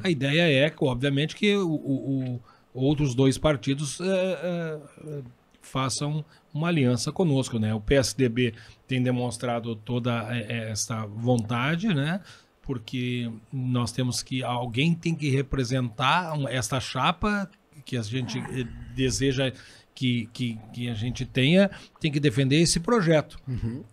A 0.04 0.08
ideia 0.10 0.42
é, 0.66 0.72
obviamente, 0.80 1.34
que 1.34 1.56
o- 1.56 1.68
o- 1.74 2.40
outros 2.74 3.14
dois 3.14 3.38
partidos 3.38 4.00
eh, 4.00 4.80
eh, 5.04 5.22
façam 5.62 6.24
uma 6.52 6.68
aliança 6.68 7.10
conosco, 7.10 7.58
né? 7.58 7.72
O 7.72 7.80
PSDB 7.80 8.54
tem 8.86 9.02
demonstrado 9.02 9.74
toda 9.76 10.28
eh, 10.34 10.46
eh, 10.48 10.70
essa 10.70 11.06
vontade, 11.06 11.88
né? 11.88 12.20
Porque 12.60 13.30
nós 13.52 13.92
temos 13.92 14.22
que 14.22 14.42
alguém 14.42 14.94
tem 14.94 15.14
que 15.14 15.30
representar 15.30 16.34
essa 16.50 16.78
chapa 16.78 17.50
que 17.84 17.96
a 17.96 18.02
gente 18.02 18.38
eh, 18.38 18.66
deseja 18.94 19.52
que, 19.94 20.28
que, 20.32 20.58
que 20.72 20.88
a 20.88 20.94
gente 20.94 21.24
tenha, 21.24 21.70
tem 22.00 22.10
que 22.10 22.20
defender 22.20 22.56
esse 22.60 22.80
projeto. 22.80 23.38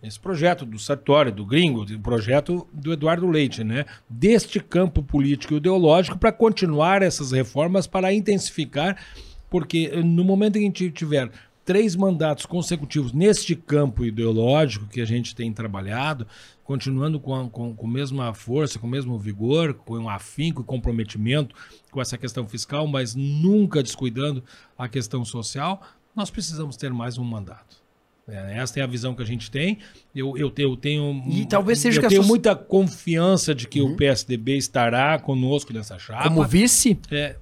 Esse 0.02 0.18
projeto 0.18 0.64
do 0.64 0.78
Sartori, 0.78 1.30
do 1.30 1.44
Gringo, 1.44 1.82
o 1.82 2.00
projeto 2.00 2.66
do 2.72 2.92
Eduardo 2.92 3.28
Leite, 3.28 3.62
né? 3.62 3.84
Deste 4.08 4.60
campo 4.60 5.02
político 5.02 5.54
e 5.54 5.56
ideológico 5.58 6.18
para 6.18 6.32
continuar 6.32 7.02
essas 7.02 7.32
reformas, 7.32 7.86
para 7.86 8.12
intensificar, 8.12 8.96
porque 9.48 9.90
eh, 9.92 10.02
no 10.02 10.24
momento 10.24 10.56
em 10.56 10.60
que 10.60 10.66
a 10.66 10.68
gente 10.68 10.90
tiver 10.90 11.30
três 11.64 11.94
mandatos 11.94 12.46
consecutivos 12.46 13.12
neste 13.12 13.54
campo 13.54 14.04
ideológico 14.04 14.86
que 14.86 15.00
a 15.00 15.04
gente 15.04 15.34
tem 15.36 15.52
trabalhado, 15.52 16.26
continuando 16.70 17.18
com 17.18 17.34
a, 17.34 17.50
com, 17.50 17.74
com 17.74 17.86
a 17.88 17.90
mesma 17.90 18.32
força, 18.32 18.78
com 18.78 18.86
o 18.86 18.90
mesmo 18.90 19.18
vigor, 19.18 19.74
com 19.74 19.98
um 19.98 20.08
afinco 20.08 20.62
e 20.62 20.64
comprometimento 20.64 21.52
com 21.90 22.00
essa 22.00 22.16
questão 22.16 22.46
fiscal, 22.46 22.86
mas 22.86 23.16
nunca 23.16 23.82
descuidando 23.82 24.44
a 24.78 24.88
questão 24.88 25.24
social, 25.24 25.82
nós 26.14 26.30
precisamos 26.30 26.76
ter 26.76 26.92
mais 26.92 27.18
um 27.18 27.24
mandato. 27.24 27.82
É, 28.28 28.58
essa 28.58 28.78
é 28.78 28.84
a 28.84 28.86
visão 28.86 29.16
que 29.16 29.22
a 29.22 29.26
gente 29.26 29.50
tem. 29.50 29.78
Eu, 30.14 30.36
eu, 30.36 30.52
eu 30.56 30.76
tenho, 30.76 31.24
E 31.26 31.44
talvez 31.44 31.80
seja 31.80 32.00
eu 32.00 32.08
tenho 32.08 32.22
muita 32.22 32.54
confiança 32.54 33.52
de 33.52 33.66
que 33.66 33.80
o 33.80 33.96
PSDB 33.96 34.56
estará 34.56 35.18
conosco 35.18 35.72
nessa 35.72 35.98
chapa. 35.98 36.28
Como 36.28 36.44
vice? 36.44 36.96
É, 37.10 37.34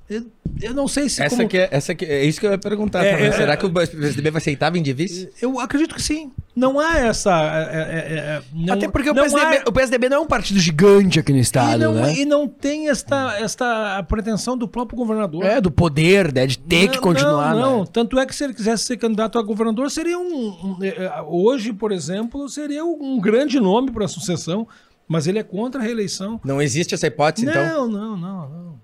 eu, 0.61 0.75
não 0.75 0.89
sei 0.89 1.09
se 1.09 1.23
Essa 1.23 1.37
como- 1.37 1.47
aqui 1.47 1.59
é, 1.59 1.69
essa 1.71 1.93
aqui, 1.93 2.05
é 2.05 2.25
isso 2.25 2.41
que 2.41 2.47
eu 2.47 2.51
ia 2.51 2.59
perguntar 2.59 3.05
É, 3.05 3.13
também. 3.13 3.27
é, 3.27 3.33
Será 3.33 3.53
é. 3.53 3.57
que 3.57 3.67
o 3.67 3.71
PSDB 3.73 4.31
vai 4.31 4.39
aceitar 4.41 4.71
vir 4.71 4.83
de 4.83 4.93
vice? 4.93 5.31
Eu 5.41 5.59
acredito 5.61 5.95
que 5.95 6.03
sim. 6.03 6.33
Não 6.57 6.81
há 6.81 6.99
essa. 6.99 7.31
é, 7.31 7.77
é, 7.77 7.79
é, 7.79 8.19
é, 8.19 8.43
não- 8.53 8.75
Até 8.75 8.89
porque 8.89 9.11
o 9.11 9.15
não 9.15 9.23
PSDB, 9.23 9.57
há- 9.59 9.65
o 9.69 9.73
PSDB 9.73 10.09
não 10.09 10.17
é 10.17 10.21
um 10.21 10.27
partido 10.27 10.59
gigante 10.59 11.21
aqui 11.21 11.31
no 11.33 11.39
e 11.39 11.41
estado, 11.43 11.79
não, 11.79 11.95
né? 11.95 12.15
e 12.15 12.25
não 12.25 12.49
tem 12.49 12.89
esta, 12.89 13.39
esta 13.39 14.03
pretensão 14.05 14.57
do 14.57 14.67
próprio 14.67 14.97
governador. 14.99 15.45
É, 15.45 15.61
do 15.61 15.71
poder, 15.71 16.33
né? 16.33 16.47
De 16.47 16.59
ter 16.59 16.87
Não, 16.87 16.93
que 16.93 16.99
continuar, 16.99 17.55
Não, 17.55 17.61
não. 17.61 17.81
né? 17.81 17.87
Tanto 17.93 18.19
é 18.19 18.27
que 18.27 18.35
se 18.35 18.43
ele 18.43 18.55
quisesse 18.55 18.85
ser 18.85 18.97
candidato 18.97 19.39
a 19.39 19.43
governador, 19.43 19.91
seria 19.91 20.19
um. 20.19 20.25
um, 20.49 20.79
é, 20.83 20.89
é, 20.89 21.23
hoje, 21.27 21.73
por 21.73 21.93
exemplo, 21.93 22.49
seria 22.49 22.85
um 22.85 23.21
grande 23.21 23.61
nome 23.61 23.93
para 23.93 24.07
a 24.07 24.09
sucessão, 24.09 24.67
mas 25.07 25.27
ele 25.29 25.39
é 25.39 25.43
contra 25.45 25.81
a 25.81 25.85
reeleição. 25.85 26.41
Não 26.45 26.61
existe 26.61 26.93
essa 26.95 27.07
hipótese, 27.07 27.47
então? 27.49 27.65
Não, 27.65 27.89
não, 27.89 28.17
não, 28.17 28.49
não. 28.49 28.79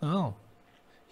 Não. 0.00 0.47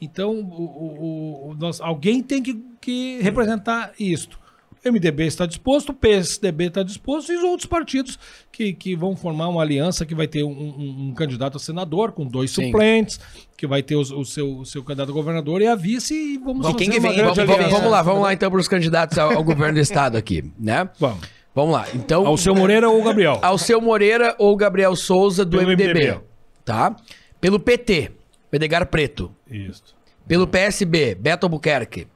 Então, 0.01 0.30
o, 0.32 0.42
o- 0.42 1.51
o- 1.51 1.55
nós, 1.59 1.80
alguém 1.80 2.22
tem 2.22 2.42
que, 2.42 2.62
que 2.80 3.18
representar 3.22 3.92
isto. 3.99 4.38
O 4.84 4.88
MDB 4.92 5.26
está 5.26 5.47
disposto, 5.47 5.88
o 5.88 5.94
PSDB 5.94 6.66
está 6.66 6.82
disposto 6.82 7.32
e 7.32 7.36
os 7.36 7.42
outros 7.42 7.66
partidos 7.66 8.18
que, 8.53 8.72
que 8.72 8.94
vão 8.94 9.16
formar 9.16 9.49
uma 9.49 9.61
aliança 9.61 10.07
que 10.07 10.14
vai 10.14 10.28
ter 10.28 10.44
um, 10.44 10.51
um- 10.51 11.09
um 11.09 11.14
candidato 11.14 11.57
a 11.57 11.59
senador 11.59 12.12
com 12.12 12.24
dois 12.24 12.51
Sim. 12.53 12.66
suplentes, 12.66 13.18
que 13.57 13.66
vai 13.66 13.82
ter 13.82 13.97
os- 13.97 14.12
o, 14.12 14.24
seu, 14.24 14.59
o 14.59 14.64
seu 14.66 14.84
candidato 14.84 15.11
a 15.11 15.12
governador 15.14 15.61
e 15.61 15.66
a 15.66 15.74
vice 15.74 16.14
e 16.14 16.38
vamos 16.38 16.64
Bom, 16.66 16.74
quem 16.74 16.88
que 16.90 17.01
vem? 17.01 17.16
Vamos, 17.16 17.36
Vamos- 17.36 17.70
vamos- 17.72 17.90
lá, 17.90 18.03
vamos 18.03 18.22
lá 18.22 18.32
então 18.32 18.51
para 18.51 18.61
os 18.61 18.68
candidatos 18.68 19.18
ao, 19.18 19.32
ao 19.32 19.42
governo 19.42 19.74
do 19.74 19.80
estado 19.80 20.16
aqui, 20.16 20.44
né? 20.59 20.88
Vamos. 21.01 21.26
Vamos 21.55 21.72
lá. 21.72 21.86
Então, 21.94 22.26
Ao 22.26 22.36
seu 22.36 22.55
Moreira 22.55 22.88
ou 22.88 23.03
Gabriel? 23.03 23.38
Alceu 23.40 23.80
Moreira 23.80 24.36
ou 24.38 24.55
Gabriel 24.55 24.94
Souza 24.94 25.42
do 25.42 25.57
Pelo 25.57 25.70
MDB, 25.70 25.88
MDB. 26.01 26.20
tá? 26.66 26.94
Pelo 27.40 27.59
PT, 27.59 28.12
Edgar 28.57 28.86
Preto. 28.86 29.32
Isso. 29.50 29.82
Pelo 30.26 30.46
PSB, 30.46 31.14
Beto 31.14 31.46
Albuquerque. 31.46 32.07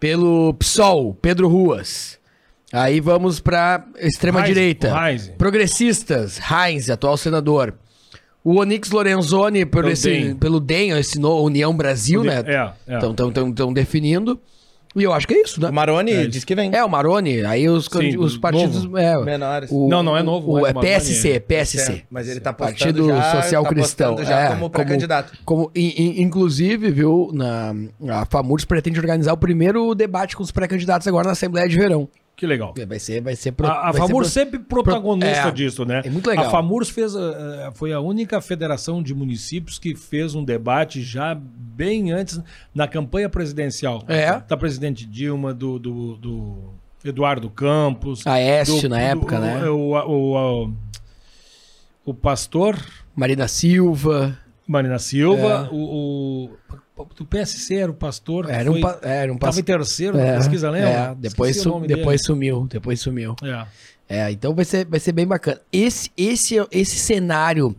Pelo 0.00 0.54
PSOL, 0.54 1.14
Pedro 1.14 1.48
Ruas. 1.48 2.18
Aí 2.72 3.00
vamos 3.00 3.38
pra 3.40 3.86
extrema-direita. 3.98 4.92
Progressistas, 5.38 6.40
Heinz, 6.40 6.90
atual 6.90 7.16
senador. 7.16 7.74
O 8.42 8.56
Onix 8.56 8.90
Lorenzoni 8.90 9.64
por 9.64 9.82
Pelo 9.82 9.92
esse, 9.92 10.10
DEM. 10.10 10.36
pelo 10.36 10.60
DEM, 10.60 10.90
esse 10.98 11.18
no, 11.18 11.40
União 11.42 11.74
Brasil, 11.74 12.22
né? 12.22 12.42
é, 12.46 12.72
é. 12.86 12.98
Estão 12.98 13.72
definindo. 13.72 14.38
E 14.96 15.02
eu 15.02 15.12
acho 15.12 15.26
que 15.26 15.34
é 15.34 15.42
isso, 15.42 15.60
né? 15.60 15.68
O 15.70 15.72
Maroni 15.72 16.12
É, 16.12 16.26
diz 16.26 16.44
que 16.44 16.54
vem. 16.54 16.70
É, 16.72 16.84
o 16.84 16.88
Maroni, 16.88 17.44
aí 17.44 17.68
os, 17.68 17.86
Sim, 17.86 18.16
os 18.16 18.34
do 18.34 18.40
partidos. 18.40 18.84
É, 18.96 19.18
Menores. 19.24 19.68
o- 19.72 19.88
Não, 19.88 20.02
não 20.02 20.16
é 20.16 20.22
novo, 20.22 20.52
O, 20.52 20.58
é 20.58 20.70
é 20.70 20.72
Maroni, 20.72 20.86
PSC, 20.94 21.32
é. 21.32 21.40
PSC. 21.40 21.92
É, 21.92 22.02
mas 22.10 22.28
ele 22.28 22.38
tá 22.40 22.52
postando 22.52 22.78
Partido 22.78 23.08
já, 23.08 23.32
Social 23.42 23.62
tá 23.64 23.68
Cristão. 23.68 24.24
já 24.24 24.38
é, 24.40 24.48
como 24.50 24.70
pré-candidato. 24.70 25.32
Como, 25.44 25.70
in- 25.74 25.94
in- 25.96 26.22
inclusive, 26.22 26.90
viu, 26.92 27.30
na, 27.32 27.74
a 28.20 28.24
FAMURS 28.26 28.64
pretende 28.64 29.00
organizar 29.00 29.32
o 29.32 29.36
primeiro 29.36 29.94
debate 29.94 30.36
com 30.36 30.42
os 30.42 30.52
pré-candidatos 30.52 31.08
agora 31.08 31.26
na 31.26 31.32
Assembleia 31.32 31.68
de 31.68 31.76
Verão. 31.76 32.08
Que 32.36 32.46
legal. 32.46 32.74
Vai 32.88 32.98
ser, 32.98 33.20
vai 33.22 33.36
ser 33.36 33.52
pro- 33.52 33.66
A, 33.66 33.70
a 33.72 33.82
vai 33.84 33.92
ser 33.92 33.98
FAMURS 34.08 34.26
pro- 34.26 34.32
sempre 34.32 34.58
protagonista 34.58 35.48
é, 35.48 35.50
disso, 35.52 35.84
né? 35.84 36.02
é 36.04 36.10
muito 36.10 36.28
legal. 36.28 36.46
A 36.46 36.50
FAMURS 36.50 36.88
fez, 36.90 37.14
eh, 37.14 37.70
foi 37.74 37.92
a 37.92 38.00
única 38.00 38.40
federação 38.40 39.00
de 39.02 39.14
municípios 39.14 39.78
que 39.78 39.94
fez 39.94 40.34
um 40.34 40.42
debate 40.44 41.00
já 41.00 41.32
bem 41.34 42.10
antes, 42.10 42.40
na 42.74 42.88
campanha 42.88 43.28
presidencial. 43.28 44.02
É. 44.08 44.40
Da 44.40 44.56
presidente 44.56 45.06
Dilma, 45.06 45.54
do, 45.54 45.78
do, 45.78 46.16
do 46.16 46.74
Eduardo 47.04 47.48
Campos. 47.48 48.26
Aécio, 48.26 48.82
do- 48.82 48.88
na 48.88 49.00
época, 49.00 49.38
né? 49.38 49.68
O, 49.68 49.92
o, 49.92 50.64
o, 50.64 50.72
o 52.06 52.12
pastor 52.14 52.76
Marina 53.14 53.46
Silva. 53.46 54.36
Marina 54.66 54.98
Silva, 54.98 55.68
É. 55.70 55.74
o, 55.74 55.76
o 55.76 56.50
do 57.16 57.24
PSC 57.26 57.74
era 57.76 57.90
o 57.90 57.94
pastor. 57.94 58.48
Era 58.48 58.70
um, 58.70 58.80
pa- 58.80 58.98
era 59.02 59.32
um 59.32 59.36
Tava 59.36 59.52
pass- 59.52 59.58
em 59.58 59.64
terceiro 59.64 60.16
na 60.16 60.22
é, 60.24 60.36
pesquisa, 60.36 60.70
lembra? 60.70 60.88
É, 60.90 61.14
depois, 61.16 61.60
su- 61.60 61.80
depois 61.80 62.22
sumiu. 62.22 62.66
Depois 62.70 63.00
sumiu. 63.00 63.34
É. 63.42 63.66
É, 64.06 64.30
então 64.30 64.54
vai 64.54 64.64
ser, 64.64 64.84
vai 64.84 65.00
ser 65.00 65.12
bem 65.12 65.26
bacana. 65.26 65.60
Esse, 65.72 66.10
esse, 66.16 66.54
esse 66.70 66.96
cenário. 66.96 67.74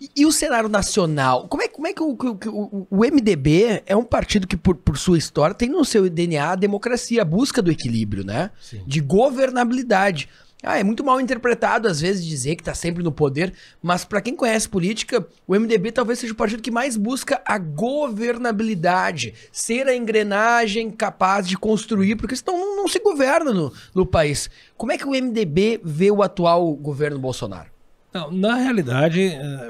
E, 0.00 0.10
e 0.16 0.26
o 0.26 0.30
cenário 0.32 0.68
nacional? 0.68 1.48
Como 1.48 1.62
é, 1.62 1.68
como 1.68 1.86
é 1.86 1.92
que, 1.92 2.02
o, 2.02 2.16
que 2.16 2.48
o, 2.48 2.86
o 2.90 2.96
MDB 2.98 3.82
é 3.84 3.96
um 3.96 4.04
partido 4.04 4.46
que, 4.46 4.56
por, 4.56 4.76
por 4.76 4.96
sua 4.96 5.18
história, 5.18 5.54
tem 5.54 5.68
no 5.68 5.84
seu 5.84 6.08
DNA 6.08 6.52
a 6.52 6.54
democracia, 6.54 7.22
a 7.22 7.24
busca 7.24 7.60
do 7.60 7.70
equilíbrio, 7.70 8.24
né? 8.24 8.50
Sim. 8.60 8.82
De 8.86 9.00
governabilidade. 9.00 10.28
Ah, 10.62 10.78
é 10.78 10.82
muito 10.82 11.04
mal 11.04 11.20
interpretado, 11.20 11.86
às 11.86 12.00
vezes, 12.00 12.24
dizer 12.24 12.56
que 12.56 12.62
tá 12.62 12.74
sempre 12.74 13.02
no 13.02 13.12
poder, 13.12 13.52
mas 13.82 14.04
para 14.04 14.22
quem 14.22 14.34
conhece 14.34 14.68
política, 14.68 15.26
o 15.46 15.54
MDB 15.54 15.92
talvez 15.92 16.18
seja 16.18 16.32
o 16.32 16.36
partido 16.36 16.62
que 16.62 16.70
mais 16.70 16.96
busca 16.96 17.42
a 17.44 17.58
governabilidade, 17.58 19.34
ser 19.52 19.86
a 19.86 19.94
engrenagem 19.94 20.90
capaz 20.90 21.46
de 21.46 21.56
construir, 21.58 22.16
porque 22.16 22.34
senão 22.34 22.58
não, 22.58 22.76
não 22.76 22.88
se 22.88 22.98
governa 22.98 23.52
no, 23.52 23.72
no 23.94 24.06
país. 24.06 24.48
Como 24.76 24.92
é 24.92 24.98
que 24.98 25.06
o 25.06 25.10
MDB 25.10 25.80
vê 25.84 26.10
o 26.10 26.22
atual 26.22 26.74
governo 26.74 27.18
Bolsonaro? 27.18 27.76
Não, 28.16 28.30
na 28.30 28.54
realidade, 28.54 29.20
eh, 29.20 29.68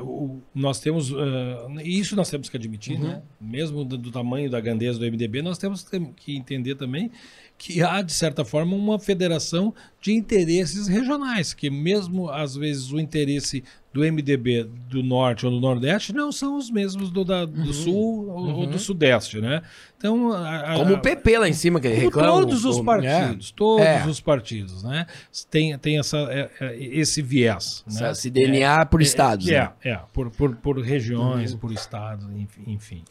nós 0.54 0.78
temos, 0.78 1.10
eh, 1.10 1.82
e 1.82 1.98
isso 1.98 2.14
nós 2.14 2.30
temos 2.30 2.48
que 2.48 2.56
admitir, 2.56 2.96
né? 2.96 3.22
Mesmo 3.40 3.84
do, 3.84 3.98
do 3.98 4.12
tamanho 4.12 4.48
da 4.48 4.60
grandeza 4.60 5.00
do 5.00 5.04
MDB, 5.04 5.42
nós 5.42 5.58
temos 5.58 5.84
que 6.14 6.36
entender 6.36 6.76
também 6.76 7.10
que 7.58 7.82
há, 7.82 8.02
de 8.02 8.12
certa 8.12 8.44
forma, 8.44 8.76
uma 8.76 8.98
federação 8.98 9.74
de 10.00 10.12
interesses 10.12 10.86
regionais, 10.88 11.54
que 11.54 11.70
mesmo, 11.70 12.28
às 12.30 12.54
vezes, 12.54 12.92
o 12.92 13.00
interesse 13.00 13.64
do 13.94 14.00
MDB 14.04 14.64
do 14.90 15.02
Norte 15.02 15.46
ou 15.46 15.52
do 15.52 15.58
Nordeste 15.58 16.12
não 16.12 16.30
são 16.30 16.58
os 16.58 16.70
mesmos 16.70 17.10
do, 17.10 17.24
da- 17.24 17.46
do 17.46 17.72
Sul 17.72 18.28
ou, 18.28 18.48
ou 18.60 18.66
do 18.66 18.78
Sudeste, 18.78 19.40
né? 19.40 19.62
Então, 19.96 20.32
a- 20.32 20.74
a- 20.74 20.76
Como 20.76 20.94
o 20.96 21.00
PP 21.00 21.38
lá 21.38 21.48
em 21.48 21.54
cima, 21.54 21.80
que 21.80 21.88
reclama. 21.88 22.28
todos 22.28 22.64
os 22.66 22.78
partidos, 22.82 23.48
é. 23.50 23.56
todos 23.56 23.86
É. 23.86 24.06
os 24.06 24.20
partidos, 24.20 24.82
né? 24.82 25.06
Tem, 25.50 25.78
tem 25.78 25.98
essa, 25.98 26.18
é, 26.30 26.50
é, 26.60 26.76
esse 26.78 27.22
viés. 27.22 27.82
né? 27.90 28.10
Esse 28.10 28.28
DNA 28.28 28.84
por 28.84 29.00
estados. 29.00 29.48
É, 29.48 29.60
né? 29.62 29.72
é, 29.82 29.98
por, 30.12 30.30
por, 30.30 30.54
por 30.56 30.78
regiões, 30.78 31.54
por 31.54 31.72
estados, 31.72 32.26
enfim, 32.36 32.62
enfim. 32.66 33.02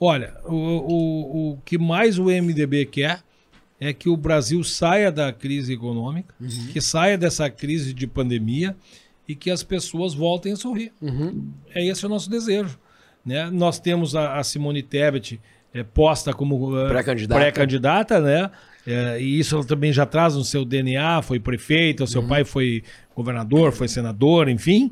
Olha, 0.00 0.34
o, 0.44 0.54
o, 0.56 1.52
o 1.52 1.58
que 1.64 1.78
mais 1.78 2.18
o 2.18 2.24
MDB 2.24 2.86
quer 2.86 3.20
é 3.80 3.92
que 3.92 4.08
o 4.08 4.16
Brasil 4.16 4.62
saia 4.64 5.10
da 5.12 5.32
crise 5.32 5.72
econômica, 5.72 6.34
que 6.72 6.80
saia 6.80 7.16
dessa 7.16 7.48
crise 7.48 7.94
de 7.94 8.06
pandemia 8.06 8.76
e 9.26 9.34
que 9.34 9.50
as 9.50 9.62
pessoas 9.62 10.14
voltem 10.14 10.52
a 10.52 10.56
sorrir. 10.56 10.92
É 11.74 11.84
esse 11.84 12.04
o 12.04 12.08
nosso 12.08 12.28
desejo. 12.28 12.78
Né? 13.24 13.48
Nós 13.50 13.78
temos 13.78 14.16
a, 14.16 14.38
a 14.38 14.42
Simone 14.42 14.82
Tebet 14.82 15.40
é, 15.72 15.82
posta 15.82 16.32
como 16.32 16.78
eh, 16.78 16.88
Pré-candidata. 16.88 17.40
pré-candidata, 17.40 18.20
né? 18.20 18.50
É, 18.86 19.20
e 19.20 19.38
isso 19.38 19.54
ela 19.54 19.64
também 19.64 19.92
já 19.92 20.06
traz 20.06 20.34
no 20.34 20.42
seu 20.42 20.64
DNA, 20.64 21.20
foi 21.20 21.38
prefeita, 21.38 22.04
o 22.04 22.06
seu 22.06 22.26
pai 22.26 22.42
foi 22.42 22.82
governador, 23.14 23.70
foi 23.70 23.86
senador, 23.86 24.48
enfim. 24.48 24.90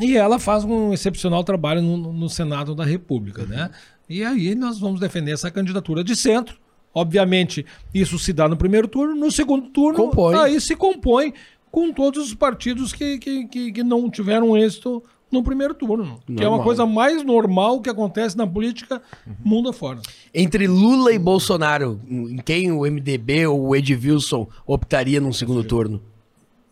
E 0.00 0.16
ela 0.16 0.38
faz 0.38 0.62
um 0.64 0.92
excepcional 0.92 1.42
trabalho 1.42 1.82
no, 1.82 2.12
no 2.12 2.28
Senado 2.28 2.76
da 2.76 2.84
República, 2.84 3.44
né? 3.44 3.70
E 4.08 4.22
aí 4.22 4.54
nós 4.54 4.78
vamos 4.78 5.00
defender 5.00 5.32
essa 5.32 5.50
candidatura 5.50 6.04
de 6.04 6.14
centro. 6.14 6.56
Obviamente, 6.94 7.66
isso 7.92 8.18
se 8.18 8.32
dá 8.32 8.48
no 8.48 8.56
primeiro 8.56 8.86
turno, 8.86 9.14
no 9.14 9.30
segundo 9.30 9.68
turno, 9.70 9.98
Compõe. 9.98 10.36
aí 10.36 10.60
se 10.60 10.76
compõe 10.76 11.34
com 11.70 11.92
todos 11.92 12.26
os 12.28 12.34
partidos 12.34 12.92
que, 12.92 13.18
que, 13.18 13.46
que, 13.48 13.72
que 13.72 13.82
não 13.82 14.08
tiveram 14.08 14.56
êxito 14.56 15.02
no 15.32 15.42
primeiro 15.42 15.74
turno. 15.74 16.20
Que 16.24 16.34
é 16.34 16.46
uma 16.46 16.50
Normal. 16.58 16.62
coisa 16.64 16.86
mais 16.86 17.24
normal 17.24 17.80
que 17.80 17.90
acontece 17.90 18.36
na 18.36 18.46
política 18.46 19.02
mundo 19.44 19.70
afora. 19.70 20.00
Entre 20.32 20.68
Lula 20.68 21.12
e 21.12 21.18
Bolsonaro, 21.18 22.00
em 22.08 22.36
quem 22.36 22.70
o 22.70 22.82
MDB 22.82 23.48
ou 23.48 23.68
o 23.68 23.74
Edvilson 23.76 24.46
optaria 24.64 25.20
num 25.20 25.32
segundo 25.32 25.64
turno? 25.64 26.00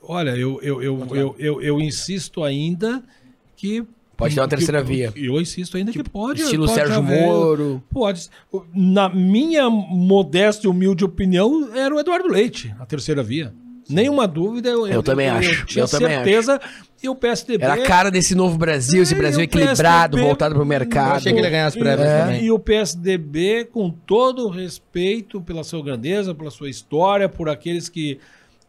Olha, 0.01 0.31
eu, 0.37 0.61
eu, 0.63 0.81
eu, 0.83 1.07
eu, 1.11 1.37
eu, 1.39 1.63
eu 1.63 1.81
insisto 1.81 2.45
ainda 2.45 3.03
que. 3.57 3.85
Pode 4.23 4.35
ter 4.35 4.41
uma 4.41 4.49
terceira 4.49 4.83
que- 4.83 4.89
via. 4.93 5.13
Eu 5.17 5.41
insisto 5.41 5.77
ainda 5.77 5.93
que 5.93 6.03
pode. 6.03 6.43
Estilo 6.43 6.67
pode 6.67 6.79
Sérgio 6.79 6.97
haver- 6.99 7.21
Moro. 7.23 7.83
Pode. 7.91 8.29
Na 8.75 9.09
minha 9.09 9.69
modesta 9.71 10.67
e 10.67 10.71
humilde 10.71 11.05
opinião, 11.05 11.71
era 11.75 11.95
o 11.95 11.99
Eduardo 12.01 12.29
Leite, 12.29 12.75
a 12.79 12.87
terceira 12.87 13.23
via. 13.23 13.53
Nenhuma 13.91 14.29
dúvida. 14.29 14.69
Eu, 14.71 14.87
Eu 14.87 15.03
também 15.03 15.29
acho, 15.29 15.67
tinha 15.67 15.83
eu 15.85 15.89
também 15.89 16.09
certeza. 16.09 16.61
E 17.03 17.09
o 17.09 17.17
PSDB. 17.17 17.65
Era 17.65 17.75
a 17.75 17.83
cara 17.83 18.11
desse 18.13 18.33
novo 18.33 18.57
Brasil, 18.57 19.03
esse 19.03 19.13
É, 19.13 19.19
Brasil 19.19 19.41
o 19.41 19.43
equilibrado, 19.43 20.13
PSDB 20.17 20.23
voltado 20.29 20.55
pro 20.55 20.63
Eu 20.63 20.67
mercado. 20.67 21.17
achei 21.17 21.33
que 21.33 21.39
ele 21.39 21.47
ia 21.49 21.51
ganhar 21.51 21.67
as 21.67 21.75
prévias 21.75 22.09
e, 22.09 22.13
também. 22.23 22.45
E 22.45 22.51
o 22.53 22.59
PSDB, 22.61 23.65
com 23.73 23.91
todo 23.91 24.47
o 24.47 24.51
respeito 24.51 25.41
pela 25.41 25.65
sua 25.65 25.83
grandeza, 25.83 26.33
pela 26.33 26.51
sua 26.51 26.71
história, 26.71 27.29
por 27.29 27.49
aqueles 27.49 27.89
que, 27.89 28.21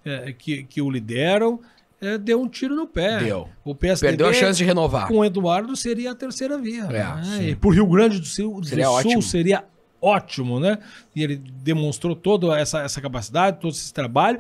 eh, 0.03 0.33
que, 0.35 0.63
que 0.63 0.81
o 0.81 0.89
lideram, 0.89 1.59
eh, 2.03 2.17
deu 2.17 2.41
um 2.41 2.47
tiro 2.47 2.75
no 2.75 2.85
pé. 2.85 3.19
Deu. 3.23 3.47
O 3.63 3.73
PSDB, 3.73 4.11
Perdeu 4.17 4.27
a 4.27 4.33
chance 4.33 4.57
de 4.57 4.63
renovar. 4.65 5.07
com 5.07 5.19
o 5.19 5.25
Eduardo, 5.25 5.75
seria 5.75 6.11
a 6.11 6.15
terceira 6.15 6.57
via. 6.57 6.83
É, 6.83 6.89
né? 6.89 7.49
E 7.49 7.55
pro 7.55 7.69
Rio 7.69 7.87
Grande 7.87 8.19
do 8.19 8.25
Sul, 8.25 8.59
do 8.59 8.67
Seria 8.67 8.85
Sul 8.85 8.95
ótimo. 8.95 9.21
seria 9.21 9.63
ótimo, 10.01 10.59
né? 10.59 10.79
E 11.15 11.23
ele 11.23 11.37
demonstrou 11.37 12.15
toda 12.15 12.59
essa, 12.59 12.81
essa 12.81 12.99
capacidade, 12.99 13.59
todo 13.59 13.71
esse 13.71 13.93
trabalho. 13.93 14.39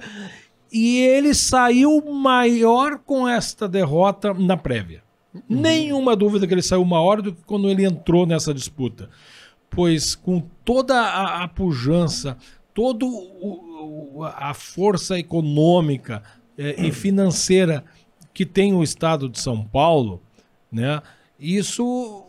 E 0.71 0.99
ele 0.99 1.33
saiu 1.33 2.03
maior 2.11 2.97
com 2.99 3.27
esta 3.27 3.67
derrota 3.67 4.33
na 4.33 4.57
prévia. 4.57 5.01
Nenhuma 5.47 6.15
dúvida 6.15 6.45
que 6.45 6.53
ele 6.53 6.61
saiu 6.61 6.83
maior 6.83 7.21
do 7.21 7.33
que 7.33 7.43
quando 7.45 7.69
ele 7.69 7.85
entrou 7.85 8.25
nessa 8.25 8.53
disputa. 8.53 9.09
Pois 9.69 10.15
com 10.15 10.41
toda 10.65 10.99
a, 10.99 11.43
a 11.43 11.47
pujança, 11.47 12.37
toda 12.73 13.05
a 14.35 14.53
força 14.53 15.17
econômica 15.17 16.21
eh, 16.57 16.87
e 16.87 16.91
financeira 16.91 17.83
que 18.33 18.45
tem 18.45 18.73
o 18.73 18.83
estado 18.83 19.29
de 19.29 19.39
São 19.39 19.63
Paulo, 19.63 20.21
né? 20.71 21.01
Isso 21.39 22.25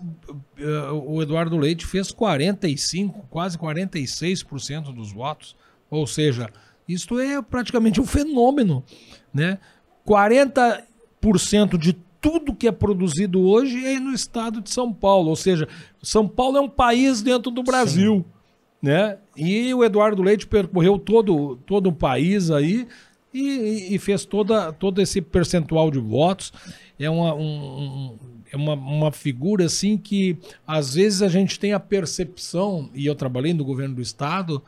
eh, 0.59 0.91
o 0.93 1.23
Eduardo 1.23 1.57
Leite 1.57 1.87
fez 1.87 2.11
45, 2.11 3.27
quase 3.31 3.57
46% 3.57 4.93
dos 4.93 5.13
votos. 5.13 5.57
Ou 5.91 6.07
seja, 6.07 6.51
isto 6.89 7.19
é 7.19 7.41
praticamente 7.41 8.01
um 8.01 8.07
fenômeno, 8.07 8.85
né? 9.33 9.59
40% 10.07 11.79
de 11.79 11.97
tudo 12.21 12.55
que 12.55 12.67
é 12.67 12.73
produzido 12.73 13.41
hoje 13.43 13.85
é 13.85 14.01
no 14.01 14.13
estado 14.13 14.61
de 14.61 14.71
São 14.71 14.93
Paulo, 14.93 15.29
ou 15.29 15.37
seja, 15.37 15.69
São 16.03 16.27
Paulo 16.27 16.57
é 16.57 16.61
um 16.61 16.69
país 16.69 17.21
dentro 17.21 17.51
do 17.51 17.63
Brasil, 17.63 18.25
né? 18.81 19.19
E 19.37 19.73
o 19.75 19.85
Eduardo 19.85 20.23
Leite 20.23 20.47
percorreu 20.47 20.99
todo, 20.99 21.57
todo 21.67 21.89
o 21.89 21.93
país 21.93 22.51
aí 22.51 22.89
e, 23.35 23.95
e 23.95 23.99
fez 23.99 24.25
toda, 24.25 24.73
todo 24.73 25.03
esse 25.03 25.21
percentual 25.21 25.91
de 25.91 25.99
votos. 25.99 26.53
É 26.99 27.11
uma, 27.11 27.35
um- 27.35 28.17
é 28.53 28.57
uma, 28.57 28.75
uma 28.75 29.11
figura 29.13 29.65
assim 29.67 29.97
que 29.99 30.39
às 30.67 30.95
vezes 30.95 31.21
a 31.23 31.29
gente 31.29 31.59
tem 31.59 31.73
a 31.73 31.81
percepção, 31.81 32.89
e 32.95 33.05
eu 33.05 33.15
trabalhei 33.17 33.53
no 33.53 33.65
governo 33.65 33.97
do 33.97 34.01
estado, 34.03 34.63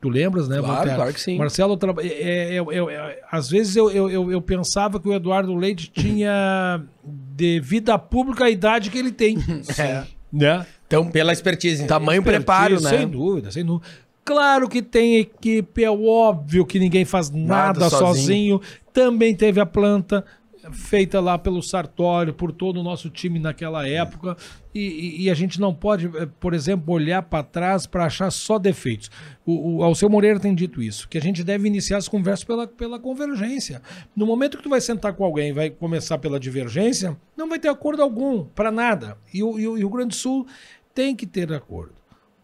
tu 0.00 0.08
lembras, 0.08 0.48
né? 0.48 0.58
Claro, 0.58 0.94
claro 0.94 1.12
que 1.12 1.20
sim. 1.20 1.36
Marcelo, 1.36 1.78
é- 2.00 2.06
é- 2.06 2.56
é- 2.56 2.94
é- 2.94 3.22
às 3.30 3.50
vezes 3.50 3.76
eu, 3.76 3.90
eu, 3.90 4.10
eu, 4.10 4.32
eu 4.32 4.40
pensava 4.40 4.98
que 4.98 5.06
o 5.08 5.12
Eduardo 5.12 5.54
Leite 5.54 5.90
tinha, 5.90 6.82
devido 7.04 7.90
à 7.90 7.98
pública, 7.98 8.44
a 8.46 8.50
idade 8.50 8.90
que 8.90 8.96
ele 8.98 9.12
tem. 9.12 9.36
É. 9.78 10.04
Né? 10.32 10.66
Então, 10.86 11.08
Pela 11.10 11.32
expertise. 11.32 11.86
tamanho 11.86 12.22
preparo, 12.22 12.80
né? 12.80 12.90
Sem 12.90 13.08
dúvida, 13.08 13.50
sem 13.50 13.64
dúvida. 13.64 13.86
Claro 14.26 14.68
que 14.68 14.82
tem 14.82 15.18
equipe, 15.18 15.84
é 15.84 15.90
óbvio 15.90 16.66
que 16.66 16.78
ninguém 16.80 17.04
faz 17.04 17.30
nada, 17.30 17.78
Nada 17.80 17.88
sozinho. 17.90 18.60
Também 18.92 19.34
teve 19.36 19.60
a 19.60 19.64
planta 19.66 20.24
feita 20.72 21.20
lá 21.20 21.38
pelo 21.38 21.62
Sartório, 21.62 22.34
por 22.34 22.50
todo 22.50 22.80
o 22.80 22.82
nosso 22.82 23.08
time 23.08 23.38
naquela 23.38 23.86
época. 23.86 24.36
E, 24.74 24.80
e- 24.80 25.22
e 25.22 25.30
a 25.30 25.34
gente 25.34 25.60
não 25.60 25.72
pode, 25.72 26.06
eh, 26.06 26.28
por 26.40 26.52
exemplo, 26.54 26.92
olhar 26.92 27.22
para 27.22 27.44
trás 27.44 27.86
para 27.86 28.04
achar 28.06 28.32
só 28.32 28.58
defeitos. 28.58 29.08
O, 29.46 29.76
o 29.76 29.82
Alceu 29.84 30.10
Moreira 30.10 30.40
tem 30.40 30.52
dito 30.56 30.82
isso, 30.82 31.08
que 31.08 31.16
a 31.16 31.20
gente 31.20 31.44
deve 31.44 31.68
iniciar 31.68 31.98
as 31.98 32.08
conversas 32.08 32.42
pela, 32.42 32.66
pela 32.66 32.98
convergência. 32.98 33.80
No 34.16 34.26
momento 34.26 34.56
que 34.56 34.62
tu 34.64 34.68
vai 34.68 34.80
sentar 34.80 35.12
com 35.12 35.24
alguém 35.24 35.50
e 35.50 35.52
vai 35.52 35.70
começar 35.70 36.18
pela 36.18 36.40
divergência, 36.40 37.16
não 37.36 37.48
vai 37.48 37.60
ter 37.60 37.68
acordo 37.68 38.02
algum, 38.02 38.42
para 38.44 38.72
nada. 38.72 39.16
E 39.32 39.44
o, 39.44 39.56
e 39.60 39.68
o 39.68 39.74
Rio 39.76 39.88
Grande 39.88 40.08
do 40.08 40.14
Sul 40.16 40.44
tem 40.92 41.14
que 41.14 41.26
ter 41.28 41.52
acordo. 41.52 41.94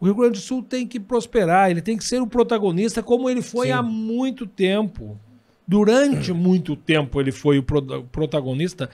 O 0.03 0.05
Rio 0.05 0.15
Grande 0.15 0.33
do 0.33 0.39
Sul 0.43 0.61
tem 0.61 0.85
que 0.85 0.99
prosperar, 0.99 1.71
ele 1.71 1.81
tem 1.81 1.95
que 1.95 2.03
ser 2.03 2.21
o 2.21 2.27
protagonista 2.27 3.01
como 3.01 3.29
ele 3.29 3.41
foi 3.41 3.71
há 3.71 3.81
muito 3.81 4.45
tempo. 4.45 5.17
Durante 5.65 6.31
muito 6.35 6.75
tempo 6.75 7.21
ele 7.21 7.31
foi 7.31 7.57
o 7.59 7.63
pro- 7.63 8.03
protagonista 8.11 8.89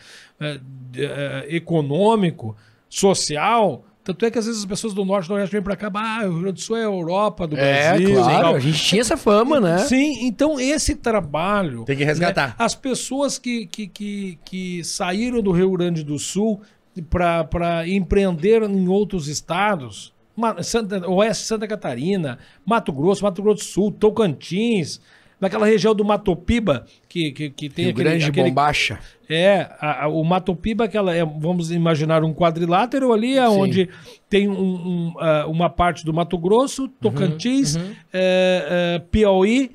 de- 0.91 1.03
eh, 1.03 1.47
econômico, 1.49 2.55
social. 2.87 3.83
Tanto 4.03 4.23
é 4.23 4.29
que 4.29 4.37
às 4.37 4.45
vezes 4.45 4.59
as 4.61 4.67
pessoas 4.67 4.93
do 4.93 5.03
Norte 5.03 5.25
e 5.25 5.27
do 5.29 5.31
Nordeste 5.31 5.51
vêm 5.51 5.63
para 5.63 5.75
cá, 5.75 5.89
ah, 5.95 6.19
o 6.27 6.29
Rio 6.29 6.39
Grande 6.41 6.53
do 6.53 6.61
Sul 6.61 6.77
é 6.77 6.81
a 6.81 6.83
Europa 6.83 7.47
do 7.47 7.57
É, 7.57 7.89
Brasil. 7.89 8.09
e 8.09 8.13
claro, 8.13 8.41
tal." 8.43 8.55
a 8.55 8.59
gente 8.59 8.79
tinha 8.83 9.01
essa 9.01 9.17
fama, 9.17 9.59
né? 9.59 9.79
Sim, 9.79 10.27
então 10.27 10.59
esse 10.59 10.93
trabalho. 10.95 11.85
Tem 11.85 11.97
que 11.97 12.03
resgatar. 12.03 12.49
né, 12.49 12.55
as 12.59 12.75
pessoas 12.75 13.39
que, 13.39 13.65
que, 13.65 13.87
que, 13.87 14.37
que 14.45 14.83
saíram 14.83 15.41
do 15.41 15.51
Rio 15.51 15.71
Grande 15.71 16.03
do 16.03 16.19
Sul 16.19 16.61
para 17.09 17.87
empreender 17.87 18.61
em 18.63 18.87
outros 18.87 19.27
estados, 19.27 20.13
Santa, 20.63 21.07
Oeste 21.09 21.45
Santa 21.45 21.67
Catarina, 21.67 22.37
Mato 22.65 22.91
Grosso, 22.91 23.23
Mato 23.23 23.41
Grosso 23.41 23.57
do 23.63 23.63
Sul, 23.65 23.91
Tocantins, 23.91 25.01
naquela 25.39 25.65
região 25.65 25.95
do 25.95 26.03
Matopiba, 26.03 26.85
que, 27.07 27.31
que, 27.31 27.49
que 27.49 27.69
tem 27.69 27.85
Rio 27.85 27.93
Grande 27.95 28.25
Bombacha. 28.49 28.99
é, 29.29 29.69
a- 29.79 30.03
a- 30.05 30.07
o 30.09 30.23
Mato 30.23 30.53
Piba, 30.55 30.83
aquela 30.85 31.15
é, 31.15 31.23
vamos 31.23 31.71
imaginar 31.71 32.23
um 32.23 32.33
quadrilátero 32.33 33.13
ali, 33.13 33.39
onde 33.39 33.89
tem 34.29 34.49
um- 34.49 34.53
um, 34.59 35.13
ah, 35.19 35.45
uma 35.47 35.69
parte 35.69 36.03
do 36.03 36.13
Mato 36.13 36.37
Grosso, 36.37 36.87
Tocantins, 36.89 37.75
eh, 37.77 37.85
eh, 38.13 39.01
Piauí 39.11 39.71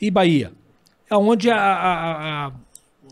e 0.00 0.10
Bahia. 0.10 0.52
É 1.10 1.16
onde 1.16 1.50
a- 1.50 1.56
a- 1.56 2.52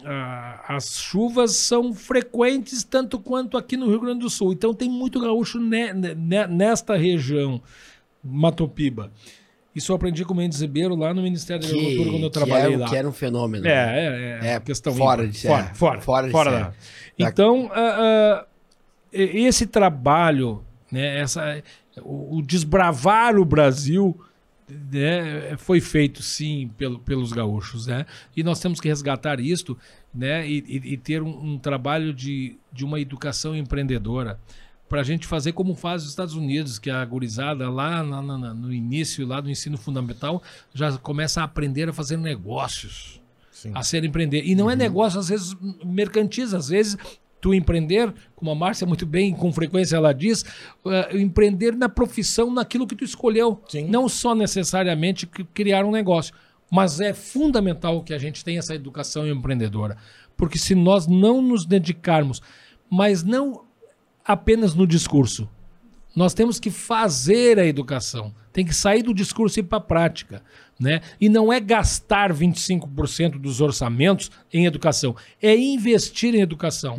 a- 0.07 0.61
a- 0.69 0.77
as 0.77 0.99
chuvas 1.01 1.57
são 1.57 1.93
frequentes 1.93 2.85
tanto 2.85 3.19
quanto 3.19 3.57
aqui 3.59 3.77
no 3.77 3.89
Rio 3.89 4.01
Grande 4.01 4.20
do 4.20 4.31
Sul. 4.31 4.53
Então 4.53 4.73
tem 4.73 4.89
muito 4.89 5.20
gaúcho 5.20 5.59
ne- 5.61 5.93
ne- 5.93 6.47
nesta 6.47 6.97
região, 6.97 7.61
Mato 8.23 8.69
Piba. 8.69 9.11
Isso 9.74 9.93
eu 9.93 9.97
aprendi 9.97 10.24
com 10.24 10.33
o 10.33 10.37
Mendes 10.37 10.61
Ribeiro 10.62 10.95
lá 10.97 11.12
no 11.12 11.20
Ministério 11.20 11.62
da 11.62 11.69
Agricultura 11.69 12.11
quando 12.11 12.23
eu 12.23 12.31
que 12.31 12.39
trabalhei 12.39 12.73
era, 12.74 12.78
lá. 12.83 12.89
que 12.89 12.97
era 12.97 13.07
um 13.09 13.12
fenômeno. 13.12 13.66
É, 13.66 13.70
é, 13.70 14.41
é, 14.43 14.49
É, 14.53 14.55
uma 14.55 14.61
questão 14.61 14.95
fora 14.95 15.23
ímpar. 15.24 15.33
de 15.33 15.39
fora, 15.47 15.74
fora, 15.74 16.01
Fora 16.01 16.31
fora, 16.31 16.51
de 16.51 17.23
da-. 17.24 17.28
Então, 17.31 17.70
ah, 17.74 17.97
ah, 17.99 18.47
e- 19.12 19.45
esse 19.47 19.66
trabalho, 19.66 20.65
né, 20.91 21.19
essa, 21.20 21.62
o, 22.03 22.39
o 22.39 22.43
desbravar 22.43 23.37
o 23.37 23.45
Brasil, 23.45 24.19
né, 24.69 25.57
foi 25.59 25.81
feito 25.81 26.23
sim 26.23 26.71
pelo, 26.77 26.99
pelos 26.99 27.33
gaúchos, 27.33 27.87
né? 27.87 28.05
E 28.37 28.43
nós 28.43 28.59
temos 28.61 28.81
que 28.81 28.89
resgatar 28.89 29.39
isto, 29.41 29.77
né, 30.15 30.47
e, 30.49 30.59
e- 30.67 30.93
e 30.95 30.97
ter 30.97 31.23
um, 31.23 31.53
um 31.53 31.59
trabalho 31.59 32.13
de, 32.13 32.57
de 32.73 32.85
uma 32.85 33.01
educação 33.01 33.55
empreendedora 33.55 34.41
para 34.89 35.01
a 35.01 35.05
gente 35.05 35.27
fazer 35.27 35.53
como 35.53 35.75
faz 35.75 36.05
os 36.05 36.11
Estados 36.11 36.35
Unidos, 36.35 36.79
que 36.79 36.89
a 36.91 37.05
gurizada 37.05 37.69
lá 37.69 38.03
na- 38.03 38.23
na- 38.23 38.55
no 38.55 38.73
início 38.73 39.27
lá 39.27 39.41
do 39.41 39.51
ensino 39.51 39.77
fundamental 39.77 40.43
já 40.75 40.97
começa 40.99 41.41
a 41.41 41.45
aprender 41.45 41.89
a 41.89 41.93
fazer 41.93 42.17
negócios, 42.17 43.21
a 43.75 43.83
ser 43.83 44.05
empreender. 44.05 44.43
E 44.45 44.55
não 44.55 44.71
é 44.71 44.75
negócio 44.77 45.19
às 45.19 45.29
vezes 45.29 45.57
mercantis, 45.85 46.55
às 46.55 46.69
vezes 46.69 46.97
tu 47.47 47.55
empreender, 47.55 48.12
como 48.35 48.51
a 48.51 48.56
Márcia 48.56 48.85
muito 48.85 49.06
bem, 49.06 49.32
com 49.32 49.52
frequência 49.52 49.94
ela 49.94 50.12
diz, 50.12 50.43
uh, 50.85 51.16
empreender 51.16 51.77
na 51.77 51.89
profissão, 51.89 52.52
naquilo 52.52 52.89
que 52.89 52.97
tu 52.97 53.05
escolheu. 53.05 53.62
Sim. 53.68 53.86
Não 53.86 54.09
só 54.09 54.35
necessariamente 54.35 55.27
criar 55.55 55.85
um 55.85 55.93
negócio. 55.93 56.35
Mas 56.68 57.01
é 57.01 57.14
fundamental 57.14 58.02
que 58.02 58.12
a 58.12 58.18
gente 58.18 58.44
tenha 58.44 58.59
essa 58.59 58.74
educação 58.74 59.28
empreendedora. 59.28 59.97
Porque 60.36 60.59
se 60.59 60.74
nós 60.74 61.06
não 61.06 61.40
nos 61.40 61.64
dedicarmos, 61.64 62.43
mas 62.90 63.23
não 63.23 63.64
apenas 64.24 64.74
no 64.74 64.85
discurso, 64.85 65.48
nós 66.16 66.35
temos 66.35 66.59
que 66.59 66.73
fazer 66.73 67.60
a 67.60 67.64
educação. 67.64 68.35
Tem 68.52 68.66
que 68.66 68.74
sair 68.74 69.05
do 69.05 69.14
discurso 69.14 69.60
e 69.60 69.60
ir 69.60 69.64
para 69.64 69.78
a 69.78 69.81
prática. 69.81 70.43
Né? 70.78 71.01
E 71.19 71.28
não 71.31 71.51
é 71.51 71.59
gastar 71.59 72.31
25% 72.35 73.39
dos 73.39 73.62
orçamentos 73.62 74.31
em 74.53 74.66
educação, 74.66 75.16
é 75.43 75.57
investir 75.57 76.35
em 76.35 76.40
educação. 76.43 76.98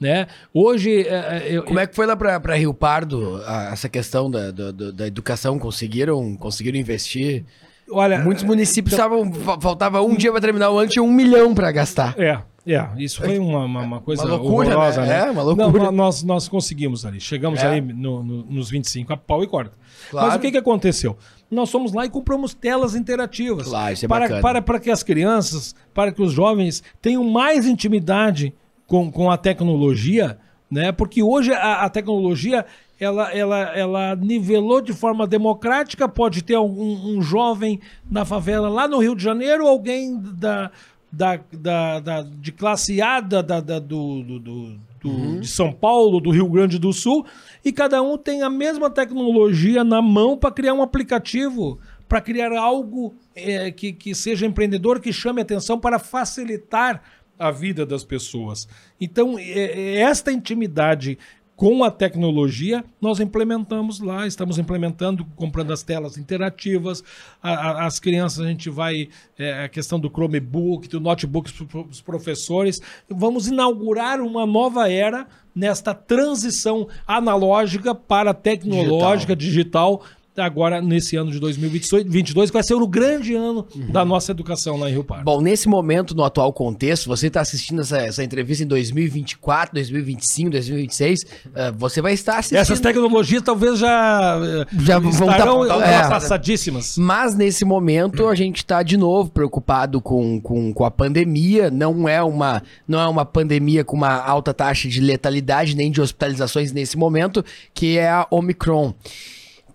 Né? 0.00 0.28
Hoje. 0.54 1.02
é, 1.08 1.42
é, 1.42 1.46
eu- 1.50 1.64
Como 1.64 1.80
é 1.80 1.86
que 1.88 1.96
foi 1.96 2.06
lá 2.06 2.16
pra 2.16 2.54
Rio 2.54 2.72
Pardo 2.72 3.42
a- 3.44 3.70
essa 3.72 3.88
questão 3.88 4.30
da, 4.30 4.50
da, 4.52 4.70
da- 4.70 5.06
educação? 5.08 5.58
Conseguiram, 5.58 6.36
conseguiram 6.36 6.78
investir? 6.78 7.44
olha, 7.90 8.18
Muitos 8.20 8.44
municípios 8.44 8.92
estavam. 8.92 9.32
fa- 9.32 9.60
Faltava 9.60 10.00
um 10.02 10.14
dia 10.16 10.30
pra 10.30 10.40
terminar 10.40 10.70
o 10.70 10.78
ano, 10.78 10.88
tinha 10.88 11.02
um 11.02 11.12
milhão 11.12 11.52
pra 11.54 11.70
gastar. 11.72 12.14
É, 12.18 12.38
é, 12.66 12.88
isso 12.98 13.20
foi 13.22 13.38
uma, 13.38 13.64
uma, 13.64 13.80
uma 13.82 14.00
coisa 14.00 14.24
Uma 14.24 14.36
loucura, 14.36 14.68
horrorosa, 14.70 15.00
né? 15.02 15.06
né? 15.22 15.28
É, 15.28 15.30
uma 15.30 15.42
loucura. 15.42 15.68
Não, 15.68 15.84
nó- 15.86 15.90
nós, 15.92 16.22
nós 16.22 16.48
conseguimos 16.48 17.04
ali, 17.06 17.20
chegamos 17.20 17.60
É. 17.60 17.66
ali 17.66 17.80
no- 17.80 18.22
no- 18.22 18.44
nos 18.44 18.70
25, 18.70 19.12
a 19.12 19.16
pau 19.16 19.42
e 19.42 19.46
corta. 19.46 19.72
Claro. 20.10 20.26
Mas 20.28 20.36
o 20.36 20.40
que, 20.40 20.50
que 20.52 20.58
aconteceu? 20.58 21.16
Nós 21.50 21.70
fomos 21.70 21.92
lá 21.92 22.04
e 22.04 22.10
compramos 22.10 22.52
telas 22.54 22.94
interativas. 22.94 23.68
Claro, 23.68 23.92
isso 23.92 24.04
é 24.04 24.08
para, 24.08 24.20
bacana. 24.24 24.42
para, 24.42 24.62
para 24.62 24.80
que 24.80 24.90
as 24.90 25.02
crianças, 25.02 25.74
para 25.94 26.10
que 26.10 26.20
os 26.20 26.32
jovens 26.32 26.82
tenham 27.00 27.22
mais 27.24 27.66
intimidade 27.66 28.52
com, 28.86 29.10
com 29.12 29.30
a 29.30 29.36
tecnologia, 29.36 30.38
né? 30.70 30.90
Porque 30.92 31.22
hoje 31.22 31.52
a, 31.52 31.82
a 31.84 31.88
tecnologia 31.90 32.66
ela, 32.98 33.30
ela, 33.32 33.58
ela 33.76 34.16
nivelou 34.16 34.80
de 34.80 34.92
forma 34.92 35.26
democrática. 35.26 36.08
Pode 36.08 36.42
ter 36.42 36.56
um, 36.58 37.16
um 37.16 37.22
jovem 37.22 37.78
na 38.10 38.24
favela 38.24 38.68
lá 38.68 38.88
no 38.88 38.98
Rio 38.98 39.14
de 39.14 39.22
Janeiro, 39.22 39.66
alguém 39.68 40.18
da, 40.18 40.70
da, 41.12 41.38
da, 41.52 42.00
da- 42.00 42.22
de 42.22 42.50
classe 42.52 43.00
A 43.02 43.20
da, 43.20 43.42
da- 43.42 43.60
da- 43.60 43.78
do, 43.78 44.22
do- 44.22 44.38
do- 44.40 44.80
do- 45.06 45.40
de 45.40 45.48
São 45.48 45.72
Paulo, 45.72 46.20
do 46.20 46.30
Rio 46.30 46.48
Grande 46.48 46.78
do 46.78 46.92
Sul, 46.92 47.24
e 47.64 47.72
cada 47.72 48.02
um 48.02 48.16
tem 48.18 48.42
a 48.42 48.50
mesma 48.50 48.90
tecnologia 48.90 49.82
na 49.84 50.02
mão 50.02 50.36
para 50.36 50.50
criar 50.50 50.74
um 50.74 50.82
aplicativo, 50.82 51.78
para 52.08 52.20
criar 52.20 52.52
algo 52.52 53.14
eh, 53.34 53.70
que, 53.70 53.92
que 53.92 54.14
seja 54.14 54.46
empreendedor, 54.46 55.00
que 55.00 55.12
chame 55.12 55.40
atenção 55.42 55.78
para 55.78 55.98
facilitar 55.98 57.02
a 57.38 57.50
vida 57.50 57.84
das 57.84 58.02
pessoas. 58.04 58.66
Então, 59.00 59.38
eh, 59.38 59.42
eh, 59.44 59.96
esta 60.00 60.32
intimidade 60.32 61.18
com 61.56 61.82
a 61.82 61.90
tecnologia, 61.90 62.84
nós 63.00 63.18
implementamos 63.18 63.98
lá, 63.98 64.26
estamos 64.26 64.58
implementando, 64.58 65.24
comprando 65.34 65.72
as 65.72 65.82
telas 65.82 66.18
interativas, 66.18 67.02
a- 67.42 67.50
a- 67.54 67.86
as 67.86 67.98
crianças, 67.98 68.44
a 68.44 68.48
gente 68.48 68.68
vai, 68.68 69.08
é, 69.38 69.64
a 69.64 69.68
questão 69.68 69.98
do 69.98 70.10
Chromebook, 70.10 70.86
do 70.86 71.00
notebook 71.00 71.50
para 71.64 71.80
os 71.80 72.02
professores. 72.02 72.82
Vamos 73.08 73.48
inaugurar 73.48 74.20
uma 74.20 74.44
nova 74.44 74.90
era 74.90 75.26
nesta 75.54 75.94
transição 75.94 76.86
analógica 77.06 77.94
para 77.94 78.34
tecnológica, 78.34 79.34
digital, 79.34 80.02
agora 80.42 80.80
nesse 80.80 81.16
ano 81.16 81.30
de 81.30 81.38
2022, 81.40 82.50
que 82.50 82.54
vai 82.54 82.62
ser 82.62 82.74
o 82.74 82.86
grande 82.86 83.34
ano 83.34 83.66
da 83.90 84.04
nossa 84.04 84.32
educação 84.32 84.76
lá 84.76 84.88
em 84.88 84.92
Rio 84.92 85.04
Pardo. 85.04 85.24
Bom, 85.24 85.40
nesse 85.40 85.68
momento, 85.68 86.14
no 86.14 86.24
atual 86.24 86.52
contexto, 86.52 87.06
você 87.06 87.26
está 87.28 87.40
assistindo 87.40 87.80
essa, 87.80 87.98
essa 87.98 88.22
entrevista 88.24 88.64
em 88.64 88.66
2024, 88.66 89.74
2025, 89.74 90.50
2026, 90.50 91.20
eh, 91.54 91.72
você 91.76 92.00
vai 92.00 92.12
estar 92.12 92.38
assistindo. 92.38 92.58
Essas 92.58 92.80
tecnologias 92.80 93.42
talvez 93.42 93.78
já, 93.78 94.38
eh, 94.42 94.66
Já 94.80 94.98
vão 94.98 95.10
estarão 95.10 95.66
tá- 95.66 95.74
é. 95.74 95.76
ultrapassadíssimas. 95.76 96.96
Mas 96.98 97.34
nesse 97.34 97.64
momento 97.64 98.28
a 98.28 98.34
gente 98.34 98.58
está 98.58 98.82
de 98.82 98.96
novo 98.96 99.30
preocupado 99.30 100.00
com, 100.00 100.40
com, 100.40 100.72
com 100.72 100.84
a 100.84 100.90
pandemia. 100.90 101.70
Não 101.70 102.08
é, 102.08 102.22
uma, 102.22 102.62
não 102.86 103.00
é 103.00 103.08
uma 103.08 103.24
pandemia 103.24 103.84
com 103.84 103.96
uma 103.96 104.14
alta 104.14 104.52
taxa 104.52 104.88
de 104.88 105.00
letalidade 105.00 105.76
nem 105.76 105.90
de 105.90 106.00
hospitalizações 106.00 106.72
nesse 106.72 106.96
momento, 106.96 107.44
que 107.74 107.98
é 107.98 108.08
a 108.08 108.26
Omicron. 108.30 108.94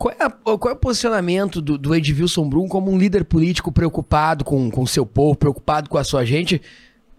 Qual 0.01 0.15
é, 0.19 0.23
a- 0.23 0.31
qual 0.31 0.69
é 0.69 0.73
o 0.73 0.79
posicionamento 0.79 1.61
do, 1.61 1.77
do 1.77 1.93
Edvilson 1.93 2.49
Brum 2.49 2.67
como 2.67 2.89
um 2.89 2.97
líder 2.97 3.23
político 3.23 3.71
preocupado 3.71 4.43
com 4.43 4.67
o 4.75 4.87
seu 4.87 5.05
povo, 5.05 5.35
preocupado 5.37 5.87
com 5.91 5.97
a 5.99 6.03
sua 6.03 6.25
gente, 6.25 6.59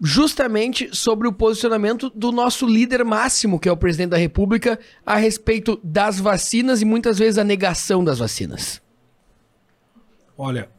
justamente 0.01 0.93
sobre 0.93 1.25
o 1.25 1.31
posicionamento 1.31 2.09
do 2.09 2.29
nosso 2.29 2.67
líder 2.67 3.05
máximo, 3.05 3.57
que 3.57 3.69
é 3.69 3.71
o 3.71 3.77
presidente 3.77 4.09
da 4.09 4.17
República, 4.17 4.77
a 5.05 5.15
respeito 5.15 5.79
das 5.81 6.19
vacinas 6.19 6.81
e 6.81 6.85
muitas 6.85 7.17
vezes 7.17 7.37
a 7.37 7.43
negação 7.45 8.03
das 8.03 8.19
vacinas? 8.19 8.81
Olha, 10.37 10.69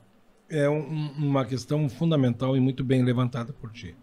é 0.51 0.69
um- 0.69 1.11
uma 1.17 1.47
questão 1.47 1.89
fundamental 1.89 2.55
e 2.55 2.61
muito 2.61 2.85
bem 2.85 3.03
levantada 3.03 3.51
por 3.55 3.73
ti. 3.73 3.97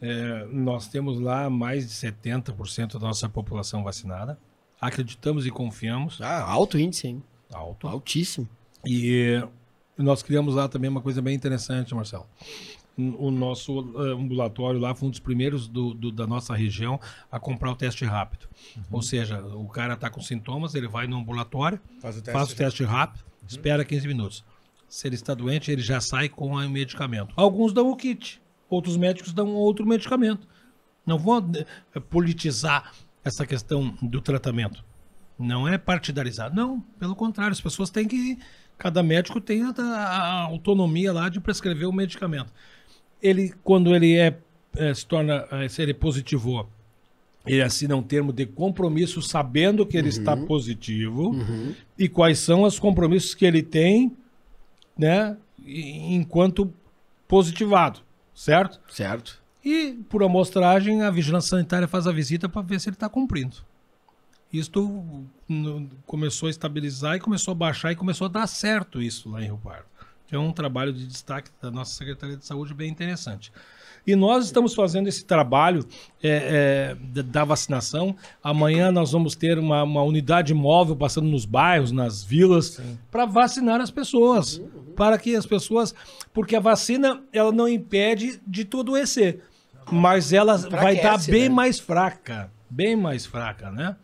É, 0.00 0.46
nós 0.52 0.86
temos 0.86 1.18
lá 1.18 1.50
mais 1.50 1.84
de 1.88 1.92
70% 1.94 2.92
da 2.98 3.08
nossa 3.08 3.28
população 3.28 3.82
vacinada. 3.82 4.38
Acreditamos 4.80 5.46
e 5.46 5.50
confiamos. 5.50 6.20
Ah, 6.20 6.42
alto 6.42 6.78
índice, 6.78 7.08
hein? 7.08 7.22
Alto. 7.52 7.86
Altíssimo. 7.88 8.48
E 8.86 9.42
nós 9.96 10.22
criamos 10.22 10.54
lá 10.54 10.68
também 10.68 10.90
uma 10.90 11.00
coisa 11.00 11.22
bem 11.22 11.34
interessante, 11.34 11.94
Marcelo. 11.94 12.26
O 12.96 13.30
nosso 13.30 13.80
eh, 14.06 14.12
ambulatório 14.12 14.78
lá 14.78 14.94
foi 14.94 15.08
um 15.08 15.10
dos 15.10 15.18
primeiros 15.18 15.66
do- 15.66 15.94
do- 15.94 16.12
da 16.12 16.26
nossa 16.28 16.54
região 16.54 17.00
a 17.30 17.40
comprar 17.40 17.72
o 17.72 17.74
teste 17.76 18.04
rápido. 18.04 18.46
Ou 18.90 19.02
seja, 19.02 19.40
o 19.44 19.66
cara 19.68 19.94
está 19.94 20.08
com 20.08 20.20
sintomas, 20.20 20.74
ele 20.76 20.86
vai 20.86 21.06
no 21.08 21.16
ambulatório, 21.16 21.80
Faz 22.00 22.16
o 22.16 22.22
teste. 22.22 22.32
faz 22.38 22.52
o 22.52 22.56
teste 22.56 22.84
rápido, 22.84 23.24
espera 23.48 23.84
15 23.84 24.06
minutos. 24.06 24.44
Se 24.88 25.08
ele 25.08 25.16
está 25.16 25.34
doente, 25.34 25.72
ele 25.72 25.82
já 25.82 26.00
sai 26.00 26.28
com 26.28 26.52
o 26.54 26.68
medicamento. 26.70 27.32
Alguns 27.36 27.72
dão 27.72 27.90
o 27.90 27.96
kit, 27.96 28.40
outros 28.70 28.96
médicos 28.96 29.32
dão 29.32 29.48
outro 29.54 29.84
medicamento. 29.84 30.46
Não 31.04 31.18
vão 31.18 31.44
eh, 31.94 31.98
politizar 31.98 32.92
essa 33.24 33.46
questão 33.46 33.96
do 34.02 34.20
tratamento. 34.20 34.84
Não 35.38 35.66
é 35.66 35.78
partidarizar. 35.78 36.54
Não, 36.54 36.80
pelo 36.98 37.16
contrário, 37.16 37.52
as 37.52 37.60
pessoas 37.60 37.90
têm 37.90 38.06
que. 38.06 38.38
Cada 38.76 39.02
médico 39.02 39.40
tem 39.40 39.62
a, 39.62 39.70
a 39.70 40.42
autonomia 40.42 41.12
lá 41.12 41.28
de 41.28 41.40
prescrever 41.40 41.88
o 41.88 41.92
medicamento. 41.92 42.52
Ele, 43.22 43.54
quando 43.62 43.94
ele 43.94 44.16
é, 44.16 44.36
eh, 44.76 44.94
se 44.94 45.06
torna, 45.06 45.46
eh, 45.50 45.68
se 45.68 45.80
ele 45.80 45.94
positivou, 45.94 46.68
ele 47.46 47.62
assina 47.62 47.94
um 47.94 48.02
termo 48.02 48.32
de 48.32 48.46
compromisso 48.46 49.22
sabendo 49.22 49.86
que 49.86 49.96
ele 49.96 50.08
está 50.08 50.36
positivo 50.36 51.32
e 51.98 52.08
quais 52.08 52.38
são 52.38 52.62
os 52.62 52.78
compromissos 52.78 53.34
que 53.34 53.44
ele 53.44 53.62
tem, 53.62 54.16
né, 54.96 55.36
enquanto 55.64 56.72
positivado, 57.28 58.00
certo? 58.34 58.80
Certo. 58.88 59.43
E, 59.64 59.94
por 60.08 60.22
amostragem, 60.22 61.02
a 61.02 61.10
vigilância 61.10 61.50
sanitária 61.50 61.88
faz 61.88 62.06
a 62.06 62.12
visita 62.12 62.48
para 62.48 62.62
ver 62.62 62.80
se 62.80 62.88
ele 62.88 62.96
está 62.96 63.08
cumprindo. 63.08 63.56
Isto 64.52 65.24
começou 66.06 66.46
a 66.46 66.50
estabilizar 66.50 67.16
e 67.16 67.20
começou 67.20 67.52
a 67.52 67.54
baixar 67.54 67.92
e 67.92 67.96
começou 67.96 68.26
a 68.26 68.28
dar 68.28 68.46
certo 68.46 69.02
isso 69.02 69.30
lá 69.30 69.42
em 69.42 69.46
Rio 69.46 69.58
Pardo. 69.62 69.86
É 70.30 70.38
um 70.38 70.52
trabalho 70.52 70.92
de 70.92 71.06
destaque 71.06 71.50
da 71.62 71.70
nossa 71.70 71.94
Secretaria 71.94 72.36
de 72.36 72.44
Saúde 72.44 72.74
bem 72.74 72.90
interessante. 72.90 73.52
E 74.06 74.14
nós 74.14 74.44
estamos 74.46 74.74
fazendo 74.74 75.06
esse 75.08 75.24
trabalho 75.24 75.86
é, 76.22 76.96
é, 76.96 77.22
da- 77.22 77.44
vacinação. 77.44 78.14
Amanhã 78.42 78.90
nós 78.92 79.12
vamos 79.12 79.34
ter 79.34 79.58
uma, 79.58 79.82
uma 79.82 80.02
unidade 80.02 80.52
móvel 80.52 80.94
passando 80.94 81.26
nos 81.28 81.44
bairros, 81.44 81.90
nas 81.90 82.22
vilas, 82.22 82.80
para 83.10 83.24
vacinar 83.24 83.80
as 83.80 83.90
pessoas. 83.90 84.60
Para 84.94 85.18
que 85.18 85.34
as 85.34 85.46
pessoas. 85.46 85.94
Porque 86.32 86.54
a 86.54 86.60
vacina 86.60 87.22
ela 87.32 87.50
não 87.50 87.68
impede 87.68 88.40
de 88.46 88.64
tu 88.64 88.80
adoecer. 88.80 89.42
Mas 89.90 90.32
ela 90.32 90.56
vai 90.56 90.94
dar 90.96 91.14
Enfraquece, 91.14 91.30
bem 91.30 91.48
né? 91.48 91.54
mais 91.54 91.78
fraca. 91.78 92.50
Bem 92.70 92.96
mais 92.96 93.24
fraca, 93.26 93.70
né? 93.70 93.96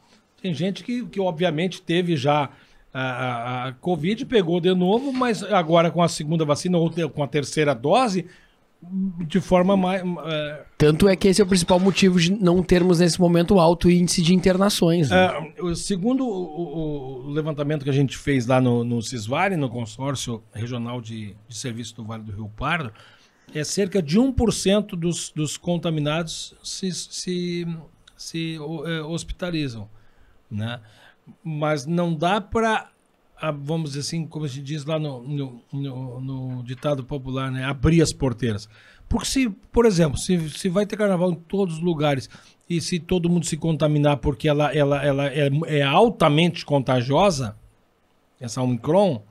Tem 0.42 0.54
gente 0.54 0.82
que, 0.84 1.04
que 1.06 1.20
obviamente 1.20 1.82
teve 1.82 2.16
já 2.16 2.48
a, 2.92 3.00
a, 3.02 3.68
a 3.68 3.72
Covid, 3.74 4.24
pegou 4.26 4.60
de 4.60 4.74
novo, 4.74 5.12
mas 5.12 5.42
agora 5.42 5.90
com 5.90 6.02
a 6.02 6.08
segunda 6.08 6.44
vacina 6.44 6.78
ou 6.78 6.90
com 7.10 7.22
a 7.22 7.26
terceira 7.28 7.74
dose, 7.74 8.26
de 8.82 9.40
forma 9.40 9.76
mais. 9.76 10.02
é, 10.24 10.62
Tanto 10.78 11.06
é 11.06 11.14
que 11.14 11.28
esse 11.28 11.40
é 11.40 11.44
o 11.44 11.46
principal 11.46 11.78
motivo 11.78 12.18
de 12.18 12.32
não 12.32 12.62
termos 12.62 13.00
nesse 13.00 13.20
momento 13.20 13.58
alto 13.60 13.90
índice 13.90 14.22
de 14.22 14.34
internações. 14.34 15.10
né? 15.10 15.26
É, 15.26 15.74
segundo 15.74 16.26
o, 16.26 17.26
o- 17.26 17.30
levantamento 17.30 17.84
que 17.84 17.90
a 17.90 17.92
gente 17.94 18.16
fez 18.16 18.46
lá 18.46 18.58
no, 18.60 18.82
no 18.82 19.02
Cisvale, 19.02 19.56
no 19.56 19.68
consórcio 19.68 20.42
regional 20.54 21.00
de, 21.02 21.36
de 21.46 21.56
serviço 21.56 21.94
do 21.96 22.04
Vale 22.04 22.22
do 22.22 22.32
Rio 22.32 22.48
Pardo, 22.56 22.90
é 23.54 23.64
cerca 23.64 24.00
de 24.02 24.18
1% 24.18 24.90
dos, 24.96 25.30
dos 25.34 25.56
contaminados 25.56 26.54
se, 26.62 26.92
se, 26.92 27.66
se 28.16 28.56
é, 28.86 29.02
hospitalizam. 29.02 29.88
Né? 30.50 30.80
Mas 31.42 31.86
não 31.86 32.14
dá 32.14 32.40
para, 32.40 32.90
vamos 33.62 33.90
dizer 33.90 34.00
assim, 34.00 34.26
como 34.26 34.48
se 34.48 34.60
diz 34.60 34.84
lá 34.84 34.98
no, 34.98 35.22
no, 35.22 35.62
no- 35.72 36.20
no 36.20 36.62
ditado 36.62 37.04
popular, 37.04 37.50
né? 37.50 37.64
abrir 37.64 38.02
as 38.02 38.12
porteiras. 38.12 38.68
Porque 39.08 39.26
se, 39.26 39.48
por 39.72 39.86
exemplo, 39.86 40.18
se, 40.18 40.50
se 40.50 40.68
vai 40.68 40.86
ter 40.86 40.96
carnaval 40.96 41.32
em 41.32 41.34
todos 41.34 41.74
os 41.76 41.80
lugares 41.80 42.28
e 42.68 42.80
se 42.80 43.00
todo 43.00 43.28
mundo 43.28 43.44
se 43.46 43.56
contaminar 43.56 44.18
porque 44.18 44.48
ela, 44.48 44.72
ela, 44.72 45.04
ela 45.04 45.26
é, 45.26 45.50
é 45.66 45.82
altamente 45.82 46.64
contagiosa, 46.64 47.56
essa 48.40 48.62
Omicron, 48.62 49.22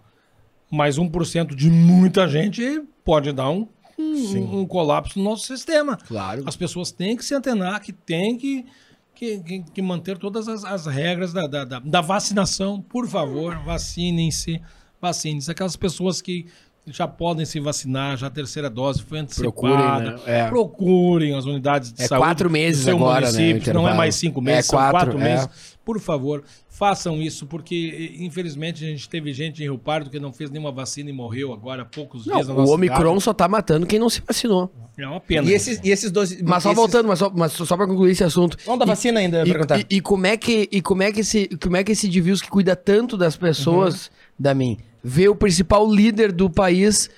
mais 0.70 0.98
1% 1.00 1.56
de 1.56 1.70
muita 1.70 2.28
gente 2.28 2.84
pode 3.04 3.32
dar 3.32 3.50
um, 3.50 3.68
um, 4.00 4.60
um 4.62 4.66
colapso 4.66 5.20
no 5.20 5.26
nosso 5.26 5.46
sistema. 5.46 5.98
Claro. 6.08 6.44
As 6.46 6.56
pessoas 6.56 6.92
têm 6.92 7.16
que 7.18 7.24
se 7.26 7.36
antenar, 7.36 7.82
que 7.82 7.92
têm 7.92 8.38
que, 8.38 8.66
que, 9.14 9.40
que, 9.40 9.64
que 9.74 9.82
manter 9.82 10.18
todas 10.18 10.48
as, 10.48 10.64
as 10.64 10.86
regras 10.86 11.34
da, 11.34 11.46
da, 11.48 11.66
da, 11.66 11.80
da 11.80 12.02
vacinação. 12.02 12.82
Por 12.82 13.08
favor, 13.08 13.58
vacinem-se. 13.66 14.62
Vacinem-se. 15.02 15.52
Aquelas 15.52 15.76
pessoas 15.76 16.22
que 16.22 16.46
já 16.88 17.08
podem 17.08 17.46
se 17.46 17.60
vacinar, 17.60 18.18
já 18.18 18.28
a 18.28 18.30
terceira 18.32 18.70
dose 18.70 19.04
foi 19.04 19.20
antecipada. 19.20 19.52
Procurem, 19.52 20.02
né? 20.02 20.20
É. 20.26 20.48
Procurem 20.48 21.36
as 21.36 21.46
unidades 21.46 21.94
de 21.94 22.02
É 22.02 22.08
saúde. 22.08 22.26
quatro 22.26 22.50
do 22.50 22.52
meses 22.52 22.88
agora, 22.88 23.32
né, 23.32 23.60
não 23.74 23.88
é 23.88 23.94
mais 23.94 24.16
cinco 24.16 24.42
meses, 24.42 24.60
É 24.60 24.72
são 24.72 24.80
quatro, 24.80 25.12
quatro 25.12 25.20
é. 25.20 25.24
meses. 25.24 25.50
Por 25.90 26.00
favor, 26.00 26.44
façam 26.70 27.20
isso, 27.20 27.48
porque 27.48 28.16
infelizmente 28.20 28.86
a 28.86 28.88
gente 28.88 29.10
teve 29.10 29.34
gente 29.34 29.60
em 29.64 29.64
Rio 29.64 29.80
Pardo 29.80 30.08
que 30.08 30.20
não 30.20 30.32
fez 30.32 30.52
nenhuma 30.52 30.72
vacina 30.72 31.10
e 31.10 31.14
morreu 31.14 31.52
agora 31.52 31.82
há 31.82 31.86
poucos 31.86 32.28
Não, 32.28 32.36
dias 32.36 32.48
na 32.48 32.54
o 32.54 32.58
nossa 32.58 32.74
Omicron 32.74 32.98
cidade. 33.14 33.22
só 33.24 33.34
tá 33.34 33.48
matando 33.48 33.88
quem 33.88 33.98
não 33.98 34.08
se 34.08 34.22
vacinou. 34.22 34.72
É 34.96 35.08
uma 35.08 35.20
pena. 35.20 35.50
E 35.50 35.54
esses, 35.54 35.80
e 35.84 35.90
esses 35.90 36.12
12. 36.12 36.44
Mas 36.44 36.62
só 36.62 36.70
esses- 36.70 36.76
voltando, 36.80 37.08
mas 37.08 37.18
só, 37.18 37.32
mas 37.36 37.54
só 37.54 37.76
pra 37.76 37.88
concluir 37.88 38.12
esse 38.12 38.24
assunto. 38.24 38.56
Vamos 38.66 38.80
da 38.82 38.86
vacina 38.86 39.20
ainda, 39.20 39.38
eu 39.40 39.48
ia 39.48 39.52
perguntar. 39.54 39.80
E, 39.80 39.86
e, 39.90 39.96
e 39.98 40.02
como 40.02 40.28
é 40.28 40.38
que 40.38 40.70
e 40.72 40.80
como 40.80 41.02
é 41.02 41.12
que 41.12 41.22
esse 41.22 41.48
como 41.58 41.76
é 41.76 41.84
que 41.84 41.92
esse 41.94 42.08
Divius 42.08 42.40
que 42.40 42.50
cuida 42.50 42.76
tanto 42.76 43.18
das 43.18 43.36
pessoas, 43.36 44.12
da 44.38 44.54
mim, 44.54 44.78
vê 45.04 45.28
o 45.28 45.36
principal 45.36 45.92
líder 45.92 46.32
do 46.32 46.52
país 46.52 47.10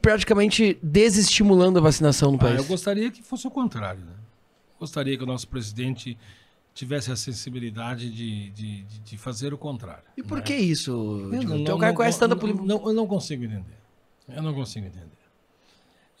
praticamente 0.00 0.78
desestimulando 0.82 1.78
a 1.78 1.82
vacinação 1.82 2.30
no 2.30 2.36
Ah, 2.36 2.40
país? 2.40 2.58
eu 2.58 2.64
gostaria 2.64 3.10
que 3.10 3.20
fosse 3.22 3.46
o 3.46 3.50
contrário. 3.50 4.00
Né? 4.04 4.12
Gostaria 4.78 5.16
que 5.16 5.22
o 5.22 5.26
nosso 5.26 5.48
presidente 5.48 6.16
tivesse 6.74 7.12
a 7.12 7.16
sensibilidade 7.16 8.10
de, 8.10 8.50
de, 8.50 8.82
de- 8.82 9.16
fazer 9.16 9.54
o 9.54 9.58
contrário. 9.58 10.02
E 10.16 10.22
por 10.22 10.42
que 10.42 10.54
isso? 10.54 10.90
Eu 11.32 11.40
Tipo, 11.40 11.54
não- 11.54 11.62
o 11.76 11.78
cara 11.78 11.92
não- 11.92 11.96
conhece 11.96 12.18
tanto 12.18 12.32
a 12.32 12.36
poli- 12.36 12.52
não, 12.54 12.86
Eu 12.88 12.92
não 12.92 13.06
consigo 13.06 13.44
entender. 13.44 13.78
Eu 14.28 14.42
não 14.42 14.52
consigo 14.52 14.86
entender. 14.86 15.08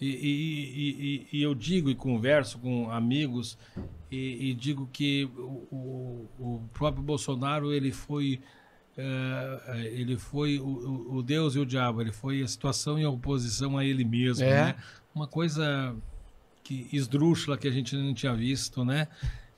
E, 0.00 0.06
e- 0.06 0.10
e- 0.10 1.28
e- 1.32 1.38
e 1.38 1.42
eu 1.42 1.54
digo 1.54 1.88
e 1.90 1.94
converso 1.94 2.58
com 2.58 2.90
amigos 2.90 3.56
e, 4.10 4.50
e 4.50 4.54
digo 4.54 4.88
que 4.92 5.24
o, 5.36 6.26
o- 6.38 6.60
próprio 6.72 7.02
Bolsonaro 7.02 7.72
ele 7.72 7.90
foi 7.92 8.40
eh, 8.96 9.90
ele 9.92 10.16
foi 10.16 10.58
o, 10.60 10.66
o- 10.66 11.16
o 11.16 11.22
Deus 11.22 11.56
e 11.56 11.58
o 11.58 11.66
diabo. 11.66 12.00
Ele 12.00 12.12
foi 12.12 12.42
a 12.42 12.46
situação 12.48 12.96
em 12.98 13.04
oposição 13.06 13.76
a 13.78 13.84
ele 13.84 14.04
mesmo. 14.04 14.44
É. 14.44 14.66
né? 14.66 14.76
Uma 15.14 15.26
coisa 15.26 15.96
que 16.62 16.88
esdrúxula 16.92 17.56
que 17.58 17.66
a 17.68 17.70
gente 17.72 17.96
não 17.96 18.14
tinha 18.14 18.34
visto, 18.34 18.84
né? 18.84 19.08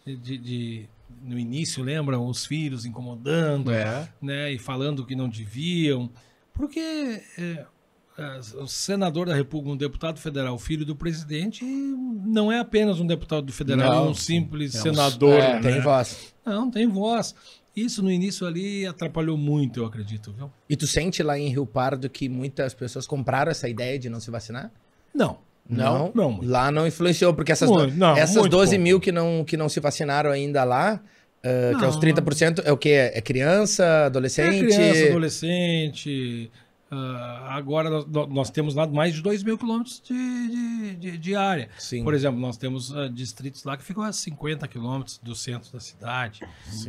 De, 0.07 0.39
de- 0.39 0.89
no 1.23 1.39
início, 1.39 1.83
lembram 1.83 2.27
os 2.27 2.47
filhos 2.47 2.85
incomodando, 2.85 3.73
É. 3.73 4.09
né? 4.23 4.53
E 4.53 4.59
falando 4.59 5.05
que 5.05 5.17
não 5.17 5.29
deviam, 5.29 6.09
porque 6.55 6.79
é, 7.39 7.67
o 8.61 8.67
senador 8.67 9.27
da 9.27 9.35
República, 9.35 9.73
um 9.73 9.77
deputado 9.77 10.21
federal, 10.21 10.57
filho 10.59 10.85
do 10.87 10.95
presidente, 10.95 11.65
não 11.65 12.53
é 12.53 12.61
apenas 12.61 13.01
um 13.01 13.07
deputado 13.07 13.53
federal, 13.53 13.91
Não, 14.03 14.07
é 14.07 14.11
um 14.11 14.15
simples 14.15 14.75
é 14.75 14.79
um- 14.79 14.83
senador. 14.83 15.41
é, 15.41 15.55
né? 15.55 15.73
Tem 15.73 15.81
voz. 15.81 16.35
Não, 16.45 16.71
tem 16.71 16.87
voz. 16.87 17.35
Isso 17.75 18.03
no 18.03 18.11
início 18.11 18.47
ali 18.47 18.87
atrapalhou 18.87 19.37
muito, 19.37 19.81
eu 19.81 19.87
acredito, 19.87 20.33
viu? 20.33 20.51
E 20.69 20.77
tu 20.77 20.87
sente 20.87 21.23
lá 21.23 21.39
em 21.39 21.49
Rio 21.49 21.67
Pardo 21.67 22.09
que 22.09 22.29
muitas 22.29 22.73
pessoas 22.73 23.07
compraram 23.07 23.51
essa 23.51 23.69
ideia 23.69 23.99
de 23.99 24.09
não 24.09 24.21
se 24.21 24.31
vacinar? 24.31 24.71
Não. 25.15 25.39
Não, 25.69 26.13
Não, 26.15 26.41
lá 26.43 26.71
não 26.71 26.87
influenciou, 26.87 27.35
porque 27.35 27.53
essas, 27.53 27.69
Muito, 27.71 27.95
não, 27.97 28.17
essas 28.17 28.37
muito 28.37 28.51
12 28.51 28.71
pouco. 28.73 28.83
mil 28.83 29.01
que 29.01 29.11
não, 29.13 29.45
que 29.45 29.57
não 29.57 29.69
se 29.69 29.81
vacinaram 29.81 30.31
ainda 30.31 30.63
lá, 30.65 31.01
ah, 31.45 31.79
que 31.79 31.85
é 31.85 31.89
os 31.89 31.95
Não, 31.97 32.01
30%, 32.03 32.63
é 32.65 32.73
o 32.73 32.77
quê? 32.77 33.11
É 33.13 33.21
criança, 33.21 33.85
É 33.85 34.07
adolescente? 34.07 34.59
criança, 34.67 35.11
adolescente. 35.11 36.51
ah, 36.91 37.49
agora 37.57 37.91
nós, 37.91 38.07
nós 38.29 38.51
temos 38.51 38.75
lá 38.75 38.87
mais 38.87 39.15
de 39.15 39.21
2 39.23 39.43
mil 39.43 39.59
quilômetros 39.59 40.01
de, 40.05 40.15
de, 40.15 40.95
de- 40.97 41.19
de 41.19 41.35
área. 41.35 41.69
Sim. 41.79 42.05
Por 42.05 42.15
exemplo, 42.15 42.39
nós 42.41 42.57
temos 42.57 42.95
ah, 42.97 43.09
distritos 43.09 43.65
lá 43.65 43.77
que 43.77 43.83
ficam 43.85 44.03
a 44.05 44.13
50 44.13 44.67
quilômetros 44.69 45.19
do 45.23 45.35
centro 45.35 45.73
da 45.73 45.81
cidade. 45.81 46.41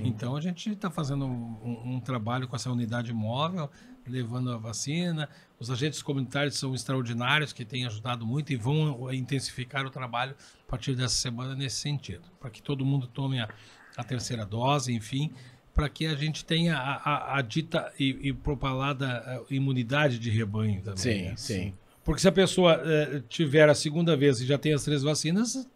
Então 0.03 0.35
a 0.35 0.41
gente 0.41 0.69
está 0.71 0.89
fazendo 0.91 1.25
um, 1.25 1.95
um 1.95 1.99
trabalho 1.99 2.47
com 2.47 2.55
essa 2.55 2.69
unidade 2.71 3.11
móvel, 3.13 3.69
levando 4.09 4.51
a 4.51 4.57
vacina. 4.57 5.29
Os 5.59 5.69
agentes 5.71 6.01
comunitários 6.01 6.57
são 6.57 6.73
extraordinários, 6.75 7.51
que 7.53 7.65
têm 7.65 7.85
ajudado 7.85 8.25
muito 8.25 8.51
e 8.53 8.55
vão 8.55 9.11
intensificar 9.13 9.85
o 9.85 9.89
trabalho 9.89 10.35
a 10.67 10.69
partir 10.69 10.95
dessa 10.95 11.15
semana 11.15 11.55
nesse 11.55 11.77
sentido, 11.77 12.23
para 12.39 12.49
que 12.49 12.61
todo 12.61 12.85
mundo 12.85 13.07
tome 13.07 13.39
a, 13.39 13.49
a 13.95 14.03
terceira 14.03 14.45
dose, 14.45 14.93
enfim, 14.93 15.31
para 15.73 15.89
que 15.89 16.05
a 16.07 16.15
gente 16.15 16.43
tenha 16.45 16.75
a, 16.77 16.95
a- 16.95 17.37
a 17.37 17.41
dita 17.41 17.91
e, 17.99 18.29
e 18.29 18.33
propalada 18.33 19.07
ah, 19.25 19.41
imunidade 19.49 20.17
de 20.19 20.29
rebanho 20.29 20.81
também. 20.81 20.97
Sim, 20.97 21.21
né? 21.23 21.33
sim. 21.37 21.73
Porque 22.03 22.21
se 22.21 22.27
a 22.27 22.31
pessoa 22.31 22.81
eh, 22.85 23.21
tiver 23.27 23.67
a 23.69 23.75
segunda 23.75 24.15
vez 24.15 24.39
e 24.39 24.45
já 24.45 24.57
tem 24.57 24.73
as 24.73 24.83
três 24.83 25.03
vacinas, 25.03 25.67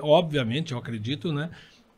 obviamente, 0.00 0.72
eu 0.72 0.78
acredito, 0.78 1.32
né? 1.32 1.48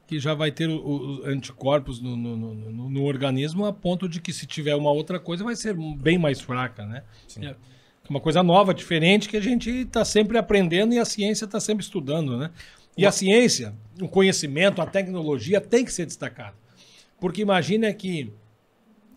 Que 0.09 0.19
já 0.19 0.33
vai 0.35 0.51
ter 0.51 0.69
os 0.69 1.25
anticorpos 1.27 2.01
no, 2.01 2.17
no- 2.17 2.37
no- 2.37 2.91
no- 2.91 3.05
organismo 3.05 3.65
a 3.67 3.73
ponto 3.73 4.09
de 4.09 4.21
que 4.21 4.33
se 4.33 4.47
tiver 4.47 4.75
uma 4.75 4.91
outra 4.91 5.21
coisa 5.21 5.45
vai 5.45 5.55
ser 5.55 5.75
bem 5.97 6.17
mais 6.19 6.41
fraca, 6.41 6.85
né? 6.87 7.05
É 7.47 7.55
uma 8.11 8.19
coisa 8.21 8.43
nova, 8.43 8.73
diferente, 8.73 9.29
que 9.29 9.37
a 9.37 9.41
gente 9.41 9.69
está 9.71 10.03
sempre 10.07 10.39
aprendendo 10.39 10.95
e 10.95 10.99
a 10.99 11.05
ciência 11.05 11.45
está 11.45 11.61
sempre 11.61 11.85
estudando, 11.85 12.39
né? 12.39 12.51
E 12.97 13.05
a 13.05 13.13
ciência, 13.13 13.75
o 14.01 14.09
conhecimento, 14.09 14.81
a 14.81 14.87
tecnologia 14.87 15.61
tem 15.61 15.85
que 15.85 15.93
ser 15.93 16.07
destacado. 16.07 16.57
Porque 17.21 17.43
imagina 17.43 17.93
que 17.93 18.33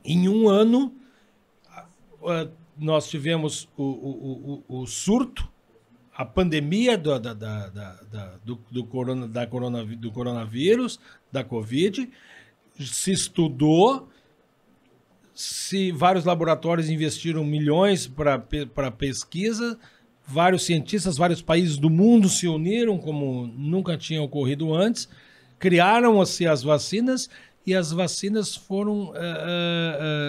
em 0.03 0.27
um 0.27 0.49
ano 0.49 0.93
nós 2.77 3.07
tivemos 3.09 3.67
o, 3.77 3.83
o- 3.83 4.63
o- 4.67 4.81
o 4.81 4.85
surto, 4.87 5.47
a 6.21 6.25
pandemia 6.25 6.97
do, 6.97 7.19
da, 7.19 7.33
da- 7.33 7.67
da- 7.69 8.37
do, 8.45 8.59
do 8.69 8.83
corona, 8.85 9.27
da 9.27 9.45
coronaví- 9.47 9.95
do 9.95 10.11
coronavírus, 10.11 10.99
da 11.31 11.43
Covid, 11.43 12.09
se 12.79 13.11
estudou, 13.11 14.07
se 15.33 15.91
vários 15.91 16.25
laboratórios 16.25 16.89
investiram 16.89 17.43
milhões 17.43 18.07
para 18.07 18.91
pesquisa, 18.91 19.77
vários 20.27 20.63
cientistas, 20.63 21.17
vários 21.17 21.41
países 21.41 21.77
do 21.77 21.89
mundo 21.89 22.29
se 22.29 22.47
uniram, 22.47 22.97
como 22.97 23.47
nunca 23.47 23.97
tinha 23.97 24.21
ocorrido 24.21 24.73
antes, 24.73 25.09
criaram-se 25.57 26.45
as 26.47 26.61
vacinas 26.63 27.29
e 27.65 27.73
as 27.73 27.91
vacinas 27.91 28.55
foram 28.55 29.13
eh, 29.15 29.19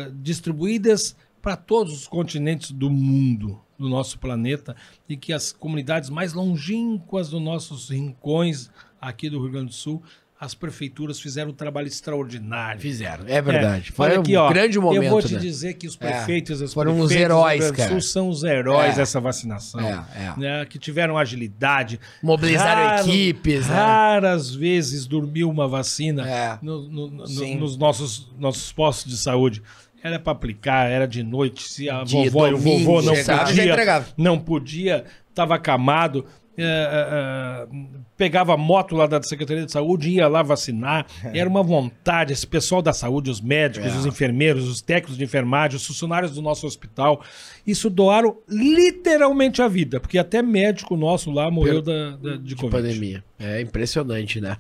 eh, 0.09 0.13
distribuídas 0.23 1.17
para 1.41 1.57
todos 1.57 1.93
os 1.93 2.07
continentes 2.07 2.71
do 2.71 2.89
mundo, 2.91 3.61
do 3.83 3.89
nosso 3.89 4.19
planeta, 4.19 4.75
e 5.09 5.17
que 5.17 5.33
as 5.33 5.53
comunidades 5.53 6.09
mais 6.09 6.33
longínquas 6.33 7.29
dos 7.29 7.43
nossos 7.43 7.91
rincões 7.91 8.71
aqui 9.01 9.29
do 9.29 9.41
Rio 9.41 9.51
Grande 9.51 9.67
do 9.67 9.75
Sul, 9.75 10.03
as 10.41 10.57
prefeituras 10.57 11.21
fizeram 11.21 11.53
um 11.53 11.55
trabalho 11.55 11.87
extraordinário. 11.87 12.81
Fizeram, 12.81 13.25
é 13.29 13.41
verdade. 13.41 13.91
É, 13.91 13.93
Foi 13.93 14.19
um 14.19 14.23
ó, 14.39 14.49
grande 14.49 14.77
momento, 14.77 15.05
Eu 15.05 15.11
vou 15.11 15.23
te 15.23 15.35
né? 15.35 15.39
dizer 15.39 15.75
que 15.75 15.87
os 15.87 15.95
prefeitos 15.95 16.61
e 16.61 16.65
as 16.65 16.75
Foram 16.75 16.99
os 16.99 17.13
heróis, 17.13 17.61
Rio 17.61 17.73
Grande 17.73 17.73
do 17.73 17.77
cara. 17.77 17.91
Sul 17.91 18.01
são 18.01 18.29
os 18.29 18.43
heróis 18.43 18.95
É. 18.95 18.97
dessa 18.97 19.21
vacinação. 19.21 19.81
É, 19.81 20.05
é. 20.17 20.35
né, 20.41 20.65
que 20.67 20.81
tiveram 20.81 21.17
agilidade. 21.17 22.01
Mobilizaram 22.21 22.83
Raro- 22.89 23.09
equipes, 23.09 23.69
né? 23.69 23.75
Raras 23.77 24.53
vezes 24.53 25.07
dormiu 25.07 25.49
uma 25.49 25.69
vacina 25.69 26.29
É. 26.29 26.59
no- 26.61 26.89
no- 26.89 27.09
no- 27.09 27.55
nos 27.59 27.77
nossos, 27.77 28.29
nossos 28.37 28.73
postos 28.73 29.13
de 29.13 29.19
saúde. 29.19 29.63
Era 30.03 30.19
para 30.19 30.33
aplicar, 30.33 30.91
era 30.91 31.07
de 31.07 31.23
noite. 31.23 31.63
Se 31.69 31.89
a 31.89 32.03
De 32.05 32.13
vovó 32.29 32.49
e 32.49 32.55
o 32.55 32.57
domingo, 32.59 32.85
vovô 32.85 33.03
não 33.03 33.15
chegava 33.15 33.41
já 33.47 33.47
podia, 33.57 33.73
entregava. 33.73 34.07
não 34.17 34.39
podia, 34.39 35.05
estava 35.29 35.55
acamado. 35.55 36.27
é, 36.55 36.63
é, 36.65 37.67
é, 37.73 38.03
pegava 38.15 38.53
a 38.53 38.57
moto 38.59 38.95
lá 38.95 39.07
da 39.07 39.23
Secretaria 39.23 39.65
de 39.65 39.73
Saúde, 39.73 40.11
ia 40.11 40.29
lá 40.29 40.43
vacinar. 40.43 41.07
Era 41.33 41.49
uma 41.49 41.63
vontade. 41.63 42.33
Esse 42.35 42.47
pessoal 42.47 42.83
da 42.83 42.93
saúde, 42.93 43.31
os 43.31 43.41
médicos, 43.41 43.91
É. 43.91 43.97
os 43.97 44.05
enfermeiros, 44.05 44.69
os 44.69 44.83
técnicos 44.83 45.17
de 45.17 45.25
enfermagem, 45.25 45.77
os 45.79 45.87
funcionários 45.87 46.33
do 46.33 46.43
nosso 46.43 46.67
hospital, 46.67 47.23
isso 47.67 47.89
doaram 47.89 48.37
literalmente 48.49 49.63
a 49.63 49.69
vida, 49.69 49.99
porque 49.99 50.19
até 50.19 50.43
médico 50.43 50.97
nosso 50.97 51.31
lá 51.31 51.51
morreu 51.51 51.81
da, 51.81 52.11
da- 52.17 52.37
de, 52.37 52.39
de 52.39 52.57
Covid. 52.57 52.71
pandemia. 52.83 53.25
É 53.39 53.61
impressionante, 53.61 54.41
né? 54.41 54.57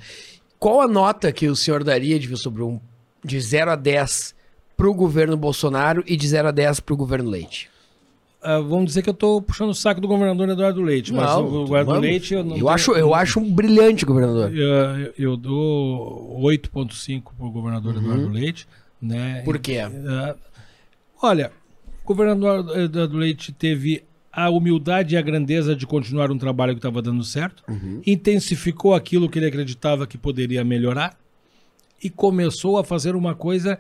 Qual 0.59 0.81
a 0.81 0.89
nota 0.89 1.31
que 1.33 1.47
o 1.49 1.55
senhor 1.57 1.83
daria 1.85 2.19
de, 2.19 2.35
sobre 2.37 2.63
um, 2.63 2.81
de 3.25 3.39
0 3.41 3.73
a 3.73 3.77
10 3.77 4.35
pro 4.83 4.93
governo 4.93 5.37
Bolsonaro 5.37 6.03
e 6.09 6.17
de 6.17 6.27
0 6.27 6.49
a 6.49 6.51
10 6.51 6.81
pro 6.81 6.97
governo 6.97 7.31
Leite? 7.31 7.71
Ah, 8.43 8.59
vamos 8.59 8.87
dizer 8.87 9.03
que 9.03 9.09
eu 9.09 9.15
tô 9.15 9.41
puxando 9.41 9.71
o 9.71 9.75
saco 9.75 10.01
do 10.01 10.09
governador 10.09 10.49
Eduardo 10.49 10.83
Leite, 10.83 11.13
mas 11.13 11.31
o 11.37 11.45
o 11.45 11.65
Eduardo 11.67 11.91
vamos. 11.93 12.03
Leite 12.03 12.35
eu 12.35 12.43
não 12.43 12.51
eu 12.51 12.55
tenho- 12.57 12.69
acho, 12.69 12.91
eu 12.93 13.15
acho 13.15 13.39
um 13.39 13.49
brilhante 13.49 14.05
governador. 14.05 14.53
eu, 14.53 15.13
eu 15.17 15.37
dou 15.37 16.37
8.5 16.43 17.33
pro 17.39 17.49
governador 17.53 17.95
Eduardo 17.97 18.27
Leite, 18.29 18.67
né? 19.01 19.43
Por 19.45 19.57
quê? 19.61 19.79
Ah, 19.79 20.35
olha, 21.23 21.53
o 22.03 22.07
governador 22.09 22.77
Eduardo 22.77 23.17
Leite 23.19 23.53
teve 23.53 24.03
a 24.33 24.51
humildade 24.51 25.15
e 25.15 25.17
a 25.19 25.23
grandeza 25.23 25.77
de 25.77 25.87
continuar 25.87 26.33
um 26.33 26.39
trabalho 26.39 26.73
que 26.73 26.81
estava 26.81 27.01
dando 27.01 27.23
certo, 27.23 27.63
intensificou 28.05 28.95
aquilo 28.97 29.29
que 29.29 29.39
ele 29.39 29.47
acreditava 29.47 30.09
que 30.09 30.19
poderia 30.19 30.65
melhorar 30.65 31.17
e 32.03 32.11
começou 32.11 32.79
a 32.79 32.83
fazer 32.83 33.15
uma 33.15 33.33
coisa 33.37 33.79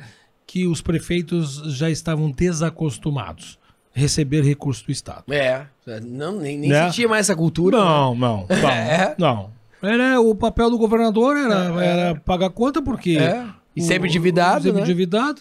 que 0.52 0.66
os 0.66 0.82
prefeitos 0.82 1.62
já 1.78 1.88
estavam 1.88 2.30
desacostumados: 2.30 3.58
receber 3.90 4.44
recursos 4.44 4.82
do 4.84 4.92
Estado. 4.92 5.24
É, 5.32 5.66
não, 6.02 6.38
nem, 6.38 6.58
nem 6.58 6.68
Né? 6.68 6.84
sentia 6.84 7.08
mais 7.08 7.24
essa 7.26 7.34
cultura. 7.34 7.78
Não, 7.78 8.14
não, 8.14 8.46
não. 8.60 8.68
É? 8.68 9.14
não. 9.18 9.50
Era, 9.82 10.20
o 10.20 10.34
papel 10.34 10.68
do 10.68 10.76
governador 10.76 11.38
era, 11.38 11.82
era 11.82 12.14
pagar 12.20 12.50
conta, 12.50 12.82
porque. 12.82 13.16
É. 13.16 13.46
E 13.74 13.80
sempre 13.80 14.10
endividado, 14.10 14.64
Sempre 14.64 14.76
né? 14.76 14.82
endividado. 14.82 15.40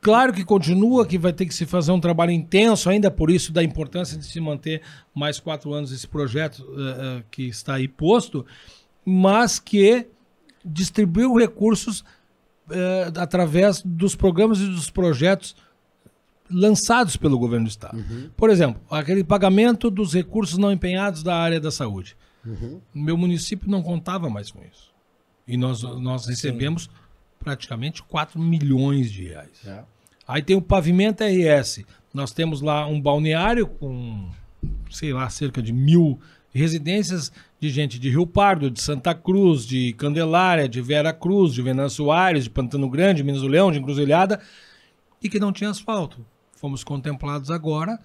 Claro 0.00 0.32
que 0.32 0.42
continua, 0.42 1.04
que 1.04 1.18
vai 1.18 1.34
ter 1.34 1.44
que 1.44 1.52
se 1.52 1.66
fazer 1.66 1.92
um 1.92 2.00
trabalho 2.00 2.30
intenso, 2.30 2.88
ainda 2.88 3.10
por 3.10 3.30
isso 3.30 3.52
da 3.52 3.62
importância 3.62 4.16
de 4.16 4.24
se 4.24 4.40
manter 4.40 4.80
mais 5.14 5.38
quatro 5.38 5.74
anos 5.74 5.92
esse 5.92 6.08
projeto 6.08 6.66
eh, 6.78 7.22
que 7.30 7.46
está 7.46 7.74
aí 7.74 7.86
posto, 7.86 8.46
mas 9.04 9.58
que 9.58 10.06
distribuiu 10.64 11.36
recursos 11.36 12.02
eh, 12.70 13.12
através 13.16 13.82
dos 13.84 14.14
programas 14.14 14.60
e 14.60 14.66
dos 14.66 14.90
projetos 14.90 15.56
lançados 16.50 17.16
pelo 17.16 17.38
governo 17.38 17.66
do 17.66 17.70
Estado. 17.70 18.04
Por 18.36 18.50
exemplo, 18.50 18.82
aquele 18.90 19.22
pagamento 19.22 19.90
dos 19.90 20.12
recursos 20.12 20.58
não 20.58 20.72
empenhados 20.72 21.22
da 21.22 21.36
área 21.36 21.60
da 21.60 21.70
saúde. 21.70 22.16
Meu 22.94 23.16
município 23.16 23.70
não 23.70 23.82
contava 23.82 24.28
mais 24.28 24.50
com 24.50 24.60
isso. 24.64 24.90
E 25.46 25.56
nós, 25.56 25.82
nós 25.82 26.26
recebemos 26.26 26.90
praticamente 27.38 28.02
4 28.02 28.40
milhões 28.40 29.10
de 29.10 29.28
reais. 29.28 29.66
É. 29.66 29.82
Aí 30.26 30.42
tem 30.42 30.56
o 30.56 30.62
pavimento 30.62 31.24
RS. 31.24 31.84
Nós 32.14 32.32
temos 32.32 32.60
lá 32.60 32.86
um 32.86 33.00
balneário 33.00 33.66
com, 33.66 34.28
sei 34.90 35.12
lá, 35.12 35.28
cerca 35.28 35.62
de 35.62 35.72
mil 35.72 36.20
residências 36.52 37.32
de 37.60 37.68
gente 37.68 37.98
de 37.98 38.08
Rio 38.08 38.26
Pardo, 38.26 38.70
de 38.70 38.80
Santa 38.80 39.14
Cruz, 39.14 39.66
de 39.66 39.92
Candelária, 39.92 40.66
de 40.66 40.80
Vera 40.80 41.12
Cruz, 41.12 41.52
de 41.52 41.60
Venâncio 41.60 42.10
Aires, 42.10 42.44
de 42.44 42.50
Pantano 42.50 42.88
Grande, 42.88 43.22
Minas 43.22 43.42
do 43.42 43.48
Leão, 43.48 43.70
de 43.70 43.78
Encruzilhada, 43.78 44.40
e 45.22 45.28
que 45.28 45.38
não 45.38 45.52
tinha 45.52 45.68
asfalto. 45.68 46.24
Fomos 46.56 46.82
contemplados 46.82 47.50
agora, 47.50 48.00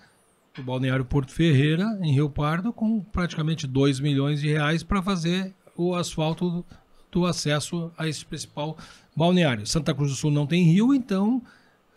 o 0.59 0.61
Balneário 0.61 1.05
Porto 1.05 1.31
Ferreira, 1.31 1.97
em 2.01 2.11
Rio 2.11 2.29
Pardo, 2.29 2.73
com 2.73 2.99
praticamente 2.99 3.65
2 3.65 4.01
milhões 4.01 4.41
de 4.41 4.49
reais 4.49 4.83
para 4.83 5.01
fazer 5.01 5.53
o 5.77 5.95
asfalto 5.95 6.65
do, 7.11 7.25
acesso 7.25 7.89
a 7.97 8.09
esse 8.09 8.25
principal 8.25 8.77
balneário. 9.15 9.65
Santa 9.65 9.93
Cruz 9.93 10.11
do 10.11 10.17
Sul 10.17 10.31
não 10.31 10.45
tem 10.45 10.63
rio, 10.63 10.93
então 10.93 11.41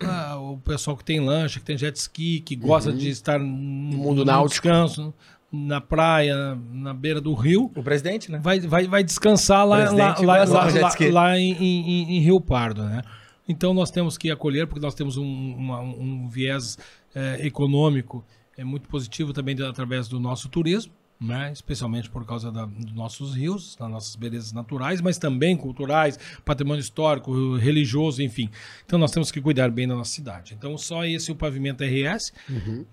ah, 0.00 0.38
o 0.38 0.58
pessoal 0.58 0.96
que 0.96 1.04
tem 1.04 1.18
lancha, 1.18 1.58
que 1.58 1.66
tem 1.66 1.76
jet 1.76 1.96
ski, 1.96 2.38
que 2.40 2.54
gosta 2.54 2.92
de 2.92 3.08
estar 3.08 3.40
no 3.40 3.46
mundo 3.46 4.24
náutico. 4.24 4.50
descanso, 4.50 5.12
na 5.50 5.80
praia, 5.80 6.58
na 6.72 6.92
beira 6.92 7.20
do 7.20 7.32
rio, 7.32 7.70
O 7.74 7.82
presidente, 7.82 8.30
né? 8.30 8.38
vai, 8.42 8.60
vai, 8.60 8.86
vai 8.86 9.02
descansar 9.02 9.66
lá, 9.66 9.78
lá, 9.90 10.14
lá, 10.26 10.44
lá, 10.54 10.64
lá- 11.10 11.38
em, 11.38 11.52
em- 11.52 12.16
em 12.16 12.20
Rio 12.20 12.40
Pardo, 12.40 12.82
né? 12.84 13.02
Então 13.48 13.72
nós 13.72 13.90
temos 13.90 14.18
que 14.18 14.30
acolher, 14.30 14.66
porque 14.66 14.80
nós 14.80 14.94
temos 14.94 15.16
um, 15.16 15.24
uma- 15.56 15.80
um 15.80 16.28
viés 16.28 16.76
eh, 17.14 17.46
econômico 17.46 18.22
é 18.58 18.62
muito 18.64 18.88
positivo 18.88 19.32
também 19.32 19.56
através 19.62 20.06
do 20.08 20.20
nosso 20.20 20.48
turismo, 20.50 20.92
né? 21.20 21.50
especialmente 21.52 22.08
por 22.08 22.24
causa 22.24 22.52
da- 22.52 22.64
dos 22.64 22.92
nossos 22.92 23.34
rios, 23.34 23.74
das 23.76 23.90
nossas 23.90 24.14
belezas 24.14 24.52
naturais, 24.52 25.00
mas 25.00 25.18
também 25.18 25.56
culturais, 25.56 26.18
patrimônio 26.44 26.80
histórico, 26.80 27.56
religioso, 27.56 28.22
enfim. 28.22 28.48
Então 28.86 28.98
nós 28.98 29.10
temos 29.10 29.30
que 29.32 29.40
cuidar 29.40 29.70
bem 29.70 29.88
da 29.88 29.96
nossa 29.96 30.12
cidade. 30.12 30.54
Então 30.54 30.78
só 30.78 31.04
esse 31.04 31.30
é 31.30 31.32
o 31.32 31.36
pavimento 31.36 31.82
RS, 31.82 32.32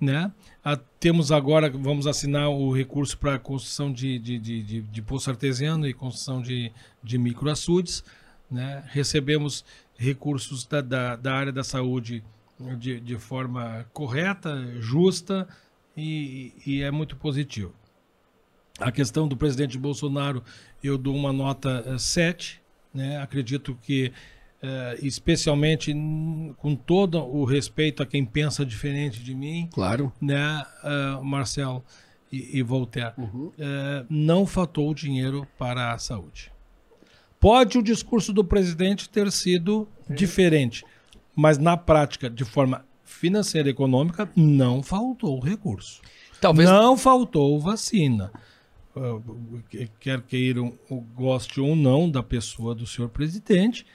né? 0.02 0.31
Ah, 0.64 0.76
temos 0.99 1.31
agora, 1.31 1.69
vamos 1.69 2.07
assinar 2.07 2.49
o 2.49 2.72
recurso 2.73 3.15
para 3.18 3.35
a 3.35 3.39
construção 3.39 3.93
de, 3.93 4.18
de, 4.18 4.39
de, 4.39 4.64
de, 4.64 4.81
de 4.81 5.02
poço 5.03 5.30
artesiano 5.30 5.88
e 5.88 5.93
construção 5.93 6.41
de, 6.41 6.72
de 7.03 7.18
microaçudes, 7.19 8.03
né? 8.49 8.84
Recebemos 8.88 9.64
recursos 9.97 10.65
da, 10.65 10.81
da, 10.81 11.15
da 11.15 11.34
área 11.35 11.52
da 11.53 11.64
saúde 11.64 12.23
de, 12.80 12.99
de 12.99 13.18
forma 13.18 13.85
correta, 13.93 14.65
justa 14.81 15.47
e, 15.95 16.53
e 16.65 16.81
é 16.81 16.89
muito 16.89 17.15
positivo. 17.15 17.73
A 18.80 18.91
questão 18.91 19.27
do 19.27 19.38
presidente 19.38 19.77
Bolsonaro, 19.77 20.43
eu 20.84 20.97
dou 20.97 21.15
uma 21.15 21.31
nota 21.31 21.84
eh, 21.88 21.97
7, 21.97 22.61
né? 22.93 23.18
Acredito 23.22 23.77
que, 23.81 24.11
eh, 24.61 24.99
especialmente 25.02 25.93
com 26.57 26.76
todo 26.76 27.19
o 27.23 27.45
respeito 27.45 28.03
a 28.03 28.06
quem 28.06 28.26
pensa 28.26 28.65
diferente 28.65 29.23
de 29.23 29.34
mim, 29.34 29.69
Claro. 29.73 30.11
né, 30.22 30.61
ah, 30.84 31.19
Marcelo 31.23 31.84
e, 32.31 32.57
e 32.60 32.61
Voltaire, 32.64 33.14
eh, 33.57 34.06
não 34.10 34.45
faltou 34.45 34.93
dinheiro 34.93 35.47
para 35.57 35.93
a 35.93 35.97
saúde. 35.97 36.52
Pode 37.39 37.77
o 37.77 37.84
discurso 37.84 38.34
do 38.34 38.43
presidente 38.43 39.07
ter 39.07 39.31
sido 39.31 39.88
diferente, 40.10 40.84
mas 41.35 41.57
na 41.57 41.77
prática, 41.77 42.30
de 42.30 42.43
forma 42.43 42.84
financeira 43.03 43.69
e 43.69 43.72
econômica, 43.72 44.30
não 44.35 44.81
faltou 44.84 45.39
recurso. 45.39 46.02
Talvez. 46.41 46.68
Não 46.69 46.97
faltou 46.97 47.60
vacina. 47.60 48.31
Ah, 48.96 49.20
Quer 50.00 50.22
queiram 50.22 50.78
goste 51.14 51.60
ou 51.60 51.76
não 51.76 52.10
da 52.10 52.24
pessoa 52.24 52.74
do 52.74 52.88
senhor 52.88 53.10
presidente, 53.10 53.86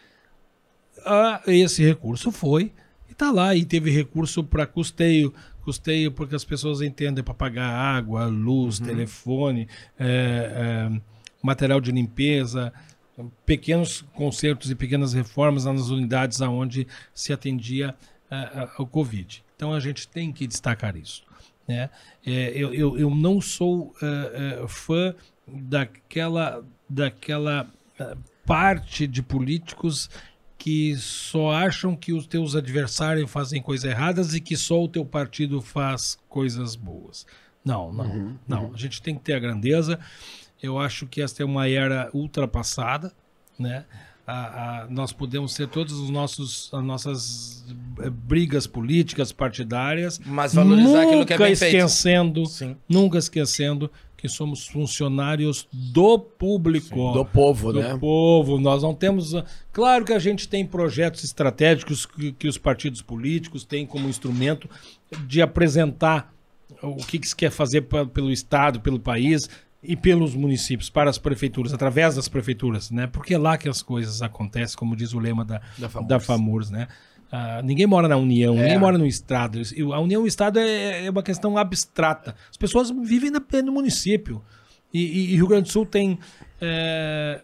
ah, 1.04 1.40
esse 1.46 1.82
recurso 1.82 2.30
foi 2.30 2.72
e 3.08 3.12
está 3.12 3.30
lá. 3.30 3.54
E 3.54 3.64
teve 3.64 3.90
recurso 3.90 4.44
para 4.44 4.66
custeio. 4.66 5.32
Custeio 5.62 6.10
porque 6.10 6.34
as 6.34 6.44
pessoas 6.44 6.80
entendem 6.80 7.22
para 7.22 7.34
pagar 7.34 7.68
água, 7.68 8.26
luz, 8.26 8.80
telefone, 8.80 9.68
eh, 9.98 10.88
eh, 10.88 11.00
material 11.42 11.82
de 11.82 11.92
limpeza, 11.92 12.72
pequenos 13.44 14.00
consertos 14.14 14.70
e 14.70 14.74
pequenas 14.74 15.12
reformas 15.12 15.66
nas 15.66 15.90
unidades 15.90 16.40
aonde 16.40 16.86
se 17.14 17.30
atendia 17.30 17.94
ah, 18.30 18.70
ao 18.78 18.86
Covid. 18.86 19.44
Então 19.54 19.74
a 19.74 19.80
gente 19.80 20.08
tem 20.08 20.32
que 20.32 20.46
destacar 20.46 20.96
isso. 20.96 21.22
Né? 21.70 21.88
É, 22.26 22.50
eu, 22.52 22.74
eu, 22.74 22.98
eu 22.98 23.14
não 23.14 23.40
sou 23.40 23.94
ah, 24.02 24.64
ah, 24.64 24.68
fã 24.68 25.14
daquela, 25.46 26.64
daquela 26.88 27.70
ah, 27.96 28.16
parte 28.44 29.06
de 29.06 29.22
políticos 29.22 30.10
que 30.58 30.96
só 30.96 31.52
acham 31.52 31.94
que 31.94 32.12
os 32.12 32.26
teus 32.26 32.56
adversários 32.56 33.30
fazem 33.30 33.62
coisas 33.62 33.88
erradas 33.88 34.34
e 34.34 34.40
que 34.40 34.56
só 34.56 34.82
o 34.82 34.88
teu 34.88 35.06
partido 35.06 35.62
faz 35.62 36.18
coisas 36.28 36.74
boas. 36.74 37.24
Não, 37.64 37.92
não, 37.92 38.36
não. 38.48 38.74
A 38.74 38.76
gente 38.76 39.00
tem 39.00 39.14
que 39.14 39.22
ter 39.22 39.34
a 39.34 39.38
grandeza. 39.38 39.96
Eu 40.60 40.76
acho 40.76 41.06
que 41.06 41.22
esta 41.22 41.44
é 41.44 41.46
uma 41.46 41.68
era 41.68 42.10
ultrapassada, 42.12 43.12
né? 43.56 43.84
A- 44.30 44.82
a- 44.82 44.86
nós 44.88 45.12
podemos 45.12 45.54
ter 45.54 45.66
todos 45.68 45.92
os 45.94 46.08
nossos 46.10 46.68
as 46.72 46.84
nossas 46.84 47.64
eh, 48.00 48.08
brigas 48.10 48.66
políticas 48.66 49.32
partidárias, 49.32 50.20
Mas 50.24 50.54
valorizar 50.54 51.02
aquilo 51.02 51.26
que 51.26 51.32
é 51.32 51.36
nunca 51.36 51.44
bem 51.46 51.56
feito. 51.56 51.74
esquecendo, 51.76 52.46
Sim. 52.46 52.76
nunca 52.88 53.18
esquecendo 53.18 53.90
que 54.16 54.28
somos 54.28 54.66
funcionários 54.68 55.66
do 55.72 56.18
público, 56.18 57.12
Do 57.12 57.24
povo, 57.24 57.72
do 57.72 57.80
né? 57.80 57.96
povo. 57.98 58.60
Nós 58.60 58.82
não 58.82 58.94
temos. 58.94 59.34
ah, 59.34 59.44
Claro 59.72 60.04
que 60.04 60.12
a 60.12 60.18
gente 60.18 60.46
tem 60.46 60.64
projetos 60.66 61.24
estratégicos 61.24 62.04
que, 62.06 62.30
que 62.32 62.46
os 62.46 62.58
partidos 62.58 63.00
políticos 63.02 63.64
têm 63.64 63.86
como 63.86 64.08
instrumento 64.08 64.68
de 65.26 65.40
apresentar 65.42 66.32
o 66.82 66.96
que, 66.96 67.18
que 67.18 67.26
se 67.28 67.34
quer 67.34 67.50
fazer 67.50 67.80
pa- 67.82 68.04
pelo 68.06 68.30
Estado, 68.30 68.78
pelo 68.80 69.00
país 69.00 69.48
e 69.82 69.96
pelos 69.96 70.34
municípios, 70.34 70.90
para 70.90 71.08
as 71.08 71.16
prefeituras, 71.18 71.72
através 71.72 72.14
das 72.16 72.28
prefeituras, 72.28 72.90
né? 72.90 73.06
Porque 73.06 73.34
é 73.34 73.38
lá 73.38 73.56
que 73.56 73.68
as 73.68 73.82
coisas 73.82 74.20
acontecem, 74.22 74.76
como 74.76 74.94
diz 74.94 75.14
o 75.14 75.18
lema 75.18 75.44
da, 75.44 75.60
Da 75.78 75.88
FAMURS. 75.88 76.08
da 76.08 76.20
FAMURS, 76.20 76.70
né? 76.70 76.88
Ah, 77.32 77.62
ninguém 77.62 77.86
mora 77.86 78.08
na 78.08 78.16
União, 78.16 78.58
É. 78.58 78.62
ninguém 78.64 78.78
mora 78.78 78.98
no 78.98 79.06
Estado. 79.06 79.60
A 79.94 80.00
União 80.00 80.20
e 80.22 80.24
o 80.24 80.26
Estado 80.26 80.58
é, 80.58 81.06
é 81.06 81.10
uma 81.10 81.22
questão 81.22 81.56
abstrata. 81.56 82.34
As 82.50 82.56
pessoas 82.56 82.90
vivem 82.90 83.30
na- 83.30 83.42
no 83.64 83.72
município. 83.72 84.42
E, 84.92 85.00
e- 85.00 85.32
e 85.32 85.36
Rio 85.36 85.46
Grande 85.46 85.68
do 85.68 85.72
Sul 85.72 85.86
tem 85.86 86.18
é, 86.60 87.40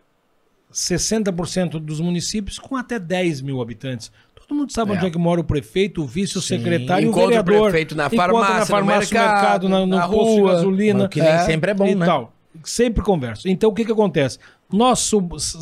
60% 0.73 1.79
dos 1.81 2.01
municípios 2.01 2.59
com 2.59 2.77
até 2.77 2.99
10 2.99 3.41
mil 3.41 3.63
habitantes. 3.63 4.11
Todo 4.47 4.59
mundo 4.59 4.73
sabe 4.73 4.93
É. 4.93 4.95
onde 4.97 5.07
é 5.07 5.11
que 5.11 5.19
mora 5.19 5.41
o 5.41 5.45
prefeito, 5.45 6.03
o 6.03 6.07
vice, 6.07 6.39
o 6.39 6.41
secretário 6.41 7.09
o 7.09 7.11
Encontra 7.11 7.25
o 7.27 7.29
vereador. 7.45 7.63
prefeito 7.71 7.95
na 7.97 8.09
farmácia, 8.09 8.55
na 8.61 8.67
farmácia, 8.67 9.19
no 9.19 9.25
mercado, 9.27 9.41
mercado, 9.43 9.69
na- 9.69 9.81
no 9.81 9.87
na 9.97 10.09
posto 10.09 10.35
de 10.35 10.41
rua. 10.41 10.53
gasolina. 10.53 10.99
Mas 11.01 11.09
que 11.09 11.21
nem 11.21 11.39
sempre 11.41 11.71
é 11.71 11.75
bom, 11.75 11.95
né? 11.95 12.07
tal. 12.07 12.33
Sempre 12.65 13.03
converso. 13.05 13.49
Então, 13.49 13.71
o 13.71 13.75
que, 13.75 13.85
que 13.85 13.93
acontece? 13.93 14.39
Nós 14.73 15.11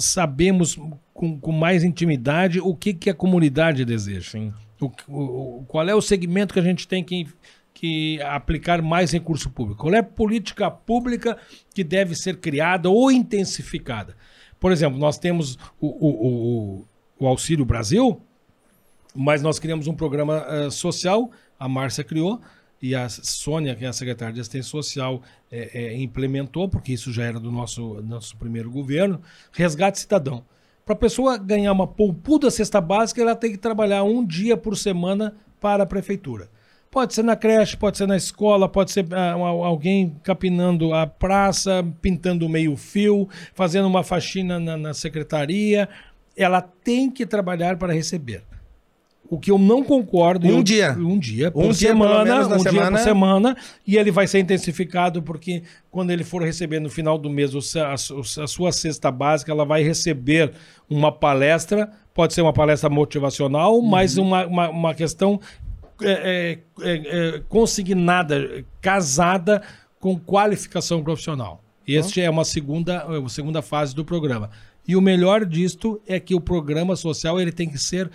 sabemos 0.00 0.78
com, 1.12 1.38
com 1.38 1.52
mais 1.52 1.82
intimidade 1.84 2.60
o 2.60 2.74
que, 2.74 2.94
que 2.94 3.10
a 3.10 3.14
comunidade 3.14 3.84
deseja. 3.84 4.38
O, 4.80 4.86
o- 5.08 5.58
o- 5.60 5.64
qual 5.66 5.88
é 5.88 5.94
o 5.94 6.00
segmento 6.00 6.52
que 6.54 6.60
a 6.60 6.62
gente 6.62 6.86
tem 6.86 7.02
que, 7.02 7.26
que 7.72 8.20
aplicar 8.22 8.80
mais 8.82 9.10
recurso 9.12 9.50
público? 9.50 9.80
Qual 9.82 9.94
é 9.94 9.98
a 9.98 10.02
política 10.02 10.70
pública 10.70 11.36
que 11.74 11.82
deve 11.82 12.14
ser 12.14 12.36
criada 12.38 12.88
ou 12.90 13.10
intensificada? 13.10 14.16
Por 14.60 14.72
exemplo, 14.72 14.98
nós 14.98 15.18
temos 15.18 15.58
o, 15.80 15.86
o, 15.88 16.28
o, 16.28 16.84
o 17.20 17.26
Auxílio 17.26 17.64
Brasil, 17.64 18.20
mas 19.14 19.42
nós 19.42 19.58
criamos 19.58 19.86
um 19.86 19.94
programa 19.94 20.44
eh, 20.48 20.70
social, 20.70 21.30
a 21.58 21.68
Márcia 21.68 22.02
criou, 22.02 22.40
e 22.82 22.94
a 22.94 23.08
Sônia, 23.08 23.74
que 23.74 23.84
é 23.84 23.88
a 23.88 23.92
secretária 23.94 24.34
de 24.34 24.40
Assistência 24.40 24.70
Social, 24.70 25.22
é, 25.50 25.70
é, 25.86 25.96
implementou, 25.96 26.68
porque 26.68 26.92
isso 26.92 27.10
já 27.12 27.24
era 27.24 27.40
do 27.40 27.50
nosso, 27.50 28.02
nosso 28.02 28.36
primeiro 28.36 28.70
governo, 28.70 29.22
resgate 29.52 29.98
cidadão. 29.98 30.44
Para 30.84 30.94
a 30.94 30.98
pessoa 30.98 31.38
ganhar 31.38 31.72
uma 31.72 31.86
poupuda 31.86 32.50
cesta 32.50 32.82
básica, 32.82 33.22
ela 33.22 33.34
tem 33.34 33.52
que 33.52 33.56
trabalhar 33.56 34.02
um 34.02 34.22
dia 34.22 34.54
por 34.54 34.76
semana 34.76 35.34
para 35.58 35.84
a 35.84 35.86
prefeitura. 35.86 36.50
Pode 36.90 37.14
ser 37.14 37.24
na 37.24 37.34
creche, 37.34 37.74
pode 37.76 37.96
ser 37.96 38.06
na 38.06 38.18
escola, 38.18 38.68
pode 38.68 38.92
ser 38.92 39.06
ah, 39.14 39.32
alguém 39.32 40.14
capinando 40.22 40.92
a 40.92 41.06
praça, 41.06 41.82
pintando 42.02 42.48
meio 42.48 42.76
fio, 42.76 43.28
fazendo 43.54 43.88
uma 43.88 44.04
faxina 44.04 44.60
na, 44.60 44.76
na 44.76 44.92
secretaria. 44.92 45.88
Ela 46.36 46.60
tem 46.60 47.10
que 47.10 47.24
trabalhar 47.24 47.78
para 47.78 47.94
receber. 47.94 48.42
O 49.28 49.38
que 49.38 49.50
eu 49.50 49.58
não 49.58 49.82
concordo. 49.82 50.46
Um 50.46 50.58
eu- 50.58 50.62
dia. 50.62 50.92
Um 50.98 51.18
dia 51.18 51.50
por 51.50 51.64
Um 51.64 51.68
dia, 51.70 51.88
semana. 51.88 52.24
na 52.24 52.56
um 52.56 52.58
dia 52.58 52.70
semana. 52.70 52.96
por 52.98 53.02
semana. 53.04 53.56
E 53.86 53.96
ele 53.96 54.10
vai 54.10 54.26
ser 54.26 54.38
intensificado 54.40 55.22
porque 55.22 55.62
quando 55.90 56.10
ele 56.10 56.22
for 56.22 56.42
receber 56.42 56.78
no 56.78 56.90
final 56.90 57.16
do 57.16 57.30
mês 57.30 57.52
a, 57.76 57.94
a 57.94 58.46
sua 58.46 58.70
cesta 58.70 59.10
básica, 59.10 59.50
ela 59.50 59.64
vai 59.64 59.82
receber 59.82 60.52
uma 60.88 61.10
palestra. 61.10 61.90
Pode 62.12 62.34
ser 62.34 62.42
uma 62.42 62.52
palestra 62.52 62.88
motivacional, 62.90 63.76
Uhum. 63.76 63.82
mas 63.86 64.16
uma, 64.18 64.46
uma, 64.46 64.68
uma 64.68 64.94
questão 64.94 65.40
é, 66.02 66.10
é, 66.12 66.58
é, 66.82 67.36
é, 67.36 67.42
consignada, 67.48 68.64
casada 68.80 69.62
com 69.98 70.18
qualificação 70.18 71.02
profissional. 71.02 71.62
Este 71.86 72.20
é 72.20 72.28
uma 72.30 72.44
segunda, 72.44 73.06
é 73.08 73.18
uma 73.18 73.28
segunda 73.28 73.62
fase 73.62 73.94
do 73.94 74.04
programa. 74.04 74.50
E 74.86 74.96
o 74.96 75.00
melhor 75.00 75.44
disto 75.46 76.00
é 76.06 76.20
que 76.20 76.34
o 76.34 76.40
programa 76.40 76.94
social 76.94 77.40
ele 77.40 77.52
tem 77.52 77.68
que 77.68 77.78
ser 77.78 78.10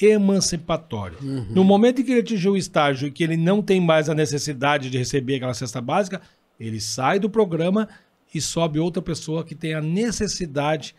emancipatório. 0.00 1.18
No 1.50 1.64
momento 1.64 2.00
em 2.00 2.04
que 2.04 2.10
ele 2.12 2.20
atingiu 2.20 2.52
o 2.52 2.56
estágio 2.56 3.08
e 3.08 3.10
que 3.10 3.24
ele 3.24 3.36
não 3.36 3.62
tem 3.62 3.80
mais 3.80 4.08
a 4.08 4.14
necessidade 4.14 4.90
de 4.90 4.98
receber 4.98 5.36
aquela 5.36 5.54
cesta 5.54 5.80
básica, 5.80 6.20
ele 6.58 6.80
sai 6.80 7.18
do 7.18 7.30
programa 7.30 7.88
e 8.34 8.40
sobe 8.40 8.78
outra 8.78 9.00
pessoa 9.02 9.44
que 9.44 9.54
tem 9.54 9.74
a 9.74 9.80
necessidade 9.80 10.94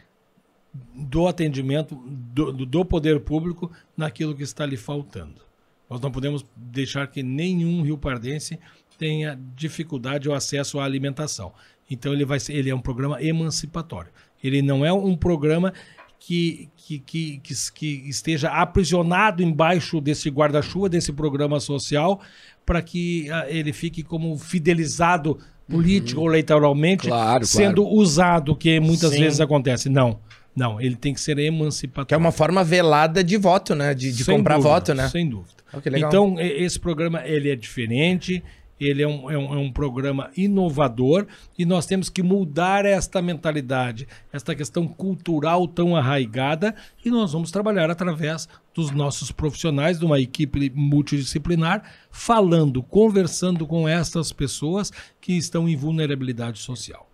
do 0.93 1.27
atendimento 1.27 1.95
do, 1.95 2.51
do- 2.65 2.85
poder 2.85 3.19
público 3.21 3.71
naquilo 3.95 4.35
que 4.35 4.43
está 4.43 4.65
lhe 4.65 4.77
faltando. 4.77 5.41
Nós 5.89 5.99
não 6.01 6.11
podemos 6.11 6.45
deixar 6.55 7.07
que 7.07 7.23
nenhum 7.23 7.81
rio-pardense 7.81 8.59
tenha 8.97 9.39
dificuldade 9.55 10.27
ou 10.27 10.35
acesso 10.35 10.79
à 10.79 10.83
alimentação. 10.85 11.53
Então 11.89 12.11
ele 12.13 12.25
vai 12.25 12.39
ser, 12.39 12.53
ele 12.53 12.69
é 12.69 12.75
um 12.75 12.81
programa 12.81 13.21
emancipatório. 13.23 14.11
Ele 14.43 14.61
não 14.61 14.85
é 14.85 14.91
um 14.91 15.15
programa 15.15 15.73
que, 16.19 16.69
que, 16.75 16.99
que, 16.99 17.41
que, 17.73 17.87
esteja 18.09 18.49
aprisionado 18.49 19.43
embaixo 19.43 20.01
desse 20.01 20.29
guarda-chuva, 20.29 20.89
desse 20.89 21.13
programa 21.13 21.59
social, 21.59 22.19
para 22.65 22.81
que 22.81 23.29
ah, 23.31 23.45
ele 23.47 23.71
fique 23.71 24.03
como 24.03 24.37
fidelizado 24.37 25.37
político 25.69 26.21
ou 26.21 26.27
eleitoralmente, 26.27 27.07
Claro, 27.07 27.45
sendo 27.45 27.87
usado, 27.87 28.55
que 28.55 28.79
muitas 28.79 29.11
Sim. 29.11 29.19
vezes 29.19 29.41
acontece. 29.41 29.89
Não, 29.89 30.19
não, 30.55 30.81
ele 30.81 30.95
tem 30.95 31.13
que 31.13 31.21
ser 31.21 31.37
emancipatório. 31.37 32.07
Que 32.07 32.13
é 32.13 32.17
uma 32.17 32.31
forma 32.31 32.63
velada 32.63 33.23
de 33.23 33.37
voto, 33.37 33.75
né? 33.75 33.93
De, 33.93 34.11
de 34.11 34.25
comprar 34.25 34.55
dúvida, 34.55 34.73
voto, 34.73 34.93
né? 34.93 35.07
Sem 35.09 35.29
dúvida. 35.29 35.53
Oh, 35.71 35.89
legal. 35.89 36.09
Então, 36.09 36.35
esse 36.39 36.79
programa 36.79 37.21
ele 37.25 37.49
é 37.49 37.55
diferente, 37.55 38.43
ele 38.79 39.01
é 39.01 39.07
um, 39.07 39.29
é, 39.31 39.37
um, 39.37 39.53
é 39.53 39.57
um 39.57 39.71
programa 39.71 40.29
inovador 40.35 41.25
e 41.57 41.65
nós 41.65 41.85
temos 41.85 42.09
que 42.09 42.21
mudar 42.21 42.85
esta 42.85 43.21
mentalidade, 43.21 44.07
esta 44.31 44.55
questão 44.55 44.87
cultural 44.87 45.67
tão 45.67 45.95
arraigada 45.95 46.75
e 47.03 47.09
nós 47.09 47.33
vamos 47.33 47.51
trabalhar 47.51 47.89
através 47.89 48.47
dos 48.73 48.91
nossos 48.91 49.31
profissionais, 49.31 49.97
de 49.97 50.05
uma 50.05 50.19
equipe 50.19 50.71
multidisciplinar, 50.75 51.83
falando, 52.11 52.83
conversando 52.83 53.65
com 53.65 53.87
estas 53.87 54.31
pessoas 54.31 54.91
que 55.19 55.33
estão 55.33 55.67
em 55.67 55.75
vulnerabilidade 55.75 56.59
social. 56.59 57.06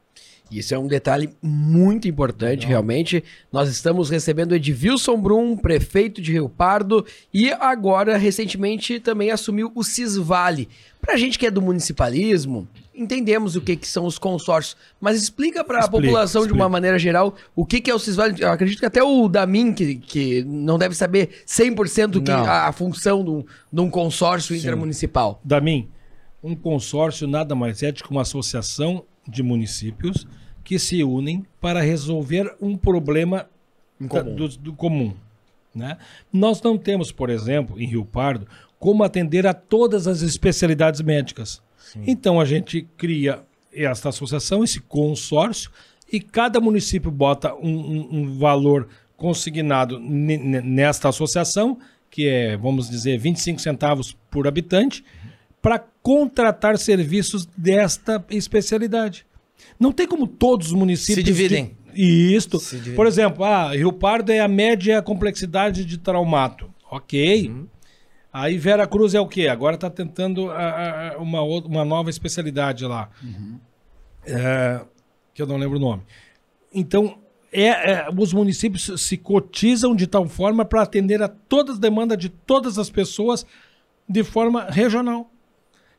Isso 0.51 0.75
é 0.75 0.77
um 0.77 0.87
detalhe 0.87 1.31
muito 1.41 2.07
importante, 2.07 2.67
realmente. 2.67 3.23
Nós 3.51 3.69
estamos 3.69 4.09
recebendo 4.09 4.53
Edvilson 4.53 5.17
Brum, 5.17 5.57
prefeito 5.57 6.21
de 6.21 6.31
Rio 6.31 6.47
Pardo, 6.47 7.05
e 7.33 7.51
agora, 7.51 8.17
recentemente, 8.17 8.99
também 8.99 9.31
assumiu 9.31 9.71
o 9.73 9.83
Cisvale. 9.83 10.69
Pra 11.01 11.17
gente 11.17 11.39
que 11.39 11.47
é 11.47 11.51
do 11.51 11.61
municipalismo, 11.61 12.67
entendemos 12.95 13.55
o 13.55 13.61
que, 13.61 13.75
que 13.75 13.87
são 13.87 14.05
os 14.05 14.17
consórcios, 14.19 14.77
mas 15.01 15.21
explica 15.21 15.63
para 15.63 15.77
a 15.77 15.81
Explica, 15.81 16.03
população 16.03 16.41
de 16.41 16.47
explica. 16.47 16.63
uma 16.63 16.69
maneira 16.69 16.99
geral 16.99 17.35
o 17.55 17.65
que, 17.65 17.81
que 17.81 17.89
é 17.89 17.95
o 17.95 17.99
Cisvale. 17.99 18.39
Eu 18.39 18.51
acredito 18.51 18.79
que 18.79 18.85
até 18.85 19.03
o 19.03 19.27
Damin, 19.27 19.73
que, 19.73 19.95
que 19.95 20.43
não 20.43 20.77
deve 20.77 20.93
saber 20.95 21.43
100% 21.47 22.23
que, 22.23 22.31
a, 22.31 22.67
a 22.67 22.71
função 22.71 23.23
de 23.23 23.31
um, 23.31 23.43
de 23.71 23.81
um 23.81 23.89
consórcio 23.89 24.55
intermunicipal. 24.55 25.41
Damin, 25.43 25.89
um 26.43 26.55
consórcio 26.55 27.27
nada 27.27 27.55
mais 27.55 27.81
é 27.81 27.91
do 27.91 28.03
que 28.03 28.11
uma 28.11 28.21
associação 28.21 29.03
de 29.27 29.41
municípios 29.43 30.27
que 30.63 30.79
se 30.79 31.03
unem 31.03 31.45
para 31.59 31.81
resolver 31.81 32.55
um 32.61 32.75
problema 32.77 33.47
comum. 34.07 34.35
do, 34.35 34.47
do 34.49 34.73
comum. 34.73 35.13
Né? 35.73 35.97
Nós 36.31 36.61
não 36.61 36.77
temos, 36.77 37.11
por 37.11 37.29
exemplo, 37.29 37.79
em 37.81 37.85
Rio 37.87 38.05
Pardo, 38.05 38.47
como 38.79 39.03
atender 39.03 39.47
a 39.47 39.53
todas 39.53 40.07
as 40.07 40.21
especialidades 40.21 41.01
médicas. 41.01 41.61
Então 42.05 42.39
a 42.39 42.45
gente 42.45 42.87
cria 42.97 43.41
esta 43.73 44.09
associação, 44.09 44.63
esse 44.63 44.79
consórcio, 44.79 45.71
e 46.11 46.19
cada 46.19 46.59
município 46.59 47.09
bota 47.09 47.53
um, 47.55 47.69
um- 47.69 48.07
um 48.11 48.37
valor 48.37 48.87
consignado 49.17 49.99
ne- 49.99 50.37
ne- 50.37 50.61
nesta 50.61 51.09
associação, 51.09 51.77
que 52.09 52.27
é, 52.27 52.55
vamos 52.57 52.89
dizer, 52.89 53.17
25 53.17 53.59
centavos 53.59 54.15
por 54.29 54.47
habitante, 54.47 55.03
para 55.63 55.79
contratar 55.79 56.77
serviços 56.77 57.45
desta 57.57 58.23
especialidade. 58.29 59.25
Não 59.79 59.91
tem 59.93 60.05
como 60.05 60.27
todos 60.27 60.67
os 60.67 60.73
municípios. 60.73 61.15
Se 61.15 61.23
dividem. 61.23 61.75
De... 61.93 62.35
Isto. 62.35 62.59
Se 62.59 62.75
dividem. 62.75 62.95
Por 62.95 63.07
exemplo, 63.07 63.43
ah, 63.45 63.71
Rio 63.73 63.93
Pardo 63.93 64.31
é 64.31 64.39
a 64.41 64.47
média 64.47 65.01
complexidade 65.01 65.85
de 65.85 65.97
traumato. 65.97 66.69
Ok. 66.91 67.47
Uhum. 67.49 67.65
Aí 68.31 68.57
Vera 68.57 68.85
Cruz 68.85 69.13
é 69.13 69.21
o 69.21 69.27
quê? 69.27 69.47
Agora 69.47 69.75
está 69.75 69.89
tentando 69.89 70.51
a- 70.51 71.13
a- 71.13 71.17
uma, 71.19 71.41
outra- 71.41 71.69
uma 71.71 71.85
nova 71.85 72.09
especialidade 72.09 72.83
lá. 72.85 73.09
É, 74.25 74.81
que 75.33 75.41
eu 75.41 75.47
não 75.47 75.57
lembro 75.57 75.77
o 75.77 75.81
nome. 75.81 76.03
Então, 76.73 77.17
é, 77.51 77.67
é, 77.67 78.07
os 78.17 78.33
municípios 78.33 78.91
se 79.01 79.15
cotizam 79.17 79.95
de 79.95 80.07
tal 80.07 80.27
forma 80.27 80.65
para 80.65 80.81
atender 80.81 81.21
a 81.21 81.27
todas 81.27 81.75
as 81.75 81.79
demandas 81.79 82.17
de 82.17 82.27
todas 82.29 82.77
as 82.79 82.89
pessoas 82.89 83.45
de 84.09 84.23
forma 84.23 84.65
regional. 84.69 85.29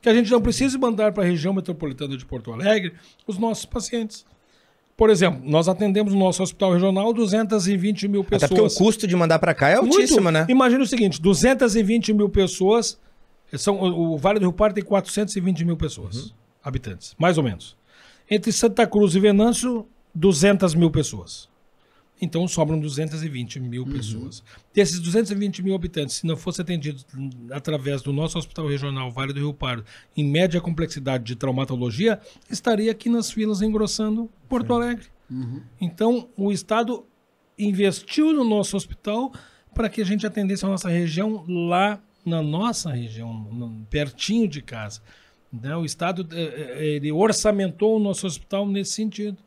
Que 0.04 0.10
a 0.10 0.14
gente 0.14 0.30
não 0.30 0.38
precise 0.42 0.76
mandar 0.76 1.12
para 1.12 1.24
a 1.24 1.26
região 1.26 1.54
metropolitana 1.54 2.14
de 2.14 2.26
Porto 2.26 2.52
Alegre 2.52 2.92
os 3.26 3.38
nossos 3.38 3.64
pacientes. 3.64 4.26
Por 4.94 5.08
exemplo, 5.08 5.40
nós 5.42 5.66
atendemos 5.66 6.12
no 6.12 6.18
nosso 6.20 6.42
hospital 6.42 6.74
regional 6.74 7.10
220 7.14 8.06
mil 8.06 8.22
pessoas. 8.22 8.42
Até 8.42 8.54
porque 8.54 8.74
o 8.74 8.76
custo 8.84 9.06
de 9.06 9.16
mandar 9.16 9.38
pra 9.38 9.54
cá 9.54 9.70
é 9.70 9.80
Muito. 9.80 9.94
altíssimo, 9.96 10.30
né? 10.30 10.44
Imagina 10.46 10.84
o 10.84 10.86
seguinte: 10.86 11.22
220 11.22 12.12
mil 12.12 12.28
pessoas. 12.28 13.00
São, 13.56 13.76
o, 13.80 14.12
o 14.12 14.18
Vale 14.18 14.38
do 14.38 14.42
Rio 14.42 14.52
Pardo 14.52 14.74
tem 14.74 14.84
420 14.84 15.64
mil 15.64 15.76
pessoas, 15.76 16.26
Uhum. 16.26 16.30
habitantes, 16.62 17.14
mais 17.18 17.38
ou 17.38 17.44
menos. 17.44 17.74
Entre 18.30 18.52
Santa 18.52 18.86
Cruz 18.86 19.14
e 19.14 19.20
Venâncio, 19.20 19.86
200 20.14 20.74
mil 20.74 20.90
pessoas. 20.90 21.48
Então 22.20 22.46
sobram 22.46 22.78
220 22.78 23.58
Uhum. 23.58 23.66
mil 23.66 23.86
pessoas. 23.86 24.42
Desses 24.72 25.00
220 25.00 25.62
mil 25.62 25.74
habitantes, 25.74 26.16
se 26.16 26.26
não 26.26 26.36
fosse 26.36 26.60
atendido 26.62 27.04
através 27.50 28.02
do 28.02 28.12
nosso 28.12 28.38
hospital 28.38 28.66
regional 28.68 29.10
Vale 29.10 29.32
do 29.32 29.40
Rio 29.40 29.52
Pardo, 29.52 29.84
em 30.16 30.24
média 30.24 30.60
complexidade 30.60 31.24
de 31.24 31.34
traumatologia, 31.36 32.20
estaria 32.48 32.90
aqui 32.90 33.08
nas 33.08 33.30
filas 33.30 33.62
engrossando 33.62 34.30
Porto 34.48 34.72
Alegre. 34.72 35.06
Então, 35.80 36.28
o 36.36 36.52
Estado 36.52 37.04
investiu 37.58 38.32
no 38.32 38.44
nosso 38.44 38.76
hospital 38.76 39.32
para 39.74 39.88
que 39.88 40.00
a 40.00 40.04
gente 40.04 40.26
atendesse 40.26 40.64
a 40.64 40.68
nossa 40.68 40.88
região 40.88 41.44
lá 41.48 42.00
na 42.24 42.40
nossa 42.40 42.90
região, 42.92 43.84
pertinho 43.90 44.48
de 44.48 44.62
casa. 44.62 45.00
Né? 45.52 45.76
O 45.76 45.84
Estado 45.84 46.26
eh, 46.32 46.76
eh, 46.78 46.86
ele 46.96 47.12
orçamentou 47.12 47.96
o 47.96 47.98
nosso 47.98 48.26
hospital 48.26 48.66
nesse 48.66 48.92
sentido. 48.92 49.38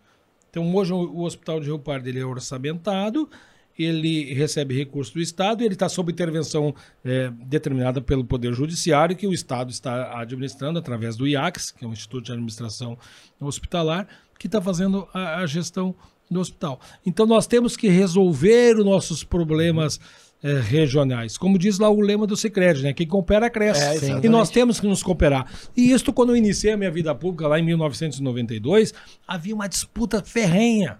Então, 0.49 0.75
hoje 0.75 0.93
o, 0.93 1.21
Hospital 1.21 1.59
de 1.59 1.67
Rio 1.67 1.79
Pardo 1.79 2.07
ele 2.07 2.19
é 2.19 2.25
orçamentado, 2.25 3.29
ele 3.77 4.33
recebe 4.33 4.75
recurso 4.75 5.13
do 5.13 5.19
Estado, 5.19 5.63
ele 5.63 5.73
está 5.73 5.87
sob 5.87 6.11
intervenção 6.11 6.73
eh, 7.05 7.31
determinada 7.45 8.01
pelo 8.01 8.25
Poder 8.25 8.53
Judiciário, 8.53 9.15
que 9.15 9.27
o 9.27 9.33
Estado 9.33 9.69
está 9.69 10.19
administrando 10.19 10.79
através 10.79 11.15
do 11.15 11.27
IACS, 11.27 11.71
que 11.71 11.85
é 11.85 11.87
o 11.87 11.91
Instituto 11.91 12.25
de 12.25 12.31
Administração 12.31 12.97
Hospitalar, 13.39 14.07
que 14.39 14.47
está 14.47 14.59
fazendo 14.59 15.07
a, 15.13 15.41
a 15.41 15.45
gestão 15.45 15.95
do 16.29 16.39
hospital. 16.39 16.79
Então, 17.05 17.25
nós 17.25 17.47
temos 17.47 17.77
que 17.77 17.87
resolver 17.87 18.77
os 18.77 18.85
nossos 18.85 19.23
problemas 19.23 19.99
eh, 20.43 20.59
regionais. 20.59 21.37
Como 21.37 21.57
diz 21.57 21.79
lá 21.79 21.89
o 21.89 21.99
lema 21.99 22.27
do 22.27 22.37
Cicred, 22.37 22.83
né? 22.83 22.93
Quem 22.93 23.07
coopera, 23.07 23.49
cresce. 23.49 24.11
É, 24.11 24.19
e 24.23 24.29
nós 24.29 24.49
temos 24.49 24.79
que 24.79 24.87
nos 24.87 25.01
cooperar. 25.01 25.45
E 25.75 25.91
isso, 25.91 26.11
quando 26.13 26.29
eu 26.29 26.35
iniciei 26.35 26.73
a 26.73 26.77
minha 26.77 26.91
vida 26.91 27.13
pública, 27.15 27.47
lá 27.47 27.59
em 27.59 27.63
1992, 27.63 28.93
havia 29.27 29.55
uma 29.55 29.67
disputa 29.67 30.21
ferrenha. 30.23 30.99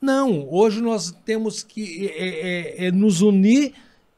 Não, 0.00 0.46
hoje 0.50 0.80
nós 0.80 1.10
temos 1.24 1.62
que 1.62 2.06
é, 2.16 2.84
é, 2.84 2.86
é, 2.86 2.92
nos 2.92 3.20
unir 3.20 3.72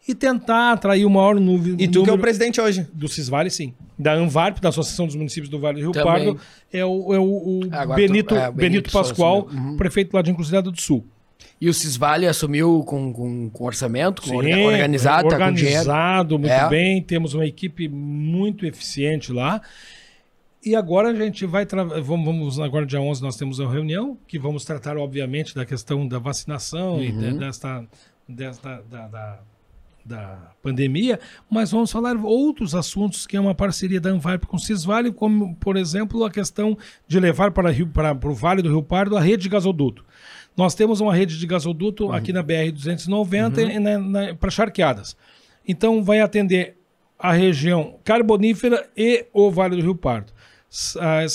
e 0.07 0.15
tentar 0.15 0.73
atrair 0.73 1.05
o 1.05 1.11
maior 1.11 1.39
número. 1.39 1.77
E 1.79 1.89
tu 1.89 2.05
que 2.05 2.11
é 2.11 2.13
o 2.13 2.19
presidente 2.19 2.61
hoje. 2.61 2.87
Do 2.93 3.09
Cisvale, 3.09 3.51
sim. 3.51 3.73
Da 3.99 4.13
ANVARP, 4.15 4.61
da 4.61 4.71
Associação 4.71 5.07
dos 5.07 5.15
Municípios 5.15 5.49
do 5.49 5.59
Vale 5.59 5.77
do 5.77 5.83
Rio 5.83 5.93
Também. 5.93 6.07
Pardo, 6.07 6.41
é 6.73 6.85
o, 6.85 7.15
é 7.15 7.19
o, 7.19 7.25
o 7.25 7.61
Benito, 7.95 8.29
tu- 8.29 8.35
é, 8.35 8.51
Benito, 8.51 8.55
Benito 8.57 8.91
Pascoal, 8.93 9.49
né? 9.51 9.61
Uhum. 9.61 9.77
prefeito 9.77 10.15
lá 10.15 10.23
de 10.23 10.31
Encruzilhada 10.31 10.71
do 10.71 10.81
Sul. 10.81 11.05
E 11.61 11.69
o 11.69 11.75
Cisvale 11.75 12.27
assumiu 12.27 12.83
com, 12.85 13.13
com, 13.13 13.51
com 13.51 13.65
orçamento, 13.65 14.23
com 14.23 14.29
Sim, 14.29 14.37
orga- 14.37 14.59
organizado, 14.59 15.29
tá 15.29 15.39
com 15.39 15.53
dinheiro. 15.53 15.79
organizado, 15.81 16.39
muito 16.39 16.53
É. 16.53 16.69
bem. 16.69 17.03
Temos 17.03 17.35
uma 17.35 17.45
equipe 17.47 17.89
muito 17.89 18.65
eficiente 18.65 19.33
lá. 19.33 19.61
E 20.65 20.75
agora 20.77 21.09
a 21.09 21.15
gente 21.15 21.47
vai. 21.47 21.67
Vamos, 22.03 22.59
agora, 22.61 22.85
dia 22.85 23.01
11, 23.01 23.23
nós 23.23 23.37
temos 23.37 23.59
uma 23.59 23.71
reunião 23.73 24.19
que 24.27 24.39
vamos 24.39 24.65
tratar, 24.65 24.97
obviamente, 24.97 25.55
da 25.55 25.65
questão 25.65 26.07
da 26.07 26.19
vacinação 26.19 27.03
e 27.03 27.11
Uhum. 27.11 27.19
de- 27.19 27.39
desta, 27.39 27.85
desta 28.29 28.83
da, 28.91 29.09
da, 29.09 29.39
da 30.05 30.39
pandemia, 30.63 31.19
mas 31.51 31.71
vamos 31.71 31.91
falar 31.91 32.15
outros 32.17 32.75
assuntos 32.75 33.27
que 33.27 33.37
é 33.37 33.41
uma 33.41 33.55
parceria 33.55 34.01
da 34.01 34.11
Anvarp 34.11 34.45
com 34.45 34.57
o 34.57 34.61
Cisvale, 34.61 35.13
como, 35.13 35.55
por 35.57 35.77
exemplo, 35.77 36.25
a 36.25 36.31
questão 36.31 36.77
de 37.09 37.19
levar 37.21 37.51
para, 37.53 37.71
Rio, 37.71 37.87
para, 37.87 38.15
para 38.15 38.31
o 38.31 38.35
Vale 38.35 38.61
do 38.63 38.69
Rio 38.69 38.83
Pardo 38.83 39.17
a 39.17 39.21
rede 39.21 39.43
de 39.45 39.49
gasoduto. 39.49 40.05
Nós 40.57 40.75
temos 40.75 41.01
uma 41.01 41.15
rede 41.15 41.39
de 41.39 41.47
gasoduto 41.47 42.07
Uhum. 42.07 42.13
aqui 42.13 42.33
na 42.33 42.43
BR-290 42.43 44.37
para 44.39 44.51
charqueadas. 44.51 45.17
Então, 45.67 46.03
vai 46.03 46.21
atender 46.21 46.77
a 47.19 47.33
região 47.33 47.97
carbonífera 48.05 48.89
e 48.97 49.27
o 49.33 49.51
Vale 49.51 49.77
do 49.77 49.83
Rio 49.83 49.95
Pardo. 49.95 50.33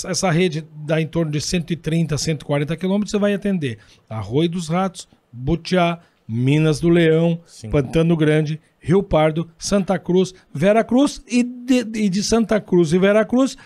Essa 0.08 0.30
rede 0.30 0.66
dá 0.74 1.00
em 1.00 1.06
torno 1.06 1.30
de 1.30 1.40
130, 1.40 2.16
140 2.16 2.76
quilômetros. 2.76 3.10
Você 3.10 3.18
vai 3.18 3.34
atender 3.34 3.78
Arroio 4.08 4.48
dos 4.48 4.68
Ratos, 4.68 5.06
Butiá, 5.30 5.98
Minas 6.26 6.80
do 6.80 6.88
Leão, 6.88 7.40
Pantano 7.70 8.16
Grande, 8.16 8.60
Rio 8.80 9.02
Pardo, 9.02 9.48
Santa 9.58 9.98
Cruz, 9.98 10.34
Vera 10.52 10.82
Cruz 10.82 11.22
e 11.28 11.42
de, 11.42 11.84
de 12.08 12.22
Santa 12.22 12.60
Cruz 12.60 12.92
e 12.92 12.98
Vera 12.98 13.24
Cruz 13.24 13.56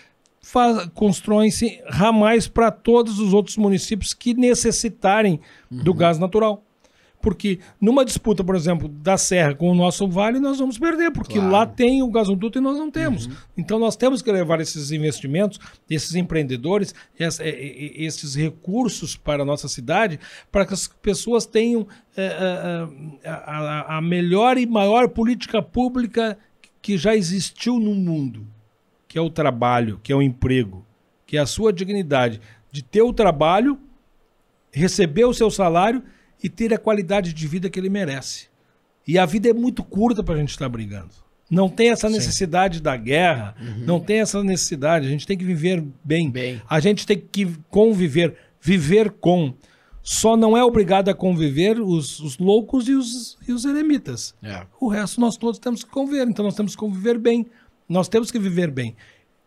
constroem-se 0.94 1.80
ramais 1.88 2.48
para 2.48 2.70
todos 2.70 3.18
os 3.18 3.32
outros 3.32 3.56
municípios 3.56 4.12
que 4.14 4.34
necessitarem 4.34 5.40
do 5.70 5.94
gás 5.94 6.18
natural. 6.18 6.64
Porque 7.22 7.58
numa 7.78 8.02
disputa, 8.02 8.42
por 8.42 8.56
exemplo, 8.56 8.88
da 8.88 9.18
Serra 9.18 9.54
com 9.54 9.70
o 9.70 9.74
nosso 9.74 10.08
vale, 10.08 10.40
nós 10.40 10.58
vamos 10.58 10.78
perder, 10.78 11.10
porque 11.10 11.34
Claro. 11.34 11.50
lá 11.50 11.66
tem 11.66 12.02
o 12.02 12.10
gasoduto 12.10 12.56
e 12.58 12.62
nós 12.62 12.78
não 12.78 12.90
temos. 12.90 13.28
Então 13.54 13.78
nós 13.78 13.94
temos 13.94 14.22
que 14.22 14.32
levar 14.32 14.58
esses 14.58 14.90
investimentos, 14.90 15.60
esses 15.90 16.14
empreendedores, 16.14 16.94
esses 17.18 18.34
recursos 18.34 19.16
para 19.16 19.42
a 19.42 19.46
nossa 19.46 19.68
cidade, 19.68 20.18
para 20.50 20.64
que 20.64 20.72
as 20.72 20.86
pessoas 20.88 21.44
tenham 21.44 21.86
eh, 22.16 22.36
eh, 23.22 23.28
a- 23.28 23.98
a 23.98 24.00
melhor 24.00 24.56
e 24.56 24.64
maior 24.66 25.08
política 25.10 25.62
pública 25.62 26.38
que 26.80 26.96
já 26.96 27.14
existiu 27.14 27.78
no 27.78 27.94
mundo, 27.94 28.46
que 29.10 29.18
é 29.18 29.20
o 29.20 29.28
trabalho, 29.28 29.98
que 30.04 30.12
é 30.12 30.14
o 30.14 30.22
emprego, 30.22 30.86
que 31.26 31.36
é 31.36 31.40
a 31.40 31.46
sua 31.46 31.72
dignidade 31.72 32.40
de 32.70 32.80
ter 32.80 33.02
o 33.02 33.12
trabalho, 33.12 33.76
receber 34.70 35.24
o 35.24 35.34
seu 35.34 35.50
salário 35.50 36.00
e 36.40 36.48
ter 36.48 36.72
a 36.72 36.78
qualidade 36.78 37.32
de 37.32 37.48
vida 37.48 37.68
que 37.68 37.80
ele 37.80 37.90
merece. 37.90 38.46
E 39.04 39.18
a 39.18 39.26
vida 39.26 39.50
é 39.50 39.52
muito 39.52 39.82
curta 39.82 40.22
para 40.22 40.36
a 40.36 40.38
gente 40.38 40.50
estar 40.50 40.68
brigando. 40.68 41.10
Não 41.50 41.68
tem 41.68 41.90
essa 41.90 42.08
necessidade 42.08 42.80
da 42.80 42.96
guerra, 42.96 43.56
não 43.78 43.98
tem 43.98 44.20
essa 44.20 44.44
necessidade. 44.44 45.08
A 45.08 45.10
gente 45.10 45.26
tem 45.26 45.36
que 45.36 45.44
viver 45.44 45.84
bem. 46.04 46.30
Bem. 46.30 46.62
A 46.70 46.78
gente 46.78 47.04
tem 47.04 47.18
que 47.18 47.52
conviver, 47.68 48.36
viver 48.60 49.10
com. 49.10 49.52
Só 50.04 50.36
não 50.36 50.56
é 50.56 50.62
obrigado 50.62 51.08
a 51.08 51.14
conviver 51.14 51.80
os, 51.80 52.20
os 52.20 52.38
loucos 52.38 52.86
e 52.86 52.92
os, 52.92 53.36
e 53.48 53.52
os 53.52 53.64
eremitas. 53.64 54.36
É. 54.40 54.64
O 54.80 54.86
resto 54.86 55.20
nós 55.20 55.36
todos 55.36 55.58
temos 55.58 55.82
que 55.82 55.90
conviver, 55.90 56.28
então 56.28 56.44
nós 56.44 56.54
temos 56.54 56.76
que 56.76 56.78
conviver 56.78 57.18
bem. 57.18 57.48
Nós 57.90 58.08
temos 58.08 58.30
que 58.30 58.38
viver 58.38 58.70
bem. 58.70 58.94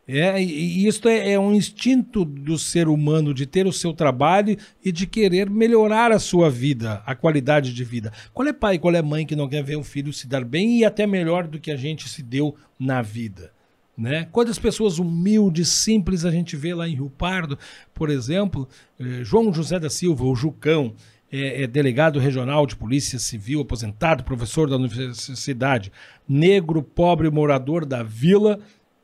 É, 0.05 0.41
e, 0.43 0.85
isso 0.85 1.07
é, 1.07 1.31
é 1.31 1.39
um 1.39 1.53
instinto 1.53 2.25
do 2.25 2.59
ser 2.59 2.89
humano 2.89 3.33
de 3.33 3.45
ter 3.45 3.65
o 3.65 3.71
seu 3.71 3.93
trabalho 3.93 4.57
e 4.83 4.91
de 4.91 5.07
querer 5.07 5.49
melhorar 5.49 6.11
a 6.11 6.19
sua 6.19 6.49
vida, 6.49 7.01
a 7.05 7.15
qualidade 7.15 7.73
de 7.73 7.83
vida. 7.85 8.11
Qual 8.33 8.45
é 8.45 8.51
pai, 8.51 8.77
qual 8.77 8.93
é 8.93 9.01
mãe 9.01 9.25
que 9.25 9.33
não 9.33 9.47
quer 9.47 9.63
ver 9.63 9.77
o 9.77 9.83
filho 9.83 10.11
se 10.11 10.27
dar 10.27 10.43
bem 10.43 10.79
e 10.79 10.85
até 10.85 11.07
melhor 11.07 11.47
do 11.47 11.57
que 11.57 11.71
a 11.71 11.77
gente 11.77 12.09
se 12.09 12.21
deu 12.21 12.53
na 12.77 13.01
vida? 13.01 13.53
Né? 13.97 14.27
Quantas 14.29 14.59
pessoas 14.59 14.99
humildes, 14.99 15.69
simples 15.69 16.25
a 16.25 16.31
gente 16.31 16.57
vê 16.57 16.73
lá 16.73 16.85
em 16.89 16.95
Rio 16.95 17.09
Pardo, 17.09 17.57
por 17.93 18.09
exemplo, 18.09 18.67
eh, 18.99 19.23
João 19.23 19.53
José 19.53 19.79
da 19.79 19.89
Silva, 19.89 20.25
o 20.25 20.35
Jucão, 20.35 20.95
é, 21.35 21.63
é 21.63 21.67
delegado 21.67 22.19
regional 22.19 22.67
de 22.67 22.75
polícia 22.75 23.17
civil, 23.17 23.61
aposentado, 23.61 24.23
professor 24.23 24.69
da 24.69 24.75
universidade, 24.75 25.91
negro, 26.29 26.83
pobre, 26.83 27.29
morador 27.31 27.85
da 27.85 28.03
vila 28.03 28.59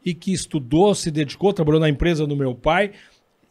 e 0.06 0.14
que 0.14 0.32
estudou, 0.32 0.94
se 0.94 1.10
dedicou, 1.10 1.52
trabalhou 1.52 1.80
na 1.82 1.90
empresa 1.90 2.28
do 2.28 2.38
meu 2.38 2.54
pai 2.54 2.92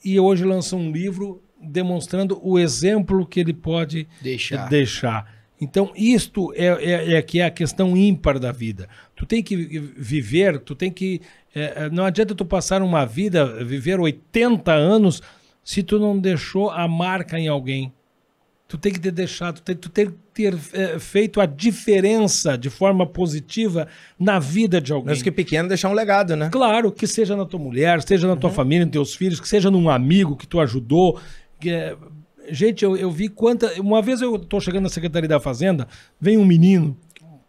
e 0.05 0.19
hoje 0.21 0.45
lança 0.45 0.77
um 0.77 0.93
livro 0.93 1.43
demonstrando 1.61 2.39
o 2.43 2.57
exemplo 2.59 3.27
que 3.27 3.41
ele 3.41 3.53
pode 3.53 4.07
Deixar. 4.23 4.69
deixar. 4.69 5.39
Então, 5.61 5.91
isto 5.97 6.53
é, 6.55 6.67
é, 6.67 7.13
é 7.15 7.23
que 7.23 7.41
é 7.41 7.45
a 7.47 7.51
questão 7.51 7.97
ímpar 7.97 8.39
da 8.39 8.53
vida. 8.53 8.89
Tu 9.17 9.27
tem 9.27 9.43
que 9.43 9.57
vi- 9.57 9.79
viver, 9.97 10.61
tu 10.61 10.73
tem 10.77 10.89
que. 10.89 11.21
é, 11.53 11.87
é, 11.87 11.91
não 11.91 12.05
adianta 12.05 12.33
tu 12.33 12.45
passar 12.45 12.81
uma 12.81 13.05
vida, 13.05 13.65
viver 13.65 13.99
80 13.99 14.73
anos, 14.73 15.21
se 15.65 15.83
tu 15.83 15.99
não 15.99 16.17
deixou 16.17 16.71
a 16.71 16.87
marca 16.87 17.41
em 17.41 17.49
alguém. 17.49 17.93
Tu 18.69 18.77
tem 18.77 18.93
que 18.93 19.01
ter 19.01 19.11
deixado, 19.13 19.61
tu 19.63 19.89
tem, 19.89 20.07
que 20.11 20.15
ter 20.35 20.55
é, 20.75 20.99
feito 20.99 21.41
a 21.41 21.47
diferença 21.47 22.57
de 22.59 22.69
forma 22.69 23.07
positiva 23.07 23.89
na 24.19 24.39
vida 24.39 24.79
de 24.79 24.93
alguém. 24.93 25.09
Mesmo 25.09 25.25
que 25.25 25.33
pequeno, 25.33 25.67
deixar 25.71 25.89
um 25.89 25.95
legado, 25.95 26.37
né? 26.37 26.51
Claro, 26.53 26.93
que 26.93 27.07
seja 27.07 27.35
na 27.35 27.47
tua 27.47 27.59
mulher, 27.59 28.03
seja 28.03 28.27
na 28.27 28.35
Uhum. 28.35 28.39
tua 28.41 28.51
família, 28.51 28.85
nos 28.85 28.93
teus 28.93 29.15
filhos, 29.15 29.41
que 29.41 29.49
seja 29.49 29.71
num 29.71 29.89
amigo 29.89 30.37
que 30.37 30.47
tu 30.47 30.61
ajudou. 30.61 31.19
que 31.59 31.71
é- 31.71 31.97
Gente, 32.51 32.85
eu, 32.85 32.95
eu 32.97 33.11
vi 33.11 33.29
quanta. 33.29 33.73
Uma 33.81 34.01
vez 34.03 34.21
eu 34.23 34.39
tô 34.39 34.61
chegando 34.61 34.83
na 34.85 34.89
Secretaria 34.91 35.29
da 35.29 35.41
Fazenda, 35.41 35.89
vem 36.21 36.37
um 36.39 36.45
menino, 36.45 36.97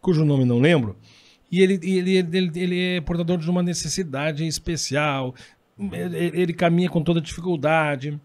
cujo 0.01 0.23
nome 0.25 0.45
não 0.45 0.57
lembro, 0.59 0.97
e 1.51 1.61
ele, 1.61 1.79
ele, 1.83 2.15
ele, 2.17 2.51
ele 2.55 2.81
é 2.97 3.01
portador 3.01 3.37
de 3.37 3.49
uma 3.49 3.61
necessidade 3.61 4.45
especial. 4.47 5.35
Ele, 5.77 6.41
ele 6.41 6.53
caminha 6.53 6.89
com 6.89 7.01
toda 7.03 7.21
dificuldade. 7.21 8.19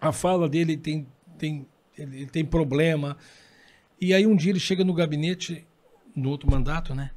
A 0.00 0.10
fala 0.12 0.48
dele 0.48 0.76
tem, 0.76 1.06
tem, 1.38 1.66
ele, 2.02 2.16
ele 2.16 2.30
tem 2.30 2.44
problema. 2.44 3.16
E 4.00 4.14
aí 4.14 4.26
um 4.26 4.36
dia 4.36 4.50
ele 4.50 4.60
chega 4.60 4.84
no 4.84 4.94
gabinete, 4.94 5.66
no 6.14 6.30
outro 6.30 6.50
mandato, 6.50 6.94
né? 6.94 7.10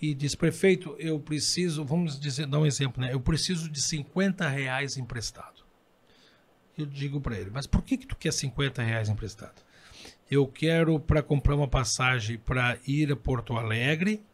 e 0.00 0.14
diz, 0.14 0.34
prefeito, 0.34 0.96
eu 0.98 1.20
preciso, 1.20 1.84
vamos 1.84 2.18
dizer, 2.18 2.46
dar 2.46 2.58
um 2.58 2.64
exemplo, 2.64 3.02
né? 3.02 3.12
Eu 3.12 3.20
preciso 3.20 3.68
de 3.68 3.82
50 3.82 4.48
reais 4.48 4.96
emprestado. 4.96 5.62
Eu 6.78 6.86
digo 6.86 7.20
para 7.20 7.38
ele, 7.38 7.50
mas 7.52 7.66
por 7.66 7.82
que, 7.82 7.98
que 7.98 8.06
tu 8.06 8.16
quer 8.16 8.32
50 8.32 8.82
reais 8.82 9.10
emprestado? 9.10 9.62
Eu 10.30 10.46
quero 10.46 10.98
para 10.98 11.22
comprar 11.22 11.54
uma 11.54 11.68
passagem 11.68 12.38
para 12.38 12.78
ir 12.86 13.12
a 13.12 13.16
Porto 13.16 13.54
Alegre, 13.54 14.24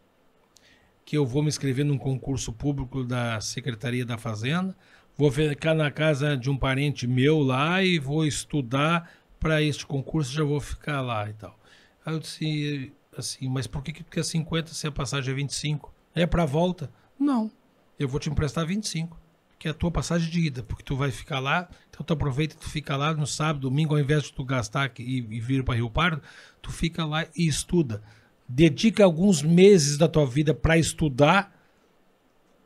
que 1.04 1.16
eu 1.16 1.26
vou 1.26 1.42
me 1.42 1.48
inscrever 1.48 1.84
num 1.84 1.98
concurso 1.98 2.52
público 2.52 3.02
da 3.02 3.40
Secretaria 3.40 4.06
da 4.06 4.16
Fazenda, 4.16 4.76
vou 5.16 5.32
ficar 5.32 5.74
na 5.74 5.90
casa 5.90 6.36
de 6.36 6.48
um 6.48 6.56
parente 6.56 7.08
meu 7.08 7.40
lá 7.40 7.82
e 7.82 7.98
vou 7.98 8.24
estudar 8.24 9.10
para 9.47 9.62
este 9.62 9.86
concurso, 9.86 10.32
já 10.32 10.43
vou 10.43 10.60
ficar 10.60 11.01
lá 11.01 11.31
e 11.31 11.32
tal. 11.32 11.56
Aí 12.05 12.12
eu 12.12 12.18
disse, 12.18 12.93
assim, 13.16 13.48
mas 13.48 13.68
por 13.68 13.81
que 13.81 13.93
que 13.93 14.02
quer 14.02 14.24
50 14.24 14.74
se 14.74 14.89
a 14.89 14.90
passagem 14.90 15.31
é 15.31 15.36
25? 15.36 15.94
É 16.16 16.27
para 16.27 16.44
volta? 16.44 16.90
Não, 17.16 17.48
eu 17.97 18.09
vou 18.09 18.18
te 18.18 18.28
emprestar 18.28 18.66
25, 18.66 19.16
que 19.56 19.68
é 19.68 19.70
a 19.70 19.74
tua 19.74 19.89
passagem 19.89 20.28
de 20.28 20.40
ida, 20.48 20.64
porque 20.64 20.82
tu 20.82 20.97
vai 20.97 21.12
ficar 21.12 21.39
lá, 21.39 21.68
então 21.89 22.05
tu 22.05 22.12
aproveita 22.12 22.56
tu 22.56 22.68
fica 22.68 22.97
lá 22.97 23.14
no 23.14 23.24
sábado, 23.24 23.70
domingo, 23.70 23.94
ao 23.94 24.01
invés 24.01 24.24
de 24.24 24.32
tu 24.32 24.44
gastar 24.44 24.82
aqui 24.82 25.05
e, 25.05 25.36
e 25.36 25.40
vir 25.40 25.62
para 25.62 25.77
Rio 25.77 25.90
Pardo, 25.90 26.20
tu 26.60 26.73
fica 26.73 27.05
lá 27.05 27.24
e 27.36 27.47
estuda. 27.47 28.02
Dedica 28.48 29.05
alguns 29.05 29.43
meses 29.43 29.97
da 29.97 30.09
tua 30.09 30.27
vida 30.27 30.52
para 30.52 30.77
estudar, 30.77 31.56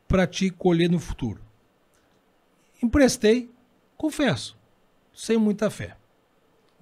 para 0.08 0.26
te 0.26 0.48
colher 0.48 0.88
no 0.88 0.98
futuro. 0.98 1.42
Emprestei, 2.82 3.50
confesso, 3.98 4.56
sem 5.12 5.36
muita 5.36 5.68
fé. 5.68 5.99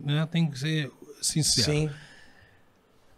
Né? 0.00 0.26
Tem 0.30 0.48
que 0.48 0.58
ser 0.58 0.90
sincero 1.20 1.72
Sim. 1.72 1.90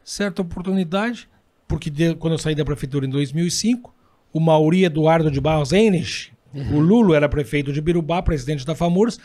certa 0.05 0.43
oportunidade, 0.43 1.28
porque 1.69 1.90
de- 1.90 2.15
quando 2.15 2.35
eu 2.35 2.39
saí 2.39 2.55
da 2.55 2.65
prefeitura 2.65 3.07
em 3.07 3.11
2005, 3.11 3.94
o 4.32 4.40
Mauri 4.40 4.85
Eduardo 4.85 5.31
de 5.31 5.40
Barros 5.40 5.73
Enes, 5.73 6.31
o 6.55 6.78
Lulo 6.81 7.15
era 7.15 7.28
prefeito 7.28 7.73
de 7.73 7.81
Birubá, 7.81 8.23
presidente 8.23 8.65
da 8.66 8.74
FAMURS, 8.74 9.19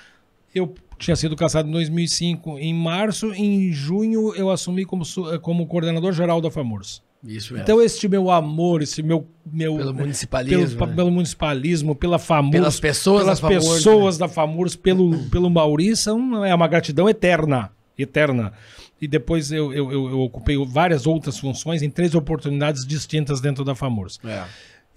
eu 0.53 0.73
tinha 0.97 1.15
sido 1.15 1.35
cassado 1.35 1.67
em 1.67 1.71
2005, 1.71 2.57
em 2.59 2.73
março, 2.73 3.33
em 3.33 3.71
junho 3.71 4.33
eu 4.35 4.49
assumi 4.49 4.85
como, 4.85 5.03
su- 5.03 5.39
como 5.41 5.65
coordenador 5.67 6.13
geral 6.13 6.39
da 6.41 6.49
FAMURS. 6.51 7.01
Isso 7.25 7.53
mesmo. 7.53 7.63
Então 7.63 7.81
esse 7.81 8.07
meu 8.07 8.29
amor, 8.29 8.81
esse 8.81 9.01
meu... 9.01 9.27
meu 9.45 9.75
Pelo 9.75 9.93
pelo, 9.93 9.99
municipalismo. 10.05 10.85
né? 10.85 10.95
pelo 10.95 11.11
municipalismo, 11.11 11.95
pela 11.95 12.19
FAMURS, 12.19 12.51
Pelas 12.51 12.79
pessoas 12.79 13.23
pelas 13.23 13.39
da 13.39 13.47
FAMURS, 13.47 13.73
pessoas 13.73 14.17
da 14.17 14.27
FAMURS, 14.27 14.75
pelo, 14.75 15.29
pelo 15.29 15.49
Mauri, 15.49 15.95
são, 15.95 16.45
é 16.45 16.53
uma 16.53 16.67
gratidão 16.67 17.09
eterna. 17.09 17.71
eterna. 17.97 18.53
E 19.01 19.07
depois 19.07 19.51
eu, 19.51 19.73
eu, 19.73 19.91
eu, 19.91 20.09
eu 20.09 20.19
ocupei 20.19 20.55
várias 20.65 21.05
outras 21.05 21.37
funções 21.37 21.81
em 21.81 21.89
três 21.89 22.15
oportunidades 22.15 22.85
distintas 22.85 23.41
dentro 23.41 23.63
da 23.63 23.75
FAMURS. 23.75 24.19
É. 24.23 24.43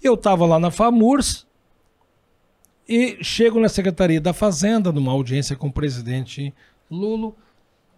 Eu 0.01 0.13
estava 0.13 0.45
lá 0.45 0.59
na 0.59 0.71
FAMURS 0.71 1.45
e 2.87 3.17
chego 3.21 3.59
na 3.59 3.69
Secretaria 3.69 4.21
da 4.21 4.33
Fazenda, 4.33 4.91
numa 4.91 5.11
audiência 5.11 5.55
com 5.55 5.67
o 5.67 5.71
presidente 5.71 6.53
Lulo. 6.89 7.35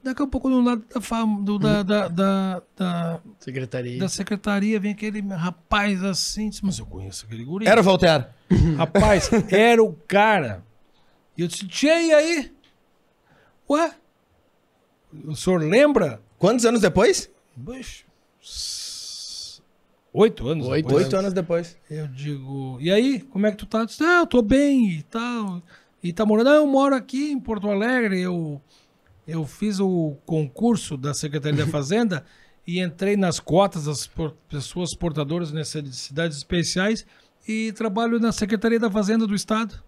Daqui 0.04 0.24
a 0.24 0.28
pouco, 0.28 0.50
do 0.50 0.62
lado 0.62 0.84
da, 0.94 1.00
fam- 1.00 1.44
do- 1.44 1.60
da, 1.60 1.84
da, 1.84 2.08
da, 2.08 2.62
da, 2.76 3.20
Secretaria. 3.40 4.00
da 4.00 4.10
secretaria, 4.10 4.80
vem 4.80 4.94
aquele 4.94 5.22
rapaz 5.22 6.04
assim. 6.04 6.50
disse, 6.50 6.66
Mas 6.66 6.80
eu 6.80 6.86
conheço 6.88 7.26
aquele 7.26 7.44
guri. 7.46 7.68
Era 7.68 7.82
o 7.82 7.84
Voltaire. 7.84 8.26
Rapaz, 8.78 9.30
era 9.52 9.82
o 9.84 9.94
cara. 10.08 10.64
E 11.38 11.42
eu 11.44 11.48
disse, 11.48 11.68
tia, 11.68 12.02
e 12.02 12.14
aí? 12.14 12.52
Ué? 13.70 13.94
O 15.26 15.36
senhor 15.36 15.62
lembra? 15.62 16.20
Quantos 16.40 16.66
anos 16.66 16.82
depois? 16.82 17.30
Oito 20.14 20.48
anos 20.48 20.68
Oito 20.68 20.88
depois. 20.88 21.04
Oito 21.06 21.16
anos 21.16 21.34
depois. 21.34 21.78
Eu 21.90 22.08
digo, 22.08 22.78
e 22.82 22.92
aí, 22.92 23.22
como 23.22 23.46
é 23.48 23.52
que 23.52 23.58
tu 23.58 23.66
tá? 23.66 23.80
Eu 23.80 23.86
disse, 23.86 24.04
ah, 24.04 24.20
eu 24.22 24.28
tô 24.28 24.42
bem 24.42 24.90
e 24.98 25.04
tal. 25.04 25.62
E 26.04 26.12
tá 26.12 26.26
morando? 26.26 26.50
Ah, 26.50 26.56
eu 26.56 26.68
moro 26.68 26.96
aqui 26.96 27.32
em 27.32 27.40
Porto 27.40 27.70
Alegre. 27.70 28.20
Eu, 28.20 28.62
eu 29.28 29.46
fiz 29.46 29.80
o 29.80 30.18
concurso 30.26 30.98
da 30.98 31.14
Secretaria 31.14 31.66
da 31.66 31.70
Fazenda 31.72 32.26
e 32.66 32.80
entrei 32.80 33.16
nas 33.18 33.40
cotas 33.40 33.86
das 33.86 34.06
por- 34.08 34.36
pessoas 34.50 34.96
portadoras 34.96 35.50
de 35.50 35.56
necessidades 35.56 36.38
especiais 36.38 37.06
e 37.48 37.72
trabalho 37.74 38.20
na 38.20 38.32
Secretaria 38.32 38.80
da 38.80 38.90
Fazenda 38.92 39.26
do 39.26 39.34
Estado. 39.36 39.82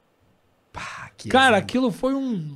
Pá, 0.72 1.12
que 1.16 1.30
Cara, 1.30 1.58
exemplo. 1.58 1.64
aquilo 1.64 1.92
foi 1.92 2.14
um. 2.16 2.56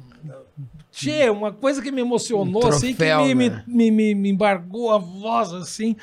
Tchê, 0.91 1.29
uma 1.29 1.51
coisa 1.53 1.81
que 1.81 1.91
me 1.91 2.01
emocionou, 2.01 2.65
Um 2.65 2.67
assim, 2.67 2.87
que 2.87 2.95
troféu, 2.95 3.23
me, 3.35 3.49
né? 3.49 3.63
me, 3.67 3.91
me, 3.91 4.15
me 4.15 4.29
embargou 4.29 4.91
a 4.91 4.97
voz, 4.97 5.53
assim. 5.53 5.95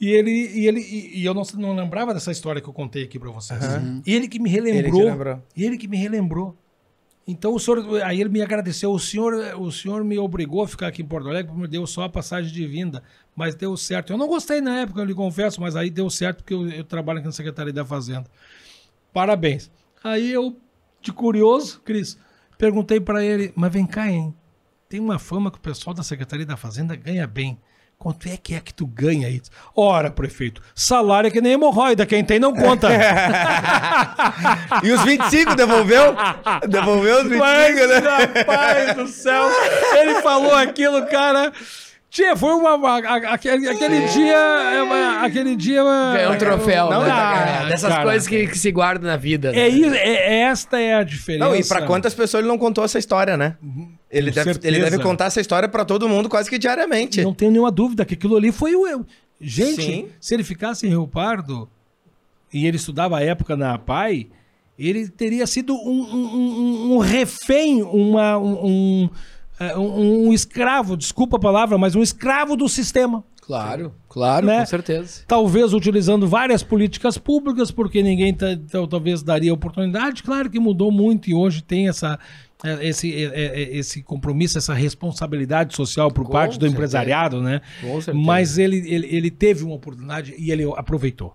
E 0.00 0.08
ele, 0.08 0.30
e 0.30 0.66
ele, 0.68 0.80
e, 0.80 1.20
e 1.20 1.24
eu 1.24 1.34
não, 1.34 1.42
não 1.58 1.74
lembrava 1.74 2.14
dessa 2.14 2.30
história 2.30 2.62
que 2.62 2.68
eu 2.68 2.72
contei 2.72 3.02
aqui 3.02 3.18
pra 3.18 3.30
vocês. 3.30 3.62
Aham. 3.62 4.00
E 4.06 4.14
ele 4.14 4.28
que 4.28 4.38
me 4.38 4.48
Ele 4.48 4.70
relembrou. 4.70 5.00
te 5.02 5.06
lembrou. 5.10 5.42
E 5.56 5.64
ele 5.64 5.76
que 5.76 5.88
me 5.88 5.96
relembrou. 5.96 6.56
Então 7.30 7.54
o 7.54 7.60
senhor, 7.60 8.02
aí 8.02 8.20
ele 8.20 8.28
me 8.28 8.42
agradeceu. 8.42 8.90
O 8.90 8.98
senhor, 8.98 9.32
o 9.58 9.70
senhor 9.70 10.02
me 10.02 10.18
obrigou 10.18 10.62
a 10.62 10.68
ficar 10.68 10.88
aqui 10.88 11.02
em 11.02 11.06
Porto 11.06 11.28
Alegre, 11.28 11.54
me 11.54 11.68
deu 11.68 11.86
só 11.86 12.02
a 12.02 12.08
passagem 12.08 12.52
de 12.52 12.66
vinda, 12.66 13.02
mas 13.36 13.54
deu 13.54 13.76
certo. 13.76 14.12
Eu 14.12 14.18
não 14.18 14.26
gostei 14.26 14.60
na 14.60 14.80
época, 14.80 15.00
eu 15.00 15.04
lhe 15.04 15.14
confesso, 15.14 15.60
mas 15.60 15.76
aí 15.76 15.90
deu 15.90 16.10
certo 16.10 16.38
porque 16.38 16.52
eu, 16.52 16.68
eu 16.68 16.84
trabalho 16.84 17.20
aqui 17.20 17.26
na 17.26 17.32
Secretaria 17.32 17.72
da 17.72 17.84
Fazenda. 17.84 18.26
Parabéns. 19.12 19.70
Aí 20.02 20.32
eu, 20.32 20.56
de 21.00 21.12
curioso, 21.12 21.80
Cris, 21.84 22.18
perguntei 22.58 23.00
para 23.00 23.24
ele, 23.24 23.52
mas 23.54 23.72
vem 23.72 23.86
cá, 23.86 24.10
hein? 24.10 24.34
Tem 24.88 24.98
uma 24.98 25.18
fama 25.18 25.50
que 25.50 25.58
o 25.58 25.60
pessoal 25.60 25.94
da 25.94 26.02
Secretaria 26.02 26.44
da 26.44 26.56
Fazenda 26.56 26.96
ganha 26.96 27.26
bem. 27.26 27.60
Quanto 28.02 28.26
é 28.28 28.36
que 28.42 28.54
é 28.54 28.60
que 28.60 28.72
tu 28.72 28.86
ganha 28.86 29.28
aí? 29.28 29.42
Ora, 29.76 30.10
prefeito, 30.10 30.62
salário 30.74 31.28
é 31.28 31.30
que 31.30 31.38
nem 31.42 31.52
hemorroida, 31.52 32.06
quem 32.06 32.24
tem 32.24 32.38
não 32.40 32.54
conta. 32.54 32.88
E 34.82 34.90
os 34.90 35.02
25 35.02 35.54
devolveu? 35.54 36.16
Devolveu 36.66 37.16
os 37.18 37.22
25, 37.24 37.38
Mas, 37.38 37.76
né? 37.76 37.98
rapaz 37.98 38.94
do 38.96 39.06
céu, 39.06 39.44
ele 39.98 40.14
falou 40.22 40.54
aquilo, 40.54 41.04
cara. 41.08 41.52
Tia, 42.08 42.34
foi 42.34 42.54
uma. 42.54 42.70
a- 42.88 42.98
a- 43.14 43.34
aquele, 43.34 43.68
aquele 43.68 44.06
dia. 44.08 44.34
é 44.34 44.82
uma- 44.82 45.20
Aquele 45.26 45.54
dia. 45.54 45.82
Ganhou 46.14 46.32
um 46.32 46.38
troféu, 46.38 46.90
Não 46.90 47.02
né? 47.04 47.62
É, 47.64 47.68
Dessas 47.68 47.90
cara. 47.92 48.02
coisas 48.02 48.26
que, 48.26 48.46
que 48.48 48.58
se 48.58 48.72
guardam 48.72 49.08
na 49.10 49.16
vida. 49.16 49.50
É, 49.50 49.52
né? 49.52 49.68
isso- 49.68 49.94
é- 49.94 50.40
esta 50.42 50.80
é 50.80 50.94
a 50.94 51.02
diferença. 51.04 51.44
Não, 51.44 51.54
e 51.54 51.62
pra 51.64 51.82
quantas 51.82 52.14
pessoas 52.14 52.40
ele 52.42 52.48
não 52.48 52.58
contou 52.58 52.82
essa 52.84 52.98
história, 52.98 53.36
né? 53.36 53.56
Ele 54.10 54.30
deve, 54.30 54.52
certeza. 54.54 54.74
ele 54.74 54.84
deve 54.84 55.02
contar 55.02 55.26
essa 55.26 55.40
história 55.40 55.68
pra 55.68 55.84
todo 55.84 56.08
mundo 56.08 56.28
quase 56.28 56.50
que 56.50 56.58
diariamente. 56.58 57.22
Não 57.22 57.32
tenho 57.34 57.50
nenhuma 57.52 57.70
dúvida 57.70 58.04
que 58.04 58.14
aquilo 58.14 58.36
ali 58.36 58.50
foi 58.50 58.74
o 58.74 58.86
eu. 58.86 59.06
Gente, 59.40 59.82
Sim. 59.82 60.08
se 60.20 60.34
ele 60.34 60.42
ficasse 60.44 60.86
em 60.86 60.90
Rio 60.90 61.06
Pardo 61.06 61.68
e 62.52 62.66
ele 62.66 62.76
estudava 62.76 63.18
a 63.18 63.22
época 63.22 63.56
na 63.56 63.78
PAI, 63.78 64.26
ele 64.78 65.08
teria 65.08 65.46
sido 65.46 65.74
um, 65.74 66.02
um- 66.02 66.36
um- 66.36 66.92
um 66.94 66.98
refém, 66.98 67.82
uma, 67.82 68.36
um, 68.36 68.66
um, 68.66 69.10
é, 69.60 69.76
um- 69.78 70.28
um 70.28 70.32
escravo, 70.32 70.96
desculpa 70.96 71.36
a 71.36 71.40
palavra, 71.40 71.78
mas 71.78 71.94
um 71.94 72.02
escravo 72.02 72.56
do 72.56 72.68
sistema. 72.68 73.22
Claro, 73.42 73.92
claro, 74.08 74.46
Né? 74.46 74.60
com 74.60 74.66
certeza. 74.66 75.22
Talvez 75.26 75.72
utilizando 75.72 76.26
várias 76.28 76.62
políticas 76.62 77.16
públicas, 77.18 77.70
porque 77.70 78.02
ninguém 78.02 78.32
ta- 78.34 78.58
tal- 78.70 78.86
talvez 78.86 79.22
daria 79.22 79.52
oportunidade. 79.52 80.22
Claro 80.22 80.48
que 80.50 80.58
mudou 80.60 80.90
muito 80.92 81.28
e 81.30 81.34
hoje 81.34 81.62
tem 81.62 81.88
essa, 81.88 82.18
esse, 82.80 83.14
é, 83.24 83.28
é, 83.34 83.76
esse 83.76 84.02
compromisso, 84.02 84.58
essa 84.58 84.74
responsabilidade 84.74 85.74
social 85.74 86.10
por 86.10 86.24
Com 86.26 86.32
parte 86.32 86.52
do 86.58 86.66
certeza. 86.66 86.72
empresariado, 86.74 87.42
né? 87.42 87.60
Com 87.80 88.00
certeza. 88.00 88.12
Mas 88.26 88.58
ele, 88.58 88.78
ele, 88.92 89.06
ele 89.14 89.30
teve 89.30 89.64
uma 89.64 89.74
oportunidade 89.74 90.34
e 90.38 90.50
ele 90.50 90.64
aproveitou. 90.76 91.34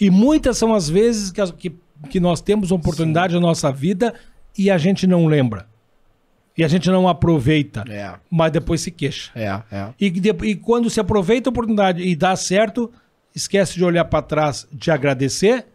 E 0.00 0.10
muitas 0.10 0.56
são 0.58 0.74
as 0.74 0.88
vezes 0.88 1.30
que, 1.30 1.52
que, 1.52 1.76
que 2.10 2.18
nós 2.20 2.40
temos 2.40 2.70
uma 2.70 2.78
oportunidade 2.78 3.34
na 3.34 3.40
nossa 3.40 3.70
vida 3.70 4.14
e 4.56 4.70
a 4.70 4.78
gente 4.78 5.06
não 5.06 5.26
lembra. 5.26 5.66
E 6.56 6.62
a 6.64 6.68
gente 6.68 6.88
não 6.88 7.08
aproveita, 7.08 7.84
É, 7.88 8.14
mas 8.30 8.52
depois 8.52 8.80
se 8.80 8.90
queixa. 8.90 9.32
é, 9.34 9.60
é. 9.72 9.88
E, 10.00 10.08
de- 10.08 10.30
e 10.44 10.54
quando 10.54 10.88
se 10.88 11.00
aproveita 11.00 11.48
a 11.48 11.52
oportunidade 11.52 12.00
e 12.02 12.14
dá 12.14 12.34
certo, 12.36 12.92
esquece 13.34 13.74
de 13.74 13.84
olhar 13.84 14.04
para 14.04 14.22
trás, 14.22 14.66
de 14.72 14.88
agradecer, 14.90 15.66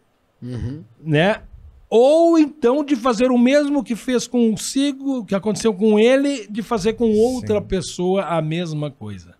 né? 1.03 1.41
Ou 1.89 2.37
então 2.37 2.83
de 2.83 2.95
fazer 2.95 3.31
o 3.31 3.37
mesmo 3.37 3.83
que 3.83 3.95
fez 3.95 4.27
consigo, 4.27 5.25
que 5.25 5.33
aconteceu 5.33 5.73
com 5.73 5.99
ele, 5.99 6.47
de 6.47 6.61
fazer 6.61 6.93
com 6.93 7.11
outra 7.11 7.59
pessoa 7.61 8.25
a 8.25 8.41
mesma 8.41 8.91
coisa. 8.91 9.35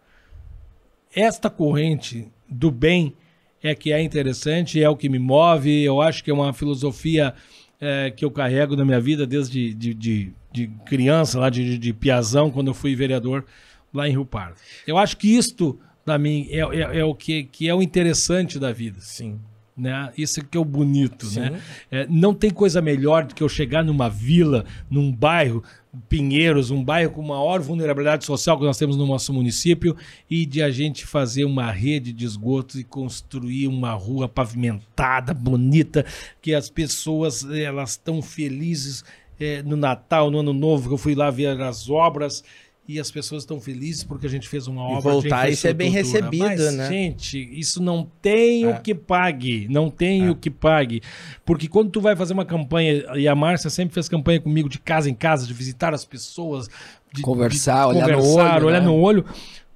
Esta 1.13 1.49
corrente 1.49 2.27
do 2.47 2.71
bem 2.71 3.13
é 3.61 3.76
que 3.76 3.91
é 3.91 4.01
interessante, 4.01 4.81
é 4.81 4.89
o 4.89 4.95
que 4.95 5.09
me 5.09 5.19
move. 5.19 5.84
Eu 5.84 6.01
acho 6.01 6.23
que 6.23 6.31
é 6.31 6.34
uma 6.34 6.51
filosofia 6.51 7.35
é, 7.80 8.09
que 8.09 8.26
eu 8.26 8.31
carrego 8.31 8.76
na 8.76 8.84
minha 8.84 8.99
vida 8.99 9.27
desde 9.27 9.73
de, 9.73 9.93
de, 9.93 10.34
de 10.51 10.67
criança, 10.85 11.39
lá 11.39 11.49
de, 11.49 11.63
de, 11.63 11.77
de 11.77 11.93
piazão, 11.93 12.49
quando 12.49 12.67
eu 12.67 12.73
fui 12.73 12.95
vereador 12.95 13.45
lá 13.93 14.07
em 14.07 14.11
Rio 14.11 14.26
Pardo. 14.26 14.55
Eu 14.88 14.97
acho 14.97 15.17
que 15.17 15.35
isto, 15.35 15.80
para 16.03 16.17
mim, 16.17 16.47
é, 16.49 16.59
é, 16.59 16.99
é 16.99 17.03
o 17.03 17.13
que, 17.13 17.43
que 17.43 17.67
é 17.67 17.76
o 17.76 17.81
interessante 17.81 18.57
da 18.57 18.71
vida. 18.71 18.99
Sim. 18.99 19.39
Né? 19.80 20.11
Isso 20.18 20.43
que 20.43 20.57
é 20.57 20.61
o 20.61 20.65
bonito, 20.65 21.26
Sim. 21.26 21.39
né? 21.39 21.61
É, 21.89 22.07
não 22.10 22.34
tem 22.34 22.49
coisa 22.49 22.81
melhor 22.81 23.23
do 23.23 23.34
que 23.34 23.41
eu 23.41 23.47
chegar 23.47 23.84
numa 23.84 24.10
vila, 24.10 24.65
num 24.89 25.11
bairro, 25.11 25.64
Pinheiros, 26.07 26.69
um 26.69 26.84
bairro 26.84 27.11
com 27.11 27.23
maior 27.23 27.60
vulnerabilidade 27.61 28.23
social 28.23 28.60
que 28.60 28.64
nós 28.64 28.77
temos 28.77 28.95
no 28.95 29.07
nosso 29.07 29.34
município, 29.34 29.95
e 30.30 30.45
de 30.45 30.61
a 30.61 30.69
gente 30.69 31.03
fazer 31.03 31.45
uma 31.45 31.72
rede 31.72 32.14
de 32.14 32.26
esgotos 32.26 32.76
e 32.76 32.84
construir 32.84 33.68
uma 33.68 33.93
rua 33.93 34.30
pavimentada, 34.30 35.34
bonita, 35.34 36.06
que 36.41 36.53
as 36.53 36.69
pessoas 36.69 37.43
elas 37.49 37.91
estão 37.91 38.22
felizes 38.22 39.03
é, 39.39 39.64
no 39.64 39.76
Natal, 39.76 40.30
no 40.30 40.39
Ano 40.39 40.53
Novo, 40.53 40.89
que 40.89 40.93
eu 40.93 40.97
fui 40.97 41.15
lá 41.15 41.31
ver 41.31 41.60
as 41.60 41.89
obras. 41.89 42.43
E 42.91 42.99
as 42.99 43.11
pessoas 43.11 43.43
estão 43.43 43.61
felizes 43.61 44.03
porque 44.03 44.25
a 44.25 44.29
gente 44.29 44.49
fez 44.49 44.65
uma 44.65 44.81
E 44.81 44.93
obra 44.95 45.11
voltar 45.11 45.45
de 45.45 45.51
e 45.51 45.55
ser 45.55 45.75
bem 45.75 45.91
recebido, 45.91 46.43
Mas, 46.43 46.73
né? 46.73 46.89
Gente, 46.89 47.37
isso 47.51 47.83
não 47.83 48.09
tem 48.19 48.63
É. 48.63 48.69
o 48.69 48.81
que 48.81 48.95
pague. 48.95 49.67
Não 49.69 49.91
tem 49.91 50.27
o 50.27 50.35
que 50.35 50.49
pague. 50.49 50.99
Porque 51.45 51.67
quando 51.67 51.91
tu 51.91 52.01
vai 52.01 52.15
fazer 52.15 52.33
uma 52.33 52.45
campanha, 52.45 53.03
e 53.15 53.27
a 53.27 53.35
Márcia 53.35 53.69
sempre 53.69 53.93
fez 53.93 54.09
campanha 54.09 54.41
comigo 54.41 54.67
de 54.67 54.79
casa 54.79 55.07
em 55.07 55.13
casa, 55.13 55.45
de 55.45 55.53
visitar 55.53 55.93
as 55.93 56.03
pessoas, 56.03 56.67
de 57.13 57.21
Conversar, 57.21 57.91
de 57.91 57.97
olhar 57.97 58.07
no 58.07 58.23
conversar, 58.23 58.55
olho, 58.55 58.65
olhar 58.65 58.79
né? 58.79 58.85
no 58.87 58.95
olho. 58.95 59.23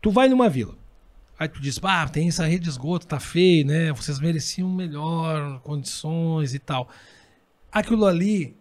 Tu 0.01 0.09
vai 0.09 0.27
numa 0.27 0.49
vila. 0.49 0.73
Aí 1.37 1.47
tu 1.47 1.61
diz, 1.61 1.79
ah, 1.83 2.09
tem 2.09 2.29
essa 2.29 2.47
rede 2.47 2.63
de 2.63 2.69
esgoto, 2.69 3.05
tá 3.05 3.19
feio, 3.19 3.63
né? 3.63 3.93
Vocês 3.93 4.19
mereciam 4.19 4.67
melhor 4.71 5.59
condições 5.59 6.55
e 6.55 6.57
tal. 6.57 6.89
Aquilo 7.71 8.07
ali, 8.07 8.55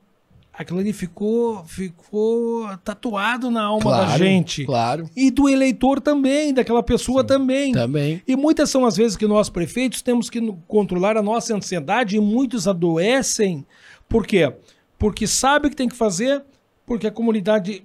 aquilo 0.52 0.78
ali 0.80 0.92
ficou, 0.92 1.64
ficou 1.64 2.68
tatuado 2.84 3.50
na 3.50 3.62
alma 3.62 3.90
da 3.90 4.04
Claro, 4.04 4.18
gente. 4.24 4.64
Claro, 4.64 5.10
E 5.16 5.30
do 5.30 5.48
eleitor 5.48 6.00
também, 6.00 6.52
daquela 6.52 6.82
pessoa 6.82 7.24
também. 7.24 7.72
também. 7.72 8.22
E 8.26 8.36
muitas 8.36 8.68
são 8.70 8.84
as 8.84 8.96
vezes 8.96 9.16
que 9.16 9.26
nós 9.26 9.48
prefeitos 9.48 10.02
temos 10.02 10.28
que 10.28 10.40
controlar 10.68 11.16
a 11.16 11.22
nossa 11.22 11.54
ansiedade 11.54 12.16
e 12.16 12.20
muitos 12.20 12.68
adoecem. 12.68 13.66
Por 14.08 14.26
quê? 14.26 14.52
Porque 14.98 15.26
sabe 15.26 15.70
que 15.70 15.76
tem 15.76 15.88
que 15.88 15.96
fazer, 15.96 16.44
porque 16.86 17.06
a 17.06 17.10
comunidade 17.10 17.84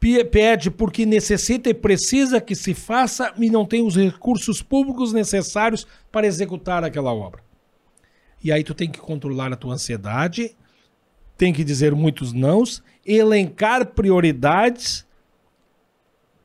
pe- 0.00 0.24
pede, 0.24 0.70
porque 0.70 1.06
necessita 1.06 1.70
e 1.70 1.74
precisa 1.74 2.40
que 2.40 2.54
se 2.54 2.74
faça 2.74 3.32
e 3.38 3.48
não 3.50 3.64
tem 3.64 3.86
os 3.86 3.94
recursos 3.96 4.60
públicos 4.60 5.12
necessários 5.12 5.86
para 6.10 6.26
executar 6.26 6.82
aquela 6.84 7.12
obra. 7.14 7.40
E 8.42 8.50
aí 8.50 8.64
tu 8.64 8.74
tem 8.74 8.90
que 8.90 8.98
controlar 8.98 9.52
a 9.52 9.56
tua 9.56 9.74
ansiedade, 9.74 10.56
tem 11.40 11.54
que 11.54 11.64
dizer 11.64 11.94
muitos 11.94 12.34
nãos, 12.34 12.82
elencar 13.02 13.86
prioridades, 13.86 15.06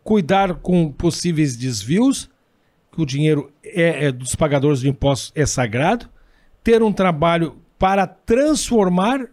cuidar 0.05 0.55
com 0.55 0.89
possíveis 0.89 1.57
desvios, 1.57 2.29
que 2.93 3.01
o 3.01 3.05
dinheiro 3.05 3.51
é, 3.61 4.05
é 4.05 4.11
dos 4.13 4.35
pagadores 4.35 4.79
de 4.79 4.87
impostos 4.87 5.33
é 5.35 5.45
sagrado, 5.45 6.09
ter 6.63 6.81
um 6.81 6.93
trabalho 6.93 7.57
para 7.77 8.07
transformar 8.07 9.27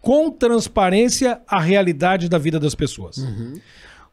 com 0.00 0.28
transparência 0.28 1.40
a 1.46 1.60
realidade 1.60 2.28
da 2.28 2.36
vida 2.36 2.58
das 2.58 2.74
pessoas. 2.74 3.24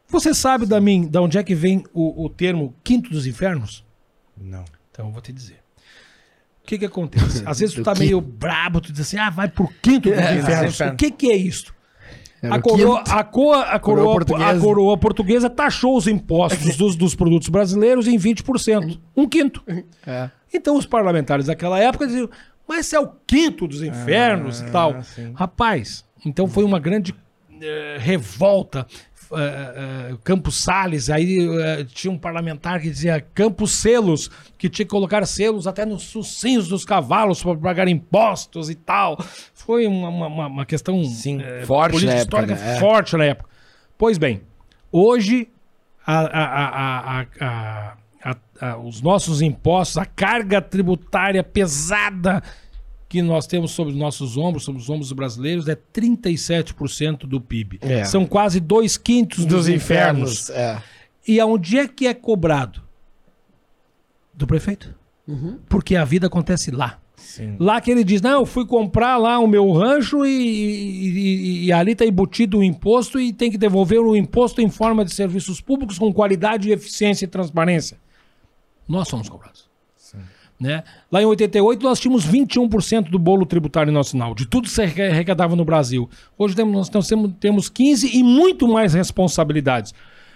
Você 0.06 0.32
sabe 0.32 0.64
da 0.64 0.80
mim, 0.80 1.08
da 1.08 1.20
onde 1.20 1.38
é 1.38 1.42
que 1.42 1.56
vem 1.56 1.82
o, 1.92 2.24
o 2.26 2.30
termo 2.30 2.72
quinto 2.84 3.10
dos 3.10 3.26
infernos? 3.26 3.84
Não. 4.36 4.64
Então 4.92 5.06
eu 5.06 5.12
vou 5.12 5.20
te 5.20 5.32
dizer. 5.32 5.58
O 6.68 6.70
que 6.70 6.78
que 6.80 6.84
acontece? 6.84 7.42
Às 7.46 7.60
vezes 7.60 7.74
tu 7.74 7.82
tá 7.82 7.94
meio 7.94 8.20
brabo, 8.20 8.78
tu 8.82 8.92
diz 8.92 9.00
assim, 9.00 9.16
ah, 9.16 9.30
vai 9.30 9.48
pro 9.48 9.68
quinto 9.80 10.10
dos 10.10 10.18
É, 10.18 10.36
infernos. 10.36 10.74
inferno. 10.74 10.92
O 10.92 10.96
que 10.96 11.10
que 11.10 11.30
é 11.30 11.36
isso? 11.36 11.74
A 12.42 12.60
coroa, 12.60 13.00
a, 13.00 13.24
coroa, 13.24 13.62
a, 13.62 13.78
coroa, 13.80 14.12
portuguesa. 14.12 14.50
a 14.50 14.60
coroa 14.60 14.96
portuguesa 14.98 15.50
taxou 15.50 15.96
os 15.96 16.06
impostos 16.06 16.76
dos, 16.76 16.94
dos 16.94 17.14
produtos 17.14 17.48
brasileiros 17.48 18.06
em 18.06 18.18
20%. 18.18 19.00
Um 19.16 19.26
quinto. 19.26 19.64
É. 20.06 20.30
Então 20.52 20.76
os 20.76 20.84
parlamentares 20.84 21.46
daquela 21.46 21.80
época 21.80 22.06
diziam, 22.06 22.28
mas 22.68 22.80
esse 22.80 22.94
é 22.94 23.00
o 23.00 23.08
quinto 23.26 23.66
dos 23.66 23.82
infernos 23.82 24.60
e 24.60 24.66
tal. 24.66 25.02
sim. 25.02 25.32
Rapaz, 25.34 26.04
então 26.24 26.46
foi 26.46 26.64
uma 26.64 26.78
grande 26.78 27.14
eh, 27.60 27.96
revolta. 27.98 28.86
Eh, 29.32 30.10
eh, 30.12 30.16
Campos 30.24 30.62
Salles, 30.62 31.10
aí 31.10 31.38
eh, 31.60 31.84
tinha 31.84 32.10
um 32.12 32.18
parlamentar 32.18 32.80
que 32.80 32.88
dizia 32.90 33.20
Campos 33.34 33.72
Selos, 33.72 34.30
que 34.56 34.68
tinha 34.68 34.84
que 34.86 34.90
colocar 34.90 35.24
selos 35.26 35.66
até 35.66 35.84
nos 35.84 36.10
focinhos 36.12 36.68
dos 36.68 36.84
cavalos 36.84 37.42
para 37.42 37.56
pagar 37.56 37.88
impostos 37.88 38.70
e 38.70 38.74
tal. 38.74 39.18
Foi 39.54 39.86
uma, 39.86 40.08
uma- 40.08 40.46
uma- 40.46 40.66
questão 40.66 41.02
Sim, 41.04 41.40
eh, 41.42 41.64
forte 41.66 41.92
política 41.92 42.14
na 42.14 42.20
época, 42.20 42.36
histórica 42.42 42.54
né? 42.64 42.76
É. 42.76 42.80
forte 42.80 43.16
na 43.16 43.24
época. 43.24 43.50
Pois 43.96 44.16
bem, 44.18 44.42
hoje 44.92 45.48
a- 46.06 47.26
a- 47.40 47.96
a- 48.60 48.76
os 48.78 49.00
nossos 49.02 49.40
impostos, 49.42 49.98
a 49.98 50.04
carga 50.06 50.60
tributária 50.60 51.42
pesada 51.44 52.42
que 53.08 53.22
nós 53.22 53.46
temos 53.46 53.70
sobre 53.70 53.92
os 53.94 53.98
nossos 53.98 54.36
ombros, 54.36 54.64
sobre 54.64 54.80
os 54.82 54.90
ombros 54.90 55.10
brasileiros, 55.12 55.66
é 55.66 55.74
37% 55.74 57.20
do 57.20 57.40
PIB. 57.40 57.78
É. 57.80 58.04
São 58.04 58.26
quase 58.26 58.60
dois 58.60 58.96
quintos 58.98 59.46
dos, 59.46 59.66
infernos. 59.68 60.50
É. 60.50 60.82
E 61.26 61.40
aonde 61.40 61.78
é 61.78 61.88
que 61.88 62.06
é 62.06 62.12
cobrado? 62.14 62.82
Do 64.34 64.46
prefeito. 64.46 64.94
Porque 65.68 65.94
a 65.96 66.04
vida 66.04 66.26
acontece 66.26 66.70
lá. 66.70 66.98
Sim. 67.16 67.56
Lá 67.58 67.80
que 67.80 67.90
ele 67.90 68.02
diz, 68.04 68.22
não, 68.22 68.40
eu 68.40 68.46
fui 68.46 68.64
comprar 68.64 69.16
lá 69.18 69.38
o 69.38 69.46
meu 69.46 69.70
rancho 69.72 70.24
e, 70.24 70.30
e- 70.30 71.08
e- 71.08 71.64
e 71.66 71.72
ali 71.72 71.92
está 71.92 72.06
embutido 72.06 72.58
o 72.58 72.64
imposto 72.64 73.20
e 73.20 73.32
tem 73.32 73.50
que 73.50 73.58
devolver 73.58 73.98
o 74.00 74.16
imposto 74.16 74.62
em 74.62 74.70
forma 74.70 75.04
de 75.04 75.12
serviços 75.12 75.60
públicos 75.60 75.98
com 75.98 76.12
qualidade, 76.12 76.70
eficiência 76.70 77.24
e 77.26 77.28
transparência. 77.28 77.98
Nós 78.88 79.08
somos 79.08 79.28
cobrados. 79.28 79.67
Né? 80.60 80.82
Lá 81.10 81.22
em 81.22 81.24
88 81.24 81.82
nós 81.84 82.00
tínhamos 82.00 82.26
21% 82.26 83.10
do 83.10 83.18
bolo 83.18 83.46
tributário 83.46 83.92
nacional, 83.92 84.34
de 84.34 84.44
tudo 84.44 84.64
que 84.64 84.70
se 84.74 84.82
arre- 84.82 85.06
arrecadava 85.08 85.54
no 85.54 85.64
Brasil. 85.64 86.10
Hoje 86.36 86.56
nós 86.64 86.88
temos- 86.88 87.06
temos, 87.08 87.32
temos 87.38 87.68
15 87.68 88.10
e 88.16 88.22
muito 88.24 88.66
mais 88.66 88.92
responsabilidades. 88.92 89.94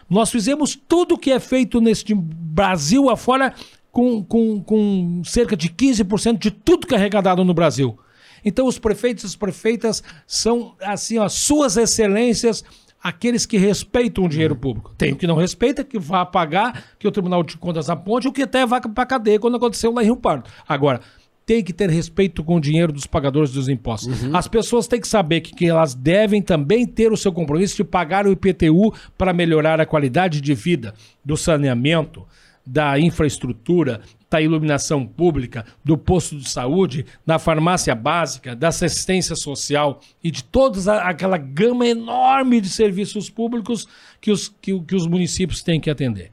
Nós 0.08 0.30
fizemos 0.30 0.78
tudo 0.88 1.18
que 1.18 1.32
é 1.32 1.40
feito 1.40 1.80
neste 1.80 2.14
Brasil 2.14 3.10
afora 3.10 3.52
com, 3.90 4.22
com, 4.22 4.62
com 4.62 5.22
cerca 5.24 5.56
de 5.56 5.68
15% 5.68 6.38
de 6.38 6.50
tudo 6.52 6.86
que 6.86 6.94
é 6.94 6.98
arrecadado 6.98 7.44
no 7.44 7.52
Brasil. 7.52 7.98
Então 8.44 8.66
os 8.66 8.78
prefeitos 8.78 9.24
e 9.24 9.26
as 9.26 9.36
prefeitas 9.36 10.02
são 10.26 10.74
assim, 10.82 11.18
ó, 11.18 11.28
suas 11.28 11.76
excelências, 11.76 12.64
aqueles 13.02 13.44
que 13.44 13.58
respeitam 13.58 14.24
o 14.24 14.28
dinheiro 14.28 14.54
público. 14.54 14.94
Tem 14.96 15.12
o 15.12 15.16
que 15.16 15.26
não 15.26 15.36
respeita, 15.36 15.82
que 15.82 15.98
vá 15.98 16.24
pagar, 16.24 16.84
que 16.98 17.08
o 17.08 17.10
Tribunal 17.10 17.42
de 17.42 17.56
Contas 17.56 17.90
aponte, 17.90 18.26
ou 18.26 18.32
que 18.32 18.42
até 18.42 18.64
vá 18.64 18.80
para 18.80 19.06
cadeia, 19.06 19.40
quando 19.40 19.56
aconteceu 19.56 19.92
lá 19.92 20.02
em 20.02 20.06
Rio 20.06 20.16
Pardo. 20.16 20.48
Agora, 20.68 21.00
tem 21.44 21.62
que 21.62 21.72
ter 21.72 21.90
respeito 21.90 22.44
com 22.44 22.56
o 22.56 22.60
dinheiro 22.60 22.92
dos 22.92 23.06
pagadores 23.06 23.50
dos 23.50 23.68
impostos. 23.68 24.24
As 24.32 24.46
pessoas 24.46 24.86
têm 24.86 25.00
que 25.00 25.08
saber 25.08 25.40
que, 25.40 25.54
que 25.54 25.66
elas 25.66 25.94
devem 25.94 26.40
também 26.40 26.86
ter 26.86 27.10
o 27.10 27.16
seu 27.16 27.32
compromisso 27.32 27.76
de 27.76 27.84
pagar 27.84 28.26
o 28.26 28.32
IPTU 28.32 28.94
para 29.18 29.32
melhorar 29.32 29.80
a 29.80 29.86
qualidade 29.86 30.40
de 30.40 30.54
vida, 30.54 30.94
do 31.24 31.36
saneamento, 31.36 32.24
da 32.64 32.98
infraestrutura, 32.98 34.00
da 34.32 34.40
iluminação 34.40 35.06
pública, 35.06 35.66
do 35.84 35.98
posto 35.98 36.38
de 36.38 36.48
saúde, 36.48 37.04
da 37.26 37.38
farmácia 37.38 37.94
básica, 37.94 38.56
da 38.56 38.68
assistência 38.68 39.36
social 39.36 40.00
e 40.24 40.30
de 40.30 40.42
toda 40.42 41.02
aquela 41.02 41.36
gama 41.36 41.86
enorme 41.86 42.58
de 42.58 42.70
serviços 42.70 43.28
públicos 43.28 43.86
que 44.22 44.30
os, 44.30 44.48
que, 44.48 44.80
que 44.80 44.96
os 44.96 45.06
municípios 45.06 45.62
têm 45.62 45.78
que 45.78 45.90
atender. 45.90 46.32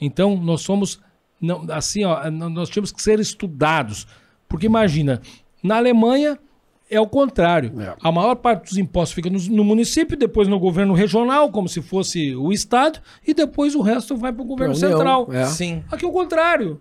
Então, 0.00 0.36
nós 0.36 0.62
somos, 0.62 1.00
não, 1.40 1.64
assim, 1.70 2.04
ó, 2.04 2.28
nós 2.28 2.70
temos 2.70 2.90
que 2.90 3.00
ser 3.00 3.20
estudados. 3.20 4.06
Porque 4.48 4.66
imagina, 4.66 5.20
na 5.62 5.76
Alemanha 5.76 6.38
é 6.90 7.00
o 7.00 7.06
contrário. 7.06 7.80
É. 7.80 7.94
A 8.02 8.10
maior 8.10 8.34
parte 8.34 8.70
dos 8.70 8.78
impostos 8.78 9.14
fica 9.14 9.30
no, 9.30 9.38
no 9.38 9.62
município, 9.62 10.16
depois 10.16 10.48
no 10.48 10.58
governo 10.58 10.92
regional, 10.92 11.50
como 11.52 11.68
se 11.68 11.80
fosse 11.82 12.34
o 12.34 12.52
Estado, 12.52 13.00
e 13.24 13.32
depois 13.32 13.76
o 13.76 13.80
resto 13.80 14.16
vai 14.16 14.32
para 14.32 14.42
o 14.42 14.46
governo 14.46 14.74
União, 14.74 14.90
central. 14.90 15.28
é. 15.30 15.44
Sim. 15.46 15.84
Aqui 15.90 16.04
é 16.04 16.08
o 16.08 16.12
contrário. 16.12 16.80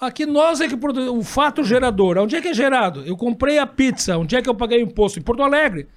Aqui 0.00 0.24
nós 0.26 0.60
é 0.60 0.68
que 0.68 0.76
produzimos. 0.76 1.18
O 1.18 1.22
fato 1.22 1.64
gerador. 1.64 2.18
Onde 2.18 2.36
é 2.36 2.40
que 2.40 2.48
é 2.48 2.54
gerado? 2.54 3.02
Eu 3.04 3.16
comprei 3.16 3.58
a 3.58 3.66
pizza. 3.66 4.16
Onde 4.16 4.36
é 4.36 4.42
que 4.42 4.48
eu 4.48 4.54
paguei 4.54 4.78
o 4.82 4.86
imposto? 4.86 5.18
Em 5.18 5.22
Porto 5.22 5.42
Alegre. 5.42 5.88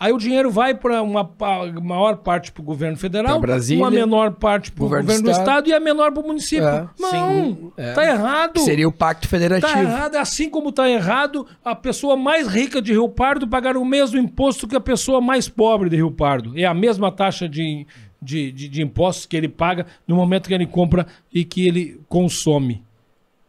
Aí 0.00 0.12
o 0.12 0.18
dinheiro 0.18 0.50
vai 0.50 0.74
para 0.74 1.00
uma 1.02 1.24
pa- 1.24 1.66
maior 1.80 2.16
parte 2.16 2.50
para 2.50 2.60
o 2.60 2.64
governo 2.64 2.96
federal, 2.96 3.40
uma 3.76 3.90
menor 3.92 4.32
parte 4.32 4.72
para 4.72 4.82
o 4.82 4.88
governo 4.88 5.06
governo, 5.06 5.22
do 5.22 5.26
do 5.26 5.30
estado. 5.30 5.48
estado. 5.48 5.68
e 5.68 5.72
a 5.72 5.78
menor 5.78 6.10
para 6.10 6.20
o 6.22 6.26
município. 6.26 6.66
É, 6.66 6.88
Não, 6.98 7.10
sim. 7.10 7.72
É. 7.76 7.92
tá 7.92 8.04
errado. 8.04 8.58
Seria 8.58 8.88
o 8.88 8.92
pacto 8.92 9.28
federativo. 9.28 9.72
Tá 9.72 9.80
errado, 9.80 10.16
assim 10.16 10.50
como 10.50 10.72
tá 10.72 10.90
errado 10.90 11.46
a 11.64 11.76
pessoa 11.76 12.16
mais 12.16 12.48
rica 12.48 12.82
de 12.82 12.90
Rio 12.90 13.08
Pardo 13.08 13.46
pagar 13.46 13.76
o 13.76 13.84
mesmo 13.84 14.18
imposto 14.18 14.66
que 14.66 14.74
a 14.74 14.80
pessoa 14.80 15.20
mais 15.20 15.48
pobre 15.48 15.88
de 15.88 15.94
Rio 15.96 16.10
Pardo. 16.10 16.58
É 16.58 16.64
a 16.64 16.74
mesma 16.74 17.12
taxa 17.12 17.48
de, 17.48 17.86
de, 18.20 18.50
de, 18.50 18.68
de 18.68 18.82
impostos 18.82 19.26
que 19.26 19.36
ele 19.36 19.48
paga 19.48 19.86
no 20.08 20.16
momento 20.16 20.48
que 20.48 20.54
ele 20.54 20.66
compra 20.66 21.06
e 21.32 21.44
que 21.44 21.68
ele 21.68 22.00
consome 22.08 22.82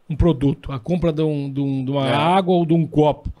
um 0.08 0.14
produto. 0.16 0.70
A 0.72 0.78
compra 0.78 1.12
de, 1.12 1.22
um- 1.22 1.52
de 1.52 1.60
um- 1.60 1.84
de 1.84 1.90
uma 1.90 2.08
É. 2.08 2.12
água 2.14 2.54
ou 2.54 2.64
de 2.66 2.72
um 2.74 2.86
copo. 2.86 3.32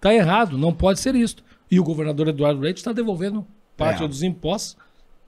Tá 0.00 0.14
errado, 0.14 0.56
não 0.58 0.72
pode 0.72 1.00
ser 1.00 1.14
isso. 1.14 1.36
E 1.70 1.80
o 1.80 1.84
governador 1.84 2.28
Eduardo 2.28 2.60
Leite 2.60 2.76
está 2.78 2.92
devolvendo 2.92 3.44
parte 3.76 4.02
É. 4.04 4.08
dos 4.08 4.22
impostos 4.22 4.76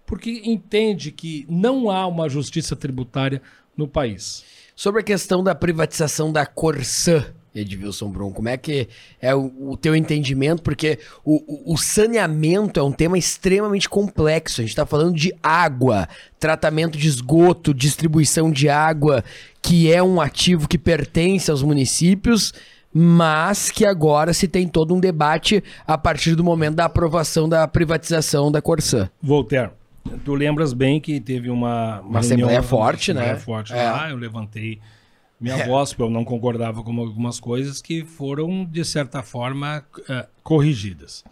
porque 0.06 0.40
entende 0.44 1.10
que 1.10 1.44
não 1.48 1.90
há 1.90 2.06
uma 2.06 2.28
justiça 2.28 2.74
tributária 2.76 3.42
no 3.76 3.86
país. 3.88 4.44
Sobre 4.76 5.00
a 5.00 5.04
questão 5.04 5.42
da 5.42 5.54
privatização 5.54 6.32
da 6.32 6.46
Corsã, 6.46 7.26
Edilson 7.54 8.08
Brum, 8.10 8.30
como 8.30 8.48
é 8.48 8.56
que 8.56 8.88
é 9.20 9.34
o, 9.34 9.52
o 9.72 9.76
teu 9.76 9.96
entendimento? 9.96 10.62
Porque 10.62 10.98
o- 11.24 11.72
o 11.72 11.76
saneamento 11.76 12.78
é 12.78 12.82
um 12.82 12.92
tema 12.92 13.18
extremamente 13.18 13.88
complexo. 13.88 14.60
A 14.60 14.62
gente 14.64 14.70
está 14.70 14.86
falando 14.86 15.14
de 15.16 15.34
água, 15.42 16.08
tratamento 16.38 16.96
de 16.96 17.08
esgoto, 17.08 17.74
distribuição 17.74 18.50
de 18.50 18.68
água, 18.68 19.24
que 19.62 19.92
é 19.92 20.02
um 20.02 20.20
ativo 20.20 20.68
que 20.68 20.78
pertence 20.78 21.50
aos 21.50 21.62
municípios, 21.62 22.52
mas 22.92 23.70
que 23.70 23.84
agora 23.84 24.32
se 24.32 24.48
tem 24.48 24.66
todo 24.66 24.94
um 24.94 25.00
debate 25.00 25.62
a 25.86 25.98
partir 25.98 26.34
do 26.34 26.42
momento 26.42 26.76
da 26.76 26.86
aprovação 26.86 27.48
da 27.48 27.68
privatização 27.68 28.50
da 28.50 28.62
Corsã. 28.62 29.10
Voltaire, 29.22 29.70
tu 30.24 30.34
lembras 30.34 30.72
bem 30.72 31.00
que 31.00 31.20
teve 31.20 31.50
uma, 31.50 32.00
Uma 32.00 32.20
assembleia 32.20 32.62
forte, 32.62 33.10
uma 33.12 33.20
assembleia 33.20 33.34
né? 33.34 33.40
forte 33.40 33.72
É. 33.74 33.90
lá, 33.90 34.10
eu 34.10 34.16
levantei 34.16 34.80
minha 35.40 35.54
É. 35.56 35.66
voz, 35.66 35.90
porque 35.92 36.02
eu 36.02 36.10
não 36.10 36.24
concordava 36.24 36.82
com 36.82 36.98
algumas 36.98 37.38
coisas 37.38 37.80
que 37.82 38.04
foram, 38.04 38.64
de 38.64 38.84
certa 38.84 39.22
forma, 39.22 39.84
eh, 40.08 40.26
corrigidas. 40.42 41.22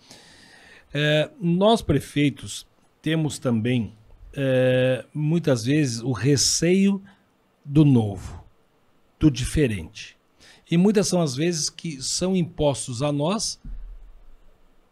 Eh, 0.95 1.31
nós, 1.41 1.83
prefeitos, 1.83 2.67
temos 3.03 3.39
também, 3.39 3.93
eh, 4.35 5.05
muitas 5.13 5.65
vezes, 5.65 6.01
o 6.03 6.13
receio 6.13 7.03
do 7.67 7.85
novo, 7.85 8.45
do 9.19 9.31
diferente. 9.31 10.17
E 10.71 10.77
muitas 10.77 11.09
são 11.09 11.21
as 11.21 11.35
vezes 11.35 11.69
que 11.69 12.01
são 12.03 12.37
impostos 12.37 13.03
a 13.03 13.11
nós 13.11 13.61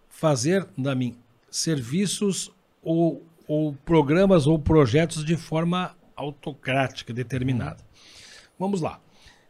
fazer, 0.08 0.66
da 0.76 0.94
mim, 0.94 1.16
serviços 1.50 2.50
ou, 2.82 3.22
ou 3.46 3.74
programas 3.84 4.46
ou 4.46 4.58
projetos 4.58 5.24
de 5.24 5.36
forma 5.36 5.96
autocrática, 6.16 7.12
determinada. 7.12 7.82
Vamos 8.58 8.80
lá. 8.80 9.00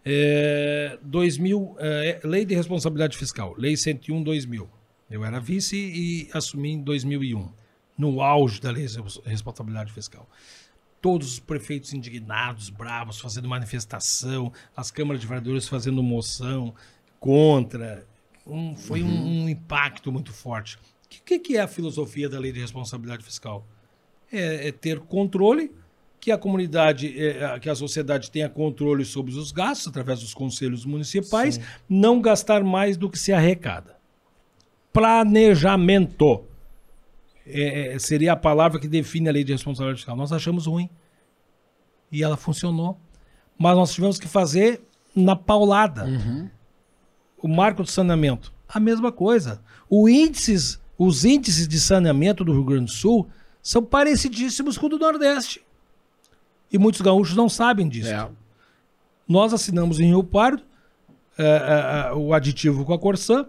É, 0.04 0.98
2000, 1.02 1.76
é, 1.78 2.20
Lei 2.24 2.44
de 2.44 2.54
Responsabilidade 2.54 3.16
Fiscal, 3.16 3.54
Lei 3.56 3.74
101-2000. 3.74 4.68
Eu 5.10 5.24
era 5.24 5.40
vice 5.40 5.76
e 5.76 6.28
assumi 6.32 6.72
em 6.72 6.82
2001, 6.82 7.48
no 7.96 8.20
auge 8.20 8.60
da 8.60 8.70
Lei 8.70 8.86
de 8.86 8.98
Responsabilidade 9.24 9.92
Fiscal. 9.92 10.28
Todos 11.04 11.34
os 11.34 11.38
prefeitos 11.38 11.92
indignados, 11.92 12.70
bravos, 12.70 13.20
fazendo 13.20 13.46
manifestação, 13.46 14.50
as 14.74 14.90
câmaras 14.90 15.20
de 15.20 15.26
vereadores 15.26 15.68
fazendo 15.68 16.02
moção 16.02 16.74
contra. 17.20 18.06
Um- 18.46 18.74
foi 18.74 19.02
um, 19.02 19.42
um 19.42 19.48
impacto 19.48 20.10
muito 20.10 20.32
forte. 20.32 20.76
O 20.76 21.08
que, 21.10 21.20
que 21.20 21.38
que 21.38 21.56
é 21.58 21.60
a 21.60 21.68
filosofia 21.68 22.26
da 22.26 22.38
Lei 22.38 22.52
de 22.52 22.60
Responsabilidade 22.60 23.22
Fiscal? 23.22 23.66
é, 24.32 24.68
é 24.68 24.72
ter 24.72 24.98
controle, 25.00 25.70
que 26.18 26.32
a 26.32 26.38
comunidade, 26.38 27.14
é, 27.22 27.58
que 27.60 27.68
a 27.68 27.74
sociedade 27.74 28.30
tenha 28.30 28.48
controle 28.48 29.04
sobre 29.04 29.30
os 29.34 29.52
gastos 29.52 29.88
através 29.88 30.20
dos 30.20 30.32
conselhos 30.32 30.86
municipais, 30.86 31.60
não 31.86 32.18
gastar 32.22 32.64
mais 32.64 32.96
do 32.96 33.10
que 33.10 33.18
se 33.18 33.30
arrecada. 33.30 33.94
Planejamento. 34.90 36.44
É, 37.46 37.94
é, 37.94 37.98
seria 37.98 38.32
a 38.32 38.36
palavra 38.36 38.80
que 38.80 38.88
define 38.88 39.28
a 39.28 39.32
lei 39.32 39.44
de 39.44 39.52
responsabilidade 39.52 39.98
fiscal. 39.98 40.16
Nós 40.16 40.32
achamos 40.32 40.66
ruim. 40.66 40.88
E 42.10 42.22
ela 42.22 42.36
funcionou. 42.36 42.98
Mas 43.58 43.76
nós 43.76 43.92
tivemos 43.92 44.18
que 44.18 44.28
fazer 44.28 44.82
na 45.14 45.36
paulada. 45.36 46.06
O 47.38 47.48
marco 47.48 47.82
de 47.82 47.90
saneamento, 47.90 48.52
a 48.68 48.80
mesma 48.80 49.12
coisa. 49.12 49.60
Índices, 49.90 50.80
os 50.98 51.24
índices 51.24 51.68
de 51.68 51.78
saneamento 51.78 52.44
do 52.44 52.52
Rio 52.52 52.64
Grande 52.64 52.86
do 52.86 52.90
Sul 52.90 53.28
são 53.62 53.82
parecidíssimos 53.82 54.76
com 54.76 54.86
o 54.86 54.88
do 54.88 54.98
Nordeste. 54.98 55.64
E 56.72 56.78
muitos 56.78 57.00
gaúchos 57.00 57.36
não 57.36 57.48
sabem 57.48 57.88
disso. 57.88 58.10
É. 58.10 58.28
Nós 59.28 59.52
assinamos 59.52 60.00
em 60.00 60.06
Rio 60.06 60.24
Pardo 60.24 60.62
eh, 61.36 61.42
eh, 61.44 62.08
eh, 62.08 62.12
o 62.14 62.32
aditivo 62.34 62.84
com 62.84 62.92
a 62.92 62.98
Corsã. 62.98 63.46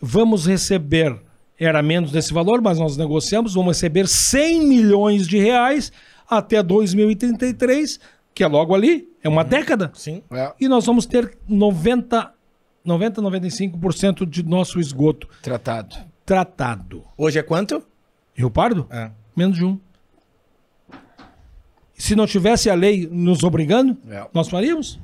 Vamos 0.00 0.46
receber, 0.46 1.20
era 1.58 1.82
menos 1.82 2.12
desse 2.12 2.32
valor, 2.32 2.60
mas 2.60 2.78
nós 2.78 2.96
negociamos, 2.96 3.54
vamos 3.54 3.76
receber 3.76 4.06
100 4.06 4.66
milhões 4.66 5.26
de 5.26 5.38
reais 5.38 5.90
até 6.28 6.62
2033, 6.62 7.98
que 8.34 8.44
é 8.44 8.46
logo 8.46 8.74
ali, 8.74 9.08
é 9.22 9.28
uma 9.28 9.42
década. 9.44 9.90
Sim. 9.94 10.22
É. 10.30 10.52
E 10.60 10.68
nós 10.68 10.86
vamos 10.86 11.04
ter 11.06 11.36
90, 11.48 12.32
90 12.84 13.20
95% 13.22 14.24
de 14.28 14.42
nosso 14.44 14.78
esgoto 14.78 15.28
Tratado. 15.42 15.96
tratado. 16.24 17.02
Hoje 17.16 17.38
é 17.38 17.42
quanto? 17.42 17.82
Rio 18.34 18.50
Pardo? 18.50 18.86
É. 18.90 19.10
Menos 19.36 19.56
de 19.58 19.64
um. 19.64 19.78
Se 21.94 22.14
não 22.14 22.26
tivesse 22.26 22.70
a 22.70 22.74
lei 22.74 23.08
nos 23.10 23.42
obrigando, 23.42 23.96
É. 24.08 24.24
nós 24.32 24.48
faríamos. 24.48 25.00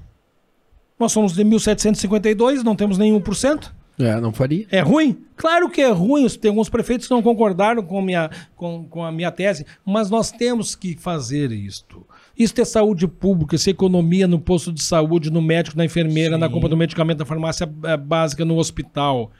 Nós 0.99 1.11
somos 1.11 1.33
de 1.35 1.43
1752, 1.43 2.63
não 2.63 2.77
temos 2.77 2.97
nenhum 2.97 3.21
por 3.21 3.35
cento. 3.35 3.75
É, 3.99 4.21
não 4.21 4.33
faria. 4.33 4.67
É 4.71 4.81
ruim? 4.81 5.25
Claro 5.37 5.71
que 5.71 5.81
é 5.81 5.91
ruim. 5.91 6.29
Tem 6.29 6.49
alguns 6.49 6.69
prefeitos 6.69 7.07
que 7.07 7.15
não 7.15 7.23
concordaram 7.23 7.83
com 7.83 7.99
a 7.99 8.03
minha, 8.03 8.31
com, 8.57 8.85
com 8.85 9.05
a 9.05 9.13
minha 9.13 9.31
tese, 9.31 9.65
mas 9.85 10.11
nós 10.11 10.33
temos 10.33 10.75
que 10.75 10.97
fazer 10.97 11.53
isto. 11.53 12.05
Isso 12.37 12.61
é 12.61 12.65
saúde 12.65 13.07
pública, 13.07 13.55
isso 13.55 13.71
é 13.71 13.73
economia 13.73 14.27
no 14.27 14.41
posto 14.41 14.73
de 14.73 14.83
saúde, 14.83 15.31
no 15.31 15.41
médico, 15.41 15.77
na 15.77 15.85
enfermeira, 15.85 16.37
na 16.37 16.49
compra 16.49 16.69
do 16.69 16.77
medicamento, 16.77 17.21
na 17.21 17.25
farmácia 17.25 17.71
eh, 17.85 17.97
básica, 17.97 18.45
no 18.45 18.57
hospital. 18.57 19.31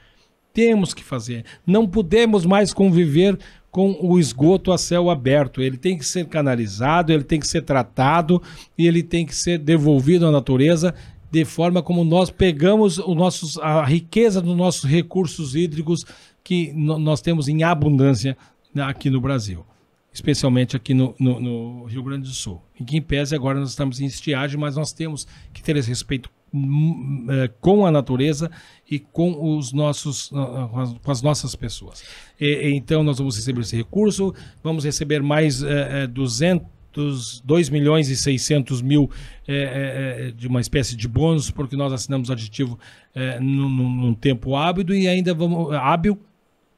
Temos 0.53 0.93
que 0.93 1.03
fazer. 1.03 1.43
Não 1.67 1.85
podemos 1.85 2.45
mais 2.45 2.73
conviver 2.73 3.37
com 3.69 3.97
o 3.99 4.17
esgoto 4.17 4.71
a 4.71 4.77
céu 4.77 5.09
aberto. 5.09 5.61
Ele 5.61 5.75
tem 5.75 5.97
que 5.97 6.05
ser 6.05 6.27
canalizado, 6.27 7.11
ele 7.11 7.25
tem 7.25 7.41
que 7.41 7.47
ser 7.47 7.61
tratado 7.61 8.41
e 8.77 8.87
ele 8.87 9.03
tem 9.03 9.25
que 9.25 9.35
ser 9.35 9.57
devolvido 9.57 10.25
à 10.25 10.31
natureza 10.31 10.95
de 11.35 11.43
forma 11.43 11.83
como 11.83 12.05
nós 12.05 12.29
pegamos 12.29 12.97
o 12.97 13.13
nossos, 13.13 13.57
a 13.57 13.83
riqueza 13.83 14.41
dos 14.41 14.55
nossos 14.55 14.89
recursos 14.89 15.53
hídricos 15.53 16.05
que 16.41 16.71
nós 16.71 17.19
temos 17.19 17.49
em 17.49 17.61
abundância 17.61 18.37
né, 18.73 18.81
aqui 18.83 19.09
no 19.09 19.19
Brasil, 19.19 19.65
especialmente 20.13 20.77
aqui 20.77 20.93
no, 20.93 21.13
no, 21.19 21.41
no 21.41 21.83
Rio 21.87 22.01
Grande 22.03 22.29
do 22.29 22.33
Sul. 22.33 22.61
Em 22.79 22.85
que 22.85 23.01
pese 23.01 23.35
agora 23.35 23.59
nós 23.59 23.71
estamos 23.71 23.99
em 23.99 24.05
estiagem, 24.05 24.57
mas 24.57 24.77
nós 24.77 24.93
temos 24.93 25.27
que 25.53 25.61
ter 25.61 25.75
esse 25.75 25.89
respeito 25.89 26.29
hum, 26.53 27.27
eh, 27.29 27.49
com 27.59 27.85
a 27.85 27.91
natureza 27.91 28.49
e 28.89 28.97
com 28.97 29.57
os 29.57 29.73
nossos 29.73 30.31
ah, 30.33 30.69
ah, 30.73 30.95
com 31.03 31.11
as 31.11 31.21
nossas 31.21 31.53
pessoas. 31.53 32.01
E, 32.39 32.69
então 32.69 33.03
nós 33.03 33.17
vamos 33.17 33.35
receber 33.35 33.59
esse 33.59 33.75
recurso, 33.75 34.33
vamos 34.63 34.85
receber 34.85 35.21
mais 35.21 35.61
eh, 35.61 35.67
eh, 35.67 36.03
é, 36.03 36.07
200 36.07 36.74
dos 36.95 37.41
2 37.41 37.69
milhões 37.69 38.09
e 38.09 38.15
600 38.15 38.81
mil 38.81 39.11
é, 39.45 40.27
é, 40.27 40.31
de 40.31 40.47
uma 40.47 40.61
espécie 40.61 40.95
de 40.95 41.07
bônus, 41.09 41.51
porque 41.51 41.75
nós 41.75 41.91
assinamos 41.91 42.31
aditivo 42.31 42.79
é, 43.13 43.37
num, 43.39 43.69
num, 43.69 44.13
tempo 44.13 44.55
hábil 44.55 44.95
e 44.95 45.07
ainda 45.07 45.33
vamos 45.33 45.73
hábil 45.73 46.17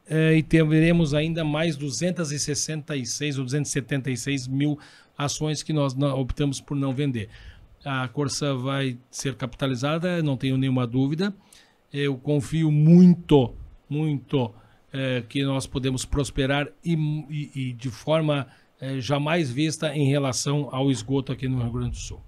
e 0.10 0.41
teremos 0.41 1.14
ainda 1.14 1.44
mais 1.44 1.76
266 1.76 3.38
ou 3.38 3.44
276 3.44 4.48
mil 4.48 4.80
ações 5.18 5.61
que 5.61 5.73
nós 5.73 5.94
não, 5.94 6.18
optamos 6.18 6.61
por 6.61 6.77
não 6.77 6.94
vender. 6.94 7.27
A 7.84 8.07
Corsa 8.07 8.56
vai 8.56 8.98
ser 9.11 9.35
capitalizada, 9.35 10.23
não 10.23 10.38
tenho 10.38 10.57
nenhuma 10.57 10.88
dúvida. 10.88 11.35
Eu 11.91 12.15
confio 12.18 12.72
muito, 12.72 13.53
muito 13.89 14.53
que 15.27 15.44
nós 15.44 15.68
podemos 15.68 16.06
prosperar 16.06 16.69
e, 16.85 16.94
e, 17.30 17.52
e 17.53 17.73
de 17.73 17.89
forma 17.89 18.48
eh, 18.80 18.99
jamais 18.99 19.49
vista 19.49 19.95
em 19.95 20.08
relação 20.08 20.70
ao 20.72 20.91
esgoto 20.91 21.32
aqui 21.32 21.48
no 21.48 21.62
Rio 21.62 21.72
Grande 21.72 21.91
do 21.91 21.98
Sul. 21.98 22.22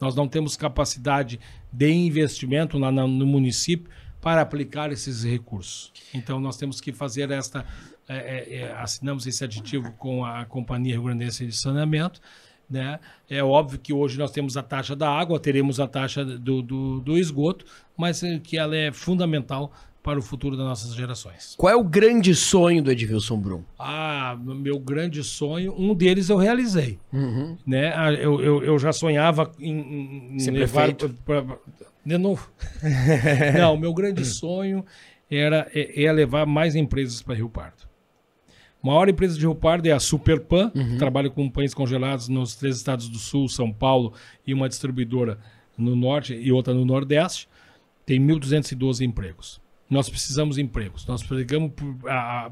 Nós 0.00 0.14
não 0.14 0.28
temos 0.28 0.56
capacidade 0.56 1.40
de 1.72 1.90
investimento 1.90 2.78
lá 2.78 2.92
no 2.92 3.26
município 3.26 3.90
para 4.20 4.40
aplicar 4.40 4.92
esses 4.92 5.24
recursos. 5.24 5.92
Então 6.14 6.40
nós 6.40 6.56
temos 6.56 6.80
que 6.80 6.92
fazer 6.92 7.30
esta. 7.30 7.66
eh, 8.08 8.60
eh, 8.60 8.74
assinamos 8.78 9.26
esse 9.26 9.44
aditivo 9.44 9.92
com 9.92 10.24
a 10.24 10.44
Companhia 10.44 10.94
Rio 10.94 11.04
Grandense 11.04 11.46
de 11.46 11.54
Saneamento. 11.54 12.20
Né? 12.70 13.00
É 13.28 13.42
óbvio 13.42 13.78
que 13.78 13.92
hoje 13.92 14.18
nós 14.18 14.30
temos 14.30 14.56
a 14.56 14.62
taxa 14.62 14.94
da 14.94 15.10
água, 15.10 15.40
teremos 15.40 15.80
a 15.80 15.86
taxa 15.86 16.24
do, 16.24 16.62
do, 16.62 17.00
do 17.00 17.18
esgoto, 17.18 17.64
mas 17.96 18.20
que 18.44 18.58
ela 18.58 18.76
é 18.76 18.92
fundamental 18.92 19.72
para 20.02 20.18
o 20.18 20.22
futuro 20.22 20.56
das 20.56 20.64
nossas 20.64 20.94
gerações. 20.94 21.54
Qual 21.58 21.70
é 21.72 21.76
o 21.76 21.84
grande 21.84 22.34
sonho 22.34 22.82
do 22.82 22.90
Edvilson 22.90 23.36
Brum? 23.38 23.62
Ah, 23.78 24.38
meu 24.42 24.78
grande 24.78 25.22
sonho, 25.22 25.74
um 25.76 25.94
deles 25.94 26.28
eu 26.30 26.36
realizei. 26.36 26.98
Né? 27.66 27.92
Ah, 27.94 28.12
Eu, 28.12 28.40
eu, 28.40 28.62
eu 28.64 28.78
já 28.78 28.92
sonhava 28.92 29.50
em, 29.58 30.34
em- 30.34 30.38
Ser 30.38 30.52
levar. 30.52 30.94
prefeito. 30.94 31.14
pra- 31.24 31.42
pra- 31.42 31.58
de 32.06 32.16
novo. 32.16 32.50
Não, 33.58 33.76
meu 33.76 33.92
grande 33.92 34.24
sonho 34.24 34.84
era 35.30 35.68
é, 35.74 36.04
é 36.04 36.10
levar 36.12 36.46
mais 36.46 36.74
empresas 36.74 37.20
para 37.20 37.34
Rio 37.34 37.50
Pardo. 37.50 37.86
A 38.82 38.86
maior 38.86 39.08
empresa 39.08 39.34
de 39.34 39.40
Rio 39.40 39.54
Pardo 39.54 39.86
é 39.88 39.92
a 39.92 40.00
Superpan, 40.00 40.70
que 40.70 40.96
trabalha 40.96 41.28
com 41.28 41.50
pães 41.50 41.74
congelados 41.74 42.28
nos 42.28 42.54
três 42.54 42.76
estados 42.76 43.08
do 43.08 43.18
Sul, 43.18 43.48
São 43.48 43.72
Paulo, 43.72 44.14
e 44.46 44.54
uma 44.54 44.68
distribuidora 44.68 45.38
no 45.76 45.94
Norte 45.96 46.32
e 46.34 46.50
outra 46.52 46.72
no 46.72 46.84
Nordeste. 46.84 47.48
Tem 48.06 48.18
1.212 48.20 49.04
empregos. 49.04 49.60
Nós 49.90 50.08
precisamos 50.10 50.56
de 50.56 50.62
empregos. 50.62 51.06
Nós, 51.06 51.22
pregamos 51.22 51.72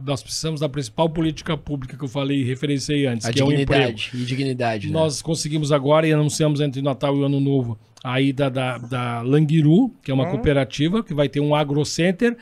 nós 0.04 0.22
precisamos 0.22 0.60
da 0.60 0.68
principal 0.68 1.08
política 1.10 1.56
pública 1.56 1.96
que 1.96 2.02
eu 2.04 2.08
falei 2.08 2.38
e 2.40 2.44
referenciei 2.44 3.06
antes, 3.06 3.26
A 3.26 3.32
que 3.32 3.40
é 3.40 3.44
o 3.44 3.52
emprego. 3.52 3.94
dignidade. 3.94 4.10
E 4.14 4.24
dignidade. 4.24 4.86
né? 4.88 4.92
Nós 4.92 5.20
conseguimos 5.20 5.70
agora 5.72 6.06
e 6.06 6.12
anunciamos 6.12 6.60
entre 6.60 6.80
Natal 6.80 7.16
e 7.16 7.24
Ano 7.24 7.38
Novo 7.40 7.78
a 8.02 8.20
ida 8.20 8.48
da, 8.48 8.78
da 8.78 9.20
Languiru, 9.22 9.90
que 10.02 10.10
é 10.10 10.14
uma 10.14 10.30
cooperativa, 10.30 11.02
que 11.02 11.12
vai 11.12 11.28
ter 11.28 11.40
um 11.40 11.54
agrocenter 11.54 12.36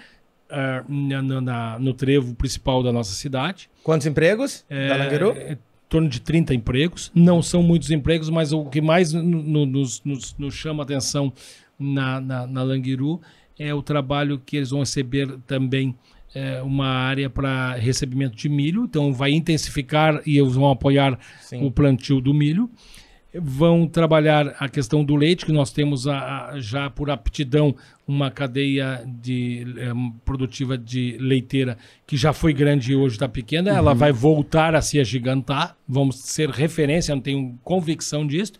ah, 0.50 0.84
na- 0.88 1.40
na- 1.40 1.78
no 1.78 1.92
trevo 1.94 2.34
principal 2.34 2.82
da 2.82 2.92
nossa 2.92 3.14
cidade. 3.14 3.68
Quantos 3.82 4.06
empregos? 4.06 4.64
É, 4.68 4.88
da 4.88 4.96
Languiru? 4.96 5.30
é, 5.32 5.52
em 5.54 5.58
torno 5.88 6.08
de 6.08 6.20
30 6.20 6.54
empregos. 6.54 7.10
Não 7.14 7.42
são 7.42 7.62
muitos 7.62 7.90
empregos, 7.90 8.28
mas 8.30 8.52
o 8.52 8.66
que 8.66 8.80
mais 8.80 9.12
no- 9.12 9.22
no- 9.22 9.66
nos, 9.66 10.02
nos- 10.04 10.36
nos 10.38 10.54
chama 10.54 10.82
a 10.82 10.84
atenção 10.84 11.32
na, 11.78 12.20
na, 12.20 12.46
na 12.46 12.62
Languiru 12.62 13.20
é 13.58 13.72
o 13.74 13.82
trabalho 13.82 14.40
que 14.44 14.56
eles 14.56 14.70
vão 14.70 14.80
receber 14.80 15.38
também 15.46 15.94
é, 16.34 16.60
uma 16.62 16.86
área 16.88 17.30
para 17.30 17.74
recebimento 17.74 18.36
de 18.36 18.48
milho. 18.48 18.84
Então, 18.84 19.12
vai 19.12 19.30
intensificar 19.30 20.20
e 20.26 20.36
eles 20.38 20.54
vão 20.54 20.68
apoiar 20.70 21.18
Sim. 21.40 21.64
o 21.64 21.70
plantio 21.70 22.20
do 22.20 22.34
milho. 22.34 22.68
Vão 23.36 23.86
trabalhar 23.88 24.54
a 24.60 24.68
questão 24.68 25.04
do 25.04 25.16
leite, 25.16 25.44
que 25.44 25.50
nós 25.52 25.72
temos 25.72 26.06
a- 26.06 26.50
a- 26.50 26.60
já 26.60 26.88
por 26.88 27.10
aptidão 27.10 27.74
uma 28.06 28.30
cadeia 28.30 29.04
de, 29.06 29.64
eh, 29.76 29.92
produtiva 30.24 30.78
de 30.78 31.16
leiteira 31.18 31.76
que 32.06 32.16
já 32.16 32.32
foi 32.32 32.52
grande 32.52 32.92
e 32.92 32.96
hoje 32.96 33.16
está 33.16 33.28
pequena. 33.28 33.70
Ela 33.70 33.92
vai 33.94 34.12
voltar 34.12 34.74
a 34.76 34.82
se 34.82 35.00
agigantar. 35.00 35.76
Vamos 35.88 36.20
ser 36.20 36.48
referência, 36.50 37.12
não 37.14 37.22
tenho 37.22 37.58
convicção 37.64 38.24
disso. 38.24 38.52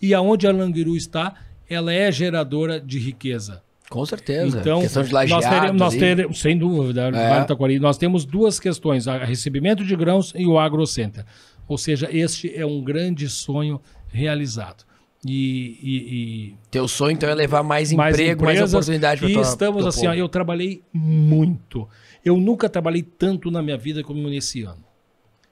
E 0.00 0.14
aonde 0.14 0.46
a 0.46 0.52
Languiru 0.52 0.96
está, 0.96 1.34
ela 1.68 1.92
é 1.92 2.10
geradora 2.10 2.80
de 2.80 2.98
riqueza. 2.98 3.62
Com 3.92 4.06
certeza. 4.06 4.58
Então, 4.60 4.80
Questão 4.80 5.02
de 5.02 5.12
nós 5.12 5.30
lajeados. 5.30 5.48
teremos, 5.60 5.80
nós 5.80 5.94
teremos- 5.94 6.40
sem 6.40 6.56
dúvida, 6.58 7.10
do 7.10 7.46
Taquari, 7.46 7.78
nós 7.78 7.98
temos 7.98 8.24
duas 8.24 8.58
questões, 8.58 9.06
a 9.06 9.18
recebimento 9.24 9.84
de 9.84 9.94
grãos 9.94 10.32
e 10.36 10.46
o 10.46 10.58
agrocenter. 10.58 11.24
Ou 11.68 11.76
seja, 11.76 12.08
este 12.10 12.52
é 12.54 12.64
um 12.64 12.82
grande 12.82 13.28
sonho 13.28 13.80
realizado. 14.08 14.84
E, 15.24 15.78
e- 15.82 16.54
Teu 16.70 16.88
sonho, 16.88 17.12
então, 17.12 17.28
é 17.28 17.34
levar 17.34 17.62
mais 17.62 17.92
e 17.92 17.96
mais 17.96 18.14
emprego, 18.16 18.44
mais 18.44 18.56
empresas, 18.56 18.74
oportunidade 18.74 19.20
para 19.20 19.30
E 19.30 19.34
tua- 19.34 19.42
estamos 19.42 19.86
assim, 19.86 20.06
ó, 20.06 20.14
eu 20.14 20.28
trabalhei 20.28 20.82
muito. 20.92 21.88
Eu 22.24 22.36
nunca 22.38 22.68
trabalhei 22.68 23.02
tanto 23.02 23.50
na 23.50 23.62
minha 23.62 23.76
vida 23.76 24.02
como 24.02 24.28
nesse 24.28 24.62
ano. 24.62 24.82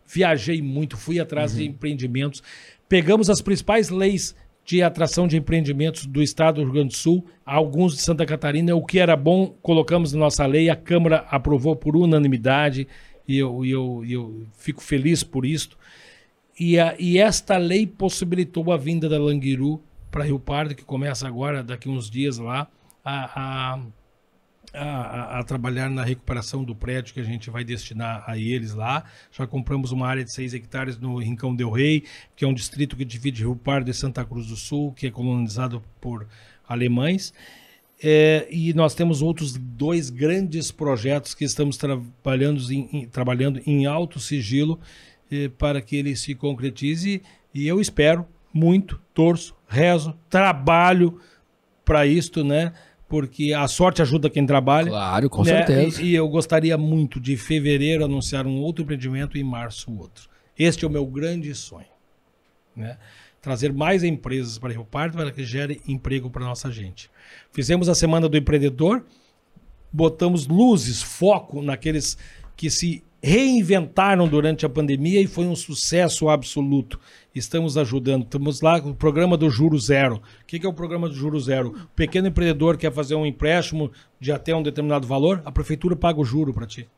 Viajei 0.06 0.60
muito, 0.60 0.96
fui 0.96 1.20
atrás 1.20 1.52
Uhum. 1.52 1.58
de 1.58 1.64
empreendimentos. 1.68 2.42
Pegamos 2.88 3.30
as 3.30 3.40
principais 3.40 3.90
leis 3.90 4.34
de 4.70 4.82
atração 4.84 5.26
de 5.26 5.36
empreendimentos 5.36 6.06
do 6.06 6.22
estado 6.22 6.56
do 6.56 6.62
Rio 6.62 6.72
Grande 6.74 6.88
do 6.90 6.96
Sul, 6.96 7.26
alguns 7.44 7.96
de 7.96 8.02
Santa 8.02 8.24
Catarina. 8.24 8.72
O 8.76 8.84
que 8.86 9.00
era 9.00 9.16
bom, 9.16 9.48
colocamos 9.60 10.12
na 10.12 10.20
nossa 10.20 10.46
lei, 10.46 10.70
a 10.70 10.76
Câmara 10.76 11.26
aprovou 11.28 11.74
por 11.74 11.96
unanimidade 11.96 12.86
e 13.26 13.36
eu, 13.36 13.64
eu, 13.64 14.04
eu 14.08 14.46
fico 14.56 14.80
feliz 14.80 15.24
por 15.24 15.44
isso. 15.44 15.70
E, 16.58 16.78
a- 16.78 16.94
e 17.00 17.18
esta 17.18 17.56
lei 17.56 17.84
possibilitou 17.84 18.70
a 18.72 18.76
vinda 18.76 19.08
da 19.08 19.18
Languiru 19.18 19.82
para 20.08 20.22
Rio 20.24 20.38
Pardo, 20.38 20.72
que 20.72 20.84
começa 20.84 21.26
agora, 21.26 21.64
daqui 21.64 21.88
uns 21.88 22.08
dias 22.08 22.38
lá, 22.38 22.68
a, 23.04 23.40
a, 23.74 23.80
a, 24.72 25.38
a- 25.38 25.44
trabalhar 25.44 25.88
na 25.90 26.04
recuperação 26.04 26.62
do 26.64 26.74
prédio 26.74 27.12
que 27.14 27.20
a 27.20 27.24
gente 27.24 27.50
vai 27.50 27.64
destinar 27.64 28.24
a 28.26 28.38
eles 28.38 28.74
lá. 28.74 29.04
Já 29.32 29.46
compramos 29.46 29.92
uma 29.92 30.06
área 30.06 30.24
de 30.24 30.32
6 30.32 30.54
hectares 30.54 30.98
no 30.98 31.18
Rincão 31.18 31.54
del 31.54 31.70
Rei, 31.70 32.04
que 32.36 32.44
é 32.44 32.48
um 32.48 32.54
distrito 32.54 32.96
que 32.96 33.04
divide 33.04 33.42
Rio 33.42 33.56
Pardo 33.56 33.90
e 33.90 33.94
Santa 33.94 34.24
Cruz 34.24 34.46
do 34.46 34.56
Sul, 34.56 34.92
que 34.92 35.06
é 35.06 35.10
colonizado 35.10 35.82
por 36.00 36.26
alemães. 36.68 37.32
É, 38.02 38.46
e 38.50 38.72
nós 38.72 38.94
temos 38.94 39.20
outros 39.20 39.56
dois 39.58 40.08
grandes 40.08 40.70
projetos 40.70 41.34
que 41.34 41.44
estamos 41.44 41.76
trabalhando 41.76 42.60
em, 42.72 42.88
em- 42.92 43.06
trabalhando 43.06 43.60
em 43.66 43.84
alto 43.84 44.18
sigilo 44.18 44.80
eh, 45.30 45.50
para 45.58 45.82
que 45.82 45.96
ele 45.96 46.16
se 46.16 46.34
concretize. 46.34 47.20
E 47.52 47.66
eu 47.68 47.78
espero 47.80 48.24
muito, 48.54 48.98
torço, 49.12 49.54
rezo, 49.68 50.16
trabalho 50.30 51.20
para 51.84 52.06
isto, 52.06 52.42
né? 52.42 52.72
Porque 53.10 53.52
a 53.52 53.66
sorte 53.66 54.00
ajuda 54.00 54.30
quem 54.30 54.46
trabalha. 54.46 54.88
Claro, 54.88 55.28
com 55.28 55.42
né? 55.42 55.66
certeza. 55.66 56.00
E, 56.00 56.10
e 56.10 56.14
eu 56.14 56.28
gostaria 56.28 56.78
muito 56.78 57.18
de 57.18 57.36
fevereiro 57.36 58.04
anunciar 58.04 58.46
um 58.46 58.60
outro 58.60 58.84
empreendimento 58.84 59.36
e 59.36 59.40
em 59.40 59.44
março 59.44 59.92
outro. 59.98 60.28
Este 60.56 60.84
é 60.84 60.88
o 60.88 60.90
meu 60.90 61.04
grande 61.04 61.52
sonho. 61.52 61.90
Né? 62.74 62.96
Trazer 63.42 63.72
mais 63.72 64.04
empresas 64.04 64.58
para 64.58 64.72
Rio 64.72 64.84
Pardo 64.84 65.16
para 65.16 65.32
que 65.32 65.42
gere 65.42 65.80
emprego 65.88 66.30
para 66.30 66.44
nossa 66.44 66.70
gente. 66.70 67.10
Fizemos 67.52 67.88
a 67.88 67.96
Semana 67.96 68.28
do 68.28 68.36
Empreendedor, 68.36 69.04
botamos 69.92 70.46
luzes, 70.46 71.02
foco 71.02 71.60
naqueles 71.60 72.16
que 72.56 72.70
se 72.70 73.02
reinventaram 73.22 74.26
durante 74.26 74.64
a 74.64 74.68
pandemia 74.68 75.20
e 75.20 75.26
foi 75.26 75.44
um 75.46 75.54
sucesso 75.56 76.28
absoluto. 76.28 76.98
Estamos 77.34 77.76
ajudando. 77.76 78.22
Estamos 78.24 78.60
lá 78.60 78.80
com 78.80 78.90
o 78.90 78.94
programa 78.94 79.36
do 79.36 79.48
Juro 79.50 79.78
Zero. 79.78 80.16
O 80.16 80.46
que 80.46 80.64
é 80.64 80.68
o 80.68 80.72
programa 80.72 81.08
do 81.08 81.14
Juro 81.14 81.38
Zero? 81.38 81.68
O 81.70 81.86
pequeno 81.94 82.28
empreendedor 82.28 82.76
quer 82.76 82.92
fazer 82.92 83.14
um 83.14 83.26
empréstimo 83.26 83.90
de 84.18 84.32
até 84.32 84.54
um 84.54 84.62
determinado 84.62 85.06
valor, 85.06 85.42
a 85.44 85.52
prefeitura 85.52 85.94
paga 85.94 86.20
o 86.20 86.24
juro 86.24 86.52
para 86.52 86.66
ti. 86.66 86.88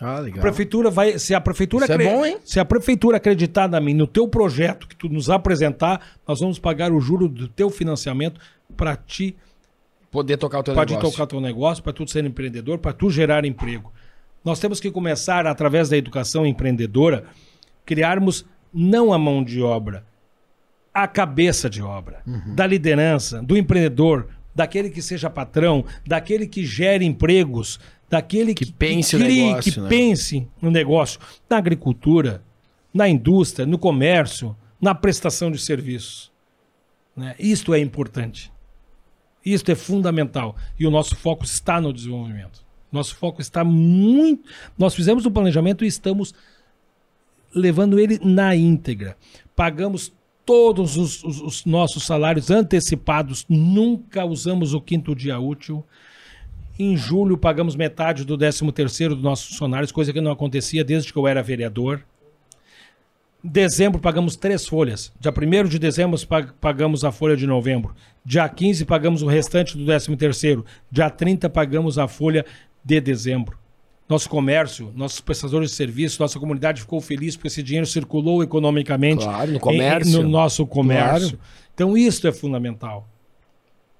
Ah, 0.00 0.18
A 0.18 0.20
legal. 0.20 0.40
prefeitura 0.40 0.90
vai, 0.90 1.18
se 1.18 1.34
a 1.34 1.40
prefeitura 1.40 1.84
Isso 1.84 1.92
é 1.92 1.98
bom, 1.98 2.24
hein? 2.24 2.38
se 2.44 2.60
a 2.60 2.64
prefeitura 2.64 3.16
acreditar 3.16 3.68
na 3.68 3.80
mim, 3.80 3.94
no 3.94 4.06
teu 4.06 4.28
projeto 4.28 4.86
que 4.86 4.94
tu 4.94 5.08
nos 5.08 5.28
apresentar, 5.28 6.00
nós 6.26 6.38
vamos 6.38 6.56
pagar 6.60 6.92
o 6.92 7.00
juro 7.00 7.28
do 7.28 7.48
teu 7.48 7.68
financiamento 7.68 8.40
para 8.76 8.94
ti, 8.96 9.36
Poder 10.10 10.36
tocar 10.38 10.60
o 10.60 10.62
teu 10.62 10.72
para 10.74 10.86
te 10.86 10.94
negócio. 10.94 11.10
tocar 11.10 11.26
teu 11.26 11.40
negócio, 11.40 11.82
para 11.82 11.92
tu 11.92 12.08
ser 12.08 12.24
empreendedor, 12.24 12.78
para 12.78 12.92
tu 12.92 13.10
gerar 13.10 13.44
emprego. 13.44 13.92
Nós 14.48 14.58
temos 14.58 14.80
que 14.80 14.90
começar 14.90 15.46
através 15.46 15.90
da 15.90 15.96
educação 15.98 16.46
empreendedora 16.46 17.24
criarmos 17.84 18.46
não 18.72 19.12
a 19.12 19.18
mão 19.18 19.44
de 19.44 19.60
obra, 19.60 20.06
a 20.92 21.06
cabeça 21.06 21.68
de 21.68 21.82
obra, 21.82 22.22
da 22.54 22.66
liderança, 22.66 23.42
do 23.42 23.58
empreendedor, 23.58 24.28
daquele 24.54 24.88
que 24.88 25.02
seja 25.02 25.28
patrão, 25.28 25.84
daquele 26.06 26.46
que 26.46 26.64
gere 26.64 27.04
empregos, 27.04 27.78
daquele 28.08 28.54
Que 28.54 28.64
que, 28.64 28.72
pense 28.72 29.16
o 29.16 29.18
crie, 29.18 29.48
negócio, 29.48 29.72
que 29.72 29.80
né? 29.80 29.88
pense 29.90 30.48
no 30.62 30.70
negócio, 30.70 31.20
na 31.48 31.58
agricultura, 31.58 32.42
na 32.92 33.06
indústria, 33.06 33.66
no 33.66 33.76
comércio, 33.76 34.56
na 34.80 34.94
prestação 34.94 35.50
de 35.50 35.58
serviços. 35.58 36.32
Né? 37.14 37.34
Isto 37.38 37.74
é 37.74 37.80
importante. 37.80 38.50
Isto 39.44 39.70
é 39.70 39.74
fundamental. 39.74 40.56
E 40.80 40.86
o 40.86 40.90
nosso 40.90 41.14
foco 41.16 41.44
está 41.44 41.82
no 41.82 41.92
desenvolvimento. 41.92 42.66
Nosso 42.90 43.14
foco 43.16 43.40
está 43.40 43.62
muito. 43.64 44.48
Nós 44.76 44.94
fizemos 44.94 45.26
o 45.26 45.30
planejamento 45.30 45.84
e 45.84 45.88
estamos 45.88 46.34
levando 47.54 47.98
ele 47.98 48.18
na 48.22 48.54
íntegra. 48.56 49.16
Pagamos 49.54 50.12
todos 50.44 50.96
os, 50.96 51.22
os- 51.24 51.40
os 51.42 51.64
nossos 51.66 52.04
salários 52.04 52.50
antecipados, 52.50 53.44
nunca 53.48 54.24
usamos 54.24 54.72
o 54.72 54.80
quinto 54.80 55.14
dia 55.14 55.38
útil. 55.38 55.84
Em 56.78 56.96
julho 56.96 57.36
pagamos 57.36 57.74
metade 57.76 58.24
do 58.24 58.38
13 58.38 58.70
terceiro 58.72 59.14
dos 59.14 59.24
nossos 59.24 59.48
funcionários, 59.48 59.92
coisa 59.92 60.12
que 60.12 60.20
não 60.20 60.30
acontecia 60.30 60.84
desde 60.84 61.12
que 61.12 61.18
eu 61.18 61.26
era 61.28 61.42
vereador. 61.42 62.02
Dezembro 63.42 64.00
pagamos 64.00 64.34
três 64.36 64.66
folhas. 64.66 65.12
Dia 65.20 65.32
1 65.32 65.68
de 65.68 65.78
dezembro 65.78 66.18
pag- 66.26 66.52
pagamos 66.60 67.04
a 67.04 67.12
folha 67.12 67.36
de 67.36 67.46
novembro. 67.46 67.94
Dia 68.24 68.48
15 68.48 68.84
pagamos 68.84 69.22
o 69.22 69.26
restante 69.26 69.76
do 69.78 69.84
13 69.84 70.16
terceiro. 70.16 70.64
Dia 70.90 71.08
30 71.08 71.48
pagamos 71.48 71.98
a 71.98 72.08
folha 72.08 72.44
de 72.88 73.00
dezembro. 73.02 73.58
Nosso 74.08 74.30
comércio, 74.30 74.90
nossos 74.96 75.20
prestadores 75.20 75.68
de 75.70 75.76
serviço, 75.76 76.22
nossa 76.22 76.40
comunidade 76.40 76.80
ficou 76.80 76.98
feliz 76.98 77.36
porque 77.36 77.48
esse 77.48 77.62
dinheiro 77.62 77.86
circulou 77.86 78.42
economicamente 78.42 79.22
Claro, 79.22 79.50
no 79.50 79.56
em- 79.58 79.60
comércio. 79.60 80.22
no 80.22 80.26
nosso 80.28 80.66
comércio. 80.66 81.36
Claro. 81.36 81.40
Então 81.74 81.96
isso 81.96 82.26
é 82.26 82.32
fundamental. 82.32 83.06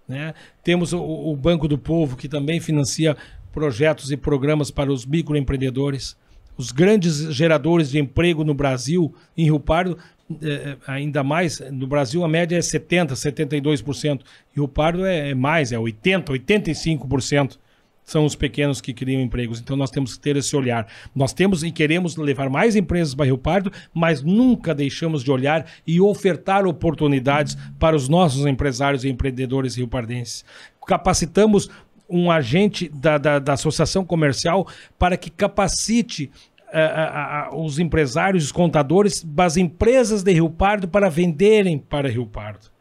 né? 0.09 0.33
Temos 0.65 0.95
o, 0.95 0.99
o 1.03 1.37
Banco 1.37 1.69
do 1.69 1.77
Povo, 1.77 2.17
que 2.17 2.27
também 2.29 2.59
financia 2.61 3.15
projetos 3.53 4.11
e 4.11 4.17
programas 4.17 4.71
para 4.71 4.91
os 4.91 5.05
microempreendedores. 5.05 6.17
Os 6.57 6.73
grandes 6.73 7.17
geradores 7.35 7.91
de 7.91 7.99
emprego 7.99 8.43
no 8.45 8.55
Brasil, 8.55 9.15
em 9.37 9.45
Rio 9.45 9.61
Pardo, 9.61 9.99
eh, 10.43 10.77
ainda 10.87 11.23
mais, 11.23 11.61
no 11.71 11.87
Brasil 11.87 12.25
a 12.25 12.29
média 12.29 12.57
é 12.57 12.61
70%, 12.61 13.15
72%. 13.15 14.21
Rio 14.57 14.67
Pardo 14.67 15.05
é, 15.05 15.31
é 15.31 15.35
mais, 15.35 15.71
é 15.73 15.77
80%, 15.77 16.25
85% 16.31 17.59
são 18.09 18.25
os 18.25 18.35
pequenos 18.35 18.81
que 18.81 18.95
criam 18.95 19.21
empregos. 19.21 19.61
Então 19.61 19.77
nós 19.77 19.91
temos 19.91 20.15
que 20.15 20.21
ter 20.21 20.37
esse 20.37 20.57
olhar. 20.57 20.87
Nós 21.15 21.35
temos 21.35 21.63
e 21.63 21.71
queremos 21.71 22.17
levar 22.17 22.49
mais 22.49 22.75
empresas 22.75 23.15
para 23.15 23.27
Rio 23.27 23.37
Pardo, 23.37 23.71
mas 23.93 24.23
nunca 24.23 24.75
deixamos 24.75 25.23
de 25.23 25.31
olhar 25.31 25.67
e 25.87 26.01
ofertar 26.01 26.67
oportunidades 26.67 27.57
para 27.79 27.95
os 27.95 28.09
nossos 28.09 28.47
empresários 28.47 29.05
e 29.05 29.11
empreendedores 29.11 29.77
riopardenses. 29.77 30.43
Capacitamos 30.87 31.69
um 32.09 32.31
agente 32.31 32.89
da, 32.89 33.19
da, 33.19 33.39
da 33.39 33.53
associação 33.53 34.07
comercial 34.07 34.67
para 34.99 35.19
que 35.19 35.29
capacite 35.29 36.31
ah, 36.73 37.51
os 37.53 37.79
empresários, 37.79 38.45
os 38.45 38.53
contadores 38.53 39.23
das 39.23 39.59
empresas 39.59 40.23
de 40.23 40.33
Rio 40.33 40.49
Pardo 40.49 40.89
para 40.89 41.11
venderem 41.11 41.79
para 41.79 42.09
Rio 42.09 42.27
Pardo 42.27 42.78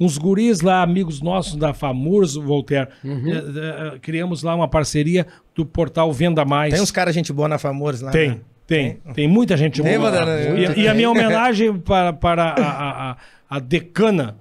uns 0.00 0.18
guris 0.18 0.60
lá, 0.60 0.82
amigos 0.82 1.20
nossos 1.20 1.54
da 1.56 1.72
FAMURS, 1.72 2.34
Voltaire, 2.34 2.88
Uhum. 3.04 3.32
eh, 3.32 3.94
eh, 3.94 3.98
criamos 4.00 4.42
lá 4.42 4.54
uma 4.54 4.66
parceria 4.68 5.26
do 5.54 5.64
portal 5.64 6.12
Venda 6.12 6.44
Mais. 6.44 6.72
Tem 6.74 6.82
uns 6.82 6.90
caras 6.90 7.14
gente 7.14 7.32
boa 7.32 7.48
na 7.48 7.58
Famores 7.58 8.00
lá. 8.00 8.10
Tem, 8.10 8.30
né? 8.30 8.40
tem, 8.66 8.98
tem 9.14 9.28
muita 9.28 9.56
gente 9.56 9.80
Tem, 9.82 9.98
boa. 9.98 10.10
Vadana? 10.10 10.40
E- 10.58 10.80
E, 10.80 10.88
a 10.88 10.94
minha 10.94 11.10
homenagem 11.10 11.76
para, 11.78 12.12
para 12.12 12.44
a, 12.50 13.10
a- 13.12 13.16
a 13.50 13.58
decana 13.58 14.36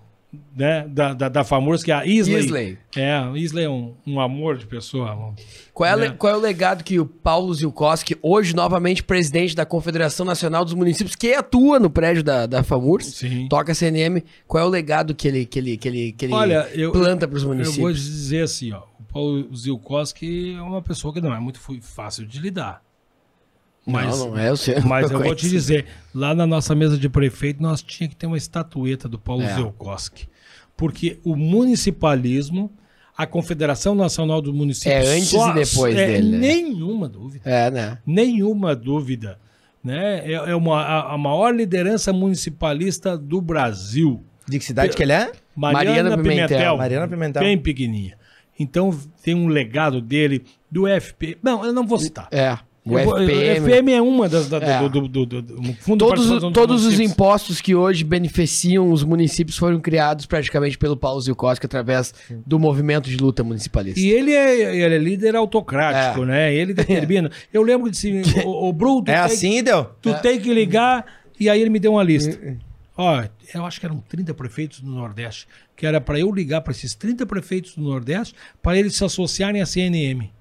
né, 0.56 0.88
da, 0.88 1.14
da, 1.14 1.28
da 1.30 1.44
FAMURS, 1.44 1.84
que 1.84 1.92
é 1.92 1.96
a 1.96 2.06
Isley. 2.06 2.40
Isley. 2.46 2.78
É, 2.96 3.22
Isley 3.36 3.66
é 3.66 3.70
um, 3.70 3.94
um 4.08 4.20
amor 4.20 4.58
de 4.58 4.66
pessoa. 4.66 5.14
um- 5.14 5.34
Qual 5.74 5.88
é, 5.90 5.92
a 5.92 5.96
le- 5.96 6.10
né? 6.10 6.16
qual 6.18 6.34
é 6.34 6.38
o 6.38 6.40
legado 6.40 6.84
que 6.84 7.00
o 7.00 7.06
Paulo 7.06 7.54
Zilkowski, 7.54 8.16
hoje 8.22 8.56
novamente 8.56 9.04
presidente 9.04 9.56
da 9.56 9.66
Confederação 9.66 10.26
Nacional 10.26 10.64
dos 10.64 10.74
Municípios, 10.74 11.16
que 11.16 11.34
atua 11.34 11.80
no 11.80 11.90
prédio 11.90 12.24
da, 12.24 12.46
da 12.46 12.64
FAMURS, 12.64 13.06
Sim. 13.08 13.48
toca 13.50 13.74
CNM, 13.74 14.24
qual 14.48 14.64
é 14.64 14.68
o 14.68 14.70
legado 14.70 15.14
que 15.14 15.28
ele, 15.28 15.46
que 15.46 15.60
ele, 15.60 15.78
que 15.78 15.88
ele, 15.88 16.12
que 16.14 16.26
ele 16.26 16.34
Olha, 16.34 16.70
eu, 16.74 16.92
planta 16.92 17.28
para 17.28 17.36
os 17.38 17.44
eu 17.44 17.50
municípios? 17.50 17.78
vou 17.82 17.92
dizer 17.92 18.44
assim, 18.44 18.72
ó, 18.72 18.84
o 19.00 19.04
Paulo 19.12 19.56
Zilkowski 19.56 20.54
é 20.54 20.62
uma 20.62 20.82
pessoa 20.82 21.14
que 21.14 21.20
não 21.22 21.34
é 21.34 21.40
muito 21.40 21.60
fácil 21.82 22.26
de 22.26 22.40
lidar. 22.40 22.82
Mas, 23.86 24.20
não, 24.20 24.30
não 24.30 24.38
é, 24.38 24.50
eu 24.50 24.58
sei. 24.58 24.80
Mas 24.82 25.10
eu 25.10 25.20
vou 25.20 25.36
te 25.36 25.50
dizer, 25.50 25.86
lá 26.14 26.36
na 26.36 26.46
nossa 26.46 26.76
mesa 26.76 26.98
de 26.98 27.10
prefeito, 27.10 27.62
nós 27.62 27.82
tinha 27.82 28.08
que 28.08 28.16
ter 28.16 28.28
uma 28.28 28.38
estatueta 28.38 29.10
do 29.10 29.18
Paulo 29.18 29.44
É. 29.44 29.56
Zilkowski. 29.56 30.28
Porque 30.78 31.20
o 31.24 31.36
municipalismo, 31.36 32.72
a 33.18 33.26
Confederação 33.26 33.96
Nacional 33.96 34.42
do 34.42 34.54
Município... 34.54 34.92
É 34.92 35.08
antes 35.08 35.34
e 35.34 35.54
depois 35.54 35.96
é, 35.96 36.08
dele, 36.08 36.30
né? 36.30 36.38
Nenhuma 36.38 37.10
dúvida. 37.10 37.50
É, 37.50 37.72
né? 37.72 37.98
Nenhuma 38.06 38.76
dúvida. 38.76 39.40
Né? 39.84 40.32
É, 40.32 40.34
é 40.34 40.56
uma, 40.56 40.82
a, 40.82 41.14
a 41.14 41.18
maior 41.18 41.54
liderança 41.54 42.14
municipalista 42.14 43.18
do 43.18 43.42
Brasil. 43.42 44.24
De 44.48 44.60
que 44.60 44.66
cidade 44.66 44.96
que 44.96 45.04
ele 45.04 45.14
é? 45.14 45.32
Mariana, 45.56 45.92
Mariana 45.92 46.18
Pimentel. 46.18 46.48
Pimentel. 46.48 46.78
Mariana 46.78 47.08
Pimentel. 47.08 47.44
Bem 47.44 47.58
pequenininha. 47.58 48.18
Então 48.60 48.98
tem 49.24 49.34
um 49.34 49.48
legado 49.48 50.02
dele, 50.02 50.44
do 50.70 50.86
FP. 50.88 51.38
Não, 51.42 51.66
eu 51.66 51.74
não 51.74 51.86
vou 51.86 51.98
citar. 51.98 52.28
É. 52.32 52.58
O 52.84 52.98
FPM. 52.98 53.60
O 53.60 53.64
FM 53.70 53.88
é 53.90 54.02
uma 54.02 54.28
das. 54.28 54.50
Da, 54.50 54.58
É. 54.58 54.80
do, 54.80 54.90
do, 54.90 55.08
do, 55.08 55.26
do, 55.26 55.42
do 55.42 55.74
Fundo 55.76 56.04
Todos, 56.04 56.52
todos 56.52 56.86
os 56.86 57.00
impostos 57.00 57.62
que 57.62 57.76
hoje 57.76 58.04
beneficiam 58.04 58.92
os 58.92 59.04
municípios 59.04 59.56
foram 59.56 59.80
criados 59.80 60.26
praticamente 60.26 60.78
pelo 60.80 60.98
Paulo 60.98 61.22
Zilkowski 61.22 61.66
através 61.68 62.12
do 62.46 62.58
movimento 62.58 63.08
de 63.08 63.18
luta 63.18 63.44
municipalista. 63.44 64.00
E 64.00 64.10
ele 64.10 64.34
é, 64.34 64.76
ele 64.84 64.96
é 64.96 64.98
líder 64.98 65.36
autocrático, 65.36 66.24
É. 66.24 66.26
né? 66.26 66.56
Ele 66.56 66.74
determina. 66.74 67.30
Eu 67.54 67.62
lembro 67.62 67.90
de 67.92 67.98
assim, 67.98 68.22
o, 68.44 68.70
o 68.70 68.74
Bruto. 68.74 69.12
É 69.12 69.18
assim, 69.18 69.62
deu? 69.62 69.86
Tu 70.02 70.12
tem 70.22 70.40
que 70.40 70.52
ligar. 70.52 71.06
E 71.40 71.50
aí 71.50 71.62
ele 71.62 71.70
me 71.70 71.80
deu 71.80 71.92
uma 71.94 72.04
lista. 72.04 72.38
Ó, 72.98 73.24
eu 73.54 73.66
acho 73.66 73.80
que 73.80 73.86
eram 73.86 73.98
30 74.10 74.34
prefeitos 74.34 74.82
no 74.82 74.92
Nordeste. 74.96 75.48
Que 75.76 75.86
era 75.86 76.02
para 76.02 76.20
eu 76.20 76.32
ligar 76.32 76.62
para 76.62 76.72
esses 76.72 76.94
30 76.94 77.26
prefeitos 77.26 77.76
do 77.76 77.82
Nordeste 77.84 78.36
para 78.62 78.78
eles 78.78 78.96
se 78.96 79.04
associarem 79.04 79.62
à 79.62 79.66
CNM. 79.66 80.32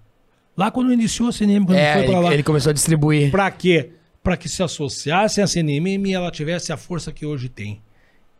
Lá 0.56 0.70
quando 0.70 0.93
iniciou 0.93 1.28
a 1.28 1.32
CNM, 1.32 1.64
quando 1.64 1.78
É, 1.78 1.94
foi 1.94 2.02
para 2.05 2.12
ele, 2.12 2.22
lá. 2.24 2.35
ele 2.35 2.43
começou 2.43 2.70
a 2.70 2.72
distribuir. 2.72 3.31
Para 3.31 3.51
quê? 3.51 3.90
Para 4.22 4.36
que 4.36 4.48
se 4.48 4.62
associassem 4.62 5.43
à 5.43 5.47
CNM 5.47 6.06
e 6.10 6.12
ela 6.14 6.31
tivesse 6.31 6.72
a 6.72 6.77
força 6.77 7.10
que 7.12 7.24
hoje 7.24 7.48
tem. 7.48 7.81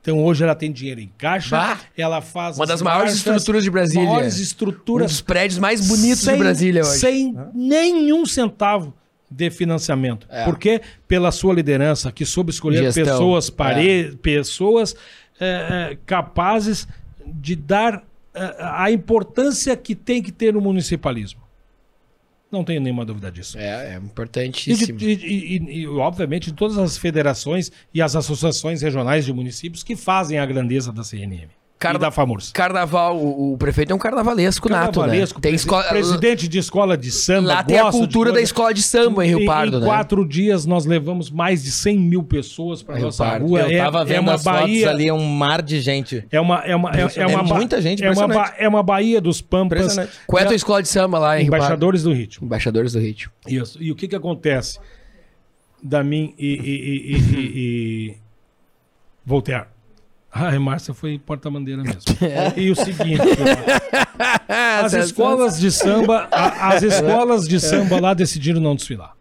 Então 0.03 0.23
hoje 0.25 0.43
ela 0.43 0.55
tem 0.55 0.73
dinheiro 0.73 1.01
em 1.01 1.11
caixa, 1.19 1.57
Bah! 1.57 1.79
ela 1.97 2.23
faz 2.23 2.57
Uma 2.57 2.67
das 2.67 2.77
as 2.77 2.83
maiores 2.83 3.15
estruturas 3.15 3.63
de 3.63 3.71
Brasília. 3.71 4.07
maiores 4.09 4.39
Um 4.39 4.43
estruturas 4.43 5.11
dos 5.11 5.21
prédios 5.21 5.59
mais 5.59 5.87
bonitos 5.87 6.21
sem, 6.21 6.35
de 6.35 6.39
Brasília 6.41 6.83
hoje. 6.83 6.99
Sem 6.99 7.37
nenhum 7.55 8.25
centavo 8.25 8.95
de 9.31 9.51
financiamento. 9.51 10.27
É. 10.31 10.45
Porque 10.45 10.81
pela 11.07 11.31
sua 11.31 11.53
liderança, 11.55 12.11
que 12.11 12.25
soube 12.25 12.51
escolher 12.51 12.79
Gestão. 12.85 13.05
pessoas, 13.05 13.51
pare... 13.51 14.17
pessoas 14.23 14.97
é, 15.39 15.91
é, 15.93 15.99
capazes 16.07 16.89
de 17.27 17.55
dar 17.55 18.03
é, 18.35 18.57
a 18.59 18.91
importância 18.91 19.77
que 19.77 19.95
tem 19.95 20.23
que 20.23 20.33
ter 20.33 20.57
o 20.57 20.61
municipalismo. 20.63 21.41
Não 22.51 22.65
tenho 22.65 22.81
nenhuma 22.81 23.05
dúvida 23.05 23.31
disso. 23.31 23.57
É, 23.59 23.93
é 23.93 23.95
E, 23.95 23.97
importantíssimo. 23.97 24.99
e- 25.01 25.13
e- 25.13 25.81
e, 25.83 25.87
obviamente, 25.87 26.51
de 26.51 26.57
todas 26.57 26.77
as 26.79 26.97
federações 26.97 27.71
e 27.95 28.03
as 28.03 28.17
associações 28.17 28.83
regionais 28.83 29.25
de 29.25 29.33
municípios 29.33 29.83
que 29.85 29.95
fazem 29.95 30.39
a 30.39 30.45
grandeza 30.47 30.93
da 30.93 31.05
CNM 31.05 31.49
Carna- 31.81 31.99
e 31.99 32.01
da 32.03 32.11
FAMURS. 32.11 32.53
Carnaval, 32.53 33.17
o, 33.17 33.55
o 33.55 33.57
prefeito 33.59 33.91
é 33.91 33.95
um 33.95 33.99
carnavalesco, 33.99 34.69
nato, 34.69 34.85
né? 35.01 35.07
Carnavalesco, 35.07 35.41
Tem 35.41 35.55
escola, 35.55 35.83
presidente 35.85 36.47
de 36.47 36.59
escola 36.59 36.95
de 36.97 37.11
samba. 37.11 37.49
lá 37.55 37.63
tem 37.65 37.79
a 37.79 37.91
cultura 37.91 38.31
da 38.33 38.41
escola 38.43 38.75
de 38.75 38.83
samba 38.83 39.25
em 39.25 39.31
Rio 39.31 39.41
Em- 39.41 39.47
Pardo, 39.47 39.79
em 39.79 39.81
né? 39.81 39.87
quatro 39.87 40.29
dias 40.29 40.67
nós 40.67 40.85
levamos 40.85 41.31
mais 41.31 41.63
de 41.65 41.71
100 41.73 41.99
mil 41.99 42.23
pessoas 42.23 42.83
para 42.83 42.97
Rio 42.97 43.07
nossa 43.07 43.25
Pardo. 43.25 43.47
rua. 43.47 43.61
Eu 43.63 43.71
é, 43.71 43.79
tava 43.79 44.03
é 44.03 44.05
vendo 44.05 44.21
uma 44.25 44.35
as 44.35 44.45
Bahia, 44.45 44.81
fotos 44.89 44.95
ali, 44.95 45.09
é 45.09 45.15
um 45.15 45.25
mar 45.25 45.63
de 45.63 45.81
gente. 45.81 46.23
É 46.31 46.39
uma, 46.39 46.59
é 46.59 46.77
uma, 46.77 46.91
é, 46.91 47.01
é 47.17 47.27
uma, 47.27 47.41
É 47.41 47.45
ba- 47.49 47.55
muita 47.55 47.81
gente, 47.81 48.05
é 48.05 48.11
uma, 48.11 48.53
é 48.59 48.69
uma 48.69 48.83
Bahia 48.83 49.19
dos 49.19 49.41
Pampas. 49.41 49.97
Qual 50.27 50.39
é 50.39 50.45
a 50.45 50.47
tua 50.47 50.57
escola 50.57 50.83
de 50.83 50.89
samba 50.89 51.19
lá 51.19 51.39
em 51.39 51.45
Rio 51.45 51.51
Pardo? 51.51 51.63
Embaixadores 51.65 52.03
do 52.03 52.13
Ritmo. 52.13 52.47
Embaixadores 52.47 52.93
do 52.93 52.99
Ritmo. 52.99 53.33
Isso. 53.49 53.83
E 53.83 53.91
o 53.91 53.95
que 53.97 54.07
que 54.07 54.15
acontece 54.17 54.79
da 55.83 56.05
mim 56.05 56.35
e, 56.39 56.47
e, 56.47 56.53
e, 56.53 57.17
e, 57.17 57.17
e, 57.17 58.11
e... 58.11 58.17
Voltaire? 59.25 59.65
Ah, 60.33 60.49
a 60.49 60.61
Márcia 60.61 60.95
foi 60.95 61.19
porta-bandeira 61.19 61.83
mesmo. 61.83 62.01
E 62.57 62.71
o 62.71 62.77
seguinte, 62.77 63.21
as 64.85 64.93
escolas 64.93 65.59
de 65.59 65.71
samba, 65.73 66.29
a- 66.31 66.69
as 66.69 66.83
escolas 66.83 67.49
de 67.49 67.59
samba 67.61 68.01
lá 68.01 68.15
decidiram 68.15 68.61
não 68.61 68.77
desfilar. 68.77 69.13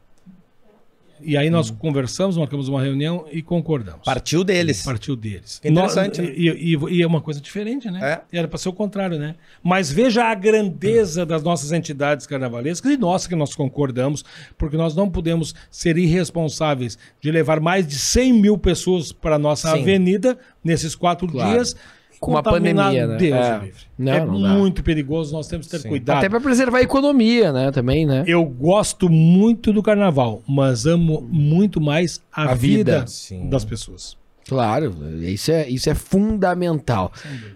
E 1.21 1.35
aí 1.37 1.49
nós 1.49 1.69
conversamos, 1.71 2.37
marcamos 2.37 2.67
uma 2.67 2.81
reunião 2.81 3.25
e 3.31 3.41
concordamos. 3.41 4.01
Partiu 4.05 4.43
deles. 4.43 4.83
Partiu 4.83 5.15
deles. 5.15 5.59
Que 5.59 5.67
interessante, 5.69 6.21
né? 6.21 6.33
e, 6.35 6.75
e- 6.75 6.97
e 6.97 7.01
é 7.01 7.07
uma 7.07 7.21
coisa 7.21 7.41
diferente, 7.41 7.89
né? 7.91 8.23
É. 8.31 8.37
Era 8.39 8.47
para 8.47 8.57
ser 8.57 8.69
o 8.69 8.73
contrário, 8.73 9.17
né? 9.19 9.35
Mas 9.63 9.91
veja 9.91 10.23
a 10.25 10.33
grandeza 10.35 11.25
das 11.25 11.43
nossas 11.43 11.71
entidades 11.71 12.25
carnavalescas 12.25 12.91
e 12.91 12.97
nós 12.97 13.27
que 13.27 13.35
nós 13.35 13.53
concordamos, 13.55 14.23
porque 14.57 14.77
nós 14.77 14.95
não 14.95 15.09
podemos 15.09 15.53
ser 15.69 15.97
irresponsáveis 15.97 16.97
de 17.21 17.31
levar 17.31 17.59
mais 17.59 17.87
de 17.87 17.97
100 17.97 18.33
mil 18.33 18.57
pessoas 18.57 19.11
para 19.11 19.35
a 19.35 19.39
nossa 19.39 19.71
Sim. 19.73 19.81
avenida 19.81 20.37
nesses 20.63 20.95
quatro 20.95 21.27
Claro. 21.27 21.51
dias. 21.51 21.75
Com 22.19 22.31
uma 22.31 22.43
pandemia, 22.43 23.07
né? 23.07 23.17
Deus 23.17 23.37
É. 23.45 23.59
livre. 23.59 23.81
Não, 23.97 24.11
é 24.13 24.25
não 24.25 24.41
dá. 24.41 24.49
muito 24.49 24.83
perigoso, 24.83 25.33
nós 25.33 25.47
temos 25.47 25.67
que 25.67 25.71
ter 25.71 25.79
Sim. 25.79 25.89
cuidado. 25.89 26.17
Até 26.17 26.29
pra 26.29 26.39
preservar 26.39 26.79
a 26.79 26.81
economia, 26.81 27.51
né? 27.53 27.71
Também, 27.71 28.05
né? 28.05 28.23
Eu 28.27 28.43
gosto 28.45 29.09
muito 29.09 29.71
do 29.71 29.81
carnaval, 29.81 30.41
mas 30.47 30.85
amo 30.85 31.25
muito 31.31 31.79
mais 31.79 32.21
a, 32.31 32.51
A 32.51 32.53
vida. 32.55 32.99
vida, 32.99 33.07
Sim. 33.07 33.49
das 33.49 33.63
pessoas. 33.63 34.17
Claro, 34.49 34.95
isso 35.21 35.51
é, 35.51 35.69
isso 35.69 35.89
é 35.89 35.95
fundamental. 35.95 37.11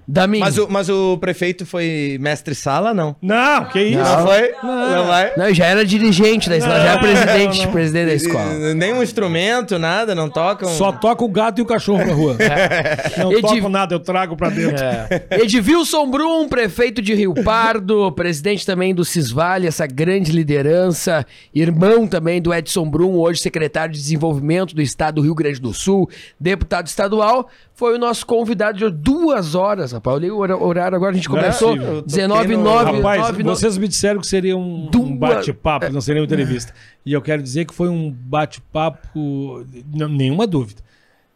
Damin, 0.08 0.40
Mas 0.40 0.58
o, 0.58 0.68
mas 0.70 0.90
o 0.90 1.18
prefeito 1.18 1.66
foi 1.66 2.18
mestre-sala, 2.22 2.94
não? 2.94 3.16
Não, 3.22 3.66
que 3.66 3.82
isso? 3.82 3.98
Não, 4.00 4.26
foi? 4.28 4.52
Não, 4.64 5.08
vai? 5.08 5.32
não, 5.36 5.54
já 5.54 5.66
era 5.66 5.84
dirigente 5.86 6.50
da 6.50 6.58
escola, 6.58 6.78
já 6.78 6.92
era 6.92 7.00
presidente, 7.00 7.58
não, 7.60 7.66
não. 7.66 7.72
presidente 7.72 8.06
da 8.08 8.14
escola. 8.14 8.74
Nenhum 8.76 9.02
instrumento, 9.02 9.80
nada, 9.80 10.14
não 10.14 10.30
tocam. 10.30 10.70
Só 10.70 10.92
toca 10.92 11.24
o 11.24 11.30
gato 11.30 11.60
e 11.60 11.62
o 11.62 11.66
cachorro 11.66 12.06
na 12.06 12.14
rua. 12.14 12.38
Não 13.18 13.32
Edi- 13.32 13.42
toco 13.42 13.70
nada, 13.70 13.96
eu 13.96 14.00
trago 14.00 14.36
pra 14.36 14.50
dentro. 14.50 14.84
Edvilson 15.32 16.10
Brum, 16.10 16.48
prefeito 16.48 17.02
de 17.02 17.14
Rio 17.14 17.34
Pardo, 17.44 18.12
presidente 18.12 18.66
também 18.66 18.94
do 18.94 19.04
Cisvale, 19.06 19.68
essa 19.68 19.86
grande 19.88 20.32
liderança, 20.32 21.26
irmão 21.54 22.08
também 22.08 22.42
do 22.42 22.54
Edson 22.54 22.90
Brum, 22.90 23.14
hoje 23.16 23.42
secretário 23.42 23.94
de 23.94 24.00
Desenvolvimento 24.00 24.76
do 24.76 24.82
Estado 24.82 25.16
do 25.16 25.22
Rio 25.22 25.36
Grande 25.36 25.60
do 25.60 25.74
Sul, 25.74 26.10
deputado 26.40 26.83
estadual, 26.88 27.48
foi 27.74 27.96
o 27.96 27.98
nosso 28.00 28.26
convidado 28.26 28.78
de 28.78 28.90
duas 28.90 29.56
horas, 29.56 29.92
rapaz. 29.92 30.18
Olhei 30.18 30.32
o 30.32 30.38
horário 30.40 30.96
agora, 30.96 31.12
a 31.12 31.16
gente 31.16 31.28
é 31.28 31.30
começou 31.30 31.78
toquei 31.78 32.02
19 32.04 32.56
no- 32.58 32.64
9 32.64 32.92
Rapaz, 32.98 33.22
9 33.22 33.44
vocês 33.44 33.78
me 33.78 33.88
disseram 33.88 34.20
que 34.22 34.28
seria 34.28 34.56
um, 34.58 34.86
um 34.86 34.90
Duas- 34.90 35.18
bate-papo, 35.18 35.92
não 35.92 36.02
seria 36.02 36.22
uma 36.22 36.26
entrevista. 36.26 36.74
E 37.06 37.12
eu 37.14 37.22
quero 37.22 37.42
dizer 37.44 37.66
que 37.66 37.74
foi 37.74 37.90
um 37.90 38.12
bate-papo, 38.12 39.66
nenhuma 39.94 40.46
dúvida. 40.48 40.82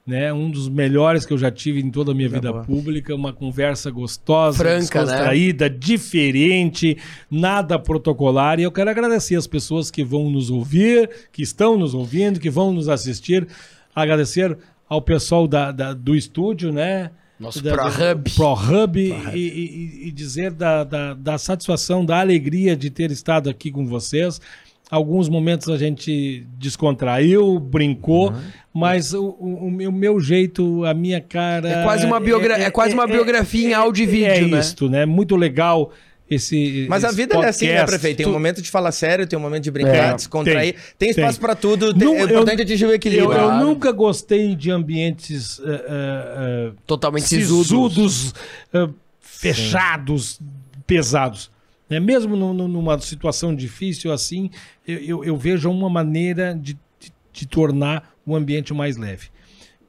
Né? 0.06 0.32
Um 0.32 0.50
dos 0.50 0.70
melhores 0.70 1.26
que 1.26 1.34
eu 1.34 1.38
já 1.38 1.52
tive 1.52 1.82
em 1.82 1.92
toda 1.92 2.14
a 2.14 2.16
minha 2.16 2.30
vida 2.30 2.50
boa. 2.50 2.64
pública, 2.64 3.14
uma 3.14 3.34
conversa 3.34 3.92
gostosa, 3.92 4.58
Franca, 4.58 4.72
né? 4.72 4.80
descontraída, 5.06 5.70
diferente, 5.70 6.98
nada 7.30 7.78
protocolar. 7.78 8.58
E 8.58 8.64
eu 8.64 8.72
quero 8.72 8.90
agradecer 8.90 9.36
as 9.36 9.46
pessoas 9.46 9.92
que 9.92 10.06
vão 10.06 10.30
nos 10.30 10.50
ouvir, 10.50 11.10
que 11.30 11.42
estão 11.42 11.78
nos 11.78 11.94
ouvindo, 11.94 12.40
que 12.40 12.50
vão 12.50 12.72
nos 12.72 12.88
assistir. 12.88 13.46
Agradecer 13.94 14.58
ao 14.90 15.02
pessoal 15.02 15.48
da, 15.48 15.72
da- 15.72 15.94
do 15.94 16.16
estúdio, 16.16 16.72
né? 16.72 17.12
Nosso 17.40 17.62
da- 17.64 17.72
ProHub. 17.74 18.32
ProHub 18.36 19.00
e, 19.34 19.38
e- 19.40 20.08
e 20.08 20.12
dizer 20.12 20.52
da, 20.52 20.84
da, 20.84 21.14
da 21.14 21.38
satisfação, 21.38 22.04
da 22.06 22.20
alegria 22.20 22.76
de 22.76 22.90
ter 22.90 23.12
estado 23.12 23.50
aqui 23.50 23.70
com 23.72 23.86
vocês. 23.86 24.42
Alguns 24.90 25.28
momentos 25.28 25.68
a 25.70 25.78
gente 25.78 26.48
descontraiu, 26.58 27.60
brincou, 27.60 28.34
mas 28.74 29.14
o, 29.14 29.36
o, 29.40 29.68
o 29.68 29.92
meu, 29.92 30.20
jeito, 30.20 30.86
a 30.86 30.94
minha 30.94 31.20
cara. 31.20 31.70
É 31.70 31.84
quase 31.84 32.06
uma 32.06 32.20
biogra- 32.20 32.58
é 32.58 32.72
quase 32.72 32.94
uma 32.94 33.06
biografia 33.06 33.70
em 33.70 33.74
áudio 33.74 34.04
e 34.04 34.08
vídeo, 34.08 34.48
é 34.48 34.48
né? 34.48 34.60
isto, 34.60 34.90
né? 34.90 35.06
Muito 35.06 35.36
legal 35.36 35.92
esse. 36.30 36.86
Mas 36.90 37.04
a 37.04 37.08
esse 37.08 37.16
vida 37.16 37.36
é 37.36 37.46
assim, 37.50 37.66
né, 37.68 37.72
podcast. 37.78 37.92
prefeito? 38.00 38.18
Tem 38.18 38.26
um 38.28 38.32
momento 38.32 38.62
de 38.62 38.70
falar 38.70 38.92
sério, 38.92 39.26
tem 39.28 39.38
um 39.38 39.42
momento 39.42 39.64
de 39.64 39.72
brincar, 39.72 40.12
É, 40.12 40.14
descontrair. 40.16 40.74
Tem, 40.74 40.84
tem, 40.98 41.10
espaço 41.10 41.40
pra 41.40 41.56
tudo. 41.56 41.94
tem- 41.94 42.08
Nu- 42.08 42.16
é 42.16 42.22
eu- 42.22 42.26
importante 42.30 42.62
atingir 42.62 42.86
o 42.86 42.94
equilíbrio. 42.94 43.32
Eu, 43.32 43.38
eu 43.38 43.44
Claro. 43.48 43.66
nunca 43.66 43.92
gostei 43.92 44.56
de 44.56 44.70
ambientes 44.72 45.60
eh, 45.60 45.86
eh, 45.88 46.72
Totalmente 46.86 47.26
sisudos. 47.28 47.68
sisudos, 47.68 48.34
eh, 48.74 48.90
fechados, 49.22 50.40
pesados. 50.86 51.50
Né? 51.90 52.00
Mesmo 52.00 52.36
nu- 52.36 52.54
nu- 52.54 52.68
numa 52.68 53.00
situação 53.00 53.56
difícil 53.56 54.12
assim, 54.12 54.50
eu, 54.88 54.98
eu- 55.00 55.24
eu 55.24 55.38
vejo 55.38 55.70
uma 55.70 55.90
maneira 55.90 56.54
de, 56.54 56.74
de- 56.74 57.14
de 57.32 57.48
tornar 57.48 58.12
o 58.26 58.36
ambiente 58.36 58.74
mais 58.74 58.98
leve. 58.98 59.28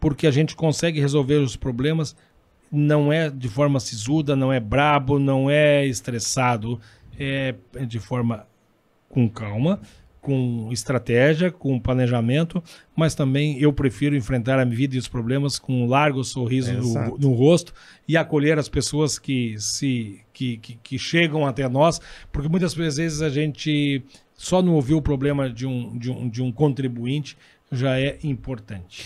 Porque 0.01 0.27
a 0.29 0.31
gente 0.31 0.55
consegue 0.55 1.01
resolver 1.01 1.37
os 1.37 1.57
problemas, 1.57 2.15
não 2.71 3.13
é 3.13 3.31
de 3.31 3.49
forma 3.49 3.81
sisuda, 3.81 4.37
não 4.37 4.53
é 4.53 4.61
brabo, 4.61 5.19
não 5.19 5.51
é 5.51 5.87
estressado, 5.87 6.81
é 7.19 7.55
é 7.75 7.85
de 7.85 7.99
forma 7.99 8.47
com 9.09 9.29
calma, 9.29 9.81
com 10.21 10.69
estratégia, 10.71 11.51
com 11.51 11.81
planejamento, 11.81 12.63
mas 12.95 13.15
também 13.15 13.59
eu 13.59 13.73
prefiro 13.73 14.15
enfrentar 14.15 14.59
a 14.59 14.65
vida 14.65 14.97
e 14.97 14.99
os 14.99 15.09
problemas 15.09 15.59
com 15.59 15.85
um 15.85 15.87
largo 15.87 16.23
sorriso 16.23 16.73
no, 16.73 16.79
Exato. 16.81 17.19
no 17.19 17.33
rosto 17.33 17.73
e 18.07 18.17
acolher 18.17 18.59
as 18.59 18.69
pessoas 18.69 19.19
que 19.19 19.59
se 19.59 20.21
que, 20.33 20.59
que, 20.59 20.79
que 20.83 20.99
chegam 20.99 21.47
até 21.47 21.69
nós, 21.69 22.01
porque 22.31 22.49
muitas 22.49 22.75
vezes 22.75 23.23
a 23.23 23.31
gente 23.31 24.03
só 24.37 24.63
não 24.63 24.75
ouvir 24.75 24.95
o 24.95 25.03
problema 25.03 25.51
de 25.51 25.67
um, 25.67 25.99
de 25.99 26.11
um, 26.11 26.29
de 26.29 26.43
um 26.43 26.53
contribuinte 26.53 27.37
já 27.71 27.99
é 27.99 28.19
importante. 28.25 29.05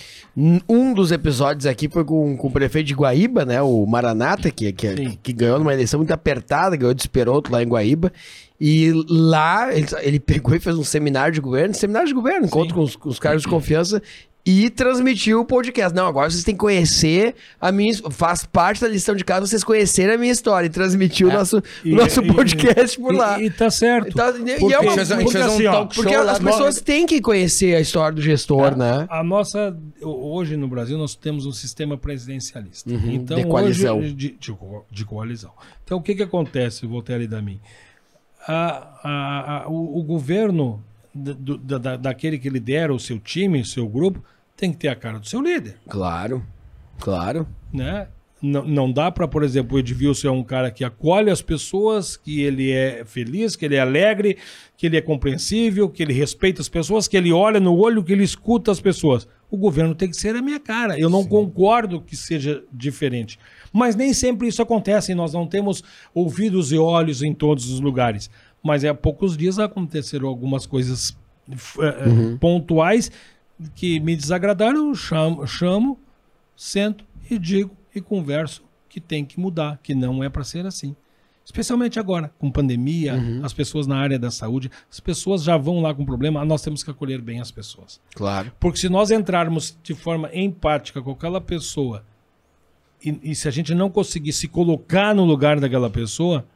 Um 0.68 0.94
dos 0.94 1.10
episódios 1.12 1.66
aqui 1.66 1.88
foi 1.88 2.04
com, 2.04 2.36
com 2.36 2.48
o 2.48 2.50
prefeito 2.50 2.86
de 2.86 2.94
Guaíba, 2.94 3.44
né? 3.44 3.60
O 3.60 3.84
Maranata, 3.86 4.50
que, 4.50 4.72
que, 4.72 4.96
Sim. 4.96 5.18
que 5.22 5.32
ganhou 5.32 5.58
numa 5.58 5.72
eleição 5.72 5.98
muito 5.98 6.12
apertada, 6.12 6.76
ganhou 6.76 6.94
de 6.94 7.02
Esperoto 7.02 7.50
lá 7.52 7.62
em 7.62 7.68
Guaíba. 7.68 8.12
E 8.60 8.92
lá 9.08 9.74
ele, 9.74 9.86
ele 10.02 10.20
pegou 10.20 10.54
e 10.54 10.60
fez 10.60 10.78
um 10.78 10.84
seminário 10.84 11.34
de 11.34 11.40
governo, 11.40 11.74
seminário 11.74 12.06
de 12.06 12.14
governo, 12.14 12.46
encontro 12.46 12.74
com 12.74 12.82
os, 12.82 12.94
com 12.94 13.08
os 13.08 13.18
cargos 13.18 13.42
de 13.42 13.48
confiança 13.50 14.00
e 14.44 14.68
transmitiu 14.70 15.40
o 15.40 15.44
podcast. 15.44 15.94
Não, 15.94 16.04
agora 16.06 16.28
vocês 16.28 16.42
têm 16.42 16.54
que 16.54 16.58
conhecer 16.60 17.34
a 17.60 17.70
minha. 17.70 17.94
Faz 18.10 18.44
parte 18.44 18.80
da 18.80 18.88
lição 18.88 19.14
de 19.14 19.24
casa 19.24 19.46
vocês 19.46 19.62
conhecerem 19.62 20.16
a 20.16 20.18
minha 20.18 20.32
história. 20.32 20.66
E 20.66 20.70
transmitiu 20.70 21.28
o 21.28 21.32
nosso, 21.32 21.62
E- 21.84 21.94
nosso 21.94 22.20
e- 22.22 22.26
podcast 22.26 22.98
por 22.98 23.14
e- 23.14 23.16
lá. 23.16 23.40
E, 23.40 23.50
tá 23.50 23.70
certo. 23.70 24.14
Tá- 24.16 24.30
e 24.30 24.58
Porque- 24.58 24.74
é 24.74 24.78
uma- 24.80 24.92
fez, 24.94 25.08
porque 25.08 25.38
um 25.38 25.44
assim, 25.44 25.64
Porque 25.94 26.14
as 26.14 26.40
no- 26.40 26.50
pessoas 26.50 26.80
têm 26.80 27.06
que 27.06 27.20
conhecer 27.20 27.76
a 27.76 27.80
história 27.80 28.14
do 28.16 28.20
gestor, 28.22 28.76
né? 28.76 29.06
A 29.08 29.22
nossa. 29.22 29.76
Hoje 30.02 30.56
no 30.56 30.66
Brasil 30.66 30.98
nós 30.98 31.14
temos 31.14 31.46
um 31.46 31.52
sistema 31.52 31.96
presidencialista. 31.96 32.90
Uhum, 32.90 33.12
então, 33.12 33.36
de 33.38 33.46
coalizão. 33.46 33.98
Hoje, 34.00 34.12
de, 34.12 34.30
de 34.38 34.56
de 34.90 35.04
coalizão. 35.04 35.52
Então 35.84 35.98
o 35.98 36.02
que, 36.02 36.14
que 36.16 36.22
acontece, 36.22 36.84
Voltaire 36.86 37.24
e 37.24 37.28
Damin? 37.28 37.60
A, 38.46 38.88
a, 39.04 39.62
a, 39.64 39.68
o, 39.68 40.00
o 40.00 40.02
governo 40.02 40.82
do- 41.14 41.56
da, 41.58 41.78
da- 41.78 41.96
daquele 41.96 42.38
que 42.38 42.48
lidera 42.48 42.92
o 42.92 42.98
seu 42.98 43.18
time, 43.20 43.60
o 43.60 43.64
seu 43.64 43.86
grupo, 43.88 44.22
tem 44.56 44.72
que 44.72 44.78
ter 44.78 44.88
a 44.88 44.96
cara 44.96 45.18
do 45.18 45.26
seu 45.26 45.40
líder. 45.40 45.76
Claro, 45.88 46.44
claro. 46.98 47.46
Né? 47.72 48.06
Não, 48.42 48.64
não 48.64 48.92
dá 48.92 49.08
para, 49.08 49.28
por 49.28 49.44
exemplo, 49.44 49.76
o 49.76 49.78
Edvilson 49.78 50.26
é 50.26 50.30
um 50.32 50.42
cara 50.42 50.68
que 50.68 50.82
acolhe 50.82 51.30
as 51.30 51.40
pessoas, 51.40 52.16
que 52.16 52.40
ele 52.40 52.72
é 52.72 53.04
feliz, 53.04 53.54
que 53.54 53.64
ele 53.64 53.76
é 53.76 53.80
alegre, 53.80 54.36
que 54.76 54.86
ele 54.86 54.96
é 54.96 55.00
compreensível, 55.00 55.88
que 55.88 56.02
ele 56.02 56.12
respeita 56.12 56.60
as 56.60 56.68
pessoas, 56.68 57.06
que 57.06 57.16
ele 57.16 57.32
olha 57.32 57.60
no 57.60 57.76
olho, 57.76 58.02
que 58.02 58.12
ele 58.12 58.24
escuta 58.24 58.72
as 58.72 58.80
pessoas. 58.80 59.28
O 59.48 59.56
governo 59.56 59.94
tem 59.94 60.10
que 60.10 60.16
ser 60.16 60.34
a 60.34 60.42
minha 60.42 60.58
cara. 60.58 60.98
Eu 60.98 61.08
não 61.08 61.24
concordo 61.24 62.00
que 62.00 62.16
seja 62.16 62.64
diferente. 62.72 63.38
Mas 63.72 63.94
nem 63.94 64.12
sempre 64.12 64.48
isso 64.48 64.60
acontece. 64.60 65.14
Nós 65.14 65.32
não 65.32 65.46
temos 65.46 65.84
ouvidos 66.12 66.72
e 66.72 66.78
olhos 66.78 67.22
em 67.22 67.32
todos 67.32 67.70
os 67.70 67.78
lugares. 67.78 68.28
Mas 68.60 68.82
é 68.82 68.88
há 68.88 68.94
poucos 68.94 69.36
dias 69.36 69.60
aconteceram 69.60 70.26
algumas 70.26 70.66
coisas 70.66 71.16
eh, 71.48 71.54
eh, 71.80 72.36
pontuais 72.40 73.10
que 73.74 74.00
me 74.00 74.16
desagradaram. 74.16 74.88
Eu 74.88 74.94
chamo, 74.94 75.46
chamo, 75.46 75.98
sento 76.56 77.04
e 77.30 77.38
digo 77.38 77.76
e 77.94 78.00
converso 78.00 78.62
que 78.88 79.00
tem 79.00 79.24
que 79.24 79.40
mudar, 79.40 79.78
que 79.82 79.94
não 79.94 80.22
é 80.22 80.28
para 80.28 80.44
ser 80.44 80.66
assim. 80.66 80.94
Especialmente 81.44 81.98
agora, 81.98 82.32
com 82.38 82.50
pandemia, 82.50 83.14
as 83.42 83.52
pessoas 83.52 83.86
na 83.86 83.96
área 83.96 84.18
da 84.18 84.30
saúde, 84.30 84.70
as 84.90 85.00
pessoas 85.00 85.42
já 85.42 85.56
vão 85.56 85.80
lá 85.80 85.92
com 85.92 86.04
problema, 86.04 86.44
nós 86.44 86.62
temos 86.62 86.84
que 86.84 86.90
acolher 86.90 87.20
bem 87.20 87.40
as 87.40 87.50
pessoas. 87.50 88.00
Claro. 88.14 88.52
Porque 88.60 88.78
se 88.78 88.88
nós 88.88 89.10
entrarmos 89.10 89.76
de 89.82 89.92
forma 89.92 90.30
empática 90.32 91.02
com 91.02 91.10
aquela 91.10 91.40
pessoa 91.40 92.04
e, 93.04 93.32
e 93.32 93.34
se 93.34 93.48
a 93.48 93.50
gente 93.50 93.74
não 93.74 93.90
conseguir 93.90 94.32
se 94.32 94.46
colocar 94.46 95.14
no 95.14 95.24
lugar 95.24 95.58
daquela 95.58 95.90
pessoa, 95.90 96.46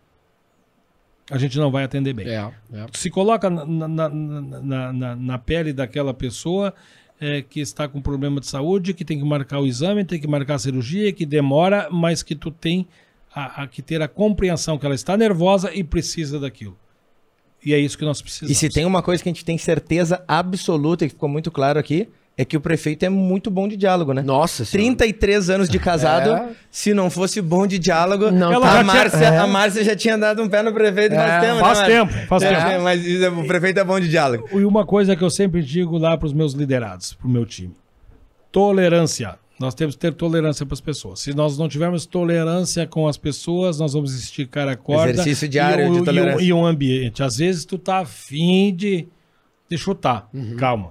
a 1.31 1.39
gente 1.39 1.59
não 1.59 1.71
vai 1.71 1.85
atender 1.85 2.13
bem. 2.13 2.29
É, 2.29 2.53
é. 2.73 2.87
Se 2.93 3.11
coloca 3.11 3.51
na, 3.51 3.65
na, 3.67 4.09
na, 4.09 5.17
na, 5.17 5.39
pele 5.39 5.73
daquela 5.73 6.15
pessoa 6.15 6.73
é, 7.21 7.43
que 7.43 7.61
está 7.61 7.89
com 7.89 8.01
problema 8.01 8.41
de 8.41 8.47
saúde, 8.47 8.95
que 8.95 9.05
tem 9.05 9.19
que 9.19 9.25
marcar 9.25 9.61
o 9.61 9.67
exame, 9.67 10.05
tem 10.05 10.21
que 10.21 10.27
marcar 10.29 10.55
a 10.55 10.59
cirurgia, 10.59 11.13
que 11.13 11.27
demora, 11.27 11.89
mas 11.91 12.23
que 12.23 12.35
tu 12.35 12.51
tem 12.51 12.87
a, 13.35 13.63
a 13.63 13.67
que 13.67 13.83
ter 13.83 14.01
a 14.01 14.09
compreensão 14.09 14.79
que 14.79 14.87
ela 14.87 14.95
está 14.95 15.17
nervosa 15.17 15.75
e 15.75 15.83
precisa 15.83 16.39
daquilo. 16.39 16.79
E 17.65 17.75
é 17.75 17.79
isso 17.79 17.99
que 17.99 18.05
nós 18.05 18.23
precisamos. 18.23 18.53
E 18.53 18.55
se 18.55 18.69
tem 18.69 18.85
uma 18.85 19.03
coisa 19.03 19.23
que 19.23 19.29
a 19.29 19.33
gente 19.33 19.45
tem 19.45 19.59
certeza 19.59 20.25
absoluta, 20.29 21.05
e 21.05 21.09
que 21.09 21.15
ficou 21.15 21.29
muito 21.29 21.51
claro 21.51 21.79
aqui, 21.79 22.09
é 22.39 22.45
que 22.45 22.57
o 22.57 22.61
prefeito 22.61 23.03
é 23.05 23.09
muito 23.09 23.51
bom 23.51 23.67
de 23.67 23.77
diálogo, 23.77 24.13
né? 24.13 24.23
Nossa 24.23 24.65
senhora. 24.65 24.95
33 24.97 25.49
anos 25.51 25.69
de 25.71 25.79
casado, 25.79 26.35
É. 26.35 26.51
se 26.71 26.93
não 26.93 27.09
fosse 27.09 27.41
bom 27.41 27.67
de 27.67 27.79
diálogo, 27.79 28.31
Não 28.31 28.53
Ela 28.53 28.69
a, 28.71 28.77
já 28.77 28.85
Márcia, 28.85 29.19
é. 29.25 29.39
a 29.39 29.47
Márcia 29.47 29.83
já 29.85 29.97
tinha 29.97 30.19
dado 30.19 30.43
um 30.43 30.49
pé 30.49 30.63
no 30.63 30.73
prefeito 30.73 31.15
faz 31.15 31.31
É, 31.33 31.41
tempo, 31.49 31.61
faz 31.61 31.79
né, 31.81 31.87
tempo, 31.87 32.13
faz 32.27 32.43
É, 32.43 32.49
tempo. 32.55 32.83
Mas 32.85 33.07
é- 33.23 33.29
o 33.31 33.47
prefeito 33.47 33.81
é 33.81 33.85
bom 33.85 33.99
de 33.99 34.09
diálogo. 34.09 34.49
E 34.53 34.65
uma 34.65 34.85
coisa 34.85 35.17
que 35.17 35.23
eu 35.25 35.31
sempre 35.31 35.63
digo 35.63 35.97
lá 35.97 36.17
para 36.19 36.27
os 36.27 36.33
meus 36.35 36.53
liderados, 36.53 37.15
para 37.15 37.27
o 37.27 37.31
meu 37.31 37.47
time: 37.47 37.75
tolerância. 38.53 39.39
Nós 39.59 39.75
temos 39.75 39.95
que 39.95 40.01
ter 40.03 40.13
tolerância 40.13 40.67
para 40.67 40.75
as 40.75 40.83
pessoas. 40.83 41.21
Se 41.21 41.35
nós 41.35 41.57
não 41.57 41.67
tivermos 41.67 42.05
tolerância 42.05 42.87
com 42.87 43.09
as 43.09 43.17
pessoas, 43.17 43.79
nós 43.81 43.95
vamos 43.95 44.15
esticar 44.15 44.69
a 44.69 44.77
corda. 44.77 45.13
Exercício 45.13 45.49
diário 45.49 45.87
e, 45.87 45.89
um- 45.89 45.93
de 45.93 45.99
e 45.99 46.01
um- 46.01 46.05
tolerância. 46.05 46.45
E 46.45 46.53
um 46.53 46.67
ambiente. 46.67 47.23
Às 47.23 47.39
vezes 47.39 47.65
tu 47.65 47.79
tá 47.79 48.01
afim 48.01 48.75
de, 48.77 49.09
de 49.71 49.79
chutar. 49.79 50.29
Uhum. 50.35 50.57
Calma. 50.57 50.91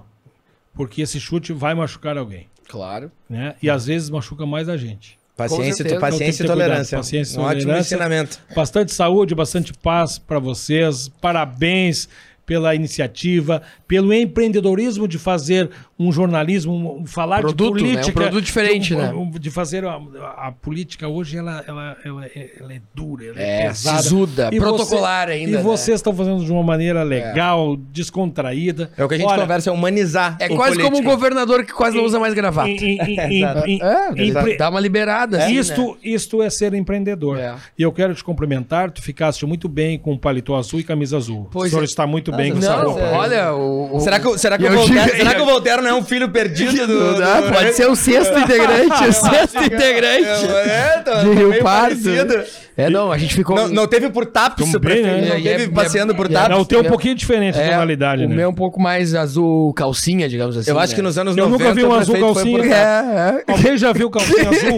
Porque 0.76 1.02
esse 1.02 1.18
chute 1.18 1.52
vai 1.52 1.74
machucar 1.74 2.16
alguém. 2.18 2.46
Claro. 2.68 3.10
Né? 3.28 3.54
E 3.62 3.70
às 3.70 3.86
vezes 3.86 4.10
machuca 4.10 4.44
mais 4.46 4.68
a 4.68 4.76
gente. 4.76 5.18
Paciência, 5.36 5.84
tu- 5.84 5.98
paciência 6.00 6.42
Então 6.44 6.56
e 6.56 6.58
tolerância. 6.58 6.98
Paciência 6.98 7.36
e 7.36 7.38
um 7.40 7.42
ótimo 7.44 7.62
tolerância. 7.62 7.94
ensinamento. 7.94 8.40
Bastante 8.54 8.92
saúde, 8.92 9.34
bastante 9.34 9.72
paz 9.72 10.18
para 10.18 10.38
vocês. 10.38 11.08
Parabéns 11.20 12.08
pela 12.46 12.74
iniciativa, 12.74 13.60
pelo 13.88 14.12
empreendedorismo 14.14 15.06
de 15.08 15.18
fazer 15.18 15.68
um 15.98 16.12
jornalismo, 16.12 17.00
um- 17.00 17.06
falar 17.06 17.40
Produto, 17.40 17.76
de 17.78 17.84
né? 17.84 17.88
Um 17.88 17.92
política. 17.94 18.12
produto 18.20 18.44
diferente, 18.44 18.88
de, 18.88 18.96
né? 18.96 19.12
De 19.40 19.50
fazer 19.50 19.84
a, 19.84 19.96
a 20.36 20.52
política 20.52 21.08
hoje, 21.08 21.38
ela, 21.38 21.64
ela, 21.66 21.96
ela, 22.04 22.26
é, 22.26 22.50
ela 22.60 22.72
é 22.74 22.80
dura, 22.94 23.24
ela 23.26 23.40
é, 23.40 23.62
É, 23.62 23.68
pesada. 23.68 24.02
sisuda, 24.02 24.50
E 24.52 24.58
protocolar 24.60 25.26
você- 25.28 25.32
ainda, 25.32 25.50
E 25.50 25.54
né? 25.54 25.62
vocês 25.62 25.96
estão 25.96 26.14
fazendo 26.14 26.44
de 26.44 26.52
uma 26.52 26.62
maneira 26.62 27.02
legal, 27.02 27.76
descontraída. 28.20 28.90
É 28.96 29.04
o 29.04 29.08
que 29.08 29.14
a 29.14 29.18
gente 29.18 29.26
Olha, 29.26 29.42
conversa, 29.42 29.70
é 29.70 29.72
humanizar. 29.72 30.36
É 30.40 30.48
quase 30.48 30.78
como 30.80 30.98
um 30.98 31.02
governador 31.02 31.64
que 31.64 31.72
quase 31.72 31.96
não 31.96 32.04
usa 32.04 32.18
mais 32.18 32.34
gravata. 32.34 32.68
em- 32.68 32.76
em- 32.98 33.18
em- 33.20 33.38
Exato. 33.42 33.66
em- 33.68 33.80
É, 33.82 34.56
dá- 34.56 34.68
uma 34.70 34.80
liberada. 34.80 35.38
assim, 35.38 35.54
né? 35.54 35.60
isto, 35.60 35.96
isto 36.02 36.42
é 36.42 36.50
ser 36.50 36.74
empreendedor. 36.74 37.38
É. 37.38 37.54
E 37.78 37.82
eu 37.82 37.92
quero 37.92 38.14
te 38.14 38.22
cumprimentar. 38.22 38.90
Tu 38.90 39.02
ficaste 39.02 39.44
muito 39.46 39.68
bem 39.68 39.98
com 39.98 40.16
paletó 40.16 40.56
azul 40.56 40.80
e 40.80 40.84
camisa 40.84 41.16
azul. 41.16 41.48
Pois 41.50 41.68
o 41.68 41.70
senhor 41.70 41.82
é. 41.82 41.84
está 41.84 42.06
muito 42.06 42.32
bem 42.32 42.52
com 42.52 42.58
essa 42.58 42.76
Não, 42.76 42.90
roupa. 42.90 43.02
olha, 43.12 43.54
o, 43.54 43.96
o- 43.96 44.00
Será 44.00 44.20
que, 44.20 44.38
será, 44.38 44.58
que 44.58 44.64
Eu 44.64 44.72
o 44.72 44.76
Voltaire, 44.76 45.10
será 45.16 45.34
que 45.34 45.40
o 45.42 45.46
Voltaire 45.46 45.82
não 45.86 45.96
é 45.96 46.00
um 46.00 46.04
filho 46.04 46.28
perdido 46.28 46.86
do. 46.86 47.22
Ah, 47.22 47.40
do- 47.40 47.52
pode 47.52 47.72
ser 47.74 47.86
o 47.88 47.94
sexto 47.96 48.38
integrante, 48.38 49.04
o 49.08 49.12
sexto 49.14 49.62
integrante 49.64 50.46
É, 50.66 51.02
tá, 51.04 51.14
de 51.22 51.28
tá 51.28 51.34
Rio 51.34 51.62
Pardo. 51.62 52.02
parecido. 52.02 52.44
É, 52.78 52.90
não, 52.90 53.10
a 53.10 53.16
gente 53.16 53.34
ficou... 53.34 53.56
Não, 53.56 53.68
não 53.68 53.86
teve 53.86 54.10
por 54.10 54.26
TAPS, 54.26 54.74
o 54.74 54.78
prefeito, 54.80 55.06
né? 55.06 55.28
não 55.30 55.38
E 55.38 55.48
é- 55.48 55.52
teve 55.56 55.64
é- 55.64 55.68
passeando 55.74 56.14
por 56.14 56.26
é- 56.26 56.28
TAPS. 56.34 56.50
Não, 56.50 56.62
tem 56.62 56.78
um 56.78 56.82
É- 56.84 56.88
pouquinho 56.88 57.14
diferente 57.14 57.58
a 57.58 57.62
É, 57.62 57.70
tonalidade, 57.70 58.24
o 58.24 58.28
né? 58.28 58.34
meu 58.34 58.44
é 58.44 58.48
um 58.48 58.54
pouco 58.54 58.78
mais 58.78 59.14
azul 59.14 59.72
calcinha, 59.72 60.28
digamos 60.28 60.58
assim. 60.58 60.70
Eu 60.70 60.78
acho 60.78 60.92
né? 60.92 60.96
que 60.96 61.02
nos 61.02 61.16
anos 61.16 61.34
Eu 61.34 61.48
90 61.48 61.64
nunca 61.64 61.74
vi 61.74 61.84
um 61.86 61.88
o 61.88 61.94
azul 61.94 62.18
calcinha. 62.18 62.58
por. 62.58 62.66
É, 62.66 62.70
é. 62.72 63.44
Alguém 63.50 63.78
já 63.78 63.92
viu 63.94 64.10
calcinha 64.10 64.42
azul? 64.50 64.76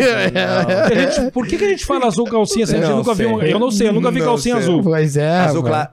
A 0.84 0.94
gente- 1.20 1.30
por 1.32 1.46
que, 1.46 1.56
que 1.58 1.64
a 1.64 1.68
gente 1.68 1.84
fala 1.84 2.06
azul 2.06 2.24
calcinha? 2.26 2.66
se 2.66 2.74
a 2.74 2.78
gente 2.78 2.88
Não 2.88 2.98
nunca 2.98 3.14
viu, 3.14 3.38
sei. 3.40 3.52
eu 3.52 3.58
não 3.58 3.70
sei, 3.72 3.88
eu 3.88 3.92
nunca 3.92 4.10
vi 4.12 4.20
Não 4.20 4.26
calcinha 4.26 4.54
sei. 4.56 4.62
azul. 4.64 4.82
Pois 4.82 5.16
é. 5.16 5.30
Azul 5.40 5.62
claro. 5.64 5.88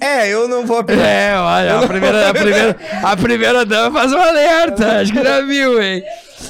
É, 0.00 0.28
eu 0.32 0.46
não 0.46 0.64
vou. 0.64 0.84
É, 0.88 1.36
olha, 1.36 1.78
a 1.80 1.88
primeira, 1.88 2.28
a, 2.30 2.32
primeira, 2.34 2.76
a 3.02 3.16
primeira 3.16 3.66
dama 3.66 3.98
faz 3.98 4.12
um 4.12 4.16
alerta. 4.20 5.00
Acho 5.00 5.12
que 5.12 5.22
já 5.24 5.40
viu, 5.40 5.82
hein? 5.82 6.04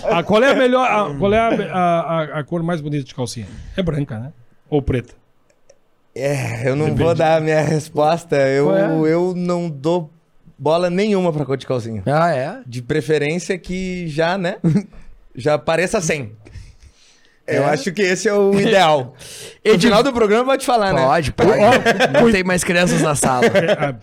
Ah, 0.05 0.23
qual 0.23 0.43
é 0.43 0.51
a 0.51 0.55
melhor, 0.55 0.85
a- 0.87 1.15
qual 1.19 1.33
é 1.33 1.39
a, 1.39 1.49
a- 1.49 2.01
a- 2.37 2.39
a 2.41 2.45
cor 2.45 2.63
mais 2.63 2.83
bonita 2.83 3.05
de 3.05 3.15
calcinha? 3.15 3.47
É 3.75 3.83
branca, 3.83 4.19
né? 4.19 4.33
Ou 4.69 4.83
preta? 4.83 5.15
É, 6.15 6.69
eu 6.69 6.75
não 6.75 6.95
vou 6.95 7.15
dar 7.15 7.37
a 7.37 7.41
minha 7.41 7.61
resposta. 7.61 8.37
Eu, 8.37 8.75
é? 8.75 9.13
eu 9.13 9.35
não 9.37 9.71
dou 9.71 10.11
bola 10.59 10.91
nenhuma 10.91 11.33
pra 11.33 11.45
cor 11.45 11.57
de 11.57 11.67
calcinha. 11.67 12.03
Ah, 12.07 12.35
é? 12.35 12.61
De 12.67 12.83
preferência 12.83 13.57
que 13.57 14.09
já, 14.09 14.37
né? 14.37 14.57
Já 15.35 15.57
pareça 15.57 16.01
100. 16.01 16.33
Eu 17.49 17.67
acho 17.67 17.91
que 17.93 18.03
esse 18.03 18.29
é 18.29 18.35
o 18.35 18.59
ideal. 18.59 19.15
No 19.69 19.79
final 19.79 20.03
do 20.03 20.15
programa 20.15 20.45
pode 20.47 20.65
falar, 20.65 20.95
né? 20.95 21.03
Pode, 21.03 21.33
pode. 21.33 21.51
Não 22.23 22.33
tem 22.33 22.43
mais 22.43 22.65
crianças 22.65 23.03
na 23.03 23.15
sala. 23.15 23.43
Ah, 23.79 23.95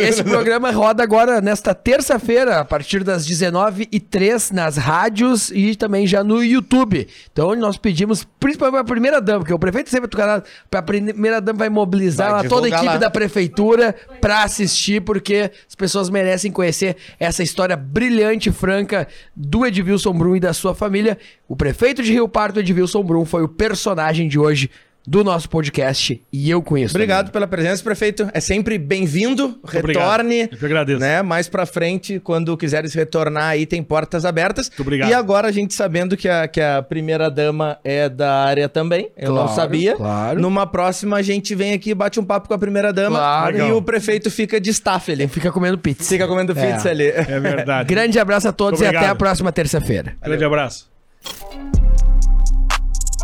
Esse 0.00 0.24
programa 0.24 0.70
roda 0.70 1.02
agora 1.02 1.40
nesta 1.40 1.74
terça-feira, 1.74 2.60
a 2.60 2.64
partir 2.64 3.04
das 3.04 3.26
19h03 3.28 4.52
nas 4.52 4.76
rádios 4.76 5.50
e 5.50 5.76
também 5.76 6.06
já 6.06 6.24
no 6.24 6.42
YouTube. 6.42 7.06
Então 7.32 7.54
nós 7.54 7.76
pedimos, 7.76 8.26
principalmente 8.40 8.72
para 8.72 8.80
a 8.80 8.84
primeira 8.84 9.20
dama, 9.20 9.40
porque 9.40 9.54
o 9.54 9.58
prefeito 9.58 9.90
sempre 9.90 10.08
para 10.08 10.42
a 10.72 10.82
primeira 10.82 11.40
dama 11.40 11.58
vai 11.58 11.68
mobilizar 11.68 12.30
Vai 12.32 12.42
lá 12.42 12.48
toda 12.48 12.66
a 12.66 12.70
equipe 12.70 12.84
lá. 12.84 12.96
da 12.96 13.10
prefeitura 13.10 13.94
para 14.20 14.42
assistir, 14.42 15.02
porque 15.02 15.50
as 15.68 15.74
pessoas 15.74 16.10
merecem 16.10 16.50
conhecer 16.50 16.96
essa 17.20 17.42
história 17.42 17.76
brilhante 17.76 18.48
e 18.48 18.52
franca 18.52 19.06
do 19.34 19.66
Edvilson 19.66 20.12
Brum 20.12 20.36
e 20.36 20.40
da 20.40 20.52
sua 20.52 20.74
família. 20.74 21.18
O 21.48 21.54
prefeito 21.54 22.02
de 22.02 22.12
Rio 22.12 22.25
Pardo, 22.28 22.60
Edvilson 22.60 23.02
Brum, 23.02 23.24
foi 23.24 23.42
o 23.42 23.48
personagem 23.48 24.28
de 24.28 24.38
hoje 24.38 24.70
do 25.08 25.22
nosso 25.22 25.48
podcast 25.48 26.20
e 26.32 26.50
eu 26.50 26.60
conheço. 26.60 26.92
Obrigado 26.96 27.30
pela 27.30 27.46
presença, 27.46 27.80
prefeito. 27.80 28.28
É 28.34 28.40
sempre 28.40 28.76
bem-vindo. 28.76 29.56
obrigado. 29.62 29.86
Retorne. 29.86 30.48
Eu 30.50 30.58
que 30.58 30.64
agradeço. 30.64 30.98
Né? 30.98 31.22
Mais 31.22 31.48
pra 31.48 31.64
frente, 31.64 32.18
quando 32.18 32.56
quiseres 32.56 32.92
retornar 32.92 33.50
aí, 33.50 33.66
tem 33.66 33.84
portas 33.84 34.24
abertas. 34.24 34.68
Muito 34.68 34.80
obrigado. 34.82 35.08
E 35.08 35.14
agora 35.14 35.46
a 35.46 35.52
gente 35.52 35.74
sabendo 35.74 36.16
que 36.16 36.28
a, 36.28 36.48
que 36.48 36.60
a 36.60 36.82
primeira 36.82 37.30
dama 37.30 37.78
é 37.84 38.08
da 38.08 38.32
área 38.46 38.68
também. 38.68 39.12
Eu 39.16 39.28
não 39.28 39.42
Claro, 39.44 39.54
sabia. 39.54 39.94
claro. 39.94 40.40
Numa 40.40 40.66
próxima, 40.66 41.18
a 41.18 41.22
gente 41.22 41.54
vem 41.54 41.72
aqui, 41.72 41.94
bate 41.94 42.18
um 42.18 42.24
papo 42.24 42.48
com 42.48 42.54
a 42.54 42.58
primeira 42.58 42.92
dama. 42.92 43.16
Claro. 43.16 43.56
E 43.56 43.60
Legal. 43.62 43.76
o 43.76 43.82
prefeito 43.82 44.28
fica 44.28 44.60
de 44.60 44.70
staff 44.70 45.12
ali. 45.12 45.28
Fica 45.28 45.52
comendo 45.52 45.78
pizza. 45.78 46.02
Fica 46.02 46.26
comendo 46.26 46.50
É. 46.58 46.72
pizza 46.72 46.90
ali. 46.90 47.06
É 47.06 47.38
verdade. 47.38 47.88
Grande 47.88 48.18
abraço 48.18 48.48
a 48.48 48.52
todos 48.52 48.80
e 48.80 48.84
até 48.84 48.96
obrigado. 48.96 49.12
a 49.12 49.16
próxima 49.16 49.52
terça-feira. 49.52 50.16
Grande 50.20 50.44
abraço. 50.44 50.90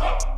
Stop. 0.03 0.32